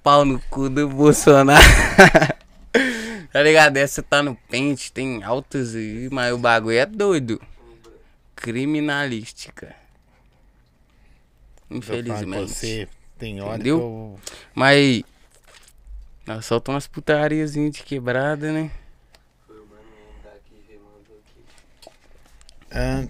pau 0.02 0.24
no 0.24 0.40
cu 0.50 0.68
do 0.68 0.88
Bolsonaro. 0.88 1.62
tá 3.30 3.42
ligado? 3.42 3.76
Essa 3.76 4.02
tá 4.02 4.22
no 4.22 4.34
pente, 4.48 4.90
tem 4.90 5.22
altas 5.22 5.74
aí, 5.74 6.08
mas 6.10 6.32
o 6.32 6.38
bagulho 6.38 6.78
é 6.78 6.86
doido. 6.86 7.40
Criminalística. 8.34 9.74
Infelizmente. 11.70 12.48
Você 12.50 12.88
tem 13.18 13.40
hora 13.40 13.54
Entendeu? 13.54 13.78
eu... 13.78 14.20
Mas. 14.54 15.02
Nós 16.26 16.44
soltamos 16.44 16.74
umas 16.76 16.86
putariazinhas 16.86 17.72
de 17.72 17.82
quebrada, 17.82 18.52
né? 18.52 18.70
Foi 19.46 19.56
o 19.56 19.66
mano 19.66 19.82
daqui 20.22 20.54
que 20.66 20.78
mandou 20.78 21.18
aqui. 21.18 21.90
Ah, 22.70 23.04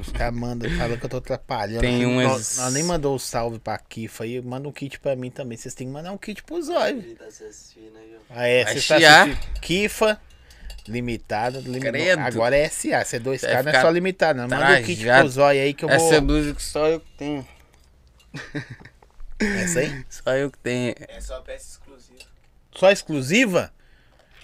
os 0.00 0.10
caras 0.10 0.34
mandam, 0.34 0.68
falam 0.76 0.96
que 0.98 1.04
eu 1.04 1.08
tô 1.08 1.16
atrapalhando. 1.18 1.80
Tem 1.80 2.04
umas- 2.04 2.56
Nós 2.58 2.72
nem 2.74 2.82
mandou 2.82 3.14
o 3.14 3.18
salve 3.18 3.58
pra 3.58 3.78
Kifa 3.78 4.24
aí. 4.24 4.40
Manda 4.42 4.68
um 4.68 4.72
kit 4.72 4.98
pra 4.98 5.14
mim 5.14 5.30
também. 5.30 5.56
Vocês 5.56 5.74
têm 5.74 5.86
que 5.86 5.92
mandar 5.92 6.12
um 6.12 6.18
kit 6.18 6.42
pro 6.42 6.60
Zóio. 6.62 7.16
Ah, 8.30 8.46
é. 8.48 8.64
Você 8.64 8.86
tá 8.88 8.96
assistindo 8.96 9.60
Kifa. 9.60 10.20
Limitado, 10.88 11.60
limi- 11.60 11.80
Credo. 11.80 12.20
agora 12.20 12.56
é 12.56 12.68
SA. 12.68 13.02
C2K 13.04 13.54
Vai 13.54 13.62
não 13.64 13.72
é 13.72 13.80
só 13.82 13.90
limitado, 13.90 14.38
não. 14.40 14.48
Manda 14.48 14.80
o 14.80 14.84
kit 14.84 14.96
trajado. 15.02 15.20
pro 15.24 15.28
zóio 15.32 15.60
aí 15.62 15.74
que 15.74 15.84
eu 15.84 15.90
Essa 15.90 16.04
vou. 16.12 16.20
blusa 16.20 16.54
que 16.54 16.62
só 16.62 16.86
eu 16.86 17.00
que 17.00 17.10
tenho. 17.18 17.48
Essa 19.40 19.80
aí? 19.80 20.04
Só 20.08 20.30
eu 20.36 20.50
que 20.50 20.58
tenho. 20.58 20.94
É 21.08 21.20
só 21.20 21.40
peça 21.40 21.72
exclusiva. 21.72 22.20
Só 22.74 22.90
exclusiva? 22.90 23.72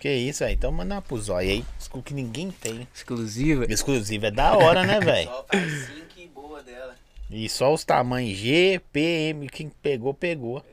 Que 0.02 0.12
isso 0.12 0.42
aí? 0.42 0.54
Então 0.54 0.72
manda 0.72 0.96
uma 0.96 1.00
pro 1.00 1.16
zóio 1.16 1.48
aí. 1.48 1.64
Exclu 1.78 2.02
que 2.02 2.12
ninguém 2.12 2.50
tem. 2.50 2.88
Exclusiva. 2.92 3.64
Exclusiva 3.68 4.26
é 4.26 4.30
da 4.32 4.56
hora, 4.56 4.84
né, 4.84 4.98
velho? 4.98 5.28
Só 5.28 5.46
faz 5.48 5.72
5 5.86 5.96
e 6.16 6.26
boa 6.26 6.60
dela. 6.60 6.96
E 7.30 7.48
só 7.48 7.72
os 7.72 7.84
tamanhos 7.84 8.36
G, 8.36 8.80
P, 8.92 9.00
M, 9.00 9.48
quem 9.48 9.68
pegou, 9.68 10.12
pegou. 10.12 10.66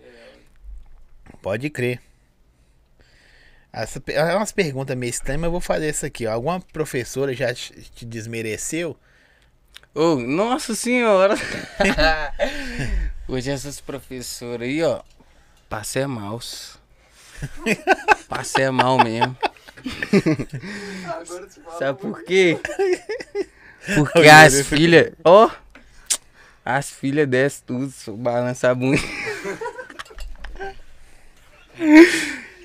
Pode 1.44 1.70
crer. 1.70 2.02
Essa, 3.72 4.02
é 4.08 4.36
umas 4.36 4.52
perguntas 4.52 4.98
meio 4.98 5.12
estranhas, 5.12 5.42
mas 5.42 5.48
eu 5.50 5.52
vou 5.52 5.62
fazer 5.62 5.90
isso 5.90 6.08
aqui, 6.08 6.26
ó. 6.26 6.34
Alguma 6.34 6.60
professora 6.60 7.32
já 7.32 7.54
te 7.54 8.06
desmereceu? 8.08 8.98
Ô, 9.94 10.16
nossa 10.16 10.74
senhora. 10.74 11.36
Hoje 13.30 13.52
essas 13.52 13.80
professoras 13.80 14.68
aí, 14.68 14.82
ó. 14.82 15.04
Passe 15.70 16.00
é 16.00 16.08
maus. 16.08 16.79
Passe 18.28 18.62
é 18.62 18.72
mal 18.72 18.98
mesmo. 19.04 19.36
Agora 21.06 21.48
você 21.50 21.62
fala. 21.62 21.78
Sabe 21.80 22.00
por 22.00 22.24
quê? 22.24 22.60
Porque 23.96 24.28
as 24.30 24.62
filhas, 24.62 25.14
ó. 25.24 25.50
As 26.66 26.90
filhas 26.90 27.28
descem 27.28 27.64
tudo, 27.66 27.94
balança 28.18 28.70
a 28.70 28.76
bunda. 28.76 29.02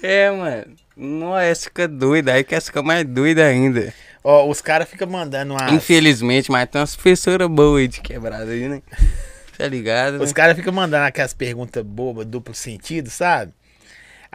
É, 0.03 0.31
mano. 0.31 0.65
Não, 0.97 1.37
essa 1.37 1.65
fica 1.65 1.89
doida, 1.89 2.35
aí 2.35 2.45
que 2.45 2.55
essa 2.55 2.67
fica 2.67 2.83
mais 2.83 3.05
doida 3.07 3.45
ainda. 3.45 3.93
Ó, 4.23 4.49
os 4.49 4.61
caras 4.61 4.89
ficam 4.89 5.09
mandando 5.09 5.55
uma. 5.55 5.71
Infelizmente, 5.71 6.51
mas 6.51 6.69
tem 6.69 6.81
umas 6.81 6.95
professoras 6.95 7.49
boas 7.49 7.81
aí 7.83 7.89
de 7.89 8.01
quebrada 8.01 8.51
aí, 8.51 8.69
né? 8.69 8.83
Tá 9.57 9.67
ligado? 9.67 10.21
Os 10.23 10.29
Né? 10.31 10.35
caras 10.35 10.57
ficam 10.57 10.73
mandando 10.73 11.05
aquelas 11.07 11.33
perguntas 11.35 11.83
bobas, 11.85 12.27
duplo 12.27 12.55
sentido, 12.55 13.11
sabe? 13.11 13.53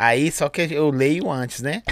Aí, 0.01 0.31
só 0.31 0.47
que 0.47 0.61
eu 0.61 0.89
leio 0.91 1.29
antes, 1.29 1.61
né? 1.61 1.83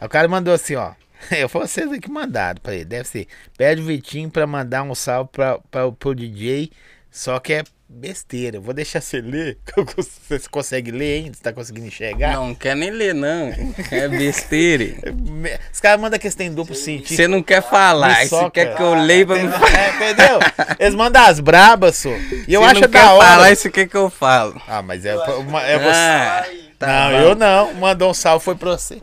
O 0.00 0.08
cara 0.08 0.28
mandou 0.28 0.54
assim, 0.54 0.76
ó. 0.76 0.92
Eu 1.36 1.48
vocês 1.48 1.98
que 1.98 2.08
mandaram 2.08 2.60
pra 2.62 2.72
ele, 2.72 2.84
deve 2.84 3.08
ser. 3.08 3.26
Pede 3.58 3.82
o 3.82 3.84
Vitinho 3.84 4.30
pra 4.30 4.46
mandar 4.46 4.84
um 4.84 4.94
salve 4.94 5.28
pra, 5.32 5.58
pra, 5.58 5.90
pro 5.90 6.14
DJ, 6.14 6.70
só 7.10 7.40
que 7.40 7.54
é 7.54 7.64
besteira. 7.92 8.56
Eu 8.58 8.62
Vou 8.62 8.72
deixar 8.72 9.00
você 9.00 9.20
ler. 9.20 9.58
Você 10.28 10.48
consegue 10.48 10.90
ler 10.92 11.24
ainda? 11.24 11.36
Você 11.36 11.42
tá 11.42 11.52
conseguindo 11.52 11.86
enxergar? 11.88 12.34
Não, 12.34 12.48
não 12.48 12.54
quer 12.54 12.76
nem 12.76 12.90
ler, 12.90 13.14
não. 13.14 13.52
É 13.90 14.06
besteira. 14.08 14.94
Me- 15.12 15.58
Os 15.72 15.80
caras 15.80 16.00
mandam 16.00 16.18
que 16.18 16.26
eles 16.26 16.34
têm 16.36 16.52
duplo 16.52 16.74
sentido. 16.74 17.16
Você 17.16 17.26
não 17.26 17.42
quer 17.42 17.62
falar, 17.62 18.26
você 18.26 18.50
quer 18.50 18.76
que 18.76 18.82
eu 18.82 18.94
leia 18.94 19.26
pra 19.26 19.36
me 19.36 19.50
falar. 19.50 19.74
É, 19.76 19.88
entendeu? 19.96 20.38
Eles 20.78 20.94
mandam 20.94 21.22
as 21.24 21.40
brabas, 21.40 21.96
só. 21.96 22.10
E 22.46 22.54
eu 22.54 22.60
Você 22.60 22.66
acho 22.70 22.74
não 22.82 22.88
da 22.88 22.88
quer 23.00 23.04
hora. 23.06 23.26
falar, 23.28 23.56
você 23.56 23.70
quer 23.70 23.88
que 23.88 23.96
eu 23.96 24.08
falo. 24.08 24.60
Ah, 24.68 24.82
mas 24.82 25.04
é, 25.04 25.10
é 25.10 25.16
você. 25.16 25.90
Ah, 25.90 26.46
tá 26.78 26.86
não, 26.86 27.10
bom. 27.10 27.16
eu 27.18 27.34
não. 27.34 27.74
Mandou 27.74 28.10
um 28.10 28.14
salve, 28.14 28.44
foi 28.44 28.54
pra 28.54 28.70
você. 28.72 28.98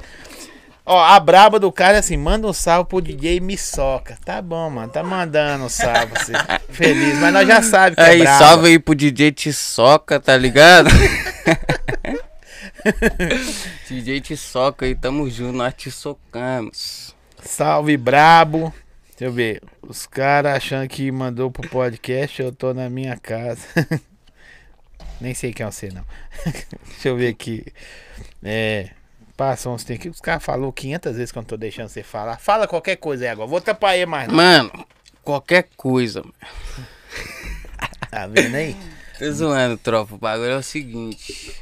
Ó, 0.90 1.04
a 1.04 1.20
braba 1.20 1.60
do 1.60 1.70
cara 1.70 1.98
é 1.98 2.00
assim, 2.00 2.16
manda 2.16 2.48
um 2.48 2.54
salve 2.54 2.88
pro 2.88 3.02
DJ 3.02 3.42
me 3.42 3.58
soca. 3.58 4.18
Tá 4.24 4.42
bom, 4.42 4.70
mano, 4.70 4.90
tá 4.90 5.04
mandando 5.04 5.66
um 5.66 5.70
salve 5.70 6.14
você. 6.18 6.32
Feliz, 6.72 7.20
mas 7.20 7.34
nós 7.34 7.46
já 7.46 7.62
sabemos 7.62 7.96
que 7.96 8.02
é 8.02 8.06
Aí, 8.06 8.20
braba. 8.20 8.38
salve 8.38 8.68
aí 8.70 8.80
pro 8.80 8.96
DJ 8.96 9.34
Tissoca, 9.34 10.18
tá 10.18 10.38
ligado? 10.38 10.90
DJ 13.90 14.22
Tissoca 14.22 14.86
aí, 14.86 14.96
tamo 14.96 15.30
junto, 15.30 15.58
nós 15.58 15.74
te 15.74 15.92
socamos. 15.92 17.14
Salve, 17.44 17.98
brabo. 17.98 18.74
Deixa 19.10 19.26
eu 19.26 19.32
ver. 19.34 19.62
Os 19.82 20.06
caras 20.06 20.56
achando 20.56 20.88
que 20.88 21.12
mandou 21.12 21.52
pro 21.52 21.68
podcast, 21.68 22.42
eu 22.42 22.54
tô 22.54 22.74
na 22.74 22.90
minha 22.90 23.18
casa. 23.18 23.68
Nem 25.20 25.34
sei 25.34 25.52
quem 25.52 25.66
é 25.66 25.70
você, 25.70 25.90
não. 25.90 26.06
Deixa 26.46 27.10
eu 27.10 27.18
ver 27.18 27.28
aqui. 27.28 27.66
É. 28.42 28.92
Passa 29.38 29.70
uns 29.70 29.84
tem 29.84 29.98
que 29.98 30.10
Os 30.10 30.20
caras 30.20 30.44
falaram 30.44 30.72
500 30.72 31.16
vezes 31.16 31.32
que 31.32 31.38
eu 31.38 31.42
não 31.42 31.48
tô 31.48 31.56
deixando 31.56 31.88
você 31.90 32.02
falar. 32.02 32.40
Fala 32.40 32.68
qualquer 32.68 32.96
coisa 32.96 33.24
aí 33.24 33.30
agora. 33.30 33.48
Vou 33.48 33.62
tapar 33.62 33.92
aí 33.92 34.04
mais. 34.06 34.28
Não. 34.28 34.36
Mano, 34.36 34.72
qualquer 35.24 35.70
coisa. 35.78 36.22
mano. 36.22 36.34
Tá 38.10 38.26
vendo 38.26 38.56
aí? 38.56 38.76
Tô 39.20 39.30
zoando, 39.32 39.78
tropa. 39.78 40.16
O 40.16 40.18
bagulho 40.18 40.52
é 40.52 40.58
o 40.58 40.64
seguinte: 40.64 41.54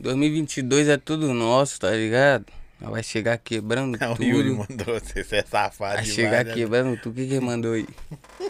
2022 0.00 0.88
é 0.88 0.96
tudo 0.96 1.32
nosso, 1.34 1.78
tá 1.78 1.90
ligado? 1.90 2.46
Vai 2.80 3.02
chegar 3.02 3.36
quebrando 3.36 3.98
Não, 4.00 4.14
o 4.14 4.22
Yuri 4.22 4.48
tudo. 4.56 4.66
mandou 4.68 4.98
você, 4.98 5.22
você 5.22 5.36
é 5.36 5.42
safado 5.42 5.96
Vai 5.96 6.02
demais, 6.04 6.14
chegar 6.14 6.44
né? 6.46 6.54
quebrando 6.54 6.96
tudo. 6.96 7.12
O 7.12 7.14
que 7.14 7.26
que 7.28 7.40
mandou 7.40 7.74
aí? 7.74 7.86
O 8.40 8.48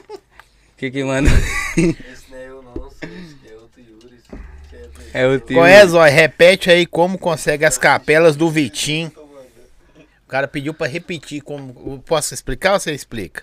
que 0.76 0.90
que 0.90 1.02
mandou? 1.04 1.32
Esse 1.76 2.32
é 2.34 2.52
outro 2.52 3.80
Yuri. 3.82 4.22
que 4.70 4.76
é 5.12 5.22
É 5.22 5.26
o 5.26 5.40
teu. 5.40 5.56
Qual 5.56 5.66
é, 5.66 5.86
Zói? 5.86 6.10
Repete 6.10 6.70
aí 6.70 6.86
como 6.86 7.18
consegue 7.18 7.64
as 7.64 7.76
capelas 7.78 8.36
do 8.36 8.50
Vitinho. 8.50 9.12
O 10.26 10.28
cara 10.30 10.46
pediu 10.46 10.72
pra 10.72 10.86
repetir 10.86 11.42
como. 11.42 12.02
Posso 12.06 12.32
explicar 12.34 12.74
ou 12.74 12.80
você 12.80 12.92
explica? 12.92 13.42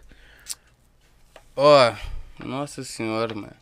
Ó, 1.55 1.93
nossa 2.43 2.83
senhora, 2.83 3.33
mano. 3.33 3.53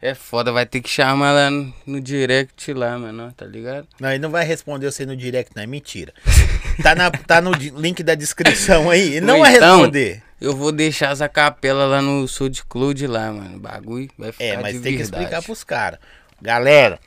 É 0.00 0.14
foda, 0.14 0.52
vai 0.52 0.66
ter 0.66 0.82
que 0.82 0.88
chamar 0.90 1.32
lá 1.32 1.50
no, 1.50 1.72
no 1.86 1.98
direct 2.00 2.72
lá, 2.74 2.98
mano, 2.98 3.32
tá 3.34 3.46
ligado? 3.46 3.88
Não, 3.98 4.10
ele 4.10 4.18
não 4.18 4.30
vai 4.30 4.44
responder 4.44 4.90
você 4.92 5.06
no 5.06 5.16
direct, 5.16 5.52
não. 5.56 5.62
É 5.62 5.66
mentira. 5.66 6.12
Tá, 6.82 6.92
na, 6.92 7.08
tá 7.08 7.40
no 7.40 7.52
link 7.52 8.02
da 8.02 8.16
descrição 8.16 8.90
aí. 8.90 9.14
Ele 9.14 9.20
não 9.20 9.38
vai 9.38 9.54
então, 9.54 9.76
responder. 9.76 10.20
Eu 10.40 10.56
vou 10.56 10.72
deixar 10.72 11.12
essa 11.12 11.28
capela 11.28 11.86
lá 11.86 12.02
no 12.02 12.26
SoundCloud 12.26 13.06
lá, 13.06 13.32
mano. 13.32 13.56
O 13.56 13.60
bagulho 13.60 14.10
vai 14.18 14.32
ficar 14.32 14.44
É, 14.44 14.56
mas 14.56 14.72
tem 14.72 14.82
que 14.82 14.98
verdade. 14.98 15.02
explicar 15.02 15.42
pros 15.44 15.62
caras. 15.62 16.00
Galera, 16.42 16.98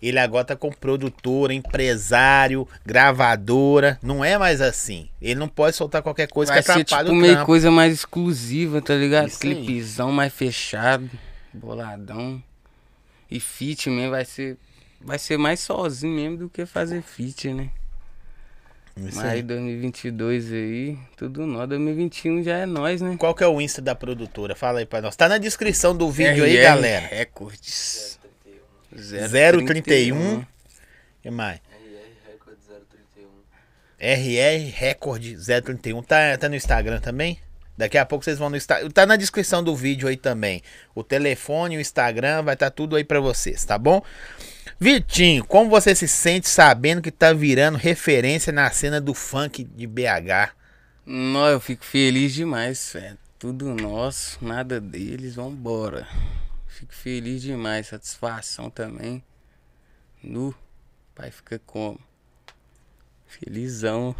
ele 0.00 0.18
agora 0.18 0.44
tá 0.44 0.56
com 0.56 0.70
produtora, 0.70 1.52
empresário, 1.54 2.68
gravadora. 2.84 3.98
Não 4.02 4.24
é 4.24 4.36
mais 4.38 4.60
assim. 4.60 5.08
Ele 5.20 5.36
não 5.40 5.48
pode 5.48 5.76
soltar 5.76 6.02
qualquer 6.02 6.28
coisa 6.28 6.52
Vai 6.52 6.60
que 6.62 6.66
ser 6.66 6.80
atrapalhe 6.80 7.08
tipo 7.08 7.18
o 7.18 7.20
meio 7.20 7.32
trampo. 7.34 7.46
coisa 7.46 7.70
mais 7.70 7.92
exclusiva, 7.94 8.82
tá 8.82 8.94
ligado? 8.94 9.28
Isso 9.28 9.46
aí. 9.46 9.54
Clipezão 9.54 10.12
mais 10.12 10.32
fechado, 10.32 11.10
boladão. 11.52 12.42
E 13.30 13.40
feat 13.40 13.90
mesmo 13.90 14.10
vai 14.10 14.24
ser. 14.24 14.56
Vai 15.00 15.18
ser 15.18 15.36
mais 15.36 15.60
sozinho 15.60 16.14
mesmo 16.14 16.36
do 16.38 16.48
que 16.48 16.64
fazer 16.66 17.02
feat, 17.02 17.52
né? 17.52 17.70
Isso 18.96 19.16
Mas 19.16 19.26
aí. 19.26 19.30
aí 19.36 19.42
2022 19.42 20.52
aí, 20.52 20.98
tudo 21.16 21.46
nós. 21.46 21.68
2021 21.68 22.42
já 22.42 22.58
é 22.58 22.66
nós, 22.66 23.02
né? 23.02 23.14
Qual 23.18 23.34
que 23.34 23.44
é 23.44 23.46
o 23.46 23.60
Insta 23.60 23.82
da 23.82 23.94
produtora? 23.94 24.54
Fala 24.56 24.78
aí 24.78 24.86
pra 24.86 25.02
nós. 25.02 25.14
Tá 25.14 25.28
na 25.28 25.36
descrição 25.36 25.94
do 25.94 26.10
vídeo 26.10 26.44
aí, 26.44 26.56
RR 26.56 26.62
galera. 26.62 27.06
Records. 27.08 28.18
031. 28.98 30.44
que 31.22 31.30
mais? 31.30 31.60
RR 31.60 32.30
Record 32.30 32.58
031. 33.14 33.28
RR 33.98 34.70
Record 34.74 35.24
031. 35.64 36.02
Tá, 36.02 36.38
tá 36.38 36.48
no 36.48 36.56
Instagram 36.56 37.00
também? 37.00 37.40
Daqui 37.76 37.98
a 37.98 38.06
pouco 38.06 38.24
vocês 38.24 38.38
vão 38.38 38.48
no 38.48 38.56
Instagram. 38.56 38.90
Tá 38.90 39.04
na 39.04 39.16
descrição 39.16 39.62
do 39.62 39.76
vídeo 39.76 40.08
aí 40.08 40.16
também. 40.16 40.62
O 40.94 41.04
telefone, 41.04 41.76
o 41.76 41.80
Instagram, 41.80 42.42
vai 42.42 42.54
estar 42.54 42.70
tudo 42.70 42.96
aí 42.96 43.04
pra 43.04 43.20
vocês, 43.20 43.64
tá 43.64 43.76
bom? 43.76 44.02
Vitinho, 44.78 45.44
como 45.44 45.70
você 45.70 45.94
se 45.94 46.06
sente 46.06 46.48
sabendo 46.48 47.02
que 47.02 47.10
tá 47.10 47.32
virando 47.32 47.78
referência 47.78 48.52
na 48.52 48.70
cena 48.70 49.00
do 49.00 49.14
funk 49.14 49.64
de 49.64 49.86
BH? 49.86 50.52
Não, 51.04 51.46
eu 51.48 51.60
fico 51.60 51.84
feliz 51.84 52.34
demais, 52.34 52.90
velho. 52.92 53.18
Tudo 53.38 53.74
nosso, 53.74 54.38
nada 54.42 54.80
deles, 54.80 55.34
vambora. 55.34 56.06
Fico 56.76 56.92
feliz 56.94 57.40
demais, 57.40 57.86
satisfação 57.86 58.68
também. 58.68 59.24
Nu, 60.22 60.54
pai 61.14 61.30
fica 61.30 61.58
como? 61.64 61.98
Felizão. 63.26 64.14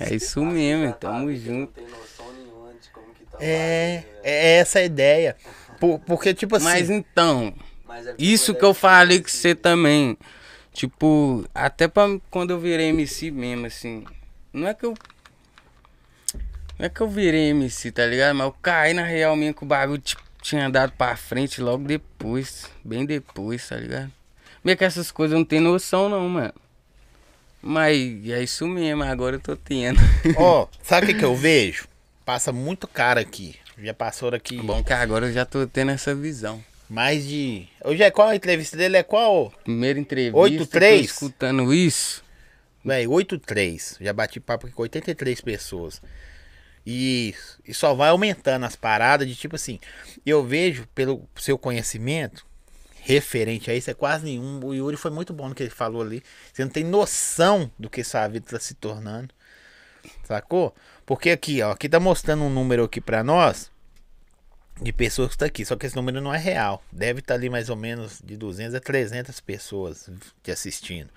É 0.00 0.14
isso 0.14 0.44
mesmo, 0.44 0.92
tamo 0.94 1.26
Não 1.30 1.34
junto. 1.36 1.72
tem 1.72 1.86
noção 1.88 2.32
nenhuma 2.34 2.74
de 2.74 2.88
como 2.90 3.14
que 3.14 3.24
tá 3.24 3.38
o 3.38 3.42
É, 3.42 4.04
né? 4.06 4.20
é 4.22 4.56
essa 4.58 4.78
a 4.80 4.84
ideia. 4.84 5.36
Por- 5.80 5.98
porque, 6.00 6.34
tipo 6.34 6.56
assim. 6.56 6.64
Mas 6.66 6.90
então, 6.90 7.54
Mas 7.86 8.06
é 8.06 8.14
isso 8.18 8.54
que 8.54 8.64
eu 8.64 8.74
falei 8.74 9.20
com 9.22 9.28
você 9.28 9.54
também. 9.54 10.18
Tipo, 10.72 11.46
até 11.54 11.88
pra 11.88 12.04
quando 12.30 12.50
eu 12.50 12.60
virei 12.60 12.88
MC 12.88 13.30
mesmo, 13.30 13.64
assim. 13.66 14.04
Não 14.52 14.68
é 14.68 14.74
que 14.74 14.84
eu. 14.84 14.92
Não 16.78 16.84
é 16.84 16.88
que 16.90 17.00
eu 17.00 17.08
virei 17.08 17.48
MC, 17.50 17.90
tá 17.90 18.04
ligado? 18.04 18.34
Mas 18.36 18.46
eu 18.48 18.52
caí 18.60 18.92
na 18.92 19.02
real 19.02 19.34
mesmo 19.34 19.54
que 19.54 19.64
o 19.64 19.66
bagulho 19.66 19.98
tipo, 20.00 20.22
tinha 20.46 20.70
dado 20.70 20.92
pra 20.92 21.16
frente 21.16 21.60
logo 21.60 21.84
depois. 21.84 22.70
Bem 22.84 23.04
depois, 23.04 23.68
tá 23.68 23.76
ligado? 23.76 24.12
Meio 24.62 24.78
que 24.78 24.84
essas 24.84 25.10
coisas 25.10 25.32
eu 25.32 25.38
não 25.38 25.44
tenho 25.44 25.62
noção 25.62 26.08
não, 26.08 26.28
mano. 26.28 26.54
Mas 27.60 27.98
é 28.30 28.42
isso 28.42 28.66
mesmo, 28.68 29.02
agora 29.02 29.36
eu 29.36 29.40
tô 29.40 29.56
tendo. 29.56 29.98
Ó, 30.36 30.68
sabe 30.82 31.06
o 31.06 31.08
que, 31.08 31.14
que 31.18 31.24
eu 31.24 31.34
vejo? 31.34 31.88
Passa 32.24 32.52
muito 32.52 32.86
cara 32.86 33.20
aqui. 33.20 33.56
Já 33.82 33.92
passou 33.92 34.32
aqui 34.34 34.56
Bom 34.58 34.82
que 34.82 34.92
agora 34.92 35.26
eu 35.26 35.32
já 35.32 35.44
tô 35.44 35.66
tendo 35.66 35.90
essa 35.90 36.14
visão. 36.14 36.62
mais 36.88 37.26
de. 37.26 37.66
Hoje 37.84 38.02
é 38.02 38.10
qual 38.10 38.28
a 38.28 38.36
entrevista 38.36 38.76
dele? 38.76 38.96
É 38.96 39.02
qual? 39.02 39.52
Primeira 39.64 39.98
entrevista, 39.98 40.38
Oito, 40.38 40.64
tô 40.64 40.70
três? 40.72 41.06
escutando 41.06 41.74
isso. 41.74 42.24
Velho, 42.84 43.10
83. 43.10 43.96
Já 44.00 44.12
bati 44.12 44.38
papo 44.38 44.70
com 44.70 44.82
83 44.82 45.40
pessoas. 45.40 46.00
E, 46.86 47.34
e 47.66 47.74
só 47.74 47.94
vai 47.94 48.10
aumentando 48.10 48.64
as 48.64 48.76
paradas 48.76 49.26
de 49.26 49.34
tipo 49.34 49.56
assim. 49.56 49.80
Eu 50.24 50.44
vejo, 50.44 50.86
pelo 50.94 51.28
seu 51.34 51.58
conhecimento, 51.58 52.46
referente 53.00 53.70
a 53.70 53.74
isso, 53.74 53.90
é 53.90 53.94
quase 53.94 54.24
nenhum. 54.24 54.64
O 54.64 54.72
Yuri 54.72 54.96
foi 54.96 55.10
muito 55.10 55.32
bom 55.32 55.48
no 55.48 55.54
que 55.54 55.64
ele 55.64 55.70
falou 55.70 56.00
ali. 56.02 56.22
Você 56.52 56.62
não 56.64 56.70
tem 56.70 56.84
noção 56.84 57.70
do 57.78 57.90
que 57.90 58.04
sua 58.04 58.28
vida 58.28 58.46
tá 58.48 58.60
se 58.60 58.74
tornando. 58.74 59.34
Sacou? 60.24 60.72
Porque 61.04 61.30
aqui, 61.30 61.60
ó, 61.62 61.72
aqui 61.72 61.88
tá 61.88 61.98
mostrando 61.98 62.44
um 62.44 62.50
número 62.50 62.84
aqui 62.84 63.00
pra 63.00 63.24
nós 63.24 63.70
de 64.80 64.92
pessoas 64.92 65.30
que 65.32 65.38
tá 65.38 65.46
aqui, 65.46 65.64
só 65.64 65.74
que 65.74 65.86
esse 65.86 65.96
número 65.96 66.20
não 66.20 66.32
é 66.32 66.38
real. 66.38 66.84
Deve 66.92 67.20
estar 67.20 67.34
ali 67.34 67.48
mais 67.50 67.68
ou 67.68 67.76
menos 67.76 68.20
de 68.22 68.36
200 68.36 68.74
a 68.74 68.80
300 68.80 69.40
pessoas 69.40 70.08
te 70.42 70.50
assistindo. 70.52 71.10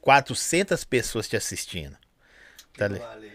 400 0.00 0.84
pessoas 0.84 1.28
te 1.28 1.36
assistindo. 1.36 1.96
Tá 2.76 2.88
li- 2.88 2.98
Valeu. 2.98 3.30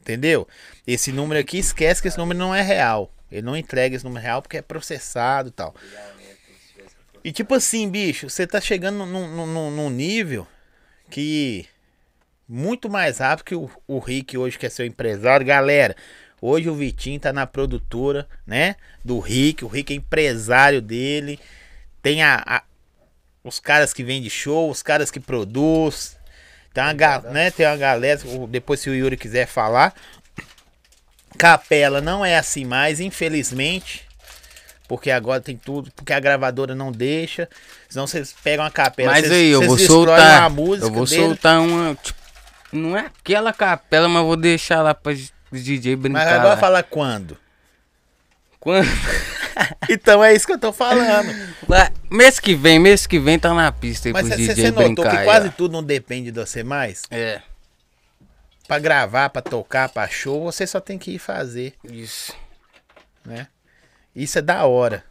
Entendeu? 0.00 0.48
Esse 0.86 1.12
número 1.12 1.40
aqui, 1.40 1.58
esquece 1.58 2.00
que 2.02 2.08
esse 2.08 2.18
número 2.18 2.38
não 2.38 2.54
é 2.54 2.62
real. 2.62 3.12
Ele 3.30 3.42
não 3.42 3.56
entrega 3.56 3.94
esse 3.94 4.04
número 4.04 4.22
real 4.24 4.42
porque 4.42 4.56
é 4.56 4.62
processado 4.62 5.48
e 5.48 5.52
tal. 5.52 5.74
E 7.22 7.32
tipo 7.32 7.54
assim, 7.54 7.88
bicho, 7.88 8.28
você 8.30 8.46
tá 8.46 8.60
chegando 8.60 9.04
num, 9.04 9.46
num- 9.46 9.70
num- 9.70 9.90
nível 9.90 10.46
que 11.10 11.66
muito 12.48 12.88
mais 12.88 13.18
rápido 13.18 13.44
que 13.44 13.54
o, 13.54 13.70
o 13.86 13.98
Rick 13.98 14.36
hoje, 14.36 14.58
que 14.58 14.66
é 14.66 14.70
seu 14.70 14.86
empresário. 14.86 15.46
Galera, 15.46 15.94
hoje 16.40 16.68
o 16.70 16.74
Vitinho 16.74 17.20
tá 17.20 17.32
na 17.32 17.46
produtora, 17.46 18.26
né? 18.46 18.74
Do 19.04 19.18
Rick. 19.18 19.64
O 19.64 19.68
Rick 19.68 19.92
é 19.92 19.96
empresário 19.96 20.80
dele. 20.80 21.38
Tem 22.02 22.22
a, 22.22 22.42
a- 22.44 22.62
os 23.44 23.60
caras 23.60 23.92
que 23.92 24.02
vendem 24.02 24.30
show, 24.30 24.70
os 24.70 24.82
caras 24.82 25.10
que 25.10 25.20
produz. 25.20 26.16
Tem 26.72 26.84
uma, 26.84 26.92
ga- 26.92 27.20
né? 27.30 27.50
Tem 27.50 27.66
uma 27.66 27.76
galera, 27.76 28.20
depois 28.48 28.80
se 28.80 28.88
o 28.90 28.94
Yuri 28.94 29.16
quiser 29.16 29.46
falar. 29.46 29.94
Capela 31.38 32.00
não 32.00 32.24
é 32.24 32.36
assim 32.36 32.64
mais, 32.64 33.00
infelizmente. 33.00 34.06
Porque 34.88 35.10
agora 35.10 35.40
tem 35.40 35.56
tudo, 35.56 35.90
porque 35.92 36.12
a 36.12 36.18
gravadora 36.18 36.74
não 36.74 36.90
deixa. 36.90 37.48
Senão 37.88 38.06
vocês 38.06 38.34
pegam 38.42 38.64
a 38.64 38.70
capela. 38.70 39.12
Mas 39.12 39.30
aí, 39.30 39.48
eu 39.50 39.62
vou 39.62 39.78
soltar. 39.78 40.40
uma 40.40 40.48
música 40.50 40.86
Eu 40.86 40.92
vou 40.92 41.06
dele. 41.06 41.22
soltar 41.22 41.60
uma. 41.60 41.94
Tipo, 41.94 42.18
não 42.72 42.96
é 42.96 43.06
aquela 43.06 43.52
capela, 43.52 44.08
mas 44.08 44.22
vou 44.24 44.36
deixar 44.36 44.82
lá 44.82 44.92
pra 44.94 45.12
DJ 45.52 45.94
brincar. 45.96 46.24
Mas 46.24 46.28
agora 46.32 46.48
lá. 46.50 46.56
fala 46.56 46.82
quando? 46.82 47.36
Quando? 48.58 48.88
Então 49.88 50.22
é 50.22 50.32
isso 50.34 50.46
que 50.46 50.52
eu 50.52 50.58
tô 50.58 50.72
falando. 50.72 51.34
Mês 52.10 52.38
que 52.38 52.54
vem, 52.54 52.78
mês 52.78 53.06
que 53.06 53.18
vem 53.18 53.38
tá 53.38 53.52
na 53.54 53.70
pista 53.72 54.08
aí 54.08 54.12
Mas 54.12 54.28
pros 54.28 54.36
você 54.40 54.54
DJ 54.54 54.70
notou 54.70 55.04
brincar. 55.04 55.18
que 55.18 55.24
quase 55.24 55.48
ó. 55.48 55.52
tudo 55.56 55.72
não 55.72 55.82
depende 55.82 56.30
de 56.30 56.38
você 56.40 56.62
mais? 56.62 57.02
É, 57.10 57.40
Pra 58.68 58.78
gravar, 58.78 59.28
pra 59.30 59.42
tocar, 59.42 59.88
pra 59.88 60.06
show, 60.06 60.44
você 60.44 60.64
só 60.64 60.78
tem 60.78 60.96
que 60.96 61.10
ir 61.12 61.18
fazer, 61.18 61.74
isso. 61.82 62.32
né? 63.26 63.48
Isso 64.14 64.38
é 64.38 64.42
da 64.42 64.64
hora. 64.64 65.02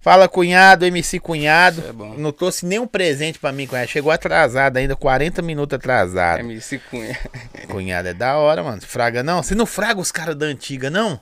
Fala, 0.00 0.28
cunhado, 0.28 0.86
MC 0.86 1.18
Cunhado. 1.18 1.80
Isso 1.80 1.88
é 1.88 1.92
bom. 1.92 2.14
Não 2.16 2.30
trouxe 2.30 2.64
nenhum 2.64 2.86
presente 2.86 3.38
pra 3.40 3.50
mim, 3.50 3.66
cunhado. 3.66 3.88
Chegou 3.90 4.12
atrasado 4.12 4.76
ainda, 4.76 4.94
40 4.94 5.42
minutos 5.42 5.74
atrasado. 5.76 6.38
MC 6.38 6.78
Cunha. 6.78 7.18
Cunhado 7.68 8.08
é 8.08 8.14
da 8.14 8.36
hora, 8.36 8.62
mano. 8.62 8.80
Fraga 8.80 9.24
não? 9.24 9.42
Você 9.42 9.56
não 9.56 9.66
fraga 9.66 10.00
os 10.00 10.12
caras 10.12 10.36
da 10.36 10.46
antiga, 10.46 10.88
não? 10.88 11.20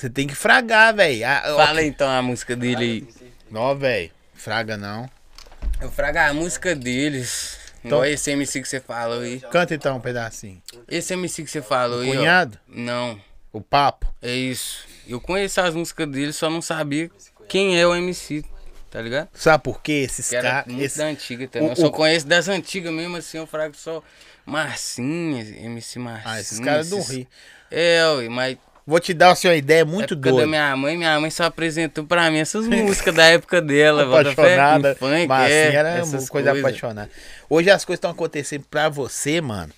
Você 0.00 0.08
tem 0.08 0.26
que 0.26 0.34
fragar, 0.34 0.94
velho. 0.94 1.20
Fala 1.56 1.82
então 1.82 2.08
a 2.08 2.22
música 2.22 2.56
dele 2.56 2.82
aí. 2.82 3.24
Não, 3.50 3.76
velho. 3.76 4.10
Fraga 4.32 4.74
não. 4.74 5.06
Eu 5.78 5.90
fraga 5.90 6.26
a 6.26 6.32
música 6.32 6.74
deles. 6.74 7.58
Então- 7.84 7.98
Igual 7.98 8.04
esse 8.06 8.30
MC 8.30 8.62
que 8.62 8.68
você 8.68 8.80
falou 8.80 9.20
aí. 9.20 9.40
Canta 9.50 9.74
então 9.74 9.98
um 9.98 10.00
pedacinho. 10.00 10.62
Esse 10.88 11.12
MC 11.12 11.44
que 11.44 11.50
você 11.50 11.60
falou 11.60 12.00
aí. 12.00 12.08
ó. 12.12 12.14
Cunhado? 12.14 12.58
Não, 12.66 13.20
O 13.52 13.60
papo. 13.60 14.06
é 14.22 14.32
isso. 14.32 14.86
Eu 15.06 15.20
conheço 15.20 15.60
as 15.60 15.74
músicas 15.74 16.08
dele, 16.08 16.32
só 16.32 16.48
não 16.48 16.62
sabia 16.62 17.10
quem 17.46 17.78
é 17.78 17.86
o 17.86 17.94
MC, 17.94 18.42
tá 18.90 19.02
ligado? 19.02 19.28
Sabe 19.34 19.62
por 19.62 19.82
quê? 19.82 20.04
Esses 20.08 20.30
caras. 20.30 20.64
muito 20.66 20.82
Esse... 20.82 20.96
da 20.96 21.04
antiga 21.08 21.46
também. 21.46 21.68
o- 21.68 21.72
eu 21.72 21.76
só 21.76 21.86
o- 21.88 21.90
conheço 21.90 22.26
das 22.26 22.48
antigas 22.48 22.90
mesmo, 22.90 23.18
assim, 23.18 23.36
eu 23.36 23.46
frago 23.46 23.76
só 23.76 24.02
Marcinha, 24.46 25.42
MC 25.42 25.98
Marcinha. 25.98 26.34
Ah, 26.34 26.40
esses 26.40 26.58
caras 26.58 26.88
do 26.88 26.96
esses- 26.98 27.10
Rio. 27.10 27.26
É, 27.70 28.02
ué, 28.16 28.28
mas 28.28 28.56
Vou 28.90 28.98
te 28.98 29.14
dar 29.14 29.30
assim, 29.30 29.46
uma 29.46 29.54
ideia 29.54 29.84
muito 29.84 30.14
época 30.14 30.16
da 30.16 30.30
doida. 30.32 30.46
minha 30.48 30.76
mãe, 30.76 30.96
minha 30.98 31.20
mãe 31.20 31.30
só 31.30 31.44
apresentou 31.44 32.04
pra 32.04 32.28
mim 32.28 32.38
essas 32.38 32.66
músicas 32.66 33.14
da 33.14 33.24
época 33.26 33.62
dela. 33.62 34.02
apaixonada. 34.02 34.96
funk, 34.96 35.28
mas 35.28 35.52
é, 35.52 35.68
assim, 35.68 35.76
era 35.76 35.88
essas 35.90 36.08
uma 36.08 36.28
coisa 36.28 36.50
coisas. 36.50 36.58
apaixonada. 36.58 37.10
Hoje 37.48 37.70
as 37.70 37.84
coisas 37.84 37.98
estão 37.98 38.10
acontecendo 38.10 38.64
pra 38.68 38.88
você, 38.88 39.40
mano. 39.40 39.72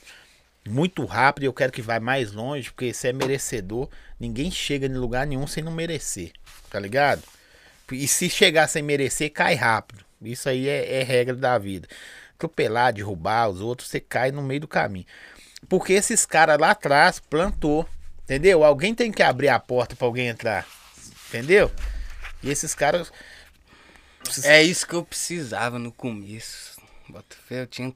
Muito 0.67 1.05
rápido. 1.05 1.43
e 1.43 1.47
Eu 1.47 1.53
quero 1.53 1.71
que 1.71 1.83
vá 1.83 2.01
mais 2.01 2.33
longe, 2.33 2.71
porque 2.71 2.95
você 2.95 3.09
é 3.09 3.13
merecedor. 3.13 3.87
Ninguém 4.19 4.51
chega 4.51 4.87
em 4.87 4.97
lugar 4.97 5.27
nenhum 5.27 5.47
sem 5.47 5.63
não 5.63 5.73
merecer. 5.73 6.33
Tá 6.71 6.81
ligado? 6.81 7.21
E 7.93 8.09
se 8.09 8.31
chegar 8.31 8.67
sem 8.67 8.83
merecer, 8.83 9.31
cai 9.31 9.55
rápido. 9.55 10.03
Isso 10.23 10.49
aí 10.49 10.67
é, 10.67 11.01
é 11.01 11.03
regra 11.03 11.35
da 11.35 11.59
vida. 11.59 11.87
Atropelar, 12.37 12.95
derrubar 12.95 13.51
os 13.51 13.61
outros, 13.61 13.91
você 13.91 14.01
cai 14.01 14.33
no 14.33 14.41
meio 14.41 14.61
do 14.61 14.69
caminho. 14.69 15.05
Porque 15.69 15.93
esses 15.93 16.25
caras 16.25 16.59
lá 16.59 16.71
atrás 16.71 17.21
plantou. 17.21 17.87
Entendeu? 18.25 18.65
Alguém 18.65 18.95
tem 18.95 19.11
que 19.11 19.23
abrir 19.23 19.49
a 19.49 19.59
porta 19.59 19.97
pra 19.97 20.07
alguém 20.07 20.29
entrar. 20.29 20.67
Entendeu? 21.29 21.71
E 22.43 22.51
esses 22.51 22.75
caras. 22.75 23.13
É 24.45 24.63
isso 24.63 24.87
que 24.87 24.95
eu 24.95 25.05
precisava 25.05 25.79
no 25.79 25.91
começo. 25.91 26.81
Bota 27.09 27.37
fé, 27.47 27.63
eu 27.63 27.67
tinha 27.67 27.95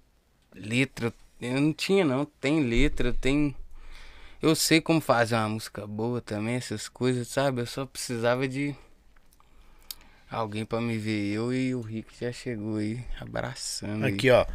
letra. 0.54 1.12
Eu 1.40 1.60
não 1.60 1.72
tinha 1.72 2.04
não, 2.04 2.24
tem 2.24 2.62
letra, 2.62 3.12
tem. 3.12 3.54
Eu 4.40 4.54
sei 4.54 4.80
como 4.80 5.00
fazer 5.00 5.34
uma 5.34 5.48
música 5.48 5.86
boa 5.86 6.20
também, 6.20 6.56
essas 6.56 6.88
coisas, 6.88 7.28
sabe? 7.28 7.60
Eu 7.60 7.66
só 7.66 7.86
precisava 7.86 8.48
de 8.48 8.74
alguém 10.30 10.64
pra 10.64 10.80
me 10.80 10.98
ver. 10.98 11.32
Eu 11.32 11.52
e 11.52 11.74
o 11.74 11.80
Rick 11.80 12.12
já 12.20 12.32
chegou 12.32 12.76
aí, 12.76 13.04
abraçando. 13.20 14.04
aí. 14.04 14.14
Aqui, 14.14 14.30
ó. 14.30 14.46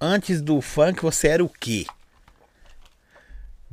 Antes 0.00 0.42
do 0.42 0.60
funk, 0.60 1.00
você 1.00 1.28
era 1.28 1.44
o 1.44 1.48
quê? 1.48 1.86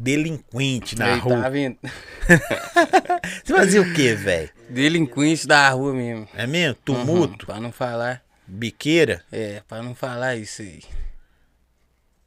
Delinquente 0.02 0.98
na 0.98 1.14
Aí, 1.16 1.20
rua. 1.20 1.42
Tá 1.42 1.50
vendo? 1.50 1.78
Você 3.44 3.54
fazia 3.54 3.82
o 3.82 3.94
quê, 3.94 4.16
velho? 4.16 4.50
Delinquente 4.70 5.46
da 5.46 5.68
rua 5.72 5.94
mesmo. 5.94 6.26
É 6.34 6.48
mesmo? 6.48 6.78
Uhum, 6.88 6.96
Tumulto? 7.06 7.46
pra 7.46 7.60
não 7.60 7.70
falar. 7.70 8.24
Biqueira? 8.48 9.22
É, 9.30 9.62
pra 9.68 9.84
não 9.84 9.94
falar 9.94 10.38
isso 10.38 10.62
aí. 10.62 10.82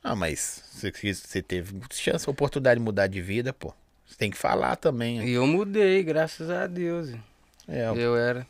Ah, 0.05 0.15
mas 0.15 0.63
você, 0.75 1.41
teve 1.41 1.75
chance, 1.93 2.29
oportunidade 2.29 2.79
de 2.79 2.85
mudar 2.85 3.07
de 3.07 3.23
vida, 3.23 3.55
pô. 3.55 3.73
Você 4.07 4.17
tem 4.19 4.31
que 4.31 4.37
falar 4.37 4.77
também. 4.77 5.25
E 5.27 5.33
eu 5.33 5.47
mudei, 5.47 6.03
graças 6.03 6.51
a 6.51 6.67
Deus. 6.67 7.09
É, 7.67 7.87
Eu 7.97 8.15
era. 8.19 8.47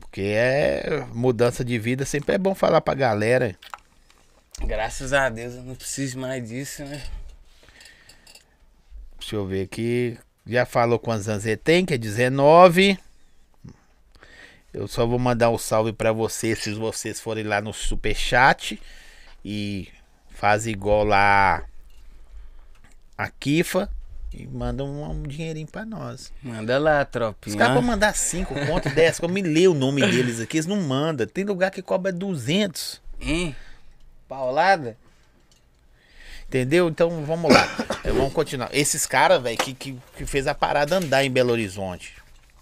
porque 0.00 0.22
é 0.22 1.06
mudança 1.12 1.64
de 1.64 1.78
vida, 1.78 2.04
sempre 2.04 2.34
é 2.34 2.38
bom 2.38 2.52
falar 2.54 2.80
pra 2.80 2.94
galera. 2.94 3.56
Graças 4.66 5.12
a 5.12 5.28
Deus 5.28 5.54
eu 5.54 5.62
não 5.62 5.76
preciso 5.76 6.18
mais 6.18 6.48
disso, 6.48 6.82
né? 6.84 7.00
Deixa 9.28 9.36
eu 9.36 9.46
ver 9.46 9.64
aqui. 9.64 10.18
Já 10.46 10.64
falou 10.64 10.98
quantos 10.98 11.28
anos 11.28 11.44
ele 11.44 11.58
tem, 11.58 11.84
que 11.84 11.92
é 11.92 11.98
19. 11.98 12.98
Eu 14.72 14.88
só 14.88 15.06
vou 15.06 15.18
mandar 15.18 15.50
um 15.50 15.58
salve 15.58 15.92
pra 15.92 16.12
vocês, 16.12 16.60
se 16.60 16.72
vocês 16.72 17.20
forem 17.20 17.44
lá 17.44 17.60
no 17.60 17.74
superchat 17.74 18.80
e 19.44 19.86
faz 20.30 20.66
igual 20.66 21.04
lá 21.04 21.62
a 23.18 23.28
Kifa 23.28 23.90
e 24.32 24.46
manda 24.46 24.82
um, 24.82 25.04
um 25.10 25.22
dinheirinho 25.24 25.66
pra 25.66 25.84
nós. 25.84 26.32
Manda 26.42 26.78
lá, 26.78 27.02
Os 27.02 27.08
tropinha. 27.10 27.56
caras 27.58 27.72
pra 27.74 27.82
mandar 27.82 28.14
5 28.14 28.54
conto, 28.66 28.88
10, 28.88 29.18
que 29.18 29.24
eu 29.26 29.28
me 29.28 29.42
leio 29.42 29.72
o 29.72 29.78
nome 29.78 30.00
deles 30.10 30.40
aqui, 30.40 30.56
eles 30.56 30.66
não 30.66 30.80
mandam. 30.80 31.26
Tem 31.26 31.44
lugar 31.44 31.70
que 31.70 31.82
cobra 31.82 32.10
200. 32.10 33.02
Hein? 33.20 33.54
Paulada? 34.26 34.96
Entendeu? 36.46 36.88
Então 36.88 37.26
vamos 37.26 37.52
lá. 37.52 37.68
Eh, 38.08 38.12
vamos 38.12 38.32
continuar. 38.32 38.70
Esses 38.72 39.06
caras, 39.06 39.42
velho, 39.42 39.56
que, 39.58 39.74
que, 39.74 39.96
que 40.16 40.26
fez 40.26 40.46
a 40.46 40.54
parada 40.54 40.96
andar 40.96 41.24
em 41.24 41.30
Belo 41.30 41.52
Horizonte. 41.52 42.14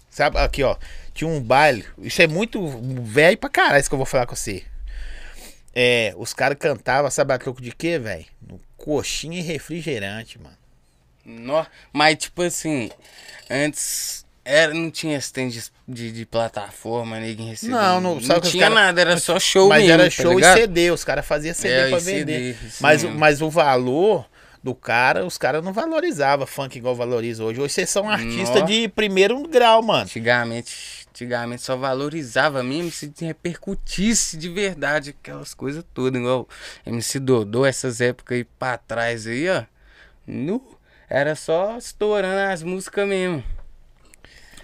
Sabe, 0.09 0.37
aqui, 0.39 0.63
ó. 0.63 0.75
Tinha 1.13 1.29
um 1.29 1.39
baile. 1.41 1.85
Isso 1.99 2.21
é 2.21 2.27
muito 2.27 2.65
velho 3.03 3.37
pra 3.37 3.49
caralho, 3.49 3.79
isso 3.79 3.89
que 3.89 3.93
eu 3.95 3.99
vou 3.99 4.05
falar 4.05 4.25
com 4.25 4.35
você. 4.35 4.63
É, 5.75 6.13
os 6.17 6.33
caras 6.33 6.57
cantavam, 6.59 7.09
sabe 7.11 7.33
a 7.33 7.37
troco 7.37 7.61
de 7.61 7.71
quê, 7.71 7.99
velho? 7.99 8.25
No 8.47 8.59
coxinha 8.77 9.39
e 9.39 9.41
refrigerante, 9.43 10.39
mano. 10.39 10.55
Nó. 11.23 11.65
Mas 11.93 12.17
tipo 12.17 12.41
assim, 12.41 12.89
antes 13.49 14.25
era, 14.45 14.73
não 14.73 14.89
tinha 14.89 15.17
stand 15.17 15.49
de, 15.49 15.63
de, 15.87 16.11
de 16.11 16.25
plataforma, 16.25 17.19
ninguém 17.19 17.49
recebia. 17.49 17.75
Não, 17.75 18.01
não- 18.01 18.15
não 18.19 18.39
tinha 18.41 18.63
cara- 18.69 18.75
nada, 18.75 19.01
era 19.01 19.17
só 19.17 19.37
show 19.39 19.67
Mas 19.69 19.79
mesmo, 19.81 19.93
era 19.93 20.03
tá 20.05 20.09
show 20.09 20.33
ligado? 20.33 20.57
e 20.57 20.61
CD, 20.61 20.91
os 20.91 21.03
caras 21.03 21.25
faziam 21.25 21.53
CD 21.53 21.73
É, 21.73 21.89
pra 21.89 21.99
CD, 21.99 22.19
vender. 22.19 22.57
isso 22.65 22.77
mas, 22.81 23.03
mas 23.03 23.41
o 23.41 23.49
valor 23.49 24.25
do 24.63 24.73
cara, 24.75 25.25
os 25.25 25.37
caras 25.37 25.63
não 25.63 25.71
valorizavam 25.73 26.45
funk 26.47 26.77
igual 26.77 26.95
valoriza 26.95 27.43
hoje. 27.43 27.59
Hoje 27.61 27.73
vocês 27.73 27.89
são 27.89 28.09
artistas 28.09 28.65
de 28.65 28.87
primeiro 28.89 29.41
grau, 29.47 29.81
mano. 29.81 30.03
Antigamente 30.03 31.05
Antigamente 31.09 31.63
só 31.63 31.75
valorizava 31.75 32.61
mesmo 32.61 32.91
se 32.91 33.11
repercutisse 33.21 34.37
de 34.37 34.49
verdade 34.49 35.09
aquelas 35.19 35.51
coisas 35.55 35.83
todas, 35.91 36.21
igual 36.21 36.47
MC 36.85 37.19
Dodô, 37.19 37.65
essas 37.65 37.99
épocas 38.01 38.37
aí 38.37 38.43
pra 38.43 38.77
trás 38.77 39.25
aí, 39.25 39.49
ó. 39.49 39.63
Nu, 40.27 40.77
era 41.09 41.33
só 41.35 41.75
estourando 41.75 42.51
as 42.53 42.61
músicas 42.61 43.07
mesmo. 43.07 43.43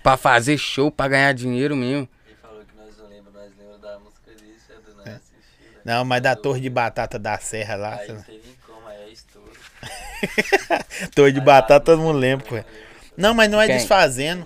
Pra 0.04 0.16
fazer 0.16 0.58
show, 0.60 0.92
pra 0.92 1.08
ganhar 1.08 1.34
dinheiro 1.34 1.76
mesmo. 1.76 2.08
Ele 2.28 2.36
falou 2.40 2.62
que 2.64 2.76
nós 2.76 2.98
não 3.00 3.08
lembramos, 3.08 3.34
nós 3.34 3.50
lembramos 3.58 3.82
da 3.82 3.98
música 3.98 4.30
é 4.32 4.36
do 4.36 5.02
assistir, 5.02 5.06
né? 5.08 5.82
Não, 5.84 6.06
mas 6.06 6.22
da 6.22 6.36
torre 6.36 6.60
de 6.62 6.70
batata 6.70 7.18
da 7.18 7.38
serra 7.40 7.76
lá. 7.76 7.96
Aí 7.96 8.06
cê- 8.06 8.14
não 8.14 8.22
teve 8.22 8.56
como, 8.68 8.88
aí 8.88 9.04
é 9.06 9.10
estouro. 9.10 9.52
Torre 11.16 11.32
de 11.32 11.42
batata 11.42 11.86
todo 11.86 12.02
mundo 12.02 12.18
lembra, 12.18 12.46
pô. 12.46 12.56
Não, 13.16 13.34
mas 13.34 13.50
não 13.50 13.62
é 13.62 13.68
Quem? 13.68 13.78
desfazendo. 13.78 14.46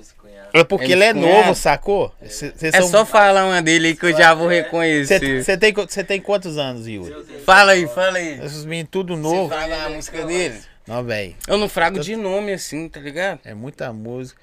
É 0.53 0.63
porque 0.63 0.91
ele 0.93 1.03
é 1.03 1.09
MC 1.09 1.19
Cunhado. 1.21 1.41
novo, 1.45 1.55
sacou? 1.55 2.13
Cê- 2.27 2.53
cês 2.55 2.73
É 2.73 2.79
são- 2.81 2.89
só 2.89 3.05
falar 3.05 3.45
uma 3.45 3.61
dele 3.61 3.89
aí 3.89 3.95
que 3.95 4.05
eu 4.05 4.17
já 4.17 4.33
vou 4.33 4.47
reconhecer. 4.47 5.43
Você 5.43 5.57
tem, 5.57 5.73
você 5.73 6.03
tem 6.03 6.21
quantos 6.21 6.57
anos, 6.57 6.87
Yuri? 6.87 7.13
Fala 7.45 7.73
aí, 7.73 7.85
fala 7.87 8.17
aí. 8.17 8.39
Esses 8.43 8.63
meninos 8.65 8.89
tudo 8.89 9.15
Você 9.15 9.21
novo. 9.21 9.49
fraga 9.49 9.85
a 9.85 9.89
música 9.89 10.25
dele? 10.25 10.55
Não, 10.87 11.03
velho. 11.03 11.35
Eu 11.47 11.57
não 11.57 11.67
frago 11.67 11.99
de 11.99 12.15
nome 12.15 12.53
assim, 12.53 12.87
tá 12.87 12.99
ligado? 12.99 13.39
É 13.43 13.53
muita 13.53 13.91
música. 13.91 14.39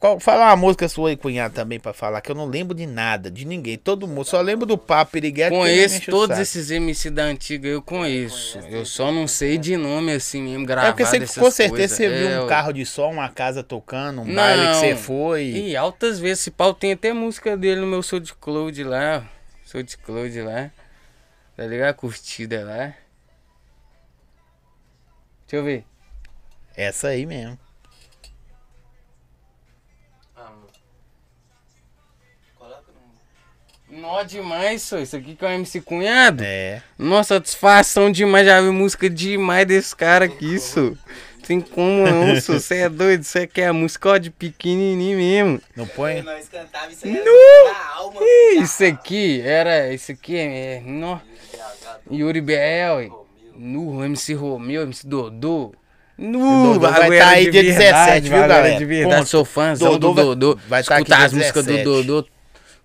Qual, 0.00 0.18
fala 0.18 0.46
uma 0.46 0.56
música 0.56 0.88
sua 0.88 1.10
aí, 1.10 1.16
cunhado, 1.16 1.54
também, 1.54 1.78
pra 1.78 1.92
falar, 1.92 2.22
que 2.22 2.30
eu 2.30 2.34
não 2.34 2.46
lembro 2.46 2.74
de 2.74 2.86
nada, 2.86 3.30
de 3.30 3.44
ninguém. 3.44 3.76
Todo 3.76 4.08
mundo. 4.08 4.24
Só 4.24 4.40
lembro 4.40 4.64
do 4.64 4.78
Papo 4.78 5.12
Piriguete. 5.12 5.50
Conheço 5.54 6.10
todos 6.10 6.38
esses 6.38 6.70
MC 6.70 7.10
da 7.10 7.24
antiga, 7.24 7.68
eu 7.68 7.82
conheço. 7.82 8.58
Eu 8.60 8.86
só 8.86 9.12
não 9.12 9.28
sei 9.28 9.58
de 9.58 9.76
nome 9.76 10.10
assim 10.12 10.42
mesmo, 10.42 10.64
É 10.64 10.66
gravado 10.66 10.92
porque 10.94 11.04
você, 11.04 11.18
essas 11.18 11.36
com 11.36 11.50
certeza 11.50 11.96
coisas. 11.96 11.96
você 11.98 12.08
viu 12.08 12.28
É, 12.30 12.40
um 12.42 12.46
carro 12.46 12.72
de 12.72 12.86
som, 12.86 13.10
uma 13.10 13.28
casa 13.28 13.62
tocando, 13.62 14.22
um 14.22 14.24
Não. 14.24 14.34
baile 14.34 14.68
que 14.68 14.74
você 14.76 14.96
foi. 14.96 15.44
E 15.50 15.76
altas 15.76 16.18
vezes, 16.18 16.40
esse 16.40 16.50
pau 16.50 16.72
tem 16.72 16.92
até 16.92 17.12
música 17.12 17.54
dele 17.54 17.82
no 17.82 17.86
meu 17.86 18.02
SoundCloud 18.02 18.82
lá. 18.84 19.22
ó. 19.22 19.40
SoundCloud 19.66 20.40
lá. 20.40 20.70
Tá 21.58 21.66
ligado? 21.66 21.94
Curtida 21.96 22.64
lá. 22.64 22.94
Deixa 25.46 25.56
eu 25.56 25.62
ver. 25.64 25.84
Essa 26.74 27.08
aí 27.08 27.26
mesmo. 27.26 27.58
Nó 33.90 34.22
demais, 34.22 34.82
só. 34.82 34.98
Isso 34.98 35.16
aqui 35.16 35.34
que 35.34 35.44
é 35.44 35.48
o 35.48 35.50
MC 35.52 35.80
Cunhado. 35.80 36.42
É. 36.44 36.82
Nossa, 36.98 37.34
satisfação 37.34 38.10
demais. 38.10 38.46
Já 38.46 38.60
vi 38.60 38.70
música 38.70 39.10
demais 39.10 39.66
desse 39.66 39.94
cara 39.96 40.26
aqui, 40.26 40.46
isso. 40.54 40.96
Tem 41.46 41.60
como 41.60 42.06
não, 42.06 42.40
só. 42.40 42.52
Você 42.52 42.76
é 42.76 42.88
doido? 42.88 43.24
Você 43.24 43.46
quer 43.46 43.66
a 43.68 43.72
música 43.72 44.10
ó, 44.10 44.18
de 44.18 44.30
pequenininho 44.30 45.18
mesmo. 45.18 45.60
Não 45.74 45.86
põe? 45.86 46.22
Nós 46.22 46.48
cantava 46.48 46.92
isso 46.92 47.04
aí 47.06 47.20
Isso 48.62 48.84
aqui 48.84 49.40
era. 49.44 49.92
Isso 49.92 50.12
aqui 50.12 50.36
é. 50.36 50.76
é 50.76 50.82
nó. 50.84 51.18
Yuri 52.10 52.40
Bel. 52.40 53.26
No 53.56 54.02
MC 54.04 54.32
Romeu, 54.34 54.82
MC 54.82 55.06
Dodô. 55.06 55.74
Dodô 56.16 56.78
vai 56.78 56.92
bagulho 56.92 57.18
tá 57.18 57.28
aí 57.30 57.44
de 57.46 57.50
dia 57.50 57.62
verdade, 57.62 58.28
17, 58.28 58.28
viu, 58.28 58.48
galera? 58.48 58.78
De 58.78 58.84
verdade, 58.84 59.16
Ponto. 59.16 59.28
sou 59.28 59.44
fãzão 59.44 59.92
Dodô 59.92 60.08
do 60.08 60.14
vai- 60.14 60.24
Dodô. 60.24 60.58
vai 60.68 60.82
tá 60.82 60.94
aqui 60.96 61.02
Escutar 61.04 61.24
as 61.24 61.32
músicas 61.32 61.64
do 61.64 61.72
17. 61.72 61.84
Dodô 61.84 62.28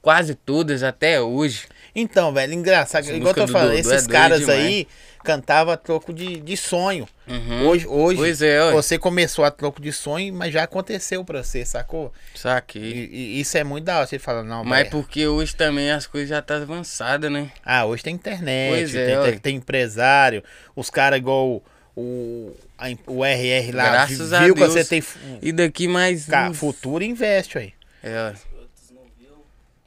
quase 0.06 0.36
todas 0.36 0.84
até 0.84 1.20
hoje. 1.20 1.64
Então, 1.96 2.32
velho, 2.32 2.54
engraçado. 2.54 3.06
Essa 3.06 3.14
igual 3.14 3.32
eu 3.32 3.34
tô 3.36 3.46
do 3.48 3.52
falando, 3.52 3.72
é 3.76 3.80
esses 3.80 3.92
doida 4.06 4.14
caras 4.14 4.40
demais. 4.42 4.60
aí 4.60 4.88
cantavam 5.24 5.74
a 5.74 5.78
troco 5.78 6.14
de, 6.14 6.40
de 6.40 6.56
sonho. 6.56 7.08
Uhum. 7.28 7.66
Hoje, 7.68 7.88
hoje 7.88 8.46
é, 8.46 8.72
você 8.72 9.00
começou 9.00 9.44
a 9.44 9.50
troco 9.50 9.82
de 9.82 9.92
sonho, 9.92 10.32
mas 10.32 10.54
já 10.54 10.62
aconteceu 10.62 11.26
pra 11.26 11.42
você, 11.44 11.66
sacou? 11.66 12.14
Saquei. 12.36 12.84
E, 12.84 13.16
e 13.38 13.40
isso 13.42 13.58
é 13.58 13.64
muito 13.64 13.86
da 13.86 13.98
hora. 13.98 14.06
Você 14.06 14.20
fala, 14.20 14.44
não, 14.44 14.64
Mas 14.64 14.88
porque 14.90 15.26
hoje 15.26 15.56
também 15.56 15.90
as 15.90 16.06
coisas 16.06 16.30
já 16.30 16.40
tá 16.40 16.58
avançadas, 16.58 17.32
né? 17.32 17.50
Ah, 17.66 17.86
hoje 17.86 18.04
tem 18.04 18.14
internet, 18.14 18.70
Pois 18.76 18.94
é, 18.94 19.06
tem, 19.22 19.32
tem, 19.32 19.40
tem 19.40 19.56
empresário, 19.56 20.44
os 20.76 20.92
caras 20.92 21.18
igual 21.18 21.64
o, 21.96 22.52
a 22.78 22.86
o 23.08 23.26
RR 23.26 23.72
lá, 23.74 23.90
Graças 23.90 24.30
vi- 24.30 24.36
a 24.36 24.40
viu 24.44 24.54
que 24.54 24.60
Deus. 24.60 24.74
você 24.74 24.86
tem 24.86 25.04
E 25.42 25.52
daqui 25.52 25.88
mais. 25.88 26.26
ca- 26.28 26.50
uns- 26.52 26.58
futuro 26.60 27.04
investe 27.04 27.58
aí. 27.58 27.74
É, 28.04 28.16
ó. 28.20 28.28
Outros 28.60 28.92
não 28.92 29.02
viu. 29.20 29.36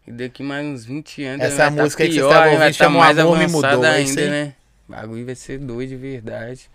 E 0.09 0.13
daqui 0.13 0.43
mais 0.43 0.67
uns 0.67 0.87
20 0.87 1.23
anos. 1.25 1.45
Essa 1.45 1.65
tá 1.65 1.71
música 1.71 2.03
que 2.03 2.13
vocês 2.13 2.15
pior, 2.15 2.29
estavam 2.31 2.49
hein? 2.53 2.57
vai 2.57 2.67
ouvindo 2.69 2.79
tá 2.79 2.85
chama 2.85 2.99
mais 2.99 3.19
Amor 3.19 3.39
Me 3.39 3.47
Mudou, 3.47 3.85
é 3.85 3.97
ainda, 3.97 4.31
né? 4.31 4.55
O 4.89 4.93
bagulho 4.93 5.27
vai 5.27 5.35
ser 5.35 5.59
doido 5.59 5.91
de 5.91 5.97
verdade. 5.97 6.71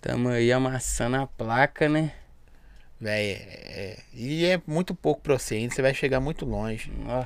Tamo 0.00 0.30
aí 0.30 0.50
amassando 0.50 1.16
a 1.16 1.26
placa, 1.26 1.90
né? 1.90 2.12
Véi, 2.98 3.32
é- 3.32 3.98
e 4.14 4.46
é 4.46 4.58
muito 4.66 4.94
pouco 4.94 5.20
pra 5.20 5.38
você 5.38 5.56
ainda, 5.56 5.74
você 5.74 5.82
vai 5.82 5.92
chegar 5.92 6.20
muito 6.20 6.46
longe. 6.46 6.90
Ó, 7.06 7.22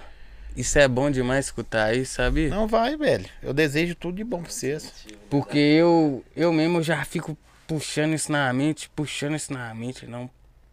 isso 0.56 0.76
é 0.76 0.88
bom 0.88 1.08
demais 1.08 1.44
escutar 1.46 1.84
aí, 1.84 2.04
sabe? 2.04 2.48
Não 2.48 2.66
vai, 2.66 2.96
velho. 2.96 3.26
Eu 3.40 3.54
desejo 3.54 3.94
tudo 3.94 4.16
de 4.16 4.24
bom 4.24 4.42
pra 4.42 4.50
vocês. 4.50 4.92
Porque 5.30 5.56
eu, 5.56 6.24
eu 6.34 6.52
mesmo 6.52 6.82
já 6.82 7.04
fico 7.04 7.38
puxando 7.68 8.12
isso 8.14 8.32
na 8.32 8.52
mente, 8.52 8.90
puxando 8.90 9.36
isso 9.36 9.52
na 9.52 9.72
mente. 9.72 10.04
Não, 10.04 10.28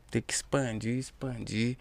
tem 0.09 0.23
que 0.23 0.33
expandir, 0.33 0.97
expandir. 0.97 1.77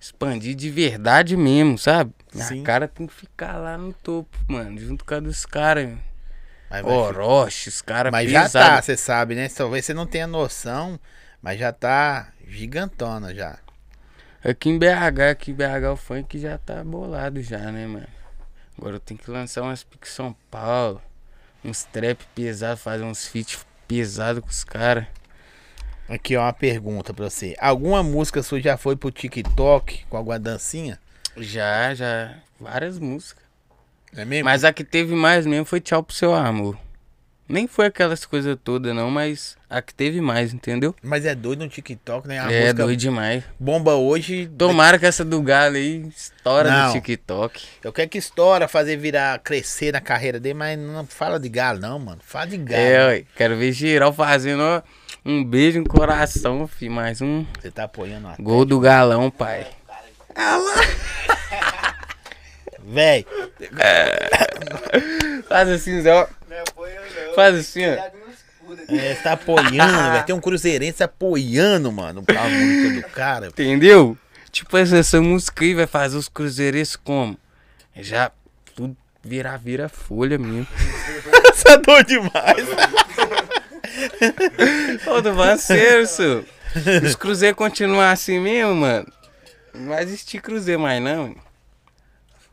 Expandir 0.00 0.54
de 0.54 0.70
verdade 0.70 1.36
mesmo, 1.36 1.76
sabe? 1.76 2.14
Minha 2.32 2.46
Sim. 2.46 2.62
cara 2.62 2.88
tem 2.88 3.06
que 3.06 3.12
ficar 3.12 3.58
lá 3.58 3.76
no 3.76 3.92
topo, 3.92 4.38
mano. 4.48 4.78
Junto 4.78 5.04
com 5.04 5.14
a 5.14 5.20
dos 5.20 5.44
caras. 5.44 5.90
Orochi, 6.84 7.68
os 7.68 7.82
caras 7.82 8.10
Mas 8.12 8.30
já 8.30 8.44
pesados. 8.44 8.76
tá, 8.76 8.82
você 8.82 8.96
sabe, 8.96 9.34
né? 9.34 9.48
Talvez 9.48 9.84
você 9.84 9.92
não 9.92 10.06
tenha 10.06 10.26
noção, 10.26 10.98
mas 11.42 11.58
já 11.58 11.72
tá 11.72 12.32
gigantona 12.46 13.34
já. 13.34 13.58
Aqui 14.42 14.70
em 14.70 14.78
BH, 14.78 15.20
aqui 15.32 15.50
em 15.50 15.54
BH 15.54 15.92
o 15.92 15.96
funk 15.96 16.38
já 16.38 16.56
tá 16.56 16.82
bolado 16.82 17.42
já, 17.42 17.58
né, 17.70 17.86
mano? 17.86 18.08
Agora 18.78 18.96
eu 18.96 19.00
tenho 19.00 19.20
que 19.20 19.30
lançar 19.30 19.62
umas 19.62 19.82
piques 19.84 20.12
São 20.12 20.34
Paulo, 20.50 21.02
uns 21.62 21.84
trap 21.84 22.24
pesados, 22.34 22.82
fazer 22.82 23.04
uns 23.04 23.26
feat 23.26 23.58
pesado 23.86 24.40
com 24.40 24.48
os 24.48 24.64
caras. 24.64 25.06
Aqui, 26.10 26.36
ó, 26.36 26.42
uma 26.42 26.52
pergunta 26.52 27.14
pra 27.14 27.30
você. 27.30 27.54
Alguma 27.60 28.02
música 28.02 28.42
sua 28.42 28.60
já 28.60 28.76
foi 28.76 28.96
pro 28.96 29.12
TikTok 29.12 30.06
com 30.10 30.16
alguma 30.16 30.40
dancinha? 30.40 30.98
Já, 31.36 31.94
já, 31.94 32.34
várias 32.58 32.98
músicas. 32.98 33.44
É 34.16 34.24
mesmo? 34.24 34.46
Mas 34.46 34.64
a 34.64 34.72
que 34.72 34.82
teve 34.82 35.14
mais 35.14 35.46
mesmo 35.46 35.64
foi 35.64 35.80
Tchau 35.80 36.02
pro 36.02 36.12
Seu 36.12 36.34
Amor. 36.34 36.76
Nem 37.48 37.68
foi 37.68 37.86
aquelas 37.86 38.24
coisas 38.24 38.56
todas 38.62 38.94
não, 38.94 39.08
mas 39.08 39.56
a 39.68 39.80
que 39.80 39.94
teve 39.94 40.20
mais, 40.20 40.52
entendeu? 40.52 40.94
Mas 41.00 41.24
é 41.24 41.34
doido 41.34 41.64
no 41.64 41.68
TikTok, 41.68 42.26
né? 42.26 42.40
A 42.40 42.50
é, 42.50 42.60
música 42.60 42.74
doido 42.74 42.98
demais. 42.98 43.44
bomba 43.58 43.94
hoje. 43.94 44.50
Tomara 44.58 44.98
que 44.98 45.06
essa 45.06 45.24
do 45.24 45.40
Galo 45.40 45.76
aí 45.76 46.08
estoura 46.08 46.70
Não. 46.70 46.86
no 46.88 46.92
TikTok. 46.92 47.60
Eu 47.84 47.92
quero 47.92 48.08
que 48.08 48.18
estoura, 48.18 48.66
fazer 48.66 48.96
virar, 48.96 49.38
crescer 49.40 49.92
na 49.92 50.00
carreira 50.00 50.40
dele, 50.40 50.54
mas 50.54 50.76
não 50.76 51.06
fala 51.06 51.38
de 51.38 51.48
galo, 51.48 51.78
não, 51.78 51.98
mano. 52.00 52.20
Fala 52.24 52.46
de 52.46 52.56
galo. 52.56 52.82
É, 52.82 53.06
ué, 53.06 53.24
quero 53.36 53.56
ver 53.56 53.72
geral 53.72 54.12
fazendo 54.12 54.62
ó, 54.62 54.82
um 55.24 55.44
beijo 55.44 55.80
no 55.80 55.88
coração, 55.88 56.66
fi, 56.66 56.88
mais 56.88 57.20
um 57.20 57.44
Você 57.60 57.70
tá 57.70 57.84
apoiando 57.84 58.28
a 58.28 58.36
gol 58.38 58.64
do 58.64 58.80
galão, 58.80 59.30
pai. 59.30 59.66
Véi, 62.82 63.26
Faz 65.48 65.68
assim, 65.68 66.00
Zé, 66.00 66.10
é. 66.10 66.64
Faz 67.34 67.54
assim, 67.56 67.84
ó. 67.86 67.90
É, 68.88 69.14
você 69.14 69.22
tá 69.22 69.32
apoiando, 69.32 70.10
velho. 70.12 70.24
Tem 70.24 70.34
um 70.34 70.40
cruzeirense 70.40 71.02
apoiando, 71.02 71.90
mano, 71.92 72.24
a 72.28 72.48
música 72.48 73.08
do 73.08 73.14
cara. 73.14 73.46
Entendeu? 73.48 74.16
Tipo, 74.50 74.76
essa, 74.76 74.98
essa 74.98 75.20
música 75.20 75.64
aí 75.64 75.74
vai 75.74 75.86
fazer 75.86 76.16
os 76.16 76.28
cruzeirenses 76.28 76.96
como? 76.96 77.38
Já 77.96 78.30
tudo 78.74 78.96
virar, 79.22 79.56
vira 79.56 79.88
folha 79.88 80.38
mesmo. 80.38 80.66
Você 81.54 81.68
é 81.68 81.76
doido 81.76 82.06
demais. 82.06 82.66
Ô, 85.06 85.56
sério, 85.58 86.06
senhor. 86.06 86.44
Os 87.04 87.16
cruzeiros 87.16 87.56
continuar 87.56 88.12
assim 88.12 88.38
mesmo, 88.38 88.74
mano. 88.74 89.06
Não 89.74 89.88
vai 89.88 90.02
existir 90.02 90.40
cruzeiro 90.40 90.80
mais, 90.80 91.02
não. 91.02 91.34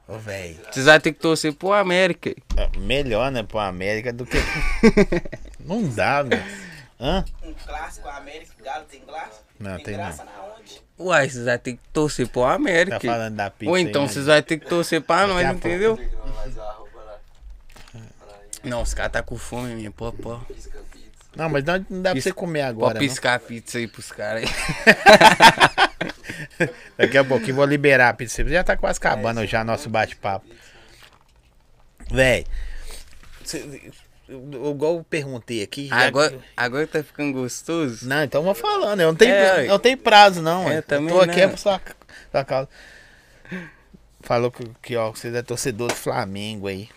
Ô, 0.07 0.17
velho. 0.17 0.57
Vocês 0.71 0.85
vão 0.85 0.99
ter 0.99 1.11
que 1.11 1.19
torcer 1.19 1.53
pro 1.53 1.73
América. 1.73 2.33
Melhor, 2.77 3.31
né, 3.31 3.43
pro 3.43 3.59
América 3.59 4.13
do 4.13 4.25
que. 4.25 4.37
não 5.59 5.87
dá, 5.89 6.23
meu. 6.23 6.39
Hã? 6.99 7.23
Um 7.43 7.53
clássico, 7.53 8.07
América 8.09 8.51
Galo 8.63 8.85
tem 8.85 9.01
graça? 9.05 9.41
Não, 9.59 9.77
tem 9.79 9.95
graça 9.95 10.23
na 10.23 10.31
onde? 10.57 10.81
Uai, 10.99 11.29
vocês 11.29 11.45
vão 11.45 11.57
ter 11.59 11.73
que 11.73 11.79
torcer 11.93 12.27
pro 12.27 12.41
Tá 12.41 12.53
América. 12.53 12.99
falando 12.99 13.35
da 13.35 13.49
pizza. 13.51 13.69
Ou 13.71 13.77
então 13.77 14.01
né? 14.03 14.07
vocês 14.07 14.25
vão 14.25 14.41
ter 14.41 14.57
que 14.57 14.65
torcer 14.65 15.01
pra 15.01 15.27
nós, 15.27 15.47
entendeu? 15.47 15.99
Não, 18.63 18.81
os 18.81 18.93
caras 18.93 19.11
tá 19.11 19.21
com 19.21 19.37
fome 19.37 19.75
mesmo. 19.75 19.93
Pô, 19.93 20.11
pô. 20.11 20.39
Não, 21.37 21.49
mas 21.49 21.63
não, 21.63 21.85
não 21.89 22.01
dá 22.01 22.11
pra 22.11 22.21
você 22.21 22.31
comer 22.31 22.61
agora. 22.61 22.93
Pode 22.95 23.05
não. 23.05 23.11
piscar 23.13 23.39
pizza 23.39 23.77
aí 23.77 23.87
pros 23.87 24.11
caras 24.11 24.43
aí. 24.43 24.49
Daqui 26.97 27.17
a 27.17 27.23
pouquinho 27.23 27.55
vou 27.55 27.65
liberar 27.65 28.09
a 28.09 28.13
pizza. 28.13 28.43
Já 28.47 28.63
tá 28.63 28.75
quase 28.75 28.97
acabando 28.97 29.45
já 29.45 29.63
nosso 29.63 29.89
bate-papo. 29.89 30.45
Véi, 32.11 32.45
cê- 33.43 33.91
eu- 34.29 34.71
igual 34.71 34.95
eu 34.97 35.03
perguntei 35.09 35.61
aqui. 35.61 35.87
já 35.87 35.95
Agora, 36.07 36.31
que- 36.31 36.39
agora 36.55 36.87
tá 36.87 37.03
ficando 37.03 37.33
gostoso? 37.33 38.07
Não, 38.07 38.23
então 38.23 38.43
vou 38.43 38.55
falando. 38.55 39.01
Eu 39.01 39.07
não 39.09 39.15
tenho, 39.15 39.33
É, 39.33 39.65
eu 39.65 39.69
não 39.69 39.79
tenho 39.79 39.97
prazo, 39.97 40.41
não. 40.41 40.69
É, 40.69 40.77
eu 40.77 40.83
também 40.83 41.13
tô 41.13 41.21
aqui 41.21 41.39
é 41.41 41.43
não. 41.43 41.49
pra 41.49 41.57
sua, 41.57 41.81
sua 42.31 42.45
causa. 42.45 42.69
Falou 44.21 44.51
que, 44.51 44.69
que 44.81 44.95
ó, 44.95 45.11
você 45.11 45.35
é 45.35 45.41
torcedor 45.41 45.89
do 45.89 45.95
Flamengo 45.95 46.67
aí. 46.67 46.89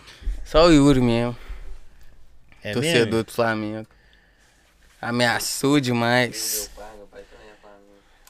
Só 0.44 0.66
o 0.66 0.72
Yuri 0.72 1.00
mesmo, 1.00 1.36
É 2.62 2.72
torcedor 2.72 3.06
mesmo? 3.06 3.24
do 3.24 3.32
Flamengo. 3.32 3.86
Ameaçou 5.00 5.80
demais. 5.80 6.70
É. 6.76 6.80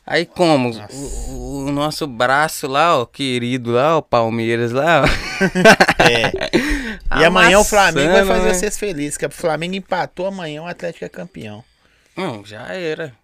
Aí 0.07 0.27
como? 0.27 0.71
O, 1.29 1.67
o 1.67 1.73
nosso 1.73 2.07
braço 2.07 2.67
lá, 2.67 2.99
ó, 2.99 3.07
querido 3.07 3.73
lá, 3.73 3.97
o 3.97 4.03
Palmeiras 4.03 4.73
lá, 4.73 5.03
ó. 5.03 5.07
É. 6.01 7.21
E 7.21 7.25
amanhã 7.25 7.59
o 7.59 7.65
Flamengo 7.65 8.13
vai 8.13 8.25
fazer 8.25 8.49
né? 8.49 8.55
vocês 8.55 8.79
felizes, 8.79 9.17
que 9.17 9.27
o 9.27 9.31
Flamengo 9.31 9.75
empatou, 9.75 10.27
amanhã 10.27 10.63
o 10.63 10.67
Atlético 10.67 11.05
é 11.05 11.09
campeão. 11.09 11.63
Não, 12.17 12.45
já 12.45 12.67
era. 12.75 13.15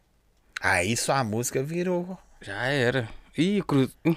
Aí 0.61 0.97
sua 0.97 1.23
música 1.25 1.63
virou. 1.63 2.19
Já 2.41 2.67
era. 2.67 3.09
Ih, 3.37 3.63
Cru... 3.63 3.91
hum, 4.05 4.17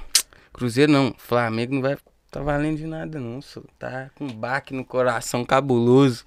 Cruzeiro 0.53 0.91
não. 0.91 1.13
Flamengo 1.17 1.75
não 1.75 1.81
vai 1.81 1.97
tá 2.31 2.41
valendo 2.41 2.77
de 2.77 2.85
nada, 2.85 3.19
não. 3.19 3.41
Só 3.41 3.61
tá 3.77 4.09
com 4.15 4.25
um 4.25 4.33
baque 4.33 4.73
no 4.73 4.85
coração 4.85 5.43
cabuloso. 5.43 6.25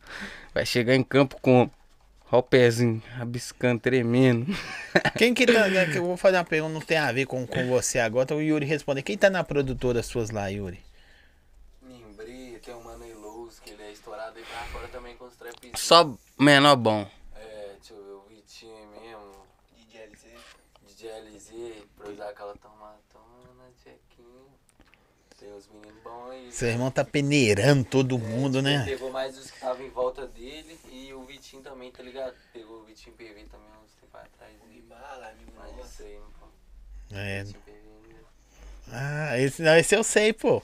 Vai 0.54 0.66
chegar 0.66 0.94
em 0.94 1.02
campo 1.02 1.36
com. 1.40 1.70
Ó 2.32 2.38
o 2.38 2.42
pezinho, 2.42 3.02
rabiscando, 3.14 3.82
tremendo. 3.82 4.46
Quem 5.18 5.34
que 5.34 5.44
tá. 5.44 5.68
né, 5.68 5.84
que 5.92 5.98
eu 5.98 6.06
vou 6.06 6.16
fazer 6.16 6.38
uma 6.38 6.44
pergunta, 6.44 6.72
não 6.72 6.80
tem 6.80 6.96
a 6.96 7.12
ver 7.12 7.26
com, 7.26 7.46
com 7.46 7.68
você 7.68 7.98
agora, 7.98 8.24
então 8.24 8.38
o 8.38 8.42
Yuri 8.42 8.64
responder. 8.64 9.02
Quem 9.02 9.18
tá 9.18 9.28
na 9.28 9.44
produtora 9.44 10.02
suas 10.02 10.30
lá, 10.30 10.48
Yuri? 10.48 10.80
Nimbrei, 11.82 12.58
que 12.62 12.70
é 12.70 12.74
o 12.74 12.82
Mano 12.82 13.06
Ilous, 13.06 13.60
que 13.60 13.72
ele 13.72 13.82
é 13.82 13.92
estourado 13.92 14.38
aí 14.38 14.44
pra 14.44 14.60
fora 14.64 14.88
também 14.88 15.14
com 15.14 15.26
os 15.26 15.36
trapistas. 15.36 15.78
Só 15.78 16.16
menor 16.38 16.76
bom. 16.76 17.06
É, 17.36 17.74
deixa 17.78 17.92
eu 17.92 18.02
ver, 18.02 18.12
o 18.12 18.22
Vitinho 18.30 18.76
aí 18.76 18.86
mesmo, 18.86 19.32
DJ 19.76 20.06
LZ. 20.06 20.24
DJ 20.86 21.10
LZ, 21.10 21.84
pra 21.98 22.08
usar 22.08 22.30
aquela 22.30 22.56
toma, 22.56 22.71
Jequinho. 22.71 22.71
Tem 25.42 25.52
os 25.54 25.68
meninos 25.68 26.02
bons 26.02 26.30
aí. 26.30 26.52
Seu 26.52 26.68
irmão 26.68 26.90
tá 26.90 27.04
peneirando 27.04 27.84
todo 27.84 28.14
É, 28.14 28.18
mundo, 28.18 28.58
tipo, 28.58 28.62
né? 28.62 28.84
Pegou 28.84 29.10
mais 29.10 29.36
os 29.36 29.50
que 29.50 29.56
estavam 29.56 29.84
em 29.84 29.90
volta 29.90 30.26
dele 30.28 30.78
e 30.90 31.12
o 31.12 31.24
Vitinho 31.24 31.62
também, 31.62 31.90
tá 31.90 32.02
ligado? 32.02 32.34
Pegou 32.52 32.80
o 32.80 32.84
Vitinho 32.84 33.14
PV 33.16 33.44
também 33.50 33.68
uns 33.84 33.92
tempos 34.00 34.14
atrás. 34.20 34.52
O 34.68 34.72
Ibala, 34.72 35.28
amigo 35.28 35.52
Mas 35.56 35.76
nosso. 35.76 35.88
isso 35.88 36.02
aí, 36.04 36.18
pô. 36.38 36.46
É. 37.16 37.38
Ainda. 37.40 37.58
Ah, 38.90 39.38
esse, 39.38 39.62
não, 39.62 39.76
esse 39.76 39.94
eu 39.96 40.04
sei, 40.04 40.32
pô. 40.32 40.62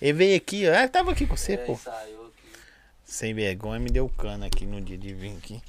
Ele 0.00 0.12
veio 0.12 0.36
aqui, 0.36 0.68
ó. 0.68 0.74
Ah, 0.74 0.88
tava 0.88 1.12
aqui 1.12 1.26
com 1.26 1.36
você, 1.36 1.54
É, 1.54 1.56
pô. 1.56 1.76
saiu 1.76 2.26
aqui. 2.26 2.52
Sem 3.04 3.34
vergonha, 3.34 3.80
me 3.80 3.90
deu 3.90 4.08
cano 4.08 4.44
aqui 4.44 4.66
no 4.66 4.80
dia 4.80 4.98
de 4.98 5.12
vir 5.14 5.36
aqui. 5.36 5.62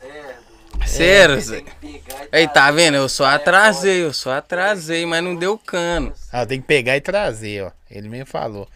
É. 0.00 0.51
Sério, 0.86 1.36
pegar 1.80 2.24
e 2.32 2.36
Aí, 2.36 2.46
tá 2.46 2.52
trazer. 2.54 2.76
vendo? 2.76 2.94
Eu 2.96 3.08
só 3.08 3.30
É, 3.30 3.34
atrasei, 3.34 4.02
eu 4.04 4.12
só 4.12 4.32
atrasei, 4.34 5.06
mas 5.06 5.22
não 5.22 5.34
deu 5.36 5.56
cano. 5.58 6.12
Ah, 6.30 6.44
tem 6.44 6.60
que 6.60 6.66
pegar 6.66 6.96
e 6.96 7.00
trazer, 7.00 7.64
ó. 7.64 7.70
Ele 7.90 8.08
mesmo 8.08 8.26
falou. 8.26 8.68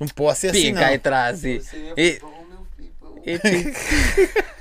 Não 0.00 0.06
posso 0.08 0.40
ser 0.42 0.48
assim, 0.50 0.72
Pegar 0.74 0.90
e 0.92 0.96
não. 0.96 1.02
trazer. 1.02 1.60
Você 1.60 1.76
E- 1.96 2.08
é 2.10 2.14
filho. 2.14 2.92
pô. 3.00 3.22
e 3.24 3.38
tem- 3.38 3.72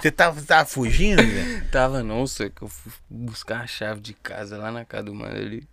Você 0.00 0.10
tá, 0.10 0.32
tá 0.46 0.64
fugindo, 0.64 1.20
Zé? 1.22 1.62
Tava 1.70 2.02
não, 2.02 2.26
só 2.26 2.48
que 2.48 2.62
eu 2.62 2.68
fui 2.68 2.92
buscar 3.10 3.62
a 3.62 3.66
chave 3.66 4.00
de 4.00 4.14
casa 4.14 4.56
lá 4.56 4.70
na 4.70 4.84
casa 4.84 5.04
do 5.04 5.14
mano 5.14 5.34
ali. 5.36 5.66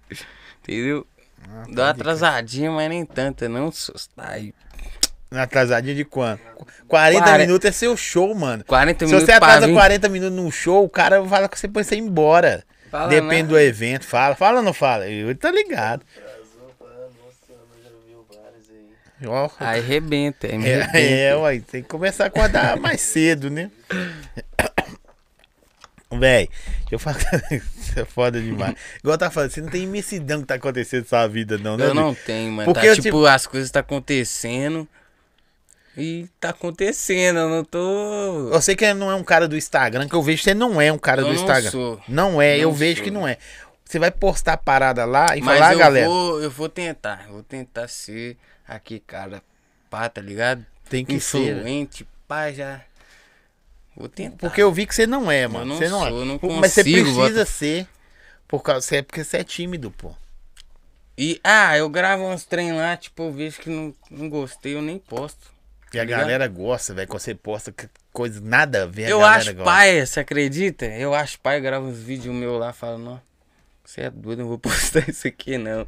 Entendeu? 0.62 1.06
Ah, 1.48 1.64
Deu 1.68 1.84
uma 1.84 1.90
atrasadinha, 1.92 2.72
mas 2.72 2.90
nem 2.90 3.06
tanta, 3.06 3.48
não. 3.48 3.72
Tá 4.16 4.30
aí. 4.30 4.54
Atrasadinha 5.44 5.96
de 5.96 6.06
quanto? 6.06 6.42
40 6.88 7.24
Quare- 7.24 7.46
minutos 7.46 7.68
é 7.68 7.72
seu 7.72 7.96
show, 7.98 8.34
mano. 8.36 8.64
40 8.66 9.00
Se 9.00 9.06
minutos 9.06 9.26
você 9.26 9.38
pra 9.40 9.48
atrasa 9.48 9.68
vir. 9.68 9.74
40 9.74 10.10
minutos 10.10 10.36
num 10.36 10.52
show, 10.52 10.84
o 10.84 10.90
cara 10.90 11.24
fala 11.26 11.48
que 11.50 11.60
você 11.60 11.68
põe 11.68 11.84
você 11.84 11.96
embora. 11.96 12.64
Fala 12.92 13.08
Depende 13.10 13.44
nada. 13.44 13.48
do 13.50 13.60
evento. 13.60 14.06
Fala, 14.06 14.36
fala 14.36 14.58
ou 14.60 14.64
não 14.64 14.74
fala? 14.74 15.08
Eu 15.10 15.36
tô 15.36 15.50
ligado. 15.50 16.04
Vários 19.20 19.56
aí. 19.60 19.82
Rebenta, 19.82 20.46
é, 20.48 20.52
rebenta. 20.58 20.98
é, 21.00 21.36
uai, 21.36 21.60
tem 21.60 21.82
que 21.82 21.88
começar 21.88 22.26
a 22.26 22.28
acordar 22.28 22.78
mais 22.80 23.02
cedo, 23.02 23.50
né? 23.50 23.72
Véi, 26.12 26.48
eu 26.92 27.00
falo 27.00 27.18
isso 27.52 28.00
é 28.00 28.06
foda 28.06 28.40
demais. 28.40 28.76
Igual 29.00 29.16
eu 29.16 29.18
tava 29.18 29.32
falando, 29.32 29.52
você 29.52 29.62
não 29.62 29.70
tem 29.70 29.84
imensidão 29.84 30.42
que 30.42 30.48
tá 30.48 30.56
acontecendo 30.56 31.02
na 31.04 31.08
sua 31.10 31.28
vida, 31.28 31.58
não, 31.58 31.76
né? 31.76 31.86
Eu 31.88 31.94
não 31.94 32.14
tenho, 32.14 32.52
mano. 32.52 32.66
Porque 32.72 32.88
tá, 32.88 32.94
tipo, 32.94 33.04
tipo- 33.04 33.26
as 33.26 33.48
coisas 33.48 33.72
tá 33.72 33.80
acontecendo. 33.82 34.88
E 35.98 36.28
tá 36.40 36.50
acontecendo, 36.50 37.40
eu 37.40 37.50
não 37.50 37.64
tô. 37.64 38.50
Eu 38.52 38.62
sei 38.62 38.76
que 38.76 38.94
não 38.94 39.10
é 39.12 39.16
um 39.16 39.24
cara 39.24 39.48
do 39.48 39.56
Instagram, 39.56 40.08
que 40.10 40.16
eu 40.16 40.22
vejo 40.22 40.40
que 40.40 40.44
você 40.44 40.54
não 40.54 40.82
é 40.82 40.92
um 40.92 40.98
cara 40.98 41.22
Eu 41.22 41.26
do 41.28 41.34
não 41.34 41.40
Instagram. 41.40 41.72
sou. 41.72 42.02
Não 42.08 42.42
é, 42.42 42.58
eu 42.58 42.70
Não 42.70 42.76
vejo 42.76 42.98
sou. 42.98 43.04
que 43.06 43.12
não 43.12 43.28
é. 43.28 43.38
Você 43.86 43.98
vai 44.00 44.12
postar 44.12 44.54
a 44.54 44.58
parada 44.58 45.06
lá 45.06 45.38
e 45.38 45.42
Mas 45.42 45.58
falar, 45.60 45.74
eu 45.74 45.80
galera, 45.80 46.08
vou, 46.10 46.42
eu 46.42 46.52
vou 46.52 46.68
tentar. 46.68 47.28
Vou 47.30 47.44
tentar 47.44 47.88
ser 47.88 48.36
aqui, 48.68 49.00
cara, 49.00 49.42
pá, 49.90 50.10
tá 50.10 50.20
ligado? 50.22 50.66
tem 50.90 51.06
que 51.06 51.20
ser. 51.20 51.56
Influente, 51.58 52.08
pá, 52.28 52.52
já. 52.52 52.82
Vou 53.96 54.10
tentar. 54.10 54.38
Porque 54.38 54.62
eu 54.62 54.72
vi 54.74 54.86
que 54.86 54.94
você 54.94 55.08
não 55.08 55.32
é, 55.32 55.48
mano. 55.48 55.66
não 55.66 55.78
você 55.78 55.88
não 55.88 56.00
sou, 56.00 56.08
é. 56.08 56.12
eu 56.12 56.26
não 56.26 56.40
Mas 56.60 56.74
você 56.74 56.84
consigo, 56.84 57.04
precisa 57.14 57.30
bota- 57.40 57.46
ser. 57.46 57.88
Por 58.48 58.62
causa, 58.62 58.98
é 58.98 59.02
porque 59.02 59.24
você 59.24 59.38
é 59.38 59.44
tímido, 59.44 59.90
pô. 59.92 60.12
E, 61.18 61.40
ah, 61.44 61.78
eu 61.78 61.90
gravo 61.90 62.26
uns 62.28 62.44
trem 62.44 62.74
lá, 62.74 62.98
tipo, 62.98 63.24
eu 63.24 63.32
vejo 63.32 63.62
que 63.62 63.70
não, 63.70 63.94
não 64.12 64.30
gostei, 64.30 64.76
eu 64.76 64.82
nem 64.82 65.00
posto. 65.00 65.55
E 65.96 66.00
a 66.00 66.04
ligado? 66.04 66.20
galera 66.22 66.48
gosta, 66.48 66.94
velho. 66.94 67.08
Quando 67.08 67.22
você 67.22 67.36
posta 67.36 67.74
coisa 68.12 68.42
nada 68.42 68.84
a 68.84 68.86
ver, 68.86 69.06
a 69.06 69.10
eu 69.10 69.24
acho 69.24 69.54
gosta. 69.54 69.64
pai, 69.64 70.06
você 70.06 70.20
acredita? 70.20 70.86
Eu 70.86 71.14
acho 71.14 71.40
pai, 71.40 71.60
gravo 71.62 71.88
uns 71.88 72.00
vídeos 72.00 72.34
meus 72.36 72.60
lá, 72.60 72.74
falo, 72.74 72.98
não, 72.98 73.22
você 73.84 74.02
é 74.02 74.10
doido, 74.10 74.40
não 74.40 74.48
vou 74.48 74.58
postar 74.60 75.08
isso 75.08 75.28
aqui 75.28 75.58
não. 75.58 75.88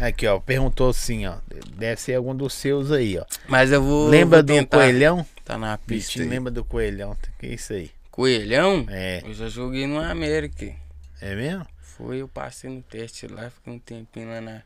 Aqui, 0.00 0.26
ó. 0.26 0.40
Perguntou 0.40 0.88
assim, 0.90 1.26
ó. 1.26 1.36
Deve 1.76 2.00
ser 2.00 2.14
algum 2.14 2.34
dos 2.34 2.54
seus 2.54 2.90
aí, 2.90 3.18
ó. 3.18 3.24
Mas 3.46 3.70
eu 3.70 3.82
vou. 3.82 4.08
lembra 4.08 4.38
vou 4.38 4.46
do 4.46 4.54
tentar. 4.54 4.78
coelhão? 4.78 5.26
Tá 5.44 5.58
na 5.58 5.76
pista. 5.76 6.12
Vitinho, 6.14 6.30
lembra 6.30 6.50
do 6.50 6.64
coelhão? 6.64 7.16
Que 7.38 7.46
é 7.46 7.50
isso 7.50 7.72
aí? 7.74 7.90
Coelhão? 8.10 8.86
É. 8.88 9.22
Eu 9.24 9.34
já 9.34 9.48
joguei 9.48 9.86
no 9.86 10.00
América. 10.00 10.74
É 11.20 11.34
mesmo? 11.34 11.66
Foi, 11.78 12.22
eu 12.22 12.28
passei 12.28 12.70
no 12.70 12.82
teste 12.82 13.26
lá, 13.26 13.50
fiquei 13.50 13.72
um 13.72 13.78
tempinho 13.78 14.28
lá 14.28 14.40
na. 14.40 14.62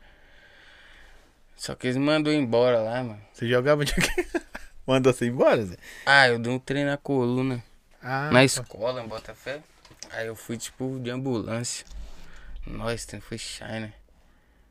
Só 1.55 1.75
que 1.75 1.87
eles 1.87 1.97
mandou 1.97 2.31
embora 2.31 2.79
lá, 2.79 3.03
mano. 3.03 3.21
Você 3.33 3.47
jogava 3.47 3.83
de 3.83 3.93
quê? 3.93 4.25
Mandou 4.87 5.11
você 5.11 5.27
embora, 5.27 5.65
Zé? 5.65 5.75
Ah, 6.05 6.29
eu 6.29 6.39
dei 6.39 6.49
um 6.51 6.57
treino 6.57 6.89
na 6.89 6.95
coluna. 6.97 7.61
Ah, 8.01 8.29
na 8.31 8.45
escola, 8.45 9.03
em 9.03 9.07
Botafé. 9.07 9.61
Aí 10.11 10.27
eu 10.27 10.35
fui 10.35 10.57
tipo 10.57 10.97
de 11.01 11.09
ambulância. 11.09 11.85
Nós, 12.65 13.05
trem 13.05 13.19
foi 13.19 13.37
shy, 13.37 13.63
né? 13.65 13.93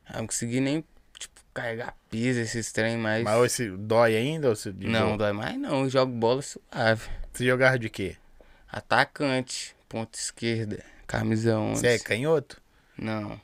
Aí 0.07 0.15
eu 0.17 0.21
não 0.21 0.27
consegui 0.27 0.59
nem, 0.61 0.83
tipo, 1.19 1.39
carregar 1.53 1.95
piso 2.09 2.41
esses 2.41 2.73
trem 2.73 2.97
mais. 2.97 3.23
Mas 3.23 3.45
esse 3.45 3.69
dói 3.71 4.17
ainda? 4.17 4.49
Ou 4.49 4.57
você 4.57 4.73
de 4.73 4.89
Não, 4.89 5.19
dói 5.19 5.33
mais 5.33 5.59
não. 5.59 5.83
Eu 5.83 5.91
jogo 5.91 6.13
bola 6.13 6.41
suave. 6.41 7.11
Você 7.33 7.45
jogava 7.45 7.79
de 7.79 7.91
quê? 7.91 8.17
Atacante, 8.73 9.77
ponta 9.87 10.19
esquerda, 10.19 10.83
camisa 11.07 11.59
11. 11.59 11.81
Você 11.81 11.89
é 11.89 11.99
canhoto? 11.99 12.61
Não, 12.97 13.39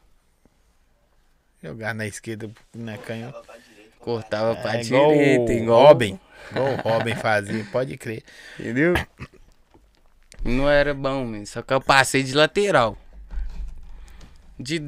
Jogar 1.63 1.95
na 1.95 2.07
esquerda, 2.07 2.51
na 2.75 2.99
canhoto. 2.99 3.35
Tava 3.35 3.45
pra 3.45 3.59
direita. 3.59 3.93
cortava 4.01 4.57
pra 4.57 4.75
É 4.77 4.79
direita, 4.79 5.53
igual 5.53 5.87
Robin. 5.87 6.19
Igual 6.51 6.73
o 6.73 6.77
Robin 6.77 7.15
fazia, 7.15 7.65
pode 7.73 7.97
crer. 7.97 8.23
Entendeu? 8.59 8.95
Não 10.45 10.69
era 10.69 10.93
bom, 10.93 11.25
mesmo. 11.25 11.47
Só 11.47 11.63
que 11.63 11.73
eu 11.73 11.81
passei 11.81 12.23
de 12.23 12.35
lateral. 12.35 12.99
De. 14.59 14.81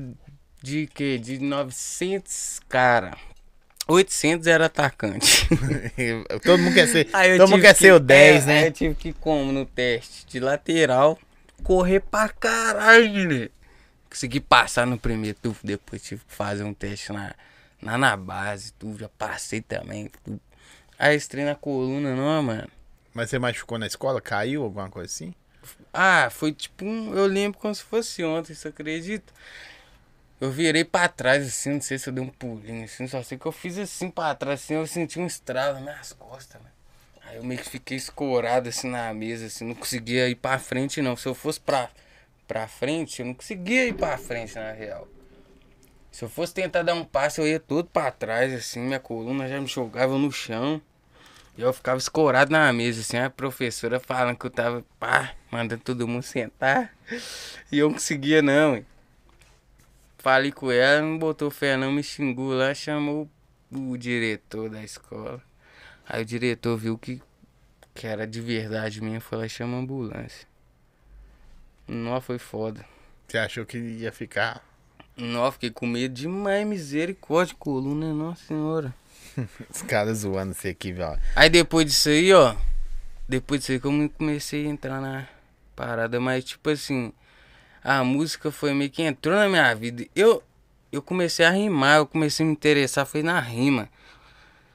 De 0.62 0.86
quê? 0.86 1.18
De 1.18 1.38
900, 1.38 2.60
cara. 2.68 3.16
800 3.86 4.46
era 4.46 4.66
atacante. 4.66 5.46
Todo 6.42 6.58
mundo 6.58 6.72
quer 6.72 6.88
ser, 6.88 7.04
todo 7.36 7.50
mundo 7.50 7.60
quer 7.60 7.74
que- 7.74 7.80
ser 7.80 7.92
o 7.92 8.00
10, 8.00 8.44
é, 8.44 8.46
né? 8.46 8.66
Eu 8.68 8.72
tive 8.72 8.94
que, 8.94 9.12
como 9.12 9.52
no 9.52 9.66
teste 9.66 10.24
de 10.26 10.40
lateral, 10.40 11.18
correr 11.62 12.00
pra 12.00 12.30
caralho, 12.30 13.28
né? 13.28 13.48
Consegui 14.08 14.40
passar 14.40 14.86
no 14.86 14.98
primeiro 14.98 15.36
turno, 15.38 15.58
depois 15.62 16.02
tive 16.02 16.22
que 16.26 16.32
fazer 16.34 16.64
um 16.64 16.72
teste 16.72 17.12
na, 17.12 17.34
na, 17.82 17.98
na 17.98 18.16
base, 18.16 18.72
tudo. 18.72 18.98
Já 19.00 19.08
passei 19.10 19.60
também. 19.60 20.10
Tudo. 20.24 20.40
Aí 20.98 21.16
esse 21.16 21.28
trem 21.28 21.44
na 21.44 21.54
coluna, 21.54 22.14
não, 22.14 22.42
mano. 22.42 22.68
Mas 23.12 23.30
você 23.30 23.38
machucou 23.38 23.78
na 23.78 23.86
escola? 23.86 24.20
Caiu, 24.20 24.64
alguma 24.64 24.88
coisa 24.90 25.12
assim? 25.12 25.34
Ah, 25.92 26.28
foi 26.30 26.52
tipo 26.52 26.84
um. 26.84 27.14
Eu 27.14 27.26
lembro 27.26 27.58
como 27.58 27.74
se 27.74 27.82
fosse 27.82 28.24
ontem, 28.24 28.54
você 28.54 28.68
acredita? 28.68 29.32
Eu 30.40 30.50
virei 30.50 30.84
pra 30.84 31.08
trás 31.08 31.46
assim, 31.46 31.74
não 31.74 31.80
sei 31.80 31.96
se 31.96 32.08
eu 32.08 32.12
dei 32.12 32.22
um 32.22 32.28
pulinho 32.28 32.84
assim, 32.84 33.06
só 33.06 33.22
sei 33.22 33.38
que 33.38 33.46
eu 33.46 33.52
fiz 33.52 33.78
assim 33.78 34.10
pra 34.10 34.34
trás, 34.34 34.62
assim, 34.62 34.74
eu 34.74 34.86
senti 34.86 35.18
um 35.18 35.26
estralo 35.26 35.74
nas 35.74 35.82
minhas 35.82 36.12
costas, 36.12 36.60
né? 36.60 36.68
Aí 37.22 37.36
eu 37.36 37.44
meio 37.44 37.60
que 37.60 37.70
fiquei 37.70 37.96
escorado 37.96 38.68
assim 38.68 38.90
na 38.90 39.14
mesa, 39.14 39.46
assim, 39.46 39.64
não 39.64 39.74
conseguia 39.74 40.28
ir 40.28 40.34
pra 40.34 40.58
frente 40.58 41.00
não. 41.00 41.16
Se 41.16 41.26
eu 41.26 41.34
fosse 41.34 41.60
pra, 41.60 41.88
pra 42.46 42.66
frente, 42.66 43.20
eu 43.20 43.26
não 43.26 43.34
conseguia 43.34 43.86
ir 43.86 43.94
pra 43.94 44.18
frente, 44.18 44.56
na 44.56 44.72
real. 44.72 45.08
Se 46.14 46.24
eu 46.24 46.28
fosse 46.28 46.54
tentar 46.54 46.84
dar 46.84 46.94
um 46.94 47.04
passo, 47.04 47.40
eu 47.40 47.48
ia 47.48 47.58
todo 47.58 47.88
pra 47.88 48.08
trás, 48.08 48.52
assim, 48.54 48.78
minha 48.78 49.00
coluna 49.00 49.48
já 49.48 49.60
me 49.60 49.66
jogava 49.66 50.16
no 50.16 50.30
chão. 50.30 50.80
E 51.58 51.60
eu 51.60 51.72
ficava 51.72 51.98
escorado 51.98 52.52
na 52.52 52.72
mesa, 52.72 53.00
assim, 53.00 53.16
a 53.16 53.28
professora 53.28 53.98
falando 53.98 54.38
que 54.38 54.46
eu 54.46 54.50
tava, 54.50 54.84
pá, 55.00 55.34
mandando 55.50 55.82
todo 55.82 56.06
mundo 56.06 56.22
sentar. 56.22 56.96
E 57.72 57.80
eu 57.80 57.88
não 57.88 57.94
conseguia 57.94 58.40
não, 58.40 58.76
hein. 58.76 58.86
falei 60.16 60.52
com 60.52 60.70
ela, 60.70 61.02
não 61.02 61.18
botou 61.18 61.50
fé 61.50 61.76
não, 61.76 61.90
me 61.90 62.00
xingou 62.00 62.54
lá, 62.54 62.72
chamou 62.72 63.28
o 63.72 63.96
diretor 63.96 64.70
da 64.70 64.84
escola. 64.84 65.42
Aí 66.08 66.22
o 66.22 66.24
diretor 66.24 66.76
viu 66.76 66.96
que, 66.96 67.20
que 67.92 68.06
era 68.06 68.24
de 68.24 68.40
verdade 68.40 69.00
mesmo, 69.00 69.20
foi 69.20 69.38
lá 69.38 69.46
e 69.46 69.50
chama 69.50 69.78
a 69.78 69.80
ambulância. 69.80 70.46
Nó, 71.88 72.20
foi 72.20 72.38
foda. 72.38 72.86
Você 73.26 73.36
achou 73.36 73.66
que 73.66 73.78
ia 73.78 74.12
ficar. 74.12 74.73
Nó, 75.16 75.50
fiquei 75.52 75.70
com 75.70 75.86
medo 75.86 76.12
demais, 76.14 76.66
misericórdia, 76.66 77.54
coluna, 77.58 78.12
nossa 78.12 78.46
senhora. 78.46 78.94
Os 79.70 79.82
caras 79.82 80.18
zoando 80.18 80.54
você 80.54 80.68
aqui, 80.70 80.94
ó. 80.98 81.16
Aí 81.36 81.48
depois 81.48 81.86
disso 81.86 82.08
aí, 82.08 82.32
ó. 82.32 82.54
Depois 83.28 83.60
disso 83.60 83.72
aí 83.72 83.80
que 83.80 83.86
eu 83.86 84.10
comecei 84.18 84.66
a 84.66 84.68
entrar 84.68 85.00
na 85.00 85.26
parada, 85.76 86.18
mas 86.20 86.44
tipo 86.44 86.68
assim, 86.70 87.12
a 87.82 88.02
música 88.02 88.50
foi 88.50 88.74
meio 88.74 88.90
que 88.90 89.02
entrou 89.02 89.36
na 89.36 89.48
minha 89.48 89.74
vida. 89.74 90.04
Eu, 90.16 90.42
eu 90.90 91.00
comecei 91.00 91.44
a 91.44 91.50
rimar, 91.50 91.98
eu 91.98 92.06
comecei 92.06 92.44
a 92.44 92.46
me 92.46 92.52
interessar, 92.52 93.06
foi 93.06 93.22
na 93.22 93.38
rima. 93.38 93.88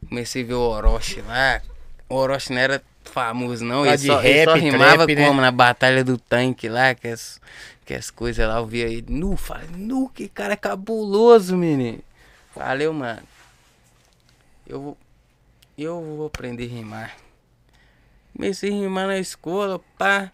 Comecei 0.08 0.44
a 0.44 0.48
ver 0.48 0.54
o 0.54 0.62
Orochi 0.62 1.22
lá. 1.22 1.62
O 2.08 2.16
Orochi 2.16 2.54
não 2.54 2.62
era 2.62 2.82
famoso, 3.04 3.66
não. 3.66 3.84
Tá 3.84 3.90
Ele 3.90 3.98
de 3.98 4.08
só, 4.08 4.24
ele 4.24 4.44
só 4.46 4.54
rap, 4.54 4.62
rimava 4.62 5.06
trap, 5.06 5.16
né? 5.16 5.28
como? 5.28 5.42
Na 5.42 5.52
Batalha 5.52 6.04
do 6.04 6.18
Tanque 6.18 6.70
lá, 6.70 6.96
que 6.96 7.08
as, 7.08 7.42
que 7.90 7.96
as 7.96 8.12
coisas 8.12 8.48
lá, 8.48 8.58
eu 8.58 8.68
via 8.68 8.86
ele. 8.86 9.08
Nu, 9.10 9.36
falei, 9.36 9.68
nu, 9.76 10.10
que 10.10 10.30
cara 10.30 10.56
cabuloso, 10.56 11.58
menino. 11.58 12.00
Valeu, 12.56 12.94
mano. 12.94 13.24
Eu. 14.68 14.96
Eu 15.76 16.00
vou 16.00 16.28
aprender 16.28 16.66
a 16.66 16.68
rimar. 16.68 17.18
Comecei 18.36 18.70
a 18.70 18.74
rimar 18.74 19.08
na 19.08 19.18
escola, 19.18 19.80
pá. 19.98 20.32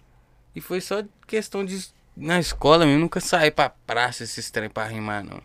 E 0.53 0.59
foi 0.59 0.81
só 0.81 1.01
questão 1.25 1.63
de. 1.63 1.87
Na 2.13 2.41
escola 2.41 2.85
mesmo, 2.85 2.99
nunca 2.99 3.21
saí 3.21 3.51
pra 3.51 3.69
praça 3.69 4.25
esses 4.25 4.51
trem 4.51 4.69
pra 4.69 4.87
rimar, 4.87 5.23
não. 5.23 5.41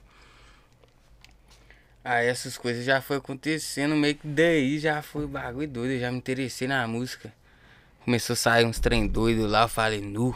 Aí 2.03 2.27
essas 2.27 2.59
coisas 2.59 2.85
já 2.85 3.01
foi 3.01 3.19
acontecendo, 3.19 3.95
meio 3.95 4.17
que 4.17 4.27
daí 4.27 4.81
já 4.81 5.01
foi 5.01 5.29
bagulho 5.29 5.69
doido, 5.69 5.93
eu 5.93 6.01
já 6.01 6.11
me 6.11 6.19
interessei 6.19 6.67
na 6.67 6.89
música. 6.89 7.33
Começou 8.05 8.35
a 8.35 8.37
sair 8.37 8.65
uns 8.65 8.81
trem 8.81 9.07
doidos 9.07 9.49
lá, 9.49 9.63
eu 9.63 9.69
falei, 9.69 10.01
nu. 10.01 10.35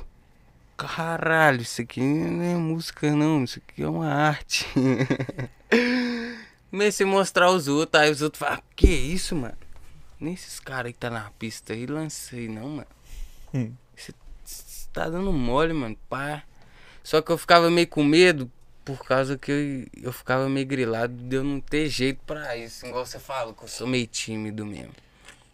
Caralho, 0.77 1.63
isso 1.63 1.83
aqui 1.83 2.01
não 2.01 2.43
é 2.43 2.55
música 2.57 3.15
não, 3.15 3.45
isso 3.45 3.61
aqui 3.61 3.83
é 3.83 3.89
uma 3.89 4.09
arte. 4.09 4.67
Comecei 6.71 7.07
a 7.07 7.09
mostrar 7.09 7.51
os 7.51 7.69
outros, 7.69 8.03
aí 8.03 8.11
os 8.11 8.21
outros 8.21 8.41
falaram, 8.41 8.63
que 8.75 8.89
isso, 8.89 9.37
mano? 9.37 9.57
Nem 10.19 10.35
esses 10.35 10.59
caras 10.59 10.87
aí 10.87 10.93
tá 10.93 11.09
na 11.09 11.31
pista 11.39 11.73
aí, 11.73 11.87
lancei 11.87 12.49
não, 12.49 12.69
mano. 12.69 12.87
Hum. 13.55 13.73
Você 13.95 14.13
você 14.45 14.89
tá 14.93 15.09
dando 15.09 15.33
mole, 15.33 15.73
mano, 15.73 15.97
pá. 16.09 16.43
Só 17.03 17.23
que 17.23 17.31
eu 17.31 17.39
ficava 17.39 17.71
meio 17.71 17.87
com 17.87 18.03
medo, 18.03 18.51
por 18.85 19.05
causa 19.05 19.39
que 19.39 19.89
eu, 19.95 20.05
eu 20.05 20.13
ficava 20.13 20.49
meio 20.49 20.67
grilado 20.67 21.15
de 21.15 21.37
eu 21.37 21.45
não 21.45 21.61
ter 21.61 21.89
jeito 21.89 22.21
pra 22.27 22.57
isso. 22.57 22.85
Igual 22.87 23.07
você 23.07 23.19
falou, 23.19 23.55
que 23.55 23.63
eu 23.63 23.69
sou 23.69 23.87
meio 23.87 24.07
tímido 24.07 24.67
mesmo. 24.67 24.93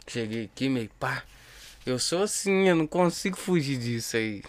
Cheguei 0.06 0.44
aqui 0.44 0.68
meio 0.68 0.90
pá. 0.98 1.22
Eu 1.84 1.98
sou 1.98 2.22
assim, 2.22 2.68
eu 2.68 2.76
não 2.76 2.86
consigo 2.86 3.36
fugir 3.36 3.78
disso 3.78 4.16
aí. 4.16 4.42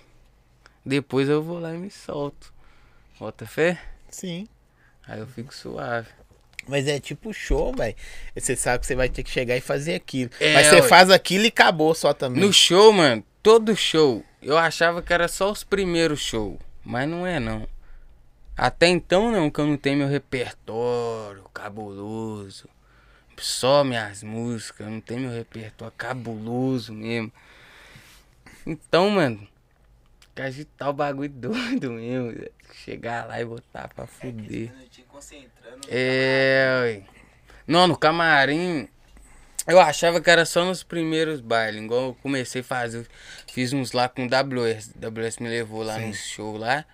Depois 0.86 1.30
eu 1.30 1.42
vou 1.44 1.60
lá 1.60 1.74
e 1.74 1.78
me 1.78 1.90
solto. 1.92 2.54
Bota 3.20 3.46
fé? 3.46 3.80
Sim. 4.10 4.48
Aí 5.08 5.20
eu 5.20 5.28
fico 5.28 5.54
suave. 5.54 6.08
Mas 6.68 6.88
é 6.88 7.00
tipo 7.00 7.34
show, 7.34 7.74
velho. 7.76 7.96
Você 8.36 8.56
sabe 8.56 8.80
que 8.80 8.88
você 8.88 8.96
vai 8.96 9.10
ter 9.10 9.24
que 9.24 9.30
chegar 9.30 9.58
e 9.58 9.62
fazer 9.62 9.96
aquilo. 9.96 10.32
É, 10.40 10.54
Mas 10.54 10.68
você 10.68 10.84
faz 10.84 11.10
aquilo 11.10 11.46
e 11.46 11.48
acabou 11.48 11.94
só 11.94 12.14
também. 12.14 12.42
No 12.42 12.54
show, 12.54 12.94
mano, 12.94 13.24
todo 13.42 13.76
show, 13.76 14.24
eu 14.42 14.58
achava 14.58 15.02
que 15.02 15.14
era 15.14 15.28
só 15.28 15.52
os 15.52 15.64
primeiros 15.64 16.20
shows. 16.20 16.58
Mas 16.84 17.08
não 17.08 17.26
é, 17.26 17.40
não. 17.40 17.68
Até 18.56 18.88
então, 18.88 19.32
não, 19.32 19.50
que 19.50 19.60
eu 19.60 19.66
não 19.66 19.78
tenho 19.78 19.98
meu 19.98 20.08
repertório 20.08 21.44
cabuloso. 21.54 22.70
Só 23.38 23.84
minhas 23.84 24.22
músicas, 24.22 24.86
eu 24.86 24.94
não 24.94 25.02
tenho 25.02 25.22
meu 25.22 25.32
repertório 25.32 25.94
cabuloso 25.98 26.94
mesmo. 26.94 27.32
Então, 28.68 29.10
mano, 29.10 29.48
que 30.36 30.42
agitar 30.42 30.90
o 30.90 30.94
bagulho 30.94 31.30
doido 31.30 31.92
mesmo. 31.92 32.46
Chegar 32.74 33.28
lá 33.28 33.40
e 33.42 33.46
botar 33.46 33.90
pra 33.90 34.06
fuder. 34.08 34.72
No 34.74 35.82
É, 35.90 36.80
ué. 36.82 37.04
Não, 37.68 37.88
no 37.88 37.98
camarim. 37.98 38.88
Eu 39.68 39.80
achava 39.80 40.20
que 40.20 40.30
era 40.30 40.46
só 40.46 40.66
nos 40.66 40.84
primeiros 40.84 41.40
bailes. 41.40 41.82
Igual 41.84 42.08
eu 42.08 42.18
comecei 42.22 42.62
a 42.62 42.64
fazer. 42.64 43.08
Fiz 43.52 43.72
uns 43.74 43.92
lá 43.92 44.10
com 44.10 44.26
o 44.26 44.28
WS. 44.28 44.92
WS 44.96 45.38
me 45.40 45.50
levou 45.50 45.84
lá 45.84 45.96
Sim. 45.98 46.08
no 46.08 46.14
show 46.14 46.58
lá. 46.58 46.86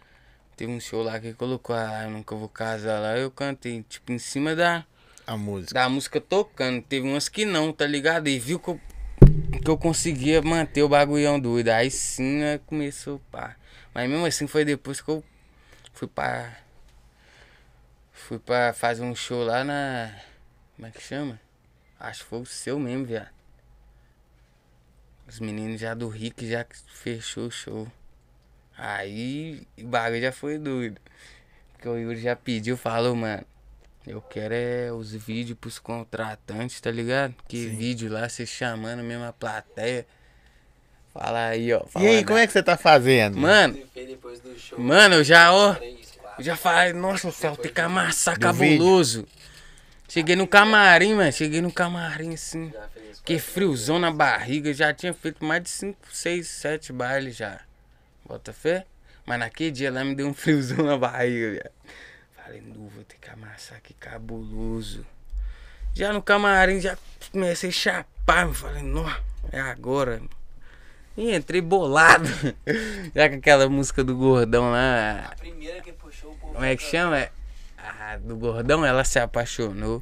Teve 0.56 0.72
um 0.72 0.80
show 0.80 1.04
lá 1.04 1.20
que 1.20 1.34
colocou 1.34 1.76
a 1.76 2.04
Eu 2.04 2.10
Nunca 2.12 2.36
Vou 2.36 2.50
Casar 2.50 3.00
lá. 3.00 3.18
Eu 3.18 3.32
cantei, 3.32 3.84
tipo, 3.88 4.12
em 4.12 4.18
cima 4.20 4.56
da, 4.56 4.84
A 5.26 5.38
música. 5.38 5.74
da 5.76 5.88
música 5.88 6.20
tocando. 6.20 6.82
Teve 6.82 7.08
umas 7.08 7.30
que 7.30 7.46
não, 7.46 7.72
tá 7.72 7.86
ligado? 7.86 8.28
E 8.28 8.38
viu 8.40 8.60
que 8.60 8.70
eu, 8.70 8.82
que 9.68 9.72
eu 9.72 9.78
conseguia 9.78 10.42
manter 10.42 10.82
o 10.82 10.88
bagulhão 10.88 11.38
doido. 11.38 11.68
Aí 11.68 11.92
sim, 11.92 12.38
né, 12.38 12.58
começou, 12.60 13.20
pá. 13.30 13.58
Mas 13.94 14.10
mesmo 14.10 14.26
assim 14.26 14.48
foi 14.48 14.64
depois 14.64 15.02
que 15.02 15.10
eu 15.10 15.22
fui 15.92 16.08
pra. 16.08 16.56
Fui 18.14 18.40
pra 18.40 18.72
fazer 18.72 19.04
um 19.04 19.14
show 19.14 19.44
lá 19.44 19.66
na. 19.66 20.16
Como 20.74 20.88
é 20.88 20.92
que 20.92 21.02
chama? 21.02 21.38
Acho 22.00 22.24
que 22.24 22.30
foi 22.30 22.40
o 22.40 22.46
seu 22.46 22.80
mesmo, 22.80 23.06
viado. 23.06 23.28
Os 25.28 25.42
meninos 25.42 25.82
já 25.82 25.94
do 25.94 26.08
Rick 26.08 26.50
já 26.50 26.66
fechou 26.88 27.48
o 27.48 27.52
show. 27.52 27.92
Aí 28.78 29.68
o 29.78 29.84
bagulho 29.84 30.22
já 30.22 30.32
foi 30.32 30.58
doido. 30.58 31.02
Porque 31.74 31.90
o 31.90 31.98
Yuri 31.98 32.22
já 32.22 32.38
pediu, 32.38 32.78
falou, 32.78 33.14
mano. 33.18 33.46
Eu 34.08 34.22
quero 34.22 34.54
é 34.54 34.92
os 34.92 35.12
vídeos 35.12 35.58
pros 35.60 35.78
contratantes, 35.78 36.80
tá 36.80 36.90
ligado? 36.90 37.36
Que 37.48 37.68
vídeo 37.68 38.10
lá, 38.10 38.28
você 38.30 38.46
chamando 38.46 39.04
mesmo 39.04 39.26
a 39.26 39.34
plateia. 39.34 40.08
Fala 41.14 41.48
aí, 41.48 41.74
ó. 41.74 41.84
E 42.00 42.08
aí, 42.08 42.24
como 42.24 42.40
é 42.40 42.48
que 42.48 42.54
você 42.54 42.64
tá 42.64 42.78
fazendo? 42.78 43.38
Mano, 43.38 43.78
mano, 44.78 45.16
eu 45.16 45.24
já, 45.24 45.52
ó. 45.52 45.76
Eu 46.38 46.44
já 46.44 46.56
falei, 46.56 46.94
nossa, 46.94 47.28
o 47.28 47.32
céu, 47.32 47.58
tem 47.58 47.74
que 47.74 47.82
amassar 47.82 48.40
cabuloso. 48.40 49.28
Cheguei 50.08 50.38
no 50.38 50.48
camarim, 50.48 51.16
mano. 51.16 51.32
Cheguei 51.32 51.60
no 51.60 51.72
camarim, 51.72 52.34
assim. 52.34 52.72
Que 53.26 53.40
friozão 53.40 54.00
na 54.00 54.10
barriga. 54.10 54.74
Já 54.74 54.94
tinha 54.94 55.14
feito 55.14 55.44
mais 55.44 55.64
de 55.64 55.70
5, 55.70 55.98
6, 56.14 56.48
7 56.48 56.94
bailes 56.94 57.36
já. 57.36 57.60
Bota 58.26 58.54
fé? 58.54 58.86
Mas 59.26 59.40
naquele 59.40 59.72
dia 59.72 59.92
lá 59.92 60.06
me 60.06 60.16
deu 60.16 60.28
um 60.28 60.34
friozão 60.34 60.86
na 60.86 60.98
barriga, 60.98 61.52
viado. 61.52 61.72
Falei, 62.48 62.62
nu, 62.62 62.88
vou 62.88 63.04
ter 63.04 63.18
que 63.20 63.30
amassar 63.30 63.82
que 63.82 63.94
cabuloso. 63.94 65.06
Já 65.94 66.14
no 66.14 66.22
camarim, 66.22 66.80
já 66.80 66.98
comecei 67.30 67.70
a 67.70 67.74
chapar. 67.74 68.48
Falei, 68.54 68.82
nó, 68.84 69.06
é 69.52 69.60
agora. 69.60 70.22
E 71.18 71.36
entrei 71.36 71.60
bolado. 71.60 72.30
Já 73.14 73.28
com 73.28 73.36
aquela 73.36 73.68
música 73.68 74.02
do 74.04 74.16
gordão 74.16 74.72
lá. 74.72 75.30
A 75.32 75.36
primeira 75.36 75.82
que 75.82 75.92
puxou 75.92 76.32
o 76.32 76.36
povo. 76.38 76.54
Como 76.54 76.64
é 76.64 76.74
que 76.78 76.84
chama? 76.84 77.18
É, 77.20 77.32
A 77.78 78.16
do 78.18 78.38
gordão, 78.38 78.86
ela 78.86 79.04
se 79.04 79.20
apaixonou. 79.20 80.02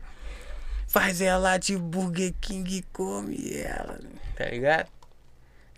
Faz 0.88 1.22
ela 1.22 1.58
de 1.58 1.76
Burger 1.78 2.32
King 2.40 2.78
e 2.78 2.82
come 2.94 3.54
ela. 3.58 4.00
Tá 4.36 4.46
ligado? 4.46 4.88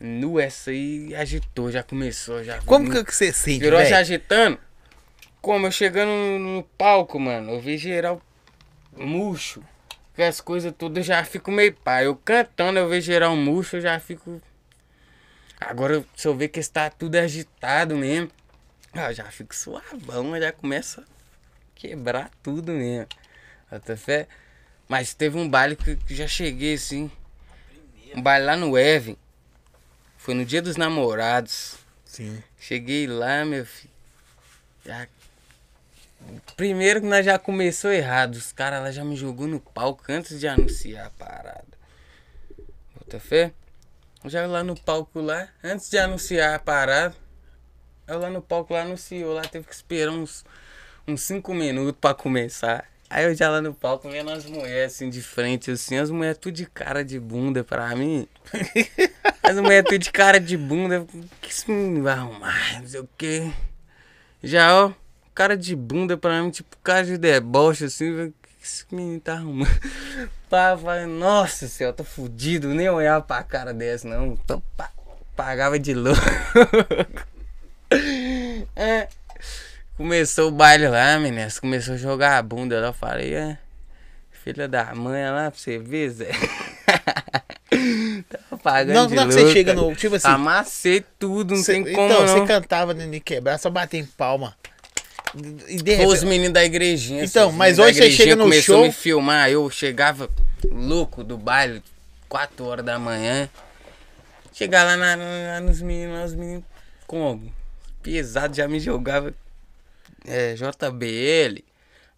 Nu, 0.02 0.38
essa 0.38 0.72
aí 0.72 1.16
agitou, 1.16 1.72
já 1.72 1.82
começou, 1.82 2.44
já. 2.44 2.60
Como 2.64 2.92
que 3.06 3.14
você 3.16 3.32
sente, 3.32 3.60
Virou 3.60 3.80
já 3.80 3.86
velho? 3.86 3.98
agitando? 3.98 4.60
Como 5.42 5.68
eu 5.68 5.72
chegando 5.72 6.10
no, 6.40 6.64
palco, 6.78 7.20
mano, 7.20 7.52
eu 7.52 7.62
vi 7.62 7.78
geral 7.78 8.22
murcho. 8.96 9.64
Que 10.16 10.24
as 10.24 10.42
coisas 10.42 10.74
eu 10.80 11.04
já 11.04 11.24
fico 11.24 11.52
meio 11.52 11.74
pá. 11.74 12.04
Eu 12.04 12.16
cantando, 12.16 12.80
eu 12.80 12.90
vejo 12.90 13.06
geral 13.06 13.36
murcho, 13.36 13.78
eu 13.78 13.82
já 13.82 14.00
fico. 14.00 14.42
Agora, 15.60 16.04
se 16.16 16.28
eu 16.28 16.36
ver 16.36 16.48
que 16.48 16.60
está 16.60 16.90
tudo 16.90 17.16
agitado 17.16 17.96
mesmo, 17.96 18.32
eu 18.94 19.14
já 19.14 19.26
fico 19.26 19.56
suavão, 19.56 20.40
já 20.40 20.52
começa 20.52 21.02
a 21.02 21.06
quebrar 21.76 22.32
tudo 22.42 22.72
mesmo. 22.72 23.08
Até 23.70 23.96
fé. 23.96 24.28
Mas 24.88 25.14
teve 25.14 25.38
um 25.38 25.48
baile 25.48 25.76
que 25.76 25.96
que 25.96 26.16
já 26.16 26.28
cheguei 26.28 26.74
assim. 26.74 27.12
Um 28.16 28.22
baile 28.22 28.46
lá 28.46 28.56
no 28.56 28.78
Evan. 28.78 29.16
Foi 30.18 30.34
no 30.34 30.44
dia 30.44 30.62
dos 30.62 30.78
namorados. 30.78 31.78
Sim. 32.06 32.42
Cheguei 32.60 33.06
lá, 33.06 33.46
meu 33.46 33.66
filho. 33.66 33.94
Já... 34.86 35.08
Primeiro 36.56 37.02
que 37.02 37.08
nós 37.08 37.26
já 37.26 37.38
começou 37.38 37.92
errado. 37.92 38.36
Os 38.36 38.52
caras 38.52 38.82
lá 38.82 38.92
já 38.92 39.04
me 39.04 39.16
jogou 39.16 39.48
no 39.48 39.60
palco 39.60 40.04
antes 40.10 40.40
de 40.40 40.48
anunciar 40.48 41.08
a 41.08 41.10
parada. 41.10 41.66
Bota 42.96 43.20
fé? 43.20 43.52
Já 44.26 44.46
lá 44.46 44.64
no 44.64 44.76
palco 44.76 45.22
lá, 45.22 45.48
antes 45.64 45.90
de 45.90 45.98
anunciar 45.98 46.56
a 46.56 46.60
parada. 46.60 47.16
Eu 48.08 48.20
lá 48.20 48.30
no 48.30 48.42
palco 48.42 48.74
lá 48.74 48.82
anunciou, 48.82 49.34
lá 49.34 49.42
teve 49.42 49.68
que 49.68 49.74
esperar 49.74 50.12
uns 50.12 50.40
5 50.40 50.68
uns 51.08 51.22
cinco 51.22 51.54
minutos 51.54 51.96
pra 52.00 52.14
começar. 52.14 52.86
Aí 53.10 53.24
eu 53.24 53.34
já 53.34 53.50
lá 53.50 53.62
no 53.62 53.74
palco 53.74 54.10
vendo 54.10 54.30
as 54.30 54.46
mulheres 54.46 54.94
assim 54.94 55.10
de 55.10 55.22
frente, 55.22 55.72
assim, 55.72 55.96
as 55.96 56.12
mulheres 56.12 56.38
tudo 56.38 56.54
de 56.54 56.66
cara 56.66 57.06
de 57.06 57.18
bunda 57.18 57.64
pra 57.64 57.96
mim. 57.96 58.28
As 59.42 59.56
mulheres 59.56 59.86
tudo 59.86 60.00
de 60.00 60.12
cara 60.12 60.42
de 60.42 60.58
bunda. 60.58 61.08
Que 61.42 61.50
isso 61.50 61.72
me 61.72 62.02
vai 62.02 62.16
arrumar, 62.16 62.82
não 62.82 62.88
sei 62.88 63.00
o 63.00 63.10
quê. 63.18 63.50
Já, 64.44 64.76
ó, 64.76 64.92
cara 65.38 65.56
de 65.56 65.76
bunda 65.76 66.18
pra 66.18 66.42
mim, 66.42 66.50
tipo, 66.50 66.76
cara 66.84 67.06
de 67.06 67.16
deboche, 67.16 67.86
assim. 67.86 68.10
O 68.10 68.28
que 68.32 68.34
esse 68.64 68.84
menino 68.92 69.20
tá 69.20 69.34
arrumando? 69.34 69.70
Pá, 70.50 70.76
falei, 70.82 71.06
nossa 71.06 71.68
senhora, 71.68 71.96
tô 71.96 72.04
fudido, 72.04 72.70
nem 72.70 72.90
olhava 72.90 73.24
pra 73.24 73.44
cara 73.44 73.72
dessa, 73.74 74.08
não. 74.08 74.36
Tô, 74.48 74.60
pa- 74.76 74.92
pagava 75.36 75.78
de 75.78 75.94
louco. 75.94 76.20
É. 78.76 79.08
Começou 79.96 80.50
o 80.50 80.52
baile 80.52 80.88
lá, 80.90 81.18
meninas. 81.20 81.60
Começou 81.60 81.94
a 81.94 81.98
jogar 81.98 82.38
a 82.38 82.42
bunda 82.42 82.80
lá. 82.82 82.88
Eu 82.88 82.94
falei, 82.94 83.34
é. 83.34 83.58
Filha 84.44 84.68
da 84.68 84.94
mãe 84.94 85.24
lá 85.30 85.50
pra 85.50 85.58
você 85.60 85.78
ver, 85.80 86.10
Zé. 86.10 86.30
Tava 88.30 88.62
pagando 88.62 88.94
Não, 88.96 89.08
de 89.08 89.16
não 89.16 89.24
é 89.24 89.26
que 89.28 89.32
você 89.34 89.40
louco. 89.40 89.54
chega 89.54 89.74
no. 89.74 89.96
Tipo 89.96 90.16
assim. 90.16 90.28
Amassei 90.28 91.04
tudo, 91.18 91.56
não 91.56 91.64
cê- 91.64 91.74
tem 91.82 91.94
como 91.94 92.12
então, 92.12 92.26
não. 92.26 92.28
você 92.28 92.46
cantava 92.46 92.94
no 92.94 93.22
quebrar, 93.22 93.58
só 93.58 93.70
bater 93.70 93.98
em 93.98 94.06
palma. 94.06 94.54
De 95.38 96.06
os 96.06 96.24
meninos 96.24 96.54
da 96.54 96.64
igrejinha. 96.66 97.24
Então, 97.24 97.52
mas 97.52 97.78
hoje 97.80 97.96
você 98.00 98.12
chega 98.12 98.36
no 98.36 98.44
começou 98.44 98.76
show- 98.76 98.84
a 98.84 98.88
me 98.88 98.94
filmar. 98.94 99.50
Eu 99.50 99.70
chegava 99.70 100.30
louco 100.72 101.24
do 101.24 101.38
baile, 101.38 101.84
4 102.28 102.66
horas 102.66 102.86
da 102.86 102.98
manhã. 103.00 103.50
Chegar 104.54 104.84
lá, 104.84 104.98
na, 104.98 105.16
na- 105.16 105.60
nos 105.62 105.82
meninos, 105.82 106.32
os 106.32 106.36
meninos 106.36 106.64
como? 107.06 107.52
Pesado, 108.02 108.56
já 108.56 108.68
me 108.68 108.80
jogava 108.80 109.34
é, 110.26 110.56
JBL. 110.56 111.64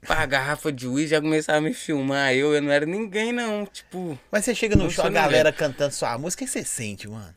Pá, 0.08 0.24
garrafa 0.28 0.72
de 0.72 0.88
uísque, 0.88 1.10
já 1.12 1.22
começava 1.22 1.58
a 1.58 1.62
me 1.62 1.74
filmar. 1.74 2.34
Eu, 2.34 2.54
eu 2.56 2.62
não 2.62 2.72
era 2.72 2.86
ninguém, 2.86 3.34
não. 3.34 3.66
Tipo, 3.66 4.18
Mas 4.32 4.46
você 4.46 4.56
chega 4.56 4.76
no 4.76 4.90
show, 4.90 5.06
a 5.06 5.10
galera 5.10 5.52
cantando 5.52 5.94
sua 5.94 6.18
música, 6.18 6.44
o 6.44 6.48
que 6.48 6.52
você 6.52 6.64
sente, 6.64 7.08
mano? 7.10 7.36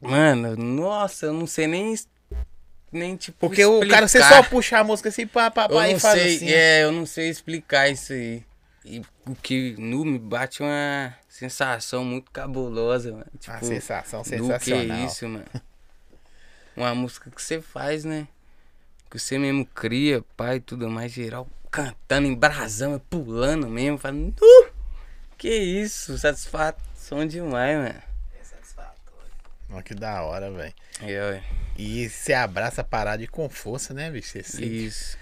mano, 0.00 0.54
nossa, 0.56 1.26
eu 1.26 1.32
não 1.32 1.46
sei 1.46 1.66
nem. 1.66 1.94
Nem, 2.94 3.16
tipo. 3.16 3.36
Porque 3.48 3.64
o 3.64 3.80
cara, 3.88 4.06
você 4.06 4.18
explicar. 4.18 4.44
só 4.44 4.48
puxa 4.48 4.78
a 4.78 4.84
música 4.84 5.08
assim, 5.08 5.26
pá, 5.26 5.50
pá, 5.50 5.64
Eu 5.68 5.74
pá, 5.76 5.88
e 5.88 5.98
faz 5.98 6.20
sei, 6.20 6.36
assim. 6.36 6.48
é, 6.50 6.84
eu 6.84 6.92
não 6.92 7.04
sei 7.04 7.28
explicar 7.28 7.88
isso 7.88 8.12
aí. 8.12 8.44
E 8.84 9.02
o 9.26 9.34
que 9.34 9.74
nu 9.78 10.04
me 10.04 10.18
bate 10.18 10.62
uma 10.62 11.12
sensação 11.28 12.04
muito 12.04 12.30
cabulosa, 12.30 13.10
mano. 13.10 13.26
Tipo, 13.40 13.52
Uma 13.52 13.62
sensação 13.64 14.22
sensacional. 14.22 14.60
que 14.60 14.72
é 14.72 15.04
isso, 15.04 15.28
mano. 15.28 15.44
Uma 16.76 16.94
música 16.94 17.30
que 17.30 17.42
você 17.42 17.60
faz, 17.60 18.04
né? 18.04 18.28
Que 19.10 19.18
você 19.18 19.38
mesmo 19.38 19.64
cria, 19.66 20.22
pai, 20.36 20.60
tudo 20.60 20.88
mais, 20.88 21.10
geral, 21.12 21.48
cantando 21.70 22.26
em 22.28 22.34
brasão, 22.34 23.00
pulando 23.10 23.68
mesmo, 23.68 23.98
falando, 23.98 24.34
nu! 24.40 24.68
Que 25.36 25.50
isso, 25.50 26.16
satisfação 26.16 27.26
demais, 27.26 27.76
mano. 27.76 28.02
Ó, 29.76 29.82
que 29.82 29.94
da 29.94 30.22
hora, 30.22 30.50
velho. 30.50 30.74
É, 31.00 31.42
E 31.76 32.08
você 32.08 32.32
abraça 32.32 32.80
a 32.80 32.84
parada 32.84 33.22
e 33.22 33.26
com 33.26 33.48
força, 33.48 33.92
né, 33.92 34.10
bicho? 34.10 34.28
Você, 34.28 34.42
sente- 34.42 34.86
isso. 34.86 35.18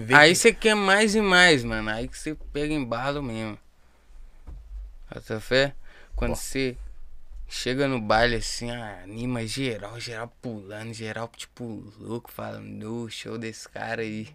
vê 0.00 0.14
Aí 0.14 0.30
que- 0.32 0.36
você 0.38 0.52
quer 0.52 0.74
mais 0.74 1.14
e 1.14 1.20
mais, 1.20 1.62
mano. 1.64 1.90
Aí 1.90 2.08
que 2.08 2.18
você 2.18 2.34
pega 2.52 2.72
embalo 2.72 3.22
mesmo. 3.22 3.58
Bota 5.12 5.40
fé? 5.40 5.74
Quando 6.16 6.34
você 6.36 6.76
chega 7.48 7.86
no 7.86 8.00
baile 8.00 8.36
assim, 8.36 8.70
anima 8.70 9.46
geral, 9.46 9.98
geral 10.00 10.32
pulando, 10.40 10.92
geral 10.92 11.30
tipo 11.36 11.84
louco, 11.98 12.30
falando, 12.32 12.64
no 12.66 13.10
show 13.10 13.36
desse 13.38 13.68
cara 13.68 14.02
aí. 14.02 14.28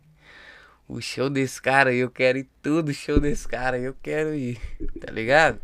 O 0.88 1.02
show 1.02 1.30
desse 1.30 1.62
cara 1.62 1.90
aí, 1.90 1.98
eu 1.98 2.10
quero 2.10 2.38
ir 2.38 2.48
tudo, 2.62 2.90
o 2.90 2.94
show 2.94 3.20
desse 3.20 3.48
cara 3.48 3.76
aí, 3.78 3.84
eu 3.84 3.96
quero 4.02 4.34
ir. 4.34 4.58
Tá 5.02 5.12
ligado? 5.12 5.60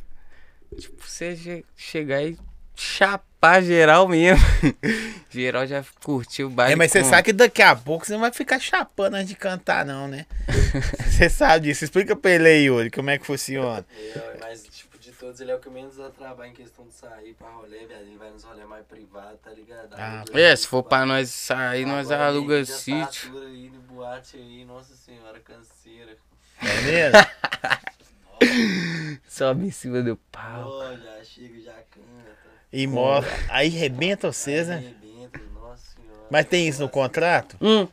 Tipo, 0.77 1.01
você 1.07 1.35
che- 1.35 1.65
chegar 1.77 2.21
e 2.23 2.37
chapar 2.75 3.61
geral 3.63 4.07
mesmo. 4.07 4.43
geral 5.29 5.65
já 5.67 5.83
curtiu 6.03 6.47
o 6.47 6.49
baile. 6.49 6.73
É, 6.73 6.75
mas 6.75 6.91
você 6.91 7.03
sabe 7.03 7.23
que 7.23 7.33
daqui 7.33 7.61
a 7.61 7.75
pouco 7.75 8.05
você 8.05 8.13
não 8.13 8.19
vai 8.21 8.31
ficar 8.31 8.59
chapando 8.59 9.15
antes 9.15 9.29
de 9.29 9.35
cantar, 9.35 9.85
não, 9.85 10.07
né? 10.07 10.25
Você 11.13 11.29
sabe 11.29 11.67
disso. 11.67 11.83
Explica 11.83 12.15
pra 12.15 12.31
ele 12.31 12.47
aí, 12.47 12.63
Yuri, 12.65 12.89
como 12.89 13.09
é 13.11 13.17
que 13.19 13.25
funciona. 13.25 13.85
É, 13.95 14.37
mas, 14.39 14.63
tipo, 14.63 14.97
de 14.97 15.11
todos, 15.11 15.39
ele 15.39 15.51
é 15.51 15.55
o 15.55 15.59
que 15.59 15.69
menos 15.69 15.97
dá 15.97 16.09
trabalho 16.09 16.49
em 16.51 16.55
questão 16.55 16.87
de 16.87 16.93
sair 16.93 17.33
pra 17.35 17.47
rolê, 17.49 17.85
viado. 17.85 18.01
Ele 18.01 18.17
vai 18.17 18.31
nos 18.31 18.43
rolê 18.43 18.65
mais 18.65 18.83
privados, 18.85 19.39
tá 19.43 19.51
ligado? 19.51 19.93
Ah, 19.95 20.23
É, 20.33 20.55
se 20.55 20.67
for 20.67 20.81
pra 20.81 21.05
nós 21.05 21.29
sair, 21.29 21.85
nós 21.85 22.09
aluga 22.09 22.59
mídia 22.59 22.65
sítio. 22.75 23.27
satura 23.29 23.47
aí 23.47 23.69
no 23.69 23.79
boate 23.81 24.37
aí, 24.37 24.65
nossa 24.65 24.95
senhora, 24.95 25.39
canseira. 25.39 26.17
É 26.61 26.81
mesmo? 26.81 27.19
Sobe 29.29 29.67
em 29.67 29.71
cima 29.71 30.01
do 30.01 30.17
pau. 30.31 30.69
Olha, 30.69 31.23
chega 31.23 31.57
e 31.57 31.61
já 31.61 31.73
canta. 31.73 32.33
E 32.73 32.87
mostra. 32.87 33.31
Aí 33.49 33.69
rebenta 33.69 34.31
vocês, 34.31 34.67
né? 34.67 34.77
Arrebenta, 34.77 35.39
nossa 35.53 35.95
senhora. 35.95 36.21
Mas 36.31 36.45
tem 36.47 36.67
isso 36.67 36.81
no 36.81 36.89
contrato? 36.89 37.55
Hum, 37.61 37.87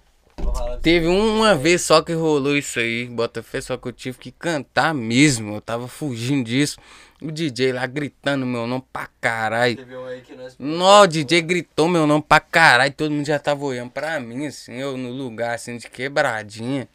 teve 0.81 1.07
uma 1.07 1.55
vez 1.55 1.83
só 1.83 2.01
que 2.01 2.15
rolou 2.15 2.57
isso 2.57 2.79
aí, 2.79 3.07
Botafé, 3.07 3.61
só 3.61 3.77
que 3.77 3.89
eu 3.89 3.93
tive 3.93 4.17
que 4.17 4.33
cantar 4.33 4.95
mesmo. 4.95 5.57
Eu 5.57 5.61
tava 5.61 5.87
fugindo 5.87 6.47
disso. 6.47 6.79
O 7.21 7.31
DJ 7.31 7.75
lá 7.75 7.85
gritando 7.85 8.47
meu 8.47 8.67
nome 8.67 8.83
pra 8.91 9.07
caralho. 9.21 9.77
Teve 9.77 9.95
um 9.95 10.07
aí 10.07 10.23
que 10.23 10.35
nós. 10.35 10.57
Nó, 10.59 11.03
o 11.03 11.07
DJ 11.07 11.43
gritou 11.43 11.87
meu 11.87 12.07
nome 12.07 12.25
pra 12.27 12.41
caralho. 12.41 12.95
Todo 12.95 13.11
mundo 13.11 13.27
já 13.27 13.39
tava 13.39 13.63
olhando 13.63 13.91
pra 13.91 14.19
mim, 14.19 14.47
assim, 14.47 14.73
eu 14.73 14.97
no 14.97 15.11
lugar, 15.11 15.55
assim, 15.55 15.77
de 15.77 15.91
quebradinha. 15.91 16.89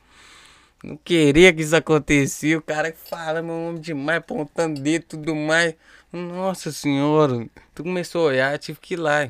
Não 0.84 0.98
queria 0.98 1.54
que 1.54 1.62
isso 1.62 1.76
acontecesse. 1.76 2.56
O 2.56 2.62
cara 2.64 2.92
que 2.92 2.98
fala 2.98 3.44
meu 3.44 3.54
nome 3.54 3.80
demais, 3.80 4.18
apontando 4.18 4.82
dedo 4.82 5.04
e 5.04 5.06
tudo 5.06 5.36
mais. 5.36 5.76
Nossa 6.16 6.72
senhora. 6.72 7.46
Tu 7.74 7.84
começou 7.84 8.22
a 8.24 8.30
olhar, 8.30 8.52
eu 8.54 8.58
tive 8.60 8.80
que 8.80 8.94
ir 8.94 8.98
lá. 8.98 9.28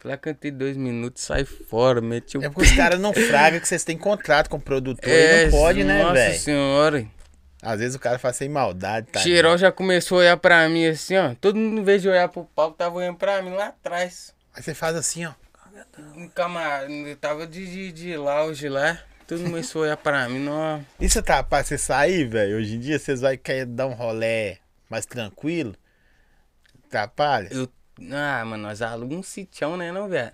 Fui 0.00 0.10
lá, 0.10 0.16
cantei 0.16 0.50
dois 0.50 0.76
minutos, 0.76 1.22
saí 1.22 1.44
fora, 1.44 2.00
meti 2.00 2.36
o 2.38 2.42
É 2.44 2.48
porque 2.48 2.68
os 2.68 2.76
caras 2.76 2.98
não 3.00 3.12
fragam 3.12 3.60
que 3.60 3.68
vocês 3.68 3.84
têm 3.84 3.96
contrato 3.96 4.48
com 4.48 4.56
o 4.56 4.60
produtor 4.60 5.08
e 5.08 5.44
não 5.44 5.50
pode, 5.50 5.84
né, 5.84 6.00
É, 6.00 6.02
Nossa 6.02 6.14
velho? 6.14 6.38
senhora. 6.38 7.06
Às 7.62 7.78
vezes 7.80 7.94
o 7.94 7.98
cara 7.98 8.18
faz 8.18 8.36
sem 8.36 8.48
maldade, 8.48 9.06
tá? 9.10 9.20
Geral 9.20 9.56
já 9.56 9.72
começou 9.72 10.18
a 10.18 10.20
olhar 10.20 10.36
pra 10.36 10.68
mim 10.68 10.86
assim, 10.86 11.16
ó. 11.16 11.34
Todo 11.40 11.56
mundo, 11.56 11.80
em 11.80 11.84
vez 11.84 12.02
de 12.02 12.08
olhar 12.10 12.28
pro 12.28 12.44
palco, 12.44 12.76
tava 12.76 12.96
olhando 12.96 13.16
pra 13.16 13.40
mim 13.40 13.50
lá 13.54 13.68
atrás. 13.68 14.34
Aí 14.54 14.62
você 14.62 14.74
faz 14.74 14.94
assim, 14.96 15.24
ó. 15.24 15.32
Um 16.16 16.28
camarada, 16.28 16.90
eu 16.92 17.16
tava 17.16 17.46
de, 17.46 17.66
de, 17.66 17.92
de 17.92 18.16
lounge 18.16 18.68
lá. 18.68 18.98
Todo 19.26 19.38
mundo 19.38 19.50
começou 19.52 19.82
a 19.82 19.84
olhar 19.86 19.96
pra 19.96 20.28
mim, 20.28 20.40
não. 20.40 20.84
Você 21.00 21.22
tá, 21.22 21.42
pra 21.42 21.64
você 21.64 21.78
sair, 21.78 22.28
velho? 22.28 22.58
Hoje 22.58 22.76
em 22.76 22.78
dia 22.80 22.98
vocês 22.98 23.22
vão 23.22 23.34
querer 23.38 23.64
dar 23.64 23.86
um 23.86 23.94
rolé 23.94 24.58
mais 24.94 25.06
tranquilo? 25.06 25.74
Atrapalha? 26.86 27.48
Eu. 27.50 27.68
Ah, 28.12 28.44
mano, 28.44 28.62
nós 28.64 28.80
alugamos 28.80 29.18
um 29.18 29.22
sitião, 29.22 29.76
né, 29.76 29.90
não, 29.92 30.08
velho? 30.08 30.32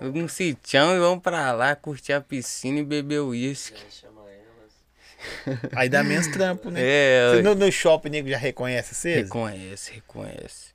Aluga 0.00 0.18
um 0.18 0.28
sitião 0.28 0.94
e 0.94 0.98
vamos 0.98 1.22
pra 1.22 1.52
lá 1.52 1.74
curtir 1.74 2.12
a 2.12 2.20
piscina 2.20 2.80
e 2.80 2.84
beber 2.84 3.20
uísque. 3.20 3.80
Já 3.80 3.90
chama 4.08 4.22
elas. 4.28 5.70
Aí 5.74 5.88
dá 5.88 6.04
menos 6.04 6.26
trampo, 6.26 6.70
né? 6.70 6.80
É, 6.82 7.30
Você 7.30 7.42
no, 7.42 7.54
no 7.54 7.72
shopping, 7.72 8.10
nego 8.10 8.28
já 8.28 8.36
reconhece 8.36 8.94
vocês? 8.94 9.24
reconhece, 9.24 9.92
reconhece. 9.92 10.74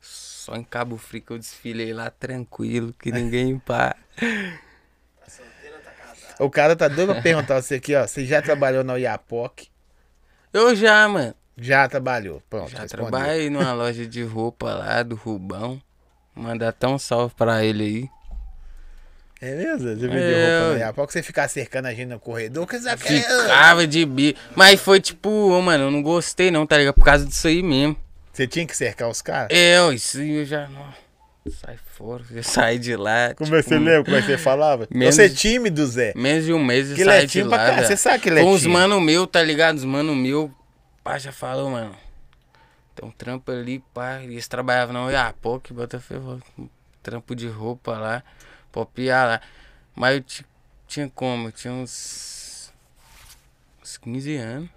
Só 0.00 0.56
em 0.56 0.64
Cabo 0.64 0.96
Frio 0.96 1.22
que 1.22 1.32
eu 1.32 1.38
desfilei 1.38 1.92
lá 1.92 2.10
tranquilo, 2.10 2.92
que 2.94 3.12
ninguém 3.12 3.58
pá. 3.60 3.94
O 6.38 6.50
cara 6.50 6.74
tá 6.76 6.88
doido 6.88 7.12
pra 7.14 7.22
perguntar 7.22 7.62
você 7.62 7.76
aqui, 7.76 7.94
ó. 7.94 8.06
Você 8.06 8.26
já 8.26 8.42
trabalhou 8.42 8.82
na 8.84 8.96
Iapoc? 8.96 9.68
Eu 10.52 10.74
já, 10.74 11.08
mano. 11.08 11.34
Já 11.58 11.88
trabalhou. 11.88 12.42
Pronto, 12.50 12.70
Já 12.70 12.86
trabalhei 12.86 13.48
numa 13.50 13.72
loja 13.72 14.06
de 14.06 14.22
roupa 14.22 14.74
lá 14.74 15.02
do 15.02 15.14
Rubão. 15.16 15.80
Mandar 16.34 16.68
até 16.68 16.86
um 16.86 16.98
salve 16.98 17.34
pra 17.34 17.64
ele 17.64 17.82
aí. 17.84 18.08
É 19.40 19.54
mesmo? 19.54 19.88
Você 19.88 19.94
vendeu 20.08 20.18
É, 20.20 20.58
roupa 20.58 20.66
ué. 20.72 20.78
na 20.78 20.84
Iapoc? 20.86 21.12
Você 21.12 21.22
ficar 21.22 21.48
cercando 21.48 21.86
a 21.86 21.94
gente 21.94 22.08
no 22.08 22.18
corredor? 22.20 22.66
Que 22.66 22.78
você 22.78 22.96
quer? 22.96 23.22
Ficava 23.22 23.86
de 23.86 24.04
bi. 24.06 24.36
Mas 24.54 24.80
foi 24.80 25.00
tipo, 25.00 25.28
ô, 25.30 25.60
mano, 25.60 25.84
eu 25.84 25.90
não 25.90 26.02
gostei 26.02 26.50
não, 26.50 26.66
tá 26.66 26.76
ligado? 26.78 26.94
Por 26.94 27.04
causa 27.04 27.24
disso 27.24 27.46
aí 27.48 27.62
mesmo. 27.62 27.96
Você 28.32 28.46
tinha 28.46 28.66
que 28.66 28.76
cercar 28.76 29.08
os 29.08 29.22
caras? 29.22 29.48
É, 29.50 29.78
isso 29.94 30.18
aí 30.18 30.36
eu 30.40 30.44
já. 30.44 30.66
Não, 30.68 30.86
sai 31.52 31.76
fora, 31.94 32.22
eu 32.30 32.42
saí 32.42 32.78
de 32.78 32.96
lá. 32.96 33.34
Como 33.34 33.54
é 33.54 33.62
que 33.62 33.68
você 33.68 33.74
tipo, 33.76 33.84
lembra? 33.86 34.04
Como 34.04 34.16
é 34.16 34.20
que 34.20 34.26
você 34.26 34.38
falava? 34.38 34.86
menos- 34.90 35.14
Você 35.14 35.24
é 35.24 35.28
tímido, 35.30 35.86
Zé. 35.86 36.12
Menos 36.16 36.44
de 36.44 36.52
um 36.52 36.62
mês 36.62 36.90
eu 36.90 36.96
Que 36.96 37.02
ele 37.02 37.10
é 37.10 37.16
saí 37.18 37.26
de 37.26 37.44
pra 37.44 37.56
lá. 37.56 37.70
velho. 37.72 37.86
Você 37.86 37.96
sabe 37.96 38.18
que 38.20 38.28
ele 38.28 38.40
é 38.40 38.42
Com 38.42 38.52
os 38.52 38.66
mano 38.66 39.00
meu, 39.00 39.26
tá 39.26 39.42
ligado? 39.42 39.76
Os 39.76 39.84
mano 39.84 40.14
meu, 40.14 40.50
pá, 41.06 41.18
já 41.18 41.30
falou, 41.30 41.70
mano. 41.70 41.96
Tem 42.96 43.08
um 43.08 43.12
trampo 43.12 43.52
ali, 43.52 43.78
pá. 43.94 44.20
Eles 44.22 44.48
trabalhavam 44.48 44.92
na 44.92 45.04
Oiapoque, 45.04 45.72
Botafogo. 45.72 46.42
Trampo 47.00 47.36
de 47.36 47.46
roupa 47.46 47.96
lá, 47.96 48.24
popiar 48.72 49.28
lá. 49.28 49.40
Mas 49.94 50.16
eu 50.16 50.22
ti- 50.24 50.46
tinha 50.88 51.08
como? 51.08 51.46
Eu 51.46 51.52
tinha 51.52 51.72
uns. 51.72 52.72
uns 53.80 53.96
15 53.98 54.36
anos. 54.36 54.68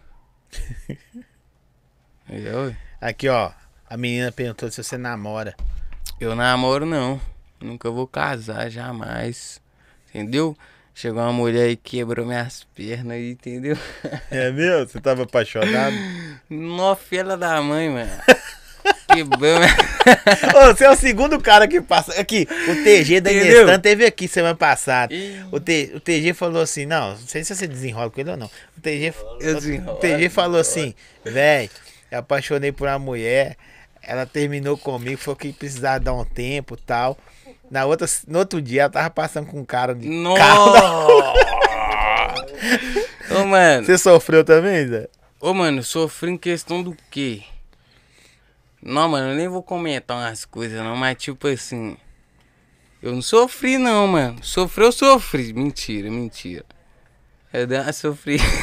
eu, 2.30 2.76
Aqui, 3.02 3.28
ó. 3.28 3.52
A 3.90 3.98
menina 3.98 4.32
perguntou 4.32 4.70
se 4.70 4.84
você 4.84 5.00
namora. 5.00 5.56
eu 6.20 6.36
namoro 6.36 6.86
não. 6.86 7.20
Nunca 7.60 7.90
vou 7.90 8.06
casar, 8.08 8.70
jamais. 8.70 9.60
Entendeu? 10.10 10.56
Chegou 11.00 11.24
uma 11.24 11.32
mulher 11.32 11.78
que 11.78 11.98
quebrou 11.98 12.26
minhas 12.26 12.68
pernas 12.76 13.18
entendeu? 13.18 13.78
É 14.30 14.52
mesmo? 14.52 14.86
Você 14.86 15.00
tava 15.00 15.24
apaixonado? 15.24 15.96
Nó, 16.50 16.94
filha 16.94 17.38
da 17.38 17.62
mãe, 17.62 17.90
mano. 17.90 18.12
Que 19.14 19.24
bom. 19.24 19.38
Ô, 19.40 20.76
você 20.76 20.84
é 20.84 20.90
o 20.90 20.96
segundo 20.96 21.40
cara 21.40 21.68
que 21.68 21.80
passa. 21.82 22.20
Aqui, 22.20 22.48
o 22.68 22.84
TG 22.84 23.22
da? 23.22 23.32
Inestan 23.32 23.80
teve 23.80 24.06
aqui 24.06 24.28
semana 24.28 24.56
passada. 24.56 25.14
O, 25.52 25.60
T, 25.60 25.94
o 25.96 26.00
TG 26.00 26.34
falou 26.34 26.62
assim: 26.62 26.86
não, 26.86 27.12
não 27.12 27.18
sei 27.18 27.44
se 27.44 27.56
você 27.56 27.66
desenrola 27.66 28.10
com 28.10 28.20
ele 28.20 28.32
ou 28.32 28.38
não. 28.38 28.48
O 28.78 28.82
TG, 28.82 29.14
Eu 29.40 29.58
o. 29.58 29.96
TG 29.96 30.30
falou 30.30 30.60
assim: 30.60 30.94
véi, 31.26 31.70
eu 32.12 32.20
apaixonei 32.20 32.72
por 32.72 32.88
uma 32.88 33.00
mulher. 33.00 33.58
Ela 34.02 34.26
terminou 34.26 34.78
comigo, 34.78 35.18
falou 35.18 35.36
que 35.36 35.54
precisava 35.54 36.00
dar 36.00 36.14
um 36.14 36.26
tempo 36.26 36.76
e 36.76 36.86
tal. 36.86 37.18
Na 37.70 37.86
outra, 37.86 38.08
no 38.28 38.40
outro 38.40 38.62
dia, 38.62 38.82
ela 38.84 38.90
tava 38.90 39.10
passando 39.10 39.48
com 39.48 39.60
um 39.60 39.66
cara 39.66 39.94
de 39.94 40.08
carro. 40.08 40.74
Nossa! 40.74 41.34
Ô, 43.40 43.46
mano. 43.46 43.86
Você 43.86 43.98
sofreu 43.98 44.44
também, 44.44 44.88
Zé? 44.88 45.08
Ô, 45.40 45.54
mano, 45.54 45.84
sofri 45.84 46.32
em 46.32 46.38
questão 46.38 46.82
do 46.82 46.98
quê? 47.12 47.44
Não, 48.82 49.08
mano, 49.10 49.30
eu 49.32 49.36
nem 49.36 49.48
vou 49.48 49.62
comentar 49.62 50.18
umas 50.18 50.46
coisas, 50.46 50.82
não, 50.82 50.96
mas 50.96 51.16
tipo 51.18 51.48
assim. 51.48 51.96
Eu 53.02 53.14
não 53.14 53.22
sofri, 53.22 53.78
não, 53.78 54.08
mano. 54.08 54.44
Sofreu, 54.44 54.88
eu 54.88 54.92
sofri. 54.92 55.54
Mentira, 55.54 56.10
mentira. 56.10 56.66
Eu 57.54 57.66
dei 57.68 57.80
uma 57.80 57.94
sofrida. 57.94 58.44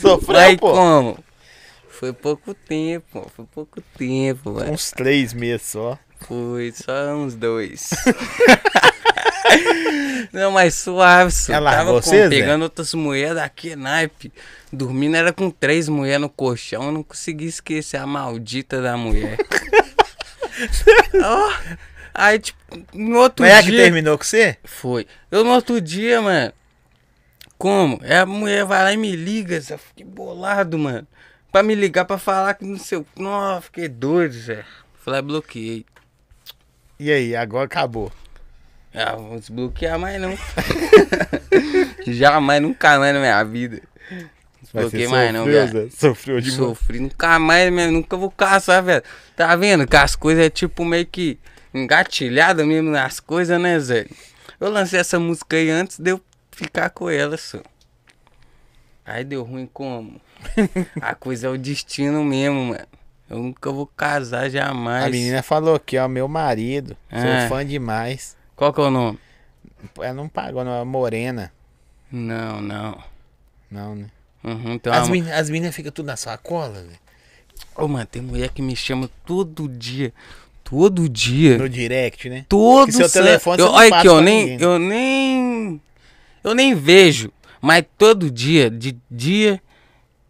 Sofreu, 0.00 0.38
Aí 0.38 0.56
pô. 0.56 0.72
como? 0.72 1.18
Foi 1.98 2.12
pouco 2.12 2.54
tempo, 2.54 3.28
foi 3.34 3.44
pouco 3.46 3.80
tempo, 3.96 4.52
mano. 4.52 4.72
Uns 4.72 4.90
três 4.92 5.32
meses 5.32 5.66
só. 5.66 5.98
Foi 6.20 6.72
só 6.72 7.14
uns 7.14 7.34
dois. 7.34 7.90
Não, 10.32 10.50
mas 10.52 10.74
suave, 10.74 11.30
só. 11.32 11.52
Ela 11.52 11.70
Tava 11.72 11.92
largou 11.92 12.02
com- 12.02 12.28
pegando 12.28 12.62
outras 12.62 12.92
mulheres 12.94 13.34
daqui, 13.36 13.74
naipe. 13.74 14.32
Dormindo 14.72 15.16
era 15.16 15.32
com 15.32 15.50
três 15.50 15.88
mulheres 15.88 16.20
no 16.20 16.28
colchão. 16.28 16.84
Eu 16.84 16.92
não 16.92 17.02
consegui 17.02 17.46
esquecer 17.46 17.96
a 17.96 18.06
maldita 18.06 18.80
da 18.82 18.96
mulher. 18.96 19.38
Ó, 21.22 21.52
aí, 22.14 22.38
tipo, 22.38 22.58
no 22.92 23.18
outro 23.18 23.44
Mas 23.44 23.54
é 23.54 23.58
a 23.58 23.62
que 23.62 23.70
dia. 23.70 23.82
terminou 23.84 24.18
com 24.18 24.24
você? 24.24 24.56
Foi. 24.64 25.06
Eu 25.30 25.44
no 25.44 25.50
outro 25.52 25.80
dia, 25.80 26.20
mano. 26.20 26.52
Como? 27.56 27.98
É 28.04 28.18
a 28.18 28.26
mulher 28.26 28.64
vai 28.64 28.82
lá 28.84 28.92
e 28.92 28.96
me 28.96 29.16
liga. 29.16 29.60
Eu 29.70 29.78
Fiquei 29.78 30.04
bolado, 30.04 30.78
mano. 30.78 31.06
Pra 31.50 31.62
me 31.62 31.74
ligar 31.74 32.04
pra 32.04 32.18
falar 32.18 32.54
que 32.54 32.64
não 32.64 32.78
sei 32.78 32.98
o. 32.98 33.06
Nossa, 33.16 33.62
fiquei 33.62 33.88
doido, 33.88 34.32
Zé. 34.34 34.64
Falei, 35.02 35.22
bloqueei. 35.22 35.86
E 36.98 37.10
aí, 37.10 37.34
agora 37.34 37.64
acabou. 37.64 38.12
Ah, 38.94 39.14
vou 39.14 39.38
desbloquear 39.38 39.98
mais 39.98 40.20
não. 40.20 40.36
Jamais, 42.06 42.60
nunca 42.60 42.98
mais 42.98 43.14
na 43.14 43.20
minha 43.20 43.44
vida. 43.44 43.82
Desbloqueei 44.60 45.08
mais 45.08 45.32
não, 45.32 45.44
sofreu, 45.44 45.66
velho. 45.66 45.90
Zé? 45.90 45.96
Sofreu 45.96 46.40
demais. 46.40 46.56
Sofri, 46.56 47.00
nunca 47.00 47.38
mais, 47.38 47.72
mesmo, 47.72 47.92
nunca 47.92 48.16
vou 48.16 48.30
caçar, 48.30 48.82
velho. 48.82 49.02
Tá 49.36 49.54
vendo 49.56 49.86
que 49.86 49.96
as 49.96 50.16
coisas 50.16 50.44
é 50.44 50.50
tipo 50.50 50.84
meio 50.84 51.06
que 51.06 51.38
engatilhada 51.72 52.66
mesmo 52.66 52.90
nas 52.90 53.20
coisas, 53.20 53.60
né, 53.60 53.78
Zé? 53.78 54.06
Eu 54.60 54.70
lancei 54.70 54.98
essa 54.98 55.18
música 55.18 55.56
aí 55.56 55.70
antes 55.70 55.98
de 55.98 56.10
eu 56.10 56.20
ficar 56.50 56.90
com 56.90 57.08
ela, 57.08 57.36
só. 57.36 57.60
Aí 59.08 59.24
deu 59.24 59.42
ruim 59.42 59.68
como? 59.72 60.20
A 61.00 61.14
coisa 61.14 61.46
é 61.46 61.50
o 61.50 61.56
destino 61.56 62.22
mesmo, 62.24 62.66
mano. 62.66 62.86
Eu 63.30 63.38
nunca 63.38 63.70
vou 63.70 63.86
casar 63.86 64.48
jamais. 64.50 65.06
A 65.06 65.10
menina 65.10 65.42
falou 65.42 65.74
aqui, 65.74 65.96
ó, 65.98 66.06
meu 66.08 66.28
marido. 66.28 66.96
Ah. 67.10 67.20
Sou 67.40 67.48
fã 67.56 67.64
demais. 67.66 68.36
Qual 68.54 68.72
que 68.72 68.80
é 68.80 68.84
o 68.84 68.90
nome? 68.90 69.18
Ela 69.98 70.14
não 70.14 70.28
pagou, 70.28 70.64
não. 70.64 70.72
É 70.80 70.84
morena. 70.84 71.52
Não, 72.10 72.60
não. 72.60 72.98
Não, 73.70 73.94
né? 73.94 74.06
Uhum, 74.44 74.78
tem 74.78 74.92
As, 74.92 75.06
uma- 75.06 75.12
meni- 75.12 75.30
as 75.32 75.50
meninas 75.50 75.74
ficam 75.74 75.92
tudo 75.92 76.06
na 76.06 76.16
sua 76.16 76.36
cola, 76.38 76.74
velho. 76.82 76.98
Ô, 77.76 77.86
mano, 77.88 78.06
tem 78.06 78.22
mulher 78.22 78.48
que 78.50 78.62
me 78.62 78.74
chama 78.76 79.10
todo 79.26 79.68
dia. 79.68 80.12
Todo 80.64 81.08
dia. 81.08 81.56
No 81.58 81.68
direct, 81.68 82.28
né? 82.28 82.44
Todo 82.48 82.86
Que 82.86 82.92
seu 82.92 83.10
telefone 83.10 83.60
eu, 83.62 83.68
Olha 83.70 83.96
aqui, 83.96 84.06
eu 84.06 84.20
nem, 84.20 84.40
ninguém, 84.40 84.58
né? 84.58 84.64
eu 84.64 84.78
nem. 84.78 85.80
Eu 86.44 86.54
nem 86.54 86.74
vejo. 86.74 87.30
Mas 87.60 87.84
todo 87.96 88.30
dia, 88.30 88.70
de 88.70 88.96
dia, 89.10 89.60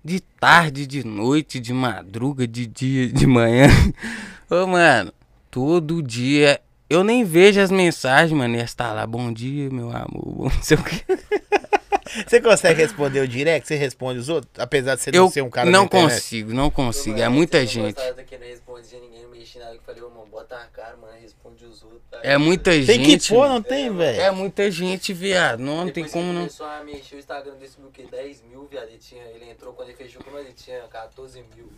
de 0.04 0.20
tarde, 0.20 0.86
de 0.86 1.04
noite, 1.04 1.60
de 1.60 1.72
madruga, 1.72 2.46
de 2.46 2.66
dia, 2.66 3.08
de 3.08 3.26
manhã. 3.26 3.68
Ô, 4.50 4.66
mano, 4.66 5.12
todo 5.50 6.02
dia. 6.02 6.60
Eu 6.88 7.04
nem 7.04 7.22
vejo 7.22 7.60
as 7.60 7.70
mensagens, 7.70 8.32
mano. 8.32 8.56
E 8.56 8.60
está 8.60 8.92
lá, 8.92 9.06
bom 9.06 9.30
dia, 9.32 9.68
meu 9.70 9.90
amor. 9.90 10.52
Não 10.54 10.62
sei 10.62 10.76
o 10.76 10.82
que. 10.82 11.04
Você 12.26 12.40
consegue 12.40 12.80
responder 12.80 13.20
o 13.20 13.28
direct? 13.28 13.66
Você 13.66 13.76
responde 13.76 14.18
os 14.18 14.28
outros? 14.28 14.50
Apesar 14.58 14.94
de 14.94 15.02
você 15.02 15.10
não 15.10 15.24
Eu 15.24 15.30
ser 15.30 15.42
um 15.42 15.50
cara 15.50 15.70
não 15.70 15.86
consigo, 15.86 16.52
não 16.52 16.70
consigo. 16.70 17.18
É 17.20 17.28
muita 17.28 17.64
gente. 17.66 18.00
Que 18.26 18.38
não 18.38 18.46
respondia 18.46 18.98
ninguém, 19.00 19.22
não 19.22 19.30
mexia 19.30 19.62
nada. 19.62 19.74
Eu 19.74 19.82
falei, 19.82 20.02
ô, 20.02 20.10
mano, 20.10 20.26
bota 20.26 20.56
a 20.56 20.66
cara, 20.66 20.96
mano, 20.96 21.12
responde 21.20 21.64
os 21.64 21.82
outros. 21.82 21.98
É 22.22 22.36
muita 22.36 22.70
Tem 22.70 22.82
gente. 22.82 23.28
que 23.28 23.34
pôr, 23.34 23.48
não 23.48 23.62
tem, 23.62 23.94
velho? 23.94 24.20
É 24.20 24.30
muita 24.30 24.70
gente, 24.70 25.12
viado. 25.12 25.60
Não, 25.60 25.84
não 25.84 25.92
tem 25.92 26.04
como 26.08 26.26
que 26.26 26.32
não. 26.32 26.40
começou 26.40 26.66
a 26.66 26.82
mexer 26.82 27.16
o 27.16 27.18
Instagram 27.18 27.54
desse 27.54 27.78
o 27.80 27.90
quê? 27.90 28.06
10 28.10 28.42
mil, 28.42 28.66
viado. 28.66 28.88
Ele, 28.88 28.98
tinha, 28.98 29.22
ele 29.24 29.50
entrou 29.50 29.72
quando 29.72 29.88
ele 29.88 29.96
fechou 29.96 30.22
com 30.22 30.30
nós, 30.30 30.44
ele 30.44 30.54
tinha 30.54 30.80
14 30.80 31.44
mil. 31.54 31.70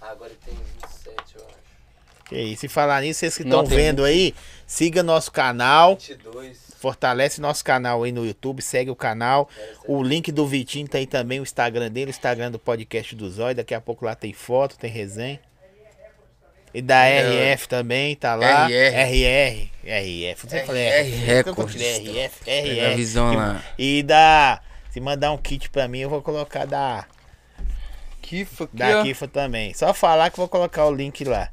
Agora 0.00 0.30
ele 0.30 0.40
tem 0.44 0.54
27, 0.82 1.36
eu 1.36 1.44
acho. 1.46 1.64
Que 2.26 2.40
isso. 2.40 2.66
E 2.66 2.68
falar 2.68 3.02
nisso, 3.02 3.20
vocês 3.20 3.36
que 3.36 3.42
estão 3.42 3.64
tem 3.64 3.76
vendo 3.76 4.04
aí, 4.04 4.34
siga 4.66 5.02
nosso 5.02 5.30
canal. 5.30 5.96
22. 5.96 6.73
Fortalece 6.84 7.40
nosso 7.40 7.64
canal 7.64 8.02
aí 8.02 8.12
no 8.12 8.26
YouTube, 8.26 8.60
segue 8.60 8.90
o 8.90 8.94
canal. 8.94 9.48
O 9.88 10.02
link 10.02 10.30
do 10.30 10.46
Vitinho 10.46 10.86
tá 10.86 10.98
aí 10.98 11.06
também, 11.06 11.40
o 11.40 11.42
Instagram 11.42 11.90
dele, 11.90 12.08
o 12.08 12.10
Instagram 12.10 12.50
do 12.50 12.58
podcast 12.58 13.16
do 13.16 13.30
Zóio. 13.30 13.54
Daqui 13.54 13.72
a 13.72 13.80
pouco 13.80 14.04
lá 14.04 14.14
tem 14.14 14.34
foto, 14.34 14.76
tem 14.76 14.90
resenha. 14.90 15.40
E 16.74 16.82
da 16.82 17.06
É. 17.06 17.54
RF 17.54 17.68
também, 17.68 18.14
tá 18.14 18.34
lá. 18.34 18.68
RR. 18.68 19.14
RR. 19.22 19.70
RF. 19.82 20.46
Você 20.46 20.60
falou 20.66 20.78
RR 20.78 21.08
RF. 21.08 21.24
Records. 21.24 21.74
RF. 21.80 22.50
RR. 22.50 22.96
visão 22.96 23.34
lá. 23.34 23.64
E 23.78 24.02
da. 24.02 24.60
Se 24.90 25.00
mandar 25.00 25.32
um 25.32 25.38
kit 25.38 25.70
pra 25.70 25.88
mim, 25.88 26.00
eu 26.00 26.10
vou 26.10 26.20
colocar 26.20 26.66
da, 26.66 27.06
Kifa 28.20 28.64
aqui, 28.64 28.76
da. 28.76 29.02
Kifa 29.02 29.26
também. 29.26 29.72
Só 29.72 29.94
falar 29.94 30.28
que 30.28 30.38
eu 30.38 30.42
vou 30.42 30.48
colocar 30.50 30.84
o 30.84 30.94
link 30.94 31.24
lá. 31.24 31.48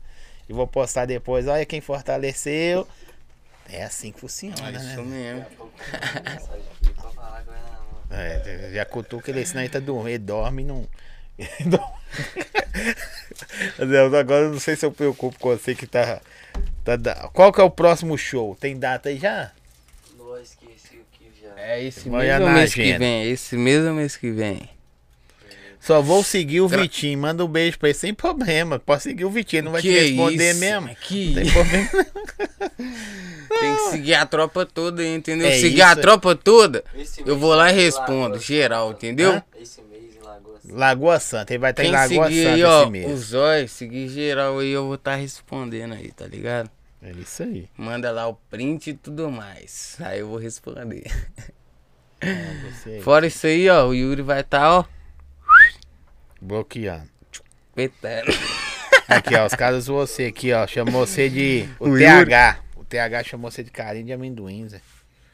E 0.49 0.52
vou 0.52 0.68
postar 0.68 1.06
depois. 1.06 1.48
Olha 1.48 1.66
quem 1.66 1.80
fortaleceu. 1.80 2.86
É 3.72 3.84
assim 3.84 4.11
que 4.11 4.19
funciona, 4.19 4.56
É 4.68 4.72
né? 4.72 4.80
isso 4.91 5.02
mesmo. 5.03 5.39
Daqui 5.41 5.53
a 5.53 5.57
pouco 5.57 5.73
tem 5.77 5.88
mensagem 6.34 6.65
aqui 6.81 6.93
pra 6.93 7.10
falar 7.11 7.41
que 7.41 7.48
vai 7.48 7.61
na 7.61 7.69
mão. 7.69 7.81
É, 8.11 8.72
já 8.73 8.85
cutuca 8.85 9.31
ele, 9.31 9.45
senão 9.45 9.61
ele 9.61 9.69
tá 9.69 9.80
dormindo. 9.80 10.10
Ele 10.10 10.18
dorme 10.19 10.61
e 10.61 10.65
não. 10.65 10.88
agora 14.19 14.45
eu 14.45 14.52
não 14.52 14.60
sei 14.60 14.76
se 14.76 14.85
eu 14.85 14.91
preocupo 14.91 15.39
com 15.39 15.49
você 15.49 15.73
que 15.73 15.88
tá. 15.88 16.22
tá 16.84 17.30
Qual 17.34 17.52
que 17.52 17.61
é 17.61 17.64
o 17.64 17.72
próximo 17.72 18.18
show? 18.18 18.56
Tem 18.56 18.77
data 18.77 19.10
aí 19.10 19.18
já? 19.18 19.52
Não, 20.18 20.39
esqueci 20.39 20.98
o 20.98 21.06
que 21.11 21.31
já. 21.41 21.60
É 21.60 21.84
esse 21.84 22.10
Olha 22.10 22.39
mesmo 22.39 22.53
mês 22.53 22.73
que 22.73 22.81
agenda. 22.81 22.99
vem. 22.99 23.31
Esse 23.31 23.57
mesmo 23.57 23.93
mês 23.93 24.15
que 24.18 24.31
vem. 24.31 24.69
Só 25.82 25.99
vou 26.02 26.24
seguir 26.24 26.62
o 26.62 26.68
Vitinho. 26.68 27.18
Manda 27.18 27.44
um 27.44 27.48
beijo 27.48 27.80
pra 27.80 27.90
ele 27.90 27.98
sem 27.98 28.14
problema. 28.14 28.78
Pode 28.80 29.02
seguir 29.03 29.26
o 29.26 29.32
Vitinho, 29.32 29.64
não 29.64 29.72
vai 29.72 29.82
te 29.82 29.88
Que 29.88 29.99
responder 29.99 30.52
isso, 30.52 30.60
mesmo. 30.60 30.95
Que 31.02 31.26
Não 31.28 31.34
tem 31.44 31.52
problema. 31.52 31.90
Tem 33.49 33.76
que 33.76 33.90
seguir 33.91 34.14
a 34.14 34.26
tropa 34.26 34.66
toda, 34.66 35.06
entendeu? 35.06 35.48
É 35.48 35.58
seguir 35.60 35.82
a 35.82 35.91
isso. 35.91 36.02
tropa 36.02 36.36
toda, 36.36 36.84
eu 37.26 37.38
vou 37.38 37.53
lá 37.56 37.70
e 37.70 37.74
em 37.74 37.76
respondo, 37.76 38.40
geral, 38.40 38.88
Santa. 38.90 38.98
entendeu? 39.06 39.32
Hã? 39.34 39.44
Esse 39.60 39.82
mês 39.82 40.16
em 40.16 40.24
Lagoas. 40.26 40.60
Lagoa 40.70 41.20
Santa. 41.20 41.53
Ele 41.53 41.60
vai 41.60 41.72
estar 41.72 41.84
em 41.84 41.86
Quem 41.88 41.94
Lagoa 41.94 42.28
seguir 42.28 42.44
Santa 42.44 42.53
aí, 42.56 42.64
ó, 42.64 42.82
esse 42.84 42.91
mês. 42.91 43.12
os 43.12 43.34
olhos, 43.34 43.72
seguir 43.72 44.08
geral 44.10 44.60
aí, 44.60 44.70
eu 44.72 44.86
vou 44.86 44.95
estar 44.95 45.16
respondendo 45.16 45.94
aí, 45.95 46.12
tá 46.12 46.26
ligado? 46.28 46.70
É 47.02 47.12
isso 47.12 47.41
aí. 47.44 47.68
Manda 47.76 48.12
lá 48.12 48.28
o 48.28 48.36
print 48.49 48.91
e 48.91 48.94
tudo 48.94 49.30
mais. 49.32 49.98
Aí 49.99 50.20
eu 50.20 50.28
vou 50.28 50.38
responder. 50.38 51.03
É, 52.22 52.53
você 52.72 52.90
aí. 52.91 53.02
Fora 53.02 53.26
isso 53.26 53.48
aí, 53.48 53.68
ó, 53.70 53.88
o 53.88 53.95
Yuri 53.95 54.22
vai 54.22 54.41
estar, 54.41 54.72
ó, 54.80 54.86
Bloqueando. 56.41 57.07
petando. 57.76 58.31
Aqui, 59.07 59.35
ó, 59.35 59.45
os 59.45 59.53
caras 59.53 59.88
você 59.88 60.26
aqui, 60.26 60.51
ó. 60.53 60.65
Chamou 60.68 61.05
você 61.05 61.30
de. 61.30 61.68
O, 61.80 61.89
O 61.89 61.97
TH. 61.97 62.57
O 62.76 62.84
TH 62.84 63.23
chamou 63.23 63.51
você 63.51 63.63
de 63.63 63.69
carinho 63.72 64.05
de 64.05 64.13
amendoim, 64.13 64.68
Zé. 64.68 64.81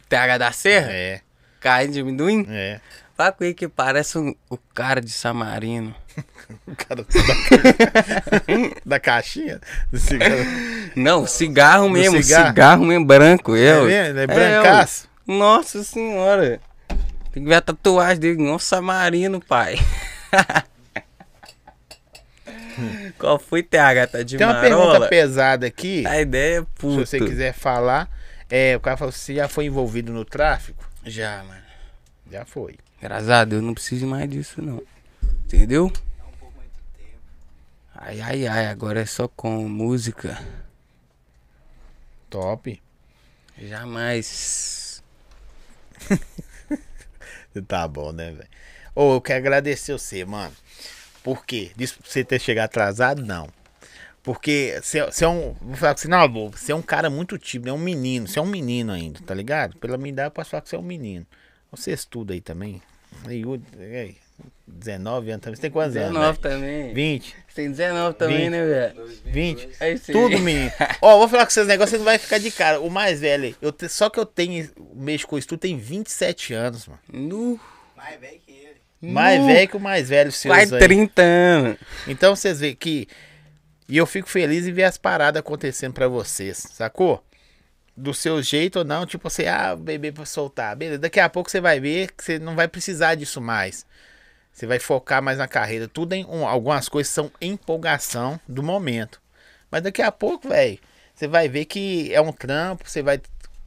TH 0.09 0.38
da 0.38 0.51
Serra? 0.51 0.88
É, 0.91 1.21
Carne 1.59 1.93
de 1.93 1.99
amendoim? 2.01 2.45
é. 2.49 2.79
Fala 3.15 3.31
com 3.31 3.43
ele 3.43 3.55
que 3.55 3.67
parece 3.67 4.15
um- 4.19 4.35
o 4.47 4.57
cara 4.57 5.01
de 5.01 5.09
Samarino. 5.09 5.93
O 6.67 6.75
cara 6.75 7.03
da, 7.03 7.05
da 8.85 8.99
caixinha 8.99 9.59
do 9.91 9.99
cigarro. 9.99 10.35
Não, 10.95 11.25
cigarro 11.27 11.89
mesmo, 11.89 12.21
cigarro? 12.23 12.47
cigarro, 12.47 12.85
mesmo, 12.85 13.05
branco. 13.05 13.55
É, 13.55 13.65
É, 13.67 13.79
ué. 13.81 13.85
mesmo? 14.13 14.19
É 14.19 14.21
ué. 14.21 14.27
brancaço? 14.27 15.09
Nossa 15.27 15.84
senhora. 15.84 16.59
Tem 17.34 17.43
que 17.43 17.49
ver 17.49 17.55
a 17.55 17.61
tatuagem 17.61 18.19
dele, 18.19 18.41
não 18.43 18.57
Samarino, 18.57 19.41
pai. 19.41 19.77
Qual 23.18 23.40
foi, 23.40 23.64
TH? 23.64 24.08
Tá 24.08 24.24
de 24.24 24.38
Tem 24.38 24.45
uma 24.48 24.54
marola? 24.54 24.84
pergunta 24.91 25.10
pesada 25.10 25.66
aqui. 25.68 26.06
A 26.08 26.22
ideia 26.22 26.60
é 26.60 26.62
Se 26.62 26.68
puta. 26.76 27.06
você 27.06 27.20
quiser 27.20 27.54
falar. 27.54 28.10
É, 28.49 28.76
o 28.76 28.80
cara 28.80 28.98
falou: 28.98 29.12
você 29.12 29.36
já 29.36 29.48
foi 29.48 29.66
envolvido 29.66 30.12
no 30.14 30.24
tráfico? 30.24 30.88
Já, 31.06 31.44
mano. 31.44 31.62
Já 32.32 32.45
foi. 32.45 32.76
Graças 33.02 33.30
a 33.30 33.45
Deus, 33.45 33.62
não 33.64 33.74
preciso 33.74 34.08
mais 34.08 34.30
disso, 34.30 34.62
não. 34.62 34.82
Entendeu? 35.45 35.91
Ai, 37.95 38.22
ai, 38.22 38.48
ai, 38.48 38.68
agora 38.68 39.02
é 39.02 39.06
só 39.06 39.28
com 39.28 39.68
música. 39.68 40.38
Top. 42.30 42.82
Jamais. 43.60 45.02
Tá 47.68 47.88
bom, 47.88 48.12
né, 48.12 48.32
velho? 48.32 48.48
Ô, 48.94 49.16
eu 49.16 49.22
quero 49.22 49.40
agradecer 49.40 49.91
você, 49.94 50.24
mano. 50.24 50.54
Por 51.28 51.45
quê? 51.45 51.72
Disso 51.76 51.99
pra 51.99 52.10
você 52.10 52.24
ter 52.24 52.40
chegado 52.40 52.66
atrasado, 52.68 53.22
não. 53.26 53.49
Porque 54.24 54.80
você, 54.82 55.04
você 55.04 55.26
é 55.26 55.28
um. 55.28 55.54
Vou 55.62 55.76
falar 55.76 55.94
com 55.94 55.99
você, 55.99 56.08
não, 56.08 56.22
amor, 56.22 56.52
você 56.58 56.72
é 56.72 56.76
um 56.76 56.82
cara 56.82 57.10
muito 57.10 57.38
tímido, 57.38 57.70
é 57.70 57.74
um 57.74 57.78
menino. 57.78 58.26
Você 58.30 58.40
é 58.40 58.41
um 58.41 58.45
menino 58.45 58.94
ainda, 58.94 59.20
tá 59.26 59.34
ligado? 59.34 59.76
Pela 59.76 59.98
minha 59.98 60.10
idade, 60.10 60.28
eu 60.28 60.32
posso 60.32 60.52
falar 60.52 60.62
que 60.62 60.70
você 60.70 60.78
é 60.78 60.80
um 60.80 60.84
menino. 60.84 61.26
Você 61.70 61.91
estuda 61.91 62.34
aí 62.34 62.40
também. 62.40 62.82
Aí, 63.26 63.45
o- 63.45 63.62
aí, 63.78 64.16
19 64.66 65.32
anos 65.32 65.44
também. 65.44 65.56
Você 65.58 65.62
tem 65.64 65.72
quantos 65.72 65.98
anos? 65.98 66.08
19 66.14 66.40
velho? 66.40 66.56
também. 66.56 66.94
20, 66.94 67.36
Você 67.48 67.56
tem 67.56 67.72
19 67.72 68.16
também, 68.18 68.38
Vinte. 68.38 68.49
né, 68.52 68.66
velho? 68.66 69.08
20. 69.26 69.70
É 69.82 69.91
isso 69.91 70.12
aí. 70.12 70.18
Tudo, 70.18 70.40
menino. 70.40 70.72
Ó, 71.02 71.18
vou 71.18 71.28
falar 71.28 71.45
com 71.45 71.52
vocês 71.52 71.68
negócios, 71.68 71.91
você 71.91 71.98
não 71.98 72.06
vai 72.06 72.18
ficar 72.18 72.38
de 72.38 72.52
cara. 72.52 72.80
O 72.80 72.90
mais 72.90 73.20
velho, 73.20 73.44
aí, 73.45 73.56
eu 73.62 73.74
te- 73.74 73.90
só 73.90 74.10
que 74.10 74.18
eu 74.18 74.26
tenho, 74.26 74.70
mexo 74.95 75.28
com 75.28 75.38
isso 75.38 75.48
tudo, 75.49 75.60
tem 75.60 75.78
27 75.78 76.54
anos, 76.54 76.88
mano. 76.88 76.99
Nu. 77.12 77.60
Mais 77.98 78.18
velho. 78.20 78.40
Mais 79.02 79.40
Nu. 79.40 79.48
velho 79.48 79.68
que 79.69 79.78
o 79.78 79.80
mais 79.80 80.10
velho 80.10 80.32
seus 80.32 80.53
Quase 80.53 80.74
aí. 80.76 80.82
30 80.82 81.22
anos. 81.22 81.78
Então 82.07 82.36
vocês 82.36 82.60
veem 82.60 82.76
que. 82.76 83.07
E 83.88 83.95
eu 83.98 84.06
fico 84.06 84.28
feliz 84.28 84.68
em 84.68 84.74
ver 84.74 84.84
as 84.84 84.98
paradas 84.98 85.40
acontecendo 85.40 85.94
pra 85.94 86.07
vocês, 86.07 86.57
sacou? 86.74 87.24
Do 87.95 88.14
seu 88.14 88.41
jeito 88.44 88.80
ou 88.80 88.86
não, 88.86 89.06
tipo 89.06 89.30
você, 89.30 89.48
ah, 89.48 89.76
bebê 89.76 90.11
pra 90.11 90.26
soltar. 90.26 90.76
Beleza, 90.76 90.99
daqui 90.99 91.19
a 91.19 91.30
pouco 91.30 91.49
você 91.49 91.61
vai 91.61 91.80
ver 91.80 92.11
que 92.11 92.24
você 92.24 92.38
não 92.38 92.56
vai 92.56 92.68
precisar 92.68 93.15
disso 93.15 93.40
mais. 93.41 93.86
Você 94.52 94.65
vai 94.68 94.78
focar 94.80 95.22
mais 95.22 95.38
na 95.38 95.48
carreira. 95.48 95.88
Tudo 95.88 96.14
em. 96.14 96.26
um- 96.26 96.48
algumas 96.48 96.90
coisas 96.90 97.11
são 97.14 97.32
empolgação 97.40 98.40
do 98.48 98.61
momento. 98.64 99.22
Mas 99.72 99.82
daqui 99.84 100.02
a 100.02 100.11
pouco, 100.11 100.49
velho, 100.49 100.80
você 101.14 101.28
vai 101.28 101.48
ver 101.48 101.65
que 101.65 102.14
é 102.14 102.19
um 102.22 102.32
trampo, 102.32 102.90
você 102.90 103.02
vai 103.02 103.19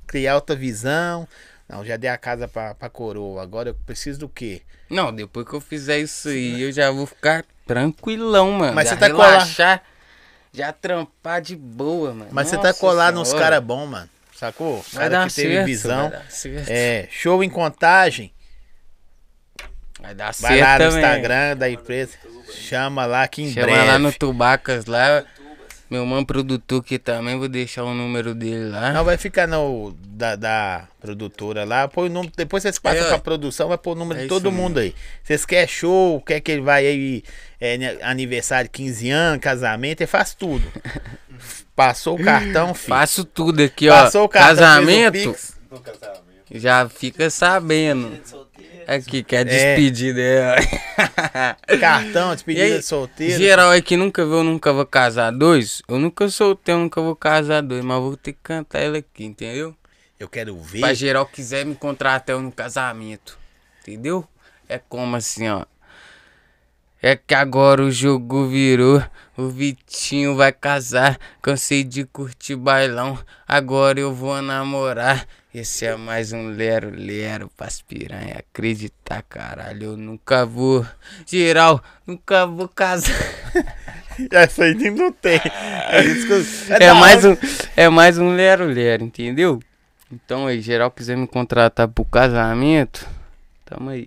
criar 0.06 0.34
outra 0.36 0.54
visão. 0.56 1.26
Não, 1.70 1.84
já 1.84 1.96
dei 1.96 2.10
a 2.10 2.18
casa 2.18 2.48
pra, 2.48 2.74
pra 2.74 2.88
coroa. 2.88 3.40
Agora 3.42 3.70
eu 3.70 3.74
preciso 3.86 4.18
do 4.20 4.28
quê? 4.28 4.62
Não, 4.88 5.14
depois 5.14 5.46
que 5.46 5.54
eu 5.54 5.60
fizer 5.60 5.98
isso 5.98 6.28
aí, 6.28 6.60
eu 6.60 6.72
já 6.72 6.90
vou 6.90 7.06
ficar 7.06 7.44
tranquilão, 7.64 8.50
mano. 8.50 8.74
Mas 8.74 8.88
já 8.88 8.94
você 8.94 9.00
tá 9.00 9.06
relaxar, 9.06 9.82
Já 10.52 10.72
trampar 10.72 11.40
de 11.40 11.54
boa, 11.54 12.12
mano. 12.12 12.30
Mas 12.32 12.48
você 12.48 12.56
tá 12.56 12.68
Nossa 12.68 12.80
colado 12.80 13.14
nos 13.14 13.32
caras 13.32 13.62
bons, 13.62 13.86
mano. 13.86 14.08
Sacou? 14.34 14.84
Vai 14.92 15.04
Cara 15.04 15.08
dar 15.10 15.28
que 15.28 15.34
teve 15.34 15.54
certo, 15.54 15.66
visão. 15.66 16.10
Vai 16.10 16.18
dar 16.18 16.30
certo. 16.30 16.68
É, 16.70 17.08
show 17.10 17.44
em 17.44 17.50
contagem. 17.50 18.32
Vai 20.00 20.14
dar 20.14 20.32
Vai 20.40 20.58
certo 20.58 20.60
lá 20.60 20.72
no 20.72 20.78
também. 20.78 21.04
Instagram 21.04 21.56
da 21.56 21.70
empresa. 21.70 22.16
Chama 22.52 23.06
lá 23.06 23.28
que 23.28 23.42
em 23.42 23.52
Chama 23.52 23.66
breve. 23.66 23.86
lá 23.86 23.98
no 23.98 24.12
Tubacas 24.12 24.86
lá. 24.86 25.24
Meu 25.90 26.06
mano 26.06 26.24
produtor 26.24 26.80
aqui 26.80 27.00
também, 27.00 27.36
vou 27.36 27.48
deixar 27.48 27.82
o 27.82 27.92
número 27.92 28.32
dele 28.32 28.68
lá. 28.70 28.92
Não, 28.92 29.04
vai 29.04 29.16
ficar 29.16 29.48
no 29.48 29.92
da, 30.06 30.36
da 30.36 30.88
produtora 31.00 31.64
lá. 31.64 31.88
Põe 31.88 32.06
o 32.08 32.12
número, 32.12 32.32
depois 32.36 32.62
vocês 32.62 32.78
passam 32.78 33.04
É, 33.04 33.08
pra 33.08 33.18
produção, 33.18 33.66
vai 33.68 33.76
pôr 33.76 33.92
o 33.92 33.98
número 33.98 34.20
É 34.20 34.22
de 34.22 34.28
todo 34.28 34.52
mesmo. 34.52 34.62
mundo 34.62 34.78
aí. 34.78 34.94
Vocês 35.24 35.44
querem 35.44 35.66
show, 35.66 36.20
quer 36.20 36.38
que 36.40 36.52
ele 36.52 36.60
vai 36.62 36.86
aí, 36.86 37.24
é, 37.60 37.98
aniversário 38.02 38.68
de 38.68 38.70
15 38.72 39.10
anos, 39.10 39.40
casamento, 39.42 40.00
ele 40.02 40.06
faz 40.06 40.32
tudo. 40.32 40.64
Passou 41.74 42.16
o 42.18 42.22
cartão, 42.22 42.72
filho. 42.74 42.88
Faço 42.88 43.24
tudo 43.24 43.60
aqui, 43.62 43.88
ó. 43.88 44.04
Passou 44.04 44.24
o 44.24 44.28
cartão, 44.28 44.54
fez 44.54 44.58
o 44.58 44.62
Casamento, 44.62 45.12
Pix. 45.32 45.56
No 45.70 45.80
casamento. 45.80 46.22
já 46.52 46.88
fica 46.88 47.30
sabendo. 47.30 48.12
Aqui, 48.90 49.22
que 49.22 49.36
é 49.36 49.44
despedida. 49.44 50.20
É. 50.20 50.56
Cartão, 51.78 52.34
despedida 52.34 52.64
aí, 52.64 52.78
de 52.78 52.82
solteiro. 52.82 53.38
Geral 53.38 53.70
aí 53.70 53.80
que 53.80 53.96
nunca 53.96 54.26
viu, 54.26 54.42
nunca 54.42 54.72
vou 54.72 54.84
casar 54.84 55.30
dois. 55.30 55.80
Eu 55.86 55.96
nunca 55.96 56.28
soltei, 56.28 56.74
eu 56.74 56.78
nunca 56.80 57.00
vou 57.00 57.14
casar 57.14 57.62
dois, 57.62 57.84
mas 57.84 58.00
vou 58.00 58.16
ter 58.16 58.32
que 58.32 58.40
cantar 58.42 58.80
ela 58.80 58.98
aqui, 58.98 59.24
entendeu? 59.24 59.76
Eu 60.18 60.28
quero 60.28 60.58
ver. 60.60 60.80
Pra 60.80 60.92
geral 60.92 61.24
quiser 61.24 61.64
me 61.64 61.76
contratar 61.76 62.34
eu 62.34 62.42
no 62.42 62.50
casamento. 62.50 63.38
Entendeu? 63.80 64.26
É 64.68 64.78
como 64.78 65.14
assim, 65.14 65.48
ó. 65.48 65.64
É 67.00 67.14
que 67.14 67.32
agora 67.32 67.82
o 67.82 67.92
jogo 67.92 68.48
virou. 68.48 69.00
O 69.36 69.48
Vitinho 69.48 70.34
vai 70.34 70.50
casar. 70.50 71.16
Cansei 71.40 71.84
de 71.84 72.04
curtir 72.04 72.56
bailão. 72.56 73.16
Agora 73.46 74.00
eu 74.00 74.12
vou 74.12 74.42
namorar. 74.42 75.28
Esse 75.52 75.84
é 75.84 75.96
mais 75.96 76.32
um 76.32 76.48
Lero 76.50 76.92
Lero 76.94 77.50
pras 77.56 77.82
piranha. 77.82 78.36
Acreditar, 78.38 79.20
caralho. 79.22 79.82
Eu 79.82 79.96
nunca 79.96 80.46
vou. 80.46 80.86
Geral, 81.26 81.82
nunca 82.06 82.46
vou 82.46 82.68
casar. 82.68 83.16
Essa 84.30 84.64
aí 84.64 84.74
não 84.90 85.10
tem. 85.12 85.40
É, 85.90 86.04
É 86.68 86.78
da 86.78 86.94
mais 86.94 87.24
um, 87.24 87.36
é 87.76 87.88
mais 87.88 88.16
um 88.16 88.32
Lero 88.32 88.64
Lero, 88.64 89.02
entendeu? 89.02 89.58
Então 90.12 90.46
aí, 90.46 90.60
geral 90.60 90.88
quiser 90.88 91.16
me 91.16 91.26
contratar 91.26 91.88
pro 91.88 92.04
casamento, 92.04 93.04
tamo 93.64 93.90
aí. 93.90 94.06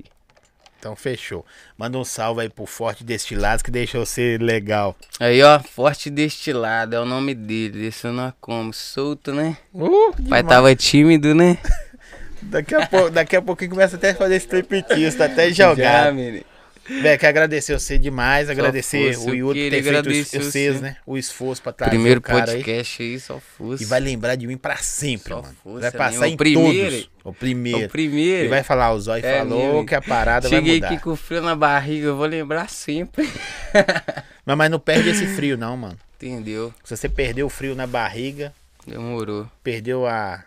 Então 0.84 0.98
fechou. 0.98 1.46
Manda 1.78 1.98
um 1.98 2.04
salve 2.04 2.42
aí 2.42 2.50
pro 2.50 2.66
Forte 2.66 3.06
Destilados 3.06 3.64
que 3.64 3.72
deixou 3.72 4.06
você 4.06 4.38
legal. 4.38 4.94
Aí, 5.18 5.42
ó, 5.42 5.58
Forte 5.60 6.10
Destilado 6.10 6.94
é 6.94 7.00
o 7.00 7.06
nome 7.06 7.34
dele. 7.34 7.86
Esse 7.86 8.06
eu 8.06 8.12
não 8.12 8.34
como. 8.42 8.74
Solto, 8.74 9.32
né? 9.34 9.56
Uh, 9.74 10.12
Pai 10.12 10.42
demais. 10.42 10.46
tava 10.46 10.76
tímido, 10.76 11.34
né? 11.34 11.58
Daqui 12.44 12.76
a, 12.76 12.86
pouco, 12.86 13.10
daqui 13.10 13.38
a 13.38 13.42
pouquinho 13.42 13.70
começa 13.70 13.96
até 13.96 14.10
a 14.10 14.16
fazer 14.16 14.36
striptease, 14.36 15.18
tá 15.18 15.26
até 15.26 15.50
Já, 15.54 15.70
jogado. 15.70 16.14
menino. 16.14 16.44
Velho, 16.86 17.18
quero 17.20 17.30
agradecer 17.30 17.80
você 17.80 17.98
demais, 17.98 18.50
agradecer 18.50 19.14
fosse, 19.14 19.30
o 19.30 19.34
Yuri 19.34 19.64
por 19.70 19.70
ter 19.70 19.84
feito 19.84 20.44
vocês, 20.44 20.76
você. 20.76 20.82
né? 20.82 20.98
O 21.06 21.18
esforço 21.18 21.62
pra 21.62 21.72
trazer 21.72 21.92
Primeiro 21.92 22.20
o 22.20 22.22
cara 22.24 22.40
aí. 22.52 22.58
podcast 22.58 23.02
aí, 23.04 23.20
só 23.20 23.40
fosse. 23.40 23.84
E 23.84 23.86
vai 23.86 24.00
lembrar 24.02 24.36
de 24.36 24.46
mim 24.48 24.58
pra 24.58 24.76
sempre, 24.78 25.30
Só 25.34 25.42
mano. 25.42 25.56
força 25.64 25.80
vai 25.82 25.92
passar 25.92 26.20
mesmo. 26.22 26.26
em 26.26 26.38
primeiro. 26.38 26.92
todos. 26.92 27.10
O 27.24 27.34
primeiro. 27.34 27.86
o 27.86 27.90
primeiro. 27.90 28.46
E 28.46 28.48
vai 28.50 28.64
falar, 28.64 28.92
o 28.92 29.00
Zói 29.00 29.22
É 29.24 29.40
falou 29.40 29.86
que 29.86 29.96
a 29.96 30.02
parada 30.02 30.50
Cheguei 30.50 30.80
vai 30.82 30.90
aqui 30.90 30.96
mudar. 30.96 31.04
com 31.04 31.16
frio 31.16 31.42
na 31.42 31.56
barriga, 31.56 32.08
eu 32.08 32.18
vou 32.18 32.26
lembrar 32.26 32.70
sempre. 32.70 33.30
Mas, 34.46 34.58
mas 34.58 34.70
não 34.70 34.78
perde 34.78 35.08
esse 35.10 35.26
frio 35.26 35.58
não, 35.58 35.78
mano. 35.78 35.98
Entendeu? 36.18 36.74
Se 36.84 36.98
você 36.98 37.08
perdeu 37.08 37.46
o 37.46 37.50
frio 37.50 37.74
na 37.76 37.88
barriga, 37.88 38.54
Demorou. 38.86 39.48
perdeu 39.64 40.06
a, 40.06 40.44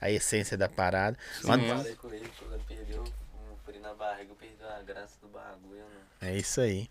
a 0.00 0.08
essência 0.08 0.56
da 0.56 0.68
parada. 0.68 1.16
Mano, 1.42 1.64
mesmo. 1.64 1.78
Falei 1.78 1.94
com 1.96 2.08
ele 2.14 2.20
que 2.20 2.44
quando 2.44 2.60
perdeu 2.68 3.02
um 3.02 3.56
frio 3.66 3.80
na 3.82 3.92
barriga, 3.94 4.32
perdeu 4.38 4.68
a 4.68 4.82
graça 4.82 5.14
do 5.20 5.26
bagulho, 5.28 5.80
mano. 5.80 6.06
É 6.20 6.36
isso 6.36 6.60
aí. 6.60 6.88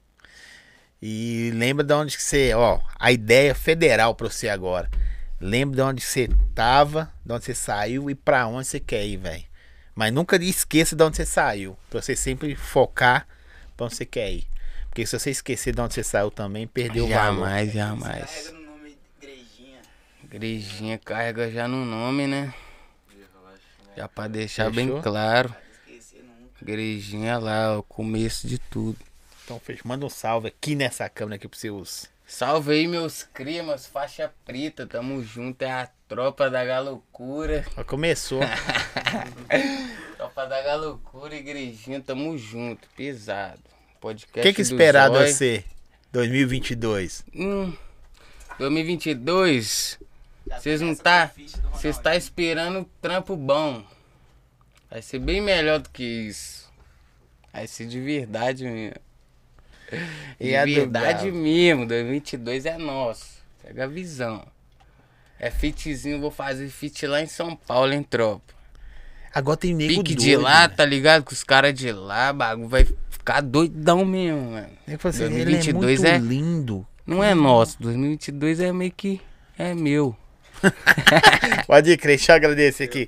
E 1.02 1.52
lembra 1.54 1.84
de 1.84 1.94
onde 1.94 2.18
que 2.18 2.24
você, 2.24 2.54
ó, 2.54 2.80
a 3.00 3.12
ideia 3.12 3.54
federal 3.54 4.16
pra 4.16 4.30
você 4.30 4.50
agora. 4.50 4.90
Lembra 5.40 5.76
de 5.76 5.82
onde 5.82 6.02
você 6.02 6.28
tava, 6.56 7.14
de 7.24 7.32
onde 7.32 7.46
você 7.46 7.54
saiu 7.54 8.10
e 8.10 8.16
pra 8.16 8.48
onde 8.48 8.68
você 8.68 8.80
quer 8.80 9.06
ir, 9.06 9.18
velho. 9.18 9.44
Mas 9.94 10.12
nunca 10.12 10.36
esqueça 10.38 10.96
de 10.96 11.04
onde 11.04 11.18
você 11.18 11.26
saiu, 11.26 11.78
pra 11.90 12.02
você 12.02 12.16
sempre 12.16 12.56
focar 12.56 13.28
pra 13.76 13.86
onde 13.86 13.96
você 13.96 14.06
quer 14.06 14.32
ir. 14.32 14.48
Porque 14.90 15.06
se 15.06 15.18
você 15.20 15.30
esquecer 15.30 15.76
de 15.76 15.82
onde 15.82 15.94
você 15.94 16.04
saiu 16.04 16.32
também, 16.32 16.66
perdeu 16.66 17.06
o 17.06 17.10
valor. 17.10 17.46
Jamais, 17.46 17.72
jamais. 17.74 18.26
Carrega 18.26 18.52
no 18.52 18.62
nome 18.66 18.90
de 18.90 19.28
igrejinha. 19.28 19.80
Igrejinha 20.24 20.98
carrega 20.98 21.52
já 21.52 21.68
no 21.68 21.86
nome, 21.86 22.26
né? 22.26 22.52
Já 23.96 24.08
pra 24.08 24.28
deixar 24.28 24.72
bem 24.72 24.88
Fechou? 24.88 25.02
claro. 25.04 25.56
Esquecer 25.86 26.24
nunca. 26.24 26.64
Igrejinha 26.64 27.38
lá, 27.38 27.78
o 27.78 27.84
começo 27.84 28.48
de 28.48 28.58
tudo. 28.58 28.98
Então, 29.48 29.62
fecha. 29.62 29.82
Manda 29.86 30.06
um 30.06 30.10
salve 30.10 30.50
aqui 30.50 30.76
nessa 30.76 31.08
câmera 31.08 31.38
aqui 31.38 31.48
pros 31.48 31.62
seus. 31.62 32.10
Salve 32.26 32.74
aí, 32.74 32.86
meus 32.86 33.24
crimas, 33.24 33.88
faixa 33.88 34.30
preta, 34.44 34.86
tamo 34.86 35.24
junto, 35.24 35.62
é 35.62 35.72
a 35.72 35.90
tropa 36.06 36.50
da 36.50 36.66
galocura. 36.66 37.66
Começou. 37.86 38.42
Tropa 40.18 40.46
da 40.48 40.62
galocura, 40.62 41.34
igrejinha, 41.34 42.02
tamo 42.02 42.38
junto, 42.38 42.90
pesado. 42.90 43.62
O 43.96 44.00
Podcast 44.02 44.46
que, 44.46 44.54
que 44.54 44.62
do 44.62 44.66
esperar 44.66 45.10
de 45.10 45.16
Zói. 45.16 45.32
você? 45.32 45.64
2022. 46.12 47.24
Hum, 47.34 47.74
2022, 48.60 49.98
Já 50.46 50.60
vocês 50.60 50.82
não 50.82 50.94
tá, 50.94 51.32
o 51.38 51.70
vocês 51.70 51.98
tá 51.98 52.18
esperando 52.18 52.84
trampo 53.02 53.38
bom. 53.38 53.82
Vai 54.92 55.02
ser 55.02 55.20
bem 55.20 55.40
melhor 55.40 55.80
do 55.80 55.90
que 55.90 56.04
isso. 56.04 56.70
Vai 57.54 57.66
ser 57.66 57.88
de 57.88 58.02
verdade 58.02 58.66
mesmo. 58.66 59.07
E 60.40 60.56
a 60.56 60.66
do 60.66 60.74
verdade 60.74 61.32
mesmo, 61.32 61.86
2022 61.88 62.66
é 62.66 62.78
nosso. 62.78 63.38
Pega 63.64 63.86
a 63.86 63.88
visão. 63.88 64.46
É 65.40 65.50
fitzinho, 65.50 66.20
vou 66.20 66.32
fazer 66.32 66.68
fit 66.70 67.06
lá 67.08 67.22
em 67.22 67.28
São 67.28 67.56
Paulo, 67.56 67.94
hein, 67.94 68.04
tropa. 68.04 68.54
Agora 69.34 69.58
tem 69.58 69.74
nego 69.74 69.90
Pique 69.90 70.16
doido, 70.16 70.20
de 70.20 70.36
lá, 70.36 70.68
né? 70.68 70.74
tá 70.76 70.84
ligado? 70.86 71.24
Com 71.24 71.32
os 71.32 71.44
caras 71.44 71.74
de 71.74 71.92
lá, 71.92 72.34
bagulho 72.34 72.68
vai 72.68 72.88
ficar 73.10 73.42
doidão 73.42 74.04
mesmo, 74.04 74.52
mano. 74.52 74.70
Nego 74.88 75.00
fala 75.00 75.14
assim, 75.14 75.24
ele 75.26 75.42
é 75.42 75.46
2022 75.46 76.00
muito 76.02 76.12
é- 76.12 76.18
lindo. 76.18 76.88
Não 77.06 77.24
é 77.24 77.34
nosso, 77.34 77.78
2022 77.82 78.60
é 78.60 78.74
meio 78.74 78.92
que 78.92 79.22
é 79.58 79.74
meu. 79.74 80.16
Pode 81.68 81.96
crer, 81.98 82.18
deixa 82.18 82.32
eu 82.32 82.36
agradecer 82.36 82.84
aqui. 82.86 83.08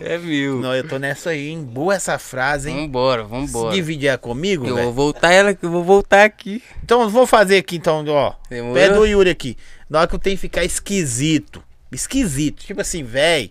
É 0.00 0.18
mil. 0.18 0.60
Não, 0.60 0.74
eu 0.74 0.86
tô 0.86 0.98
nessa 0.98 1.30
aí, 1.30 1.48
hein? 1.48 1.62
Boa 1.64 1.94
essa 1.94 2.18
frase, 2.18 2.70
hein? 2.70 2.76
Vambora, 2.86 3.24
Se 3.24 3.28
vambora. 3.28 3.74
dividir 3.74 4.08
ela 4.08 4.18
comigo, 4.18 4.66
Eu 4.66 4.74
velho. 4.74 4.86
vou 4.92 4.94
voltar 5.06 5.32
ela 5.32 5.54
que 5.54 5.64
eu 5.64 5.70
vou 5.70 5.82
voltar 5.84 6.24
aqui. 6.24 6.62
Então, 6.84 7.02
eu 7.02 7.08
vou 7.08 7.26
fazer 7.26 7.56
aqui, 7.58 7.76
então, 7.76 8.04
ó. 8.08 8.34
Demorou? 8.48 8.74
Pé 8.74 8.88
do 8.90 9.04
Yuri 9.06 9.30
aqui. 9.30 9.56
Na 9.88 10.00
hora 10.00 10.08
que 10.08 10.14
eu 10.14 10.18
tenho 10.18 10.36
que 10.36 10.40
ficar 10.42 10.64
esquisito. 10.64 11.62
Esquisito. 11.90 12.64
Tipo 12.64 12.80
assim, 12.80 13.02
velho. 13.02 13.50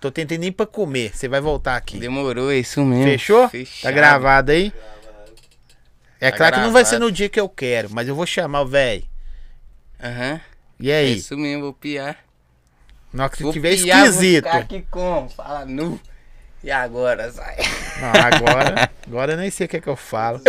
Tô 0.00 0.10
tentando 0.10 0.40
nem 0.40 0.52
pra 0.52 0.66
comer. 0.66 1.12
Você 1.14 1.28
vai 1.28 1.40
voltar 1.40 1.76
aqui. 1.76 1.98
Demorou, 1.98 2.50
é 2.50 2.56
isso 2.58 2.84
mesmo. 2.84 3.04
Fechou? 3.04 3.42
Tá 3.42 3.48
Fechado. 3.50 3.94
gravado 3.94 4.52
aí? 4.52 4.72
É 6.20 6.30
Tá 6.30 6.36
claro 6.36 6.56
que 6.56 6.60
não 6.62 6.72
vai 6.72 6.84
ser 6.84 6.98
no 6.98 7.12
dia 7.12 7.28
que 7.28 7.38
eu 7.38 7.48
quero, 7.48 7.88
mas 7.90 8.08
eu 8.08 8.14
vou 8.14 8.26
chamar 8.26 8.62
o 8.62 8.66
velho. 8.66 9.04
Aham. 10.02 10.40
E 10.80 10.90
É 10.90 10.98
aí? 10.98 11.16
isso 11.16 11.36
mesmo, 11.36 11.62
vou 11.64 11.72
piar. 11.72 12.18
Na 13.12 13.24
hora 13.24 13.32
que 13.32 13.50
tiver 13.52 13.72
esquisito. 13.72 14.46
aqui 14.46 14.86
como? 14.90 15.28
Fala 15.28 15.64
nu. 15.64 15.98
E 16.64 16.70
agora, 16.70 17.30
sai. 17.30 17.56
Não, 18.00 18.08
agora, 18.20 18.90
agora 19.06 19.32
eu 19.34 19.36
nem 19.36 19.50
sei 19.50 19.66
o 19.66 19.68
que 19.68 19.76
é 19.76 19.80
que 19.80 19.88
eu 19.88 19.94
falo. 19.96 20.40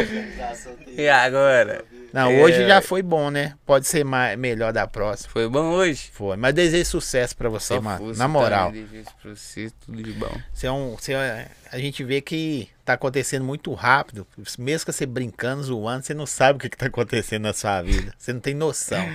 E 0.88 1.08
agora? 1.08 1.86
Não, 2.12 2.32
É. 2.32 2.42
hoje 2.42 2.66
já 2.66 2.82
foi 2.82 3.04
bom, 3.04 3.30
né? 3.30 3.54
Pode 3.66 3.86
ser 3.86 4.04
mais, 4.04 4.38
melhor 4.40 4.74
da 4.74 4.88
próxima. 4.88 5.30
Foi 5.30 5.48
bom 5.48 5.70
hoje? 5.74 6.10
Foi. 6.14 6.36
Mas 6.38 6.54
desejo 6.56 6.90
sucesso 6.90 7.36
pra 7.38 7.50
você, 7.50 7.76
Só 7.76 7.82
mano. 7.82 8.16
Na 8.16 8.28
moral. 8.28 8.72
desejo 8.72 9.06
pra 9.22 9.36
você, 9.36 9.70
tudo 9.86 10.02
de 10.02 10.14
bom. 10.14 10.32
Você 10.52 10.66
é 10.66 10.72
um, 10.72 10.96
você 10.96 11.14
é- 11.14 11.50
a 11.72 11.78
gente 11.78 12.04
vê 12.04 12.20
que 12.22 12.68
tá 12.84 12.94
acontecendo 12.94 13.44
muito 13.46 13.72
rápido. 13.74 14.26
Mesmo 14.58 14.86
que 14.86 14.92
você 14.94 15.06
brincando, 15.06 15.62
zoando, 15.64 16.04
você 16.06 16.14
não 16.14 16.26
sabe 16.26 16.58
o 16.58 16.62
que, 16.62 16.70
que 16.70 16.78
tá 16.78 16.88
acontecendo 16.88 17.44
na 17.44 17.54
sua 17.54 17.82
vida. 17.84 18.14
Você 18.18 18.34
não 18.34 18.40
tem 18.40 18.56
noção. 18.56 19.06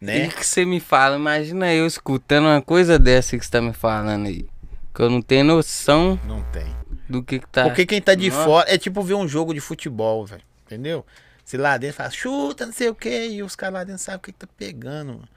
E 0.00 0.04
Né? 0.04 0.28
que 0.28 0.44
você 0.46 0.64
me 0.64 0.78
fala, 0.80 1.16
imagina 1.16 1.72
eu 1.72 1.86
escutando 1.86 2.46
uma 2.46 2.60
coisa 2.62 2.98
dessa 2.98 3.36
que 3.38 3.44
você 3.44 3.50
tá 3.50 3.60
me 3.62 3.72
falando 3.72 4.26
aí. 4.26 4.46
Que 4.94 5.02
eu 5.02 5.10
não 5.10 5.20
tenho 5.22 5.44
noção 5.44 6.18
Não 6.26 6.42
tem. 6.52 6.66
do 7.08 7.22
que 7.22 7.38
que 7.40 7.46
tá. 7.48 7.64
Porque 7.64 7.84
quem 7.86 8.00
tá 8.00 8.14
de 8.14 8.30
Nossa. 8.30 8.44
fora 8.44 8.72
é 8.74 8.78
tipo 8.78 9.02
ver 9.02 9.14
um 9.14 9.26
jogo 9.28 9.52
de 9.54 9.60
futebol, 9.60 10.24
velho. 10.26 10.42
Entendeu? 10.64 11.04
Se 11.44 11.56
lá 11.56 11.76
dentro 11.76 11.96
fala, 11.98 12.10
chuta, 12.10 12.66
não 12.66 12.72
sei 12.72 12.88
o 12.88 12.94
que, 12.94 13.28
e 13.28 13.42
os 13.42 13.54
caras 13.54 13.74
lá 13.74 13.84
dentro 13.84 14.02
sabem 14.02 14.18
o 14.18 14.20
que, 14.20 14.32
que 14.32 14.38
tá 14.38 14.48
pegando, 14.58 15.12
mano. 15.14 15.28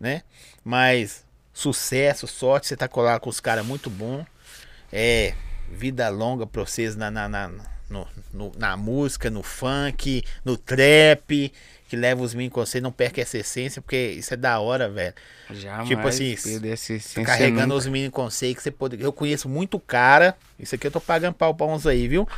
né? 0.00 0.22
Mas 0.64 1.24
sucesso, 1.52 2.26
sorte, 2.26 2.66
você 2.66 2.76
tá 2.76 2.88
colado 2.88 3.20
com 3.20 3.30
os 3.30 3.40
caras 3.40 3.64
muito 3.64 3.88
bom. 3.90 4.24
É, 4.92 5.34
vida 5.70 6.08
longa 6.08 6.46
pra 6.46 6.64
vocês 6.64 6.96
na, 6.96 7.10
na, 7.10 7.28
na, 7.28 7.50
no- 7.90 8.08
no- 8.32 8.52
na 8.56 8.76
música, 8.76 9.30
no 9.30 9.42
funk, 9.42 10.22
no 10.44 10.56
trap, 10.56 11.52
que 11.88 11.96
leva 11.96 12.22
os 12.22 12.34
meninos 12.34 12.54
com 12.54 12.64
você, 12.64 12.80
não 12.80 12.92
perca 12.92 13.20
essa 13.20 13.38
essência, 13.38 13.80
porque 13.80 13.96
isso 13.96 14.34
é 14.34 14.36
da 14.36 14.60
hora, 14.60 14.88
velho. 14.90 15.14
Jamais 15.50 15.88
tipo 15.88 16.06
assim, 16.06 16.34
essa 16.34 17.22
Carregando 17.24 17.68
nunca. 17.68 17.78
os 17.78 17.86
meninos 17.86 18.12
com 18.12 18.30
você 18.30 18.54
que 18.54 18.62
você 18.62 18.70
pode. 18.70 19.00
Eu 19.00 19.12
conheço 19.12 19.48
muito 19.48 19.80
cara. 19.80 20.36
Isso 20.58 20.74
aqui 20.74 20.86
eu 20.86 20.90
tô 20.90 21.00
pagando 21.00 21.34
pau 21.34 21.54
pra 21.54 21.66
uns 21.66 21.86
aí, 21.86 22.06
viu? 22.06 22.28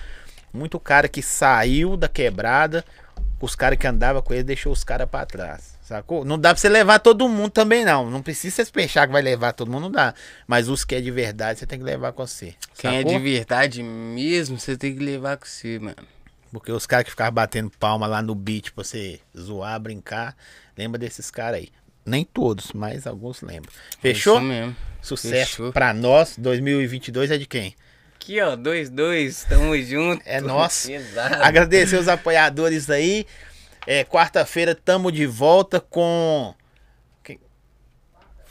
Muito 0.53 0.79
cara 0.79 1.09
que 1.09 1.21
saiu 1.21 1.97
da 1.97 2.09
quebrada. 2.09 2.85
Os 3.41 3.57
caras 3.57 3.79
que 3.79 3.87
andavam 3.87 4.23
com 4.23 4.33
ele 4.33 4.45
deixou 4.45 4.73
os 4.73 4.85
caras 4.85 5.09
pra 5.09 5.27
trás. 5.27 5.79
Sacou? 5.83 6.25
Não 6.25 6.39
dá 6.39 6.51
pra 6.51 6.61
você 6.61 6.69
levar 6.69 7.01
todo 7.01 7.29
mundo 7.29 7.51
também, 7.51 7.85
não. 7.85 8.09
Não 8.09 8.23
precisa 8.23 8.65
você 8.65 8.71
fechar 8.71 9.09
que 9.09 9.13
vai 9.13 9.23
levar 9.23 9.53
todo 9.53 9.69
mundo, 9.69 9.85
não 9.85 9.91
dá. 9.91 10.15
Mas 10.47 10.69
os 10.69 10.85
que 10.85 10.95
é 10.95 11.01
de 11.01 11.11
verdade, 11.11 11.59
você 11.59 11.67
tem 11.67 11.81
que 11.81 11.85
levar 11.85 12.13
com 12.13 12.25
você. 12.25 12.55
Quem 12.79 12.99
é 12.99 12.99
sacou? 12.99 13.13
de 13.13 13.19
verdade 13.19 13.83
mesmo, 13.83 14.61
você 14.61 14.77
tem 14.77 14.95
que 14.95 15.03
levar 15.03 15.37
com 15.37 15.47
você, 15.47 15.81
mano. 15.81 15.97
Porque 16.53 16.73
os 16.73 16.87
caras 16.87 17.05
que 17.05 17.11
ficavam 17.11 17.33
batendo 17.33 17.71
palma 17.79 18.07
lá 18.07 18.21
no 18.21 18.35
beat 18.35 18.73
pra 18.73 18.83
você 18.85 19.21
zoar, 19.37 19.79
brincar, 19.81 20.37
lembra 20.77 20.99
desses 20.99 21.31
caras 21.31 21.61
aí. 21.61 21.69
Nem 22.05 22.25
todos, 22.25 22.73
mas 22.73 23.07
alguns 23.07 23.41
lembram. 23.43 23.73
Fechou? 24.01 24.39
Isso 24.39 24.45
mesmo. 24.45 24.77
Sucesso 25.01 25.51
Fechou. 25.57 25.73
pra 25.73 25.93
nós. 25.93 26.37
2022 26.37 27.31
é 27.31 27.39
de 27.39 27.47
quem? 27.47 27.75
Aqui, 28.17 28.41
ó, 28.41 28.57
2-2, 28.57 29.47
tamo 29.49 29.81
junto. 29.81 30.23
É 30.27 30.41
nosso. 30.41 30.89
Pesado. 30.89 31.43
Agradecer 31.43 31.97
os 31.97 32.09
apoiadores 32.09 32.91
aí. 32.91 33.27
É, 33.87 34.05
Quarta-feira 34.05 34.75
tamo 34.75 35.11
de 35.11 35.27
volta 35.27 35.81
com 35.81 36.55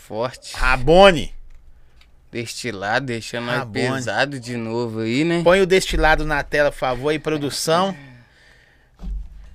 Forte. 0.10 0.56
Rabone. 0.56 1.32
Destilado, 2.32 3.08
deixando 3.08 3.46
nós 3.48 3.58
Rabone. 3.58 3.90
pesado 3.96 4.40
de 4.40 4.56
novo 4.56 5.00
aí, 5.00 5.24
né? 5.24 5.42
Põe 5.44 5.62
o 5.62 5.66
destilado 5.68 6.26
na 6.26 6.44
tela, 6.44 6.72
por 6.72 6.78
favor, 6.78 7.10
aí, 7.10 7.18
produção. 7.20 7.96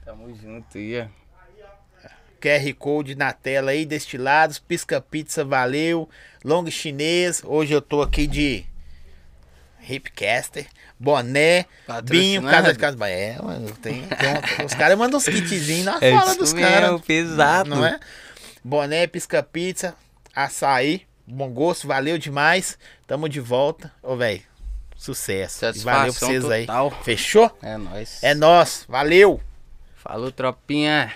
Tamo 0.05 0.35
junto 0.35 0.77
aí, 0.79 1.01
ó. 1.01 1.07
QR 2.41 2.75
Code 2.79 3.15
na 3.15 3.33
tela 3.33 3.71
aí, 3.71 3.87
destilados, 3.87 4.59
pisca 4.59 5.01
pizza, 5.01 5.45
valeu. 5.45 6.09
Long 6.45 6.69
chinês, 6.71 7.43
hoje 7.45 7.73
eu 7.73 7.81
tô 7.81 8.03
aqui 8.03 8.27
de 8.27 8.67
Hipcaster, 9.81 10.67
boné, 10.99 11.65
binho, 12.05 12.43
Patrocinado? 12.43 12.51
casa 12.51 12.73
de 12.73 12.79
casa. 12.79 13.09
É, 13.09 13.41
mano, 13.41 13.71
tem, 13.77 14.03
tem 14.03 14.67
os 14.67 14.75
caras 14.75 14.99
mandam 14.99 15.19
uns 15.19 15.25
kitzinhos 15.25 15.85
na 15.85 15.99
É 16.03 16.11
fala 16.13 16.35
dos 16.35 16.53
caras. 16.53 17.01
pesado. 17.03 17.71
Não 17.71 17.85
é? 17.87 17.99
Boné, 18.63 19.07
pisca 19.07 19.43
pizza, 19.43 19.95
açaí, 20.35 21.07
bom 21.27 21.51
gosto, 21.51 21.87
valeu 21.87 22.19
demais. 22.19 22.79
Tamo 23.07 23.29
de 23.29 23.41
volta. 23.41 23.93
Ô, 24.03 24.17
velho, 24.17 24.43
sucesso. 24.97 25.61
Valeu 25.83 26.13
pra 26.13 26.27
vocês 26.29 26.51
aí. 26.51 26.67
total. 26.67 26.91
Fechou? 27.03 27.59
É 27.63 27.77
nóis. 27.77 28.23
É 28.23 28.35
nós, 28.35 28.85
valeu! 28.89 29.41
Falou, 29.97 30.31
tropinha. 30.31 31.13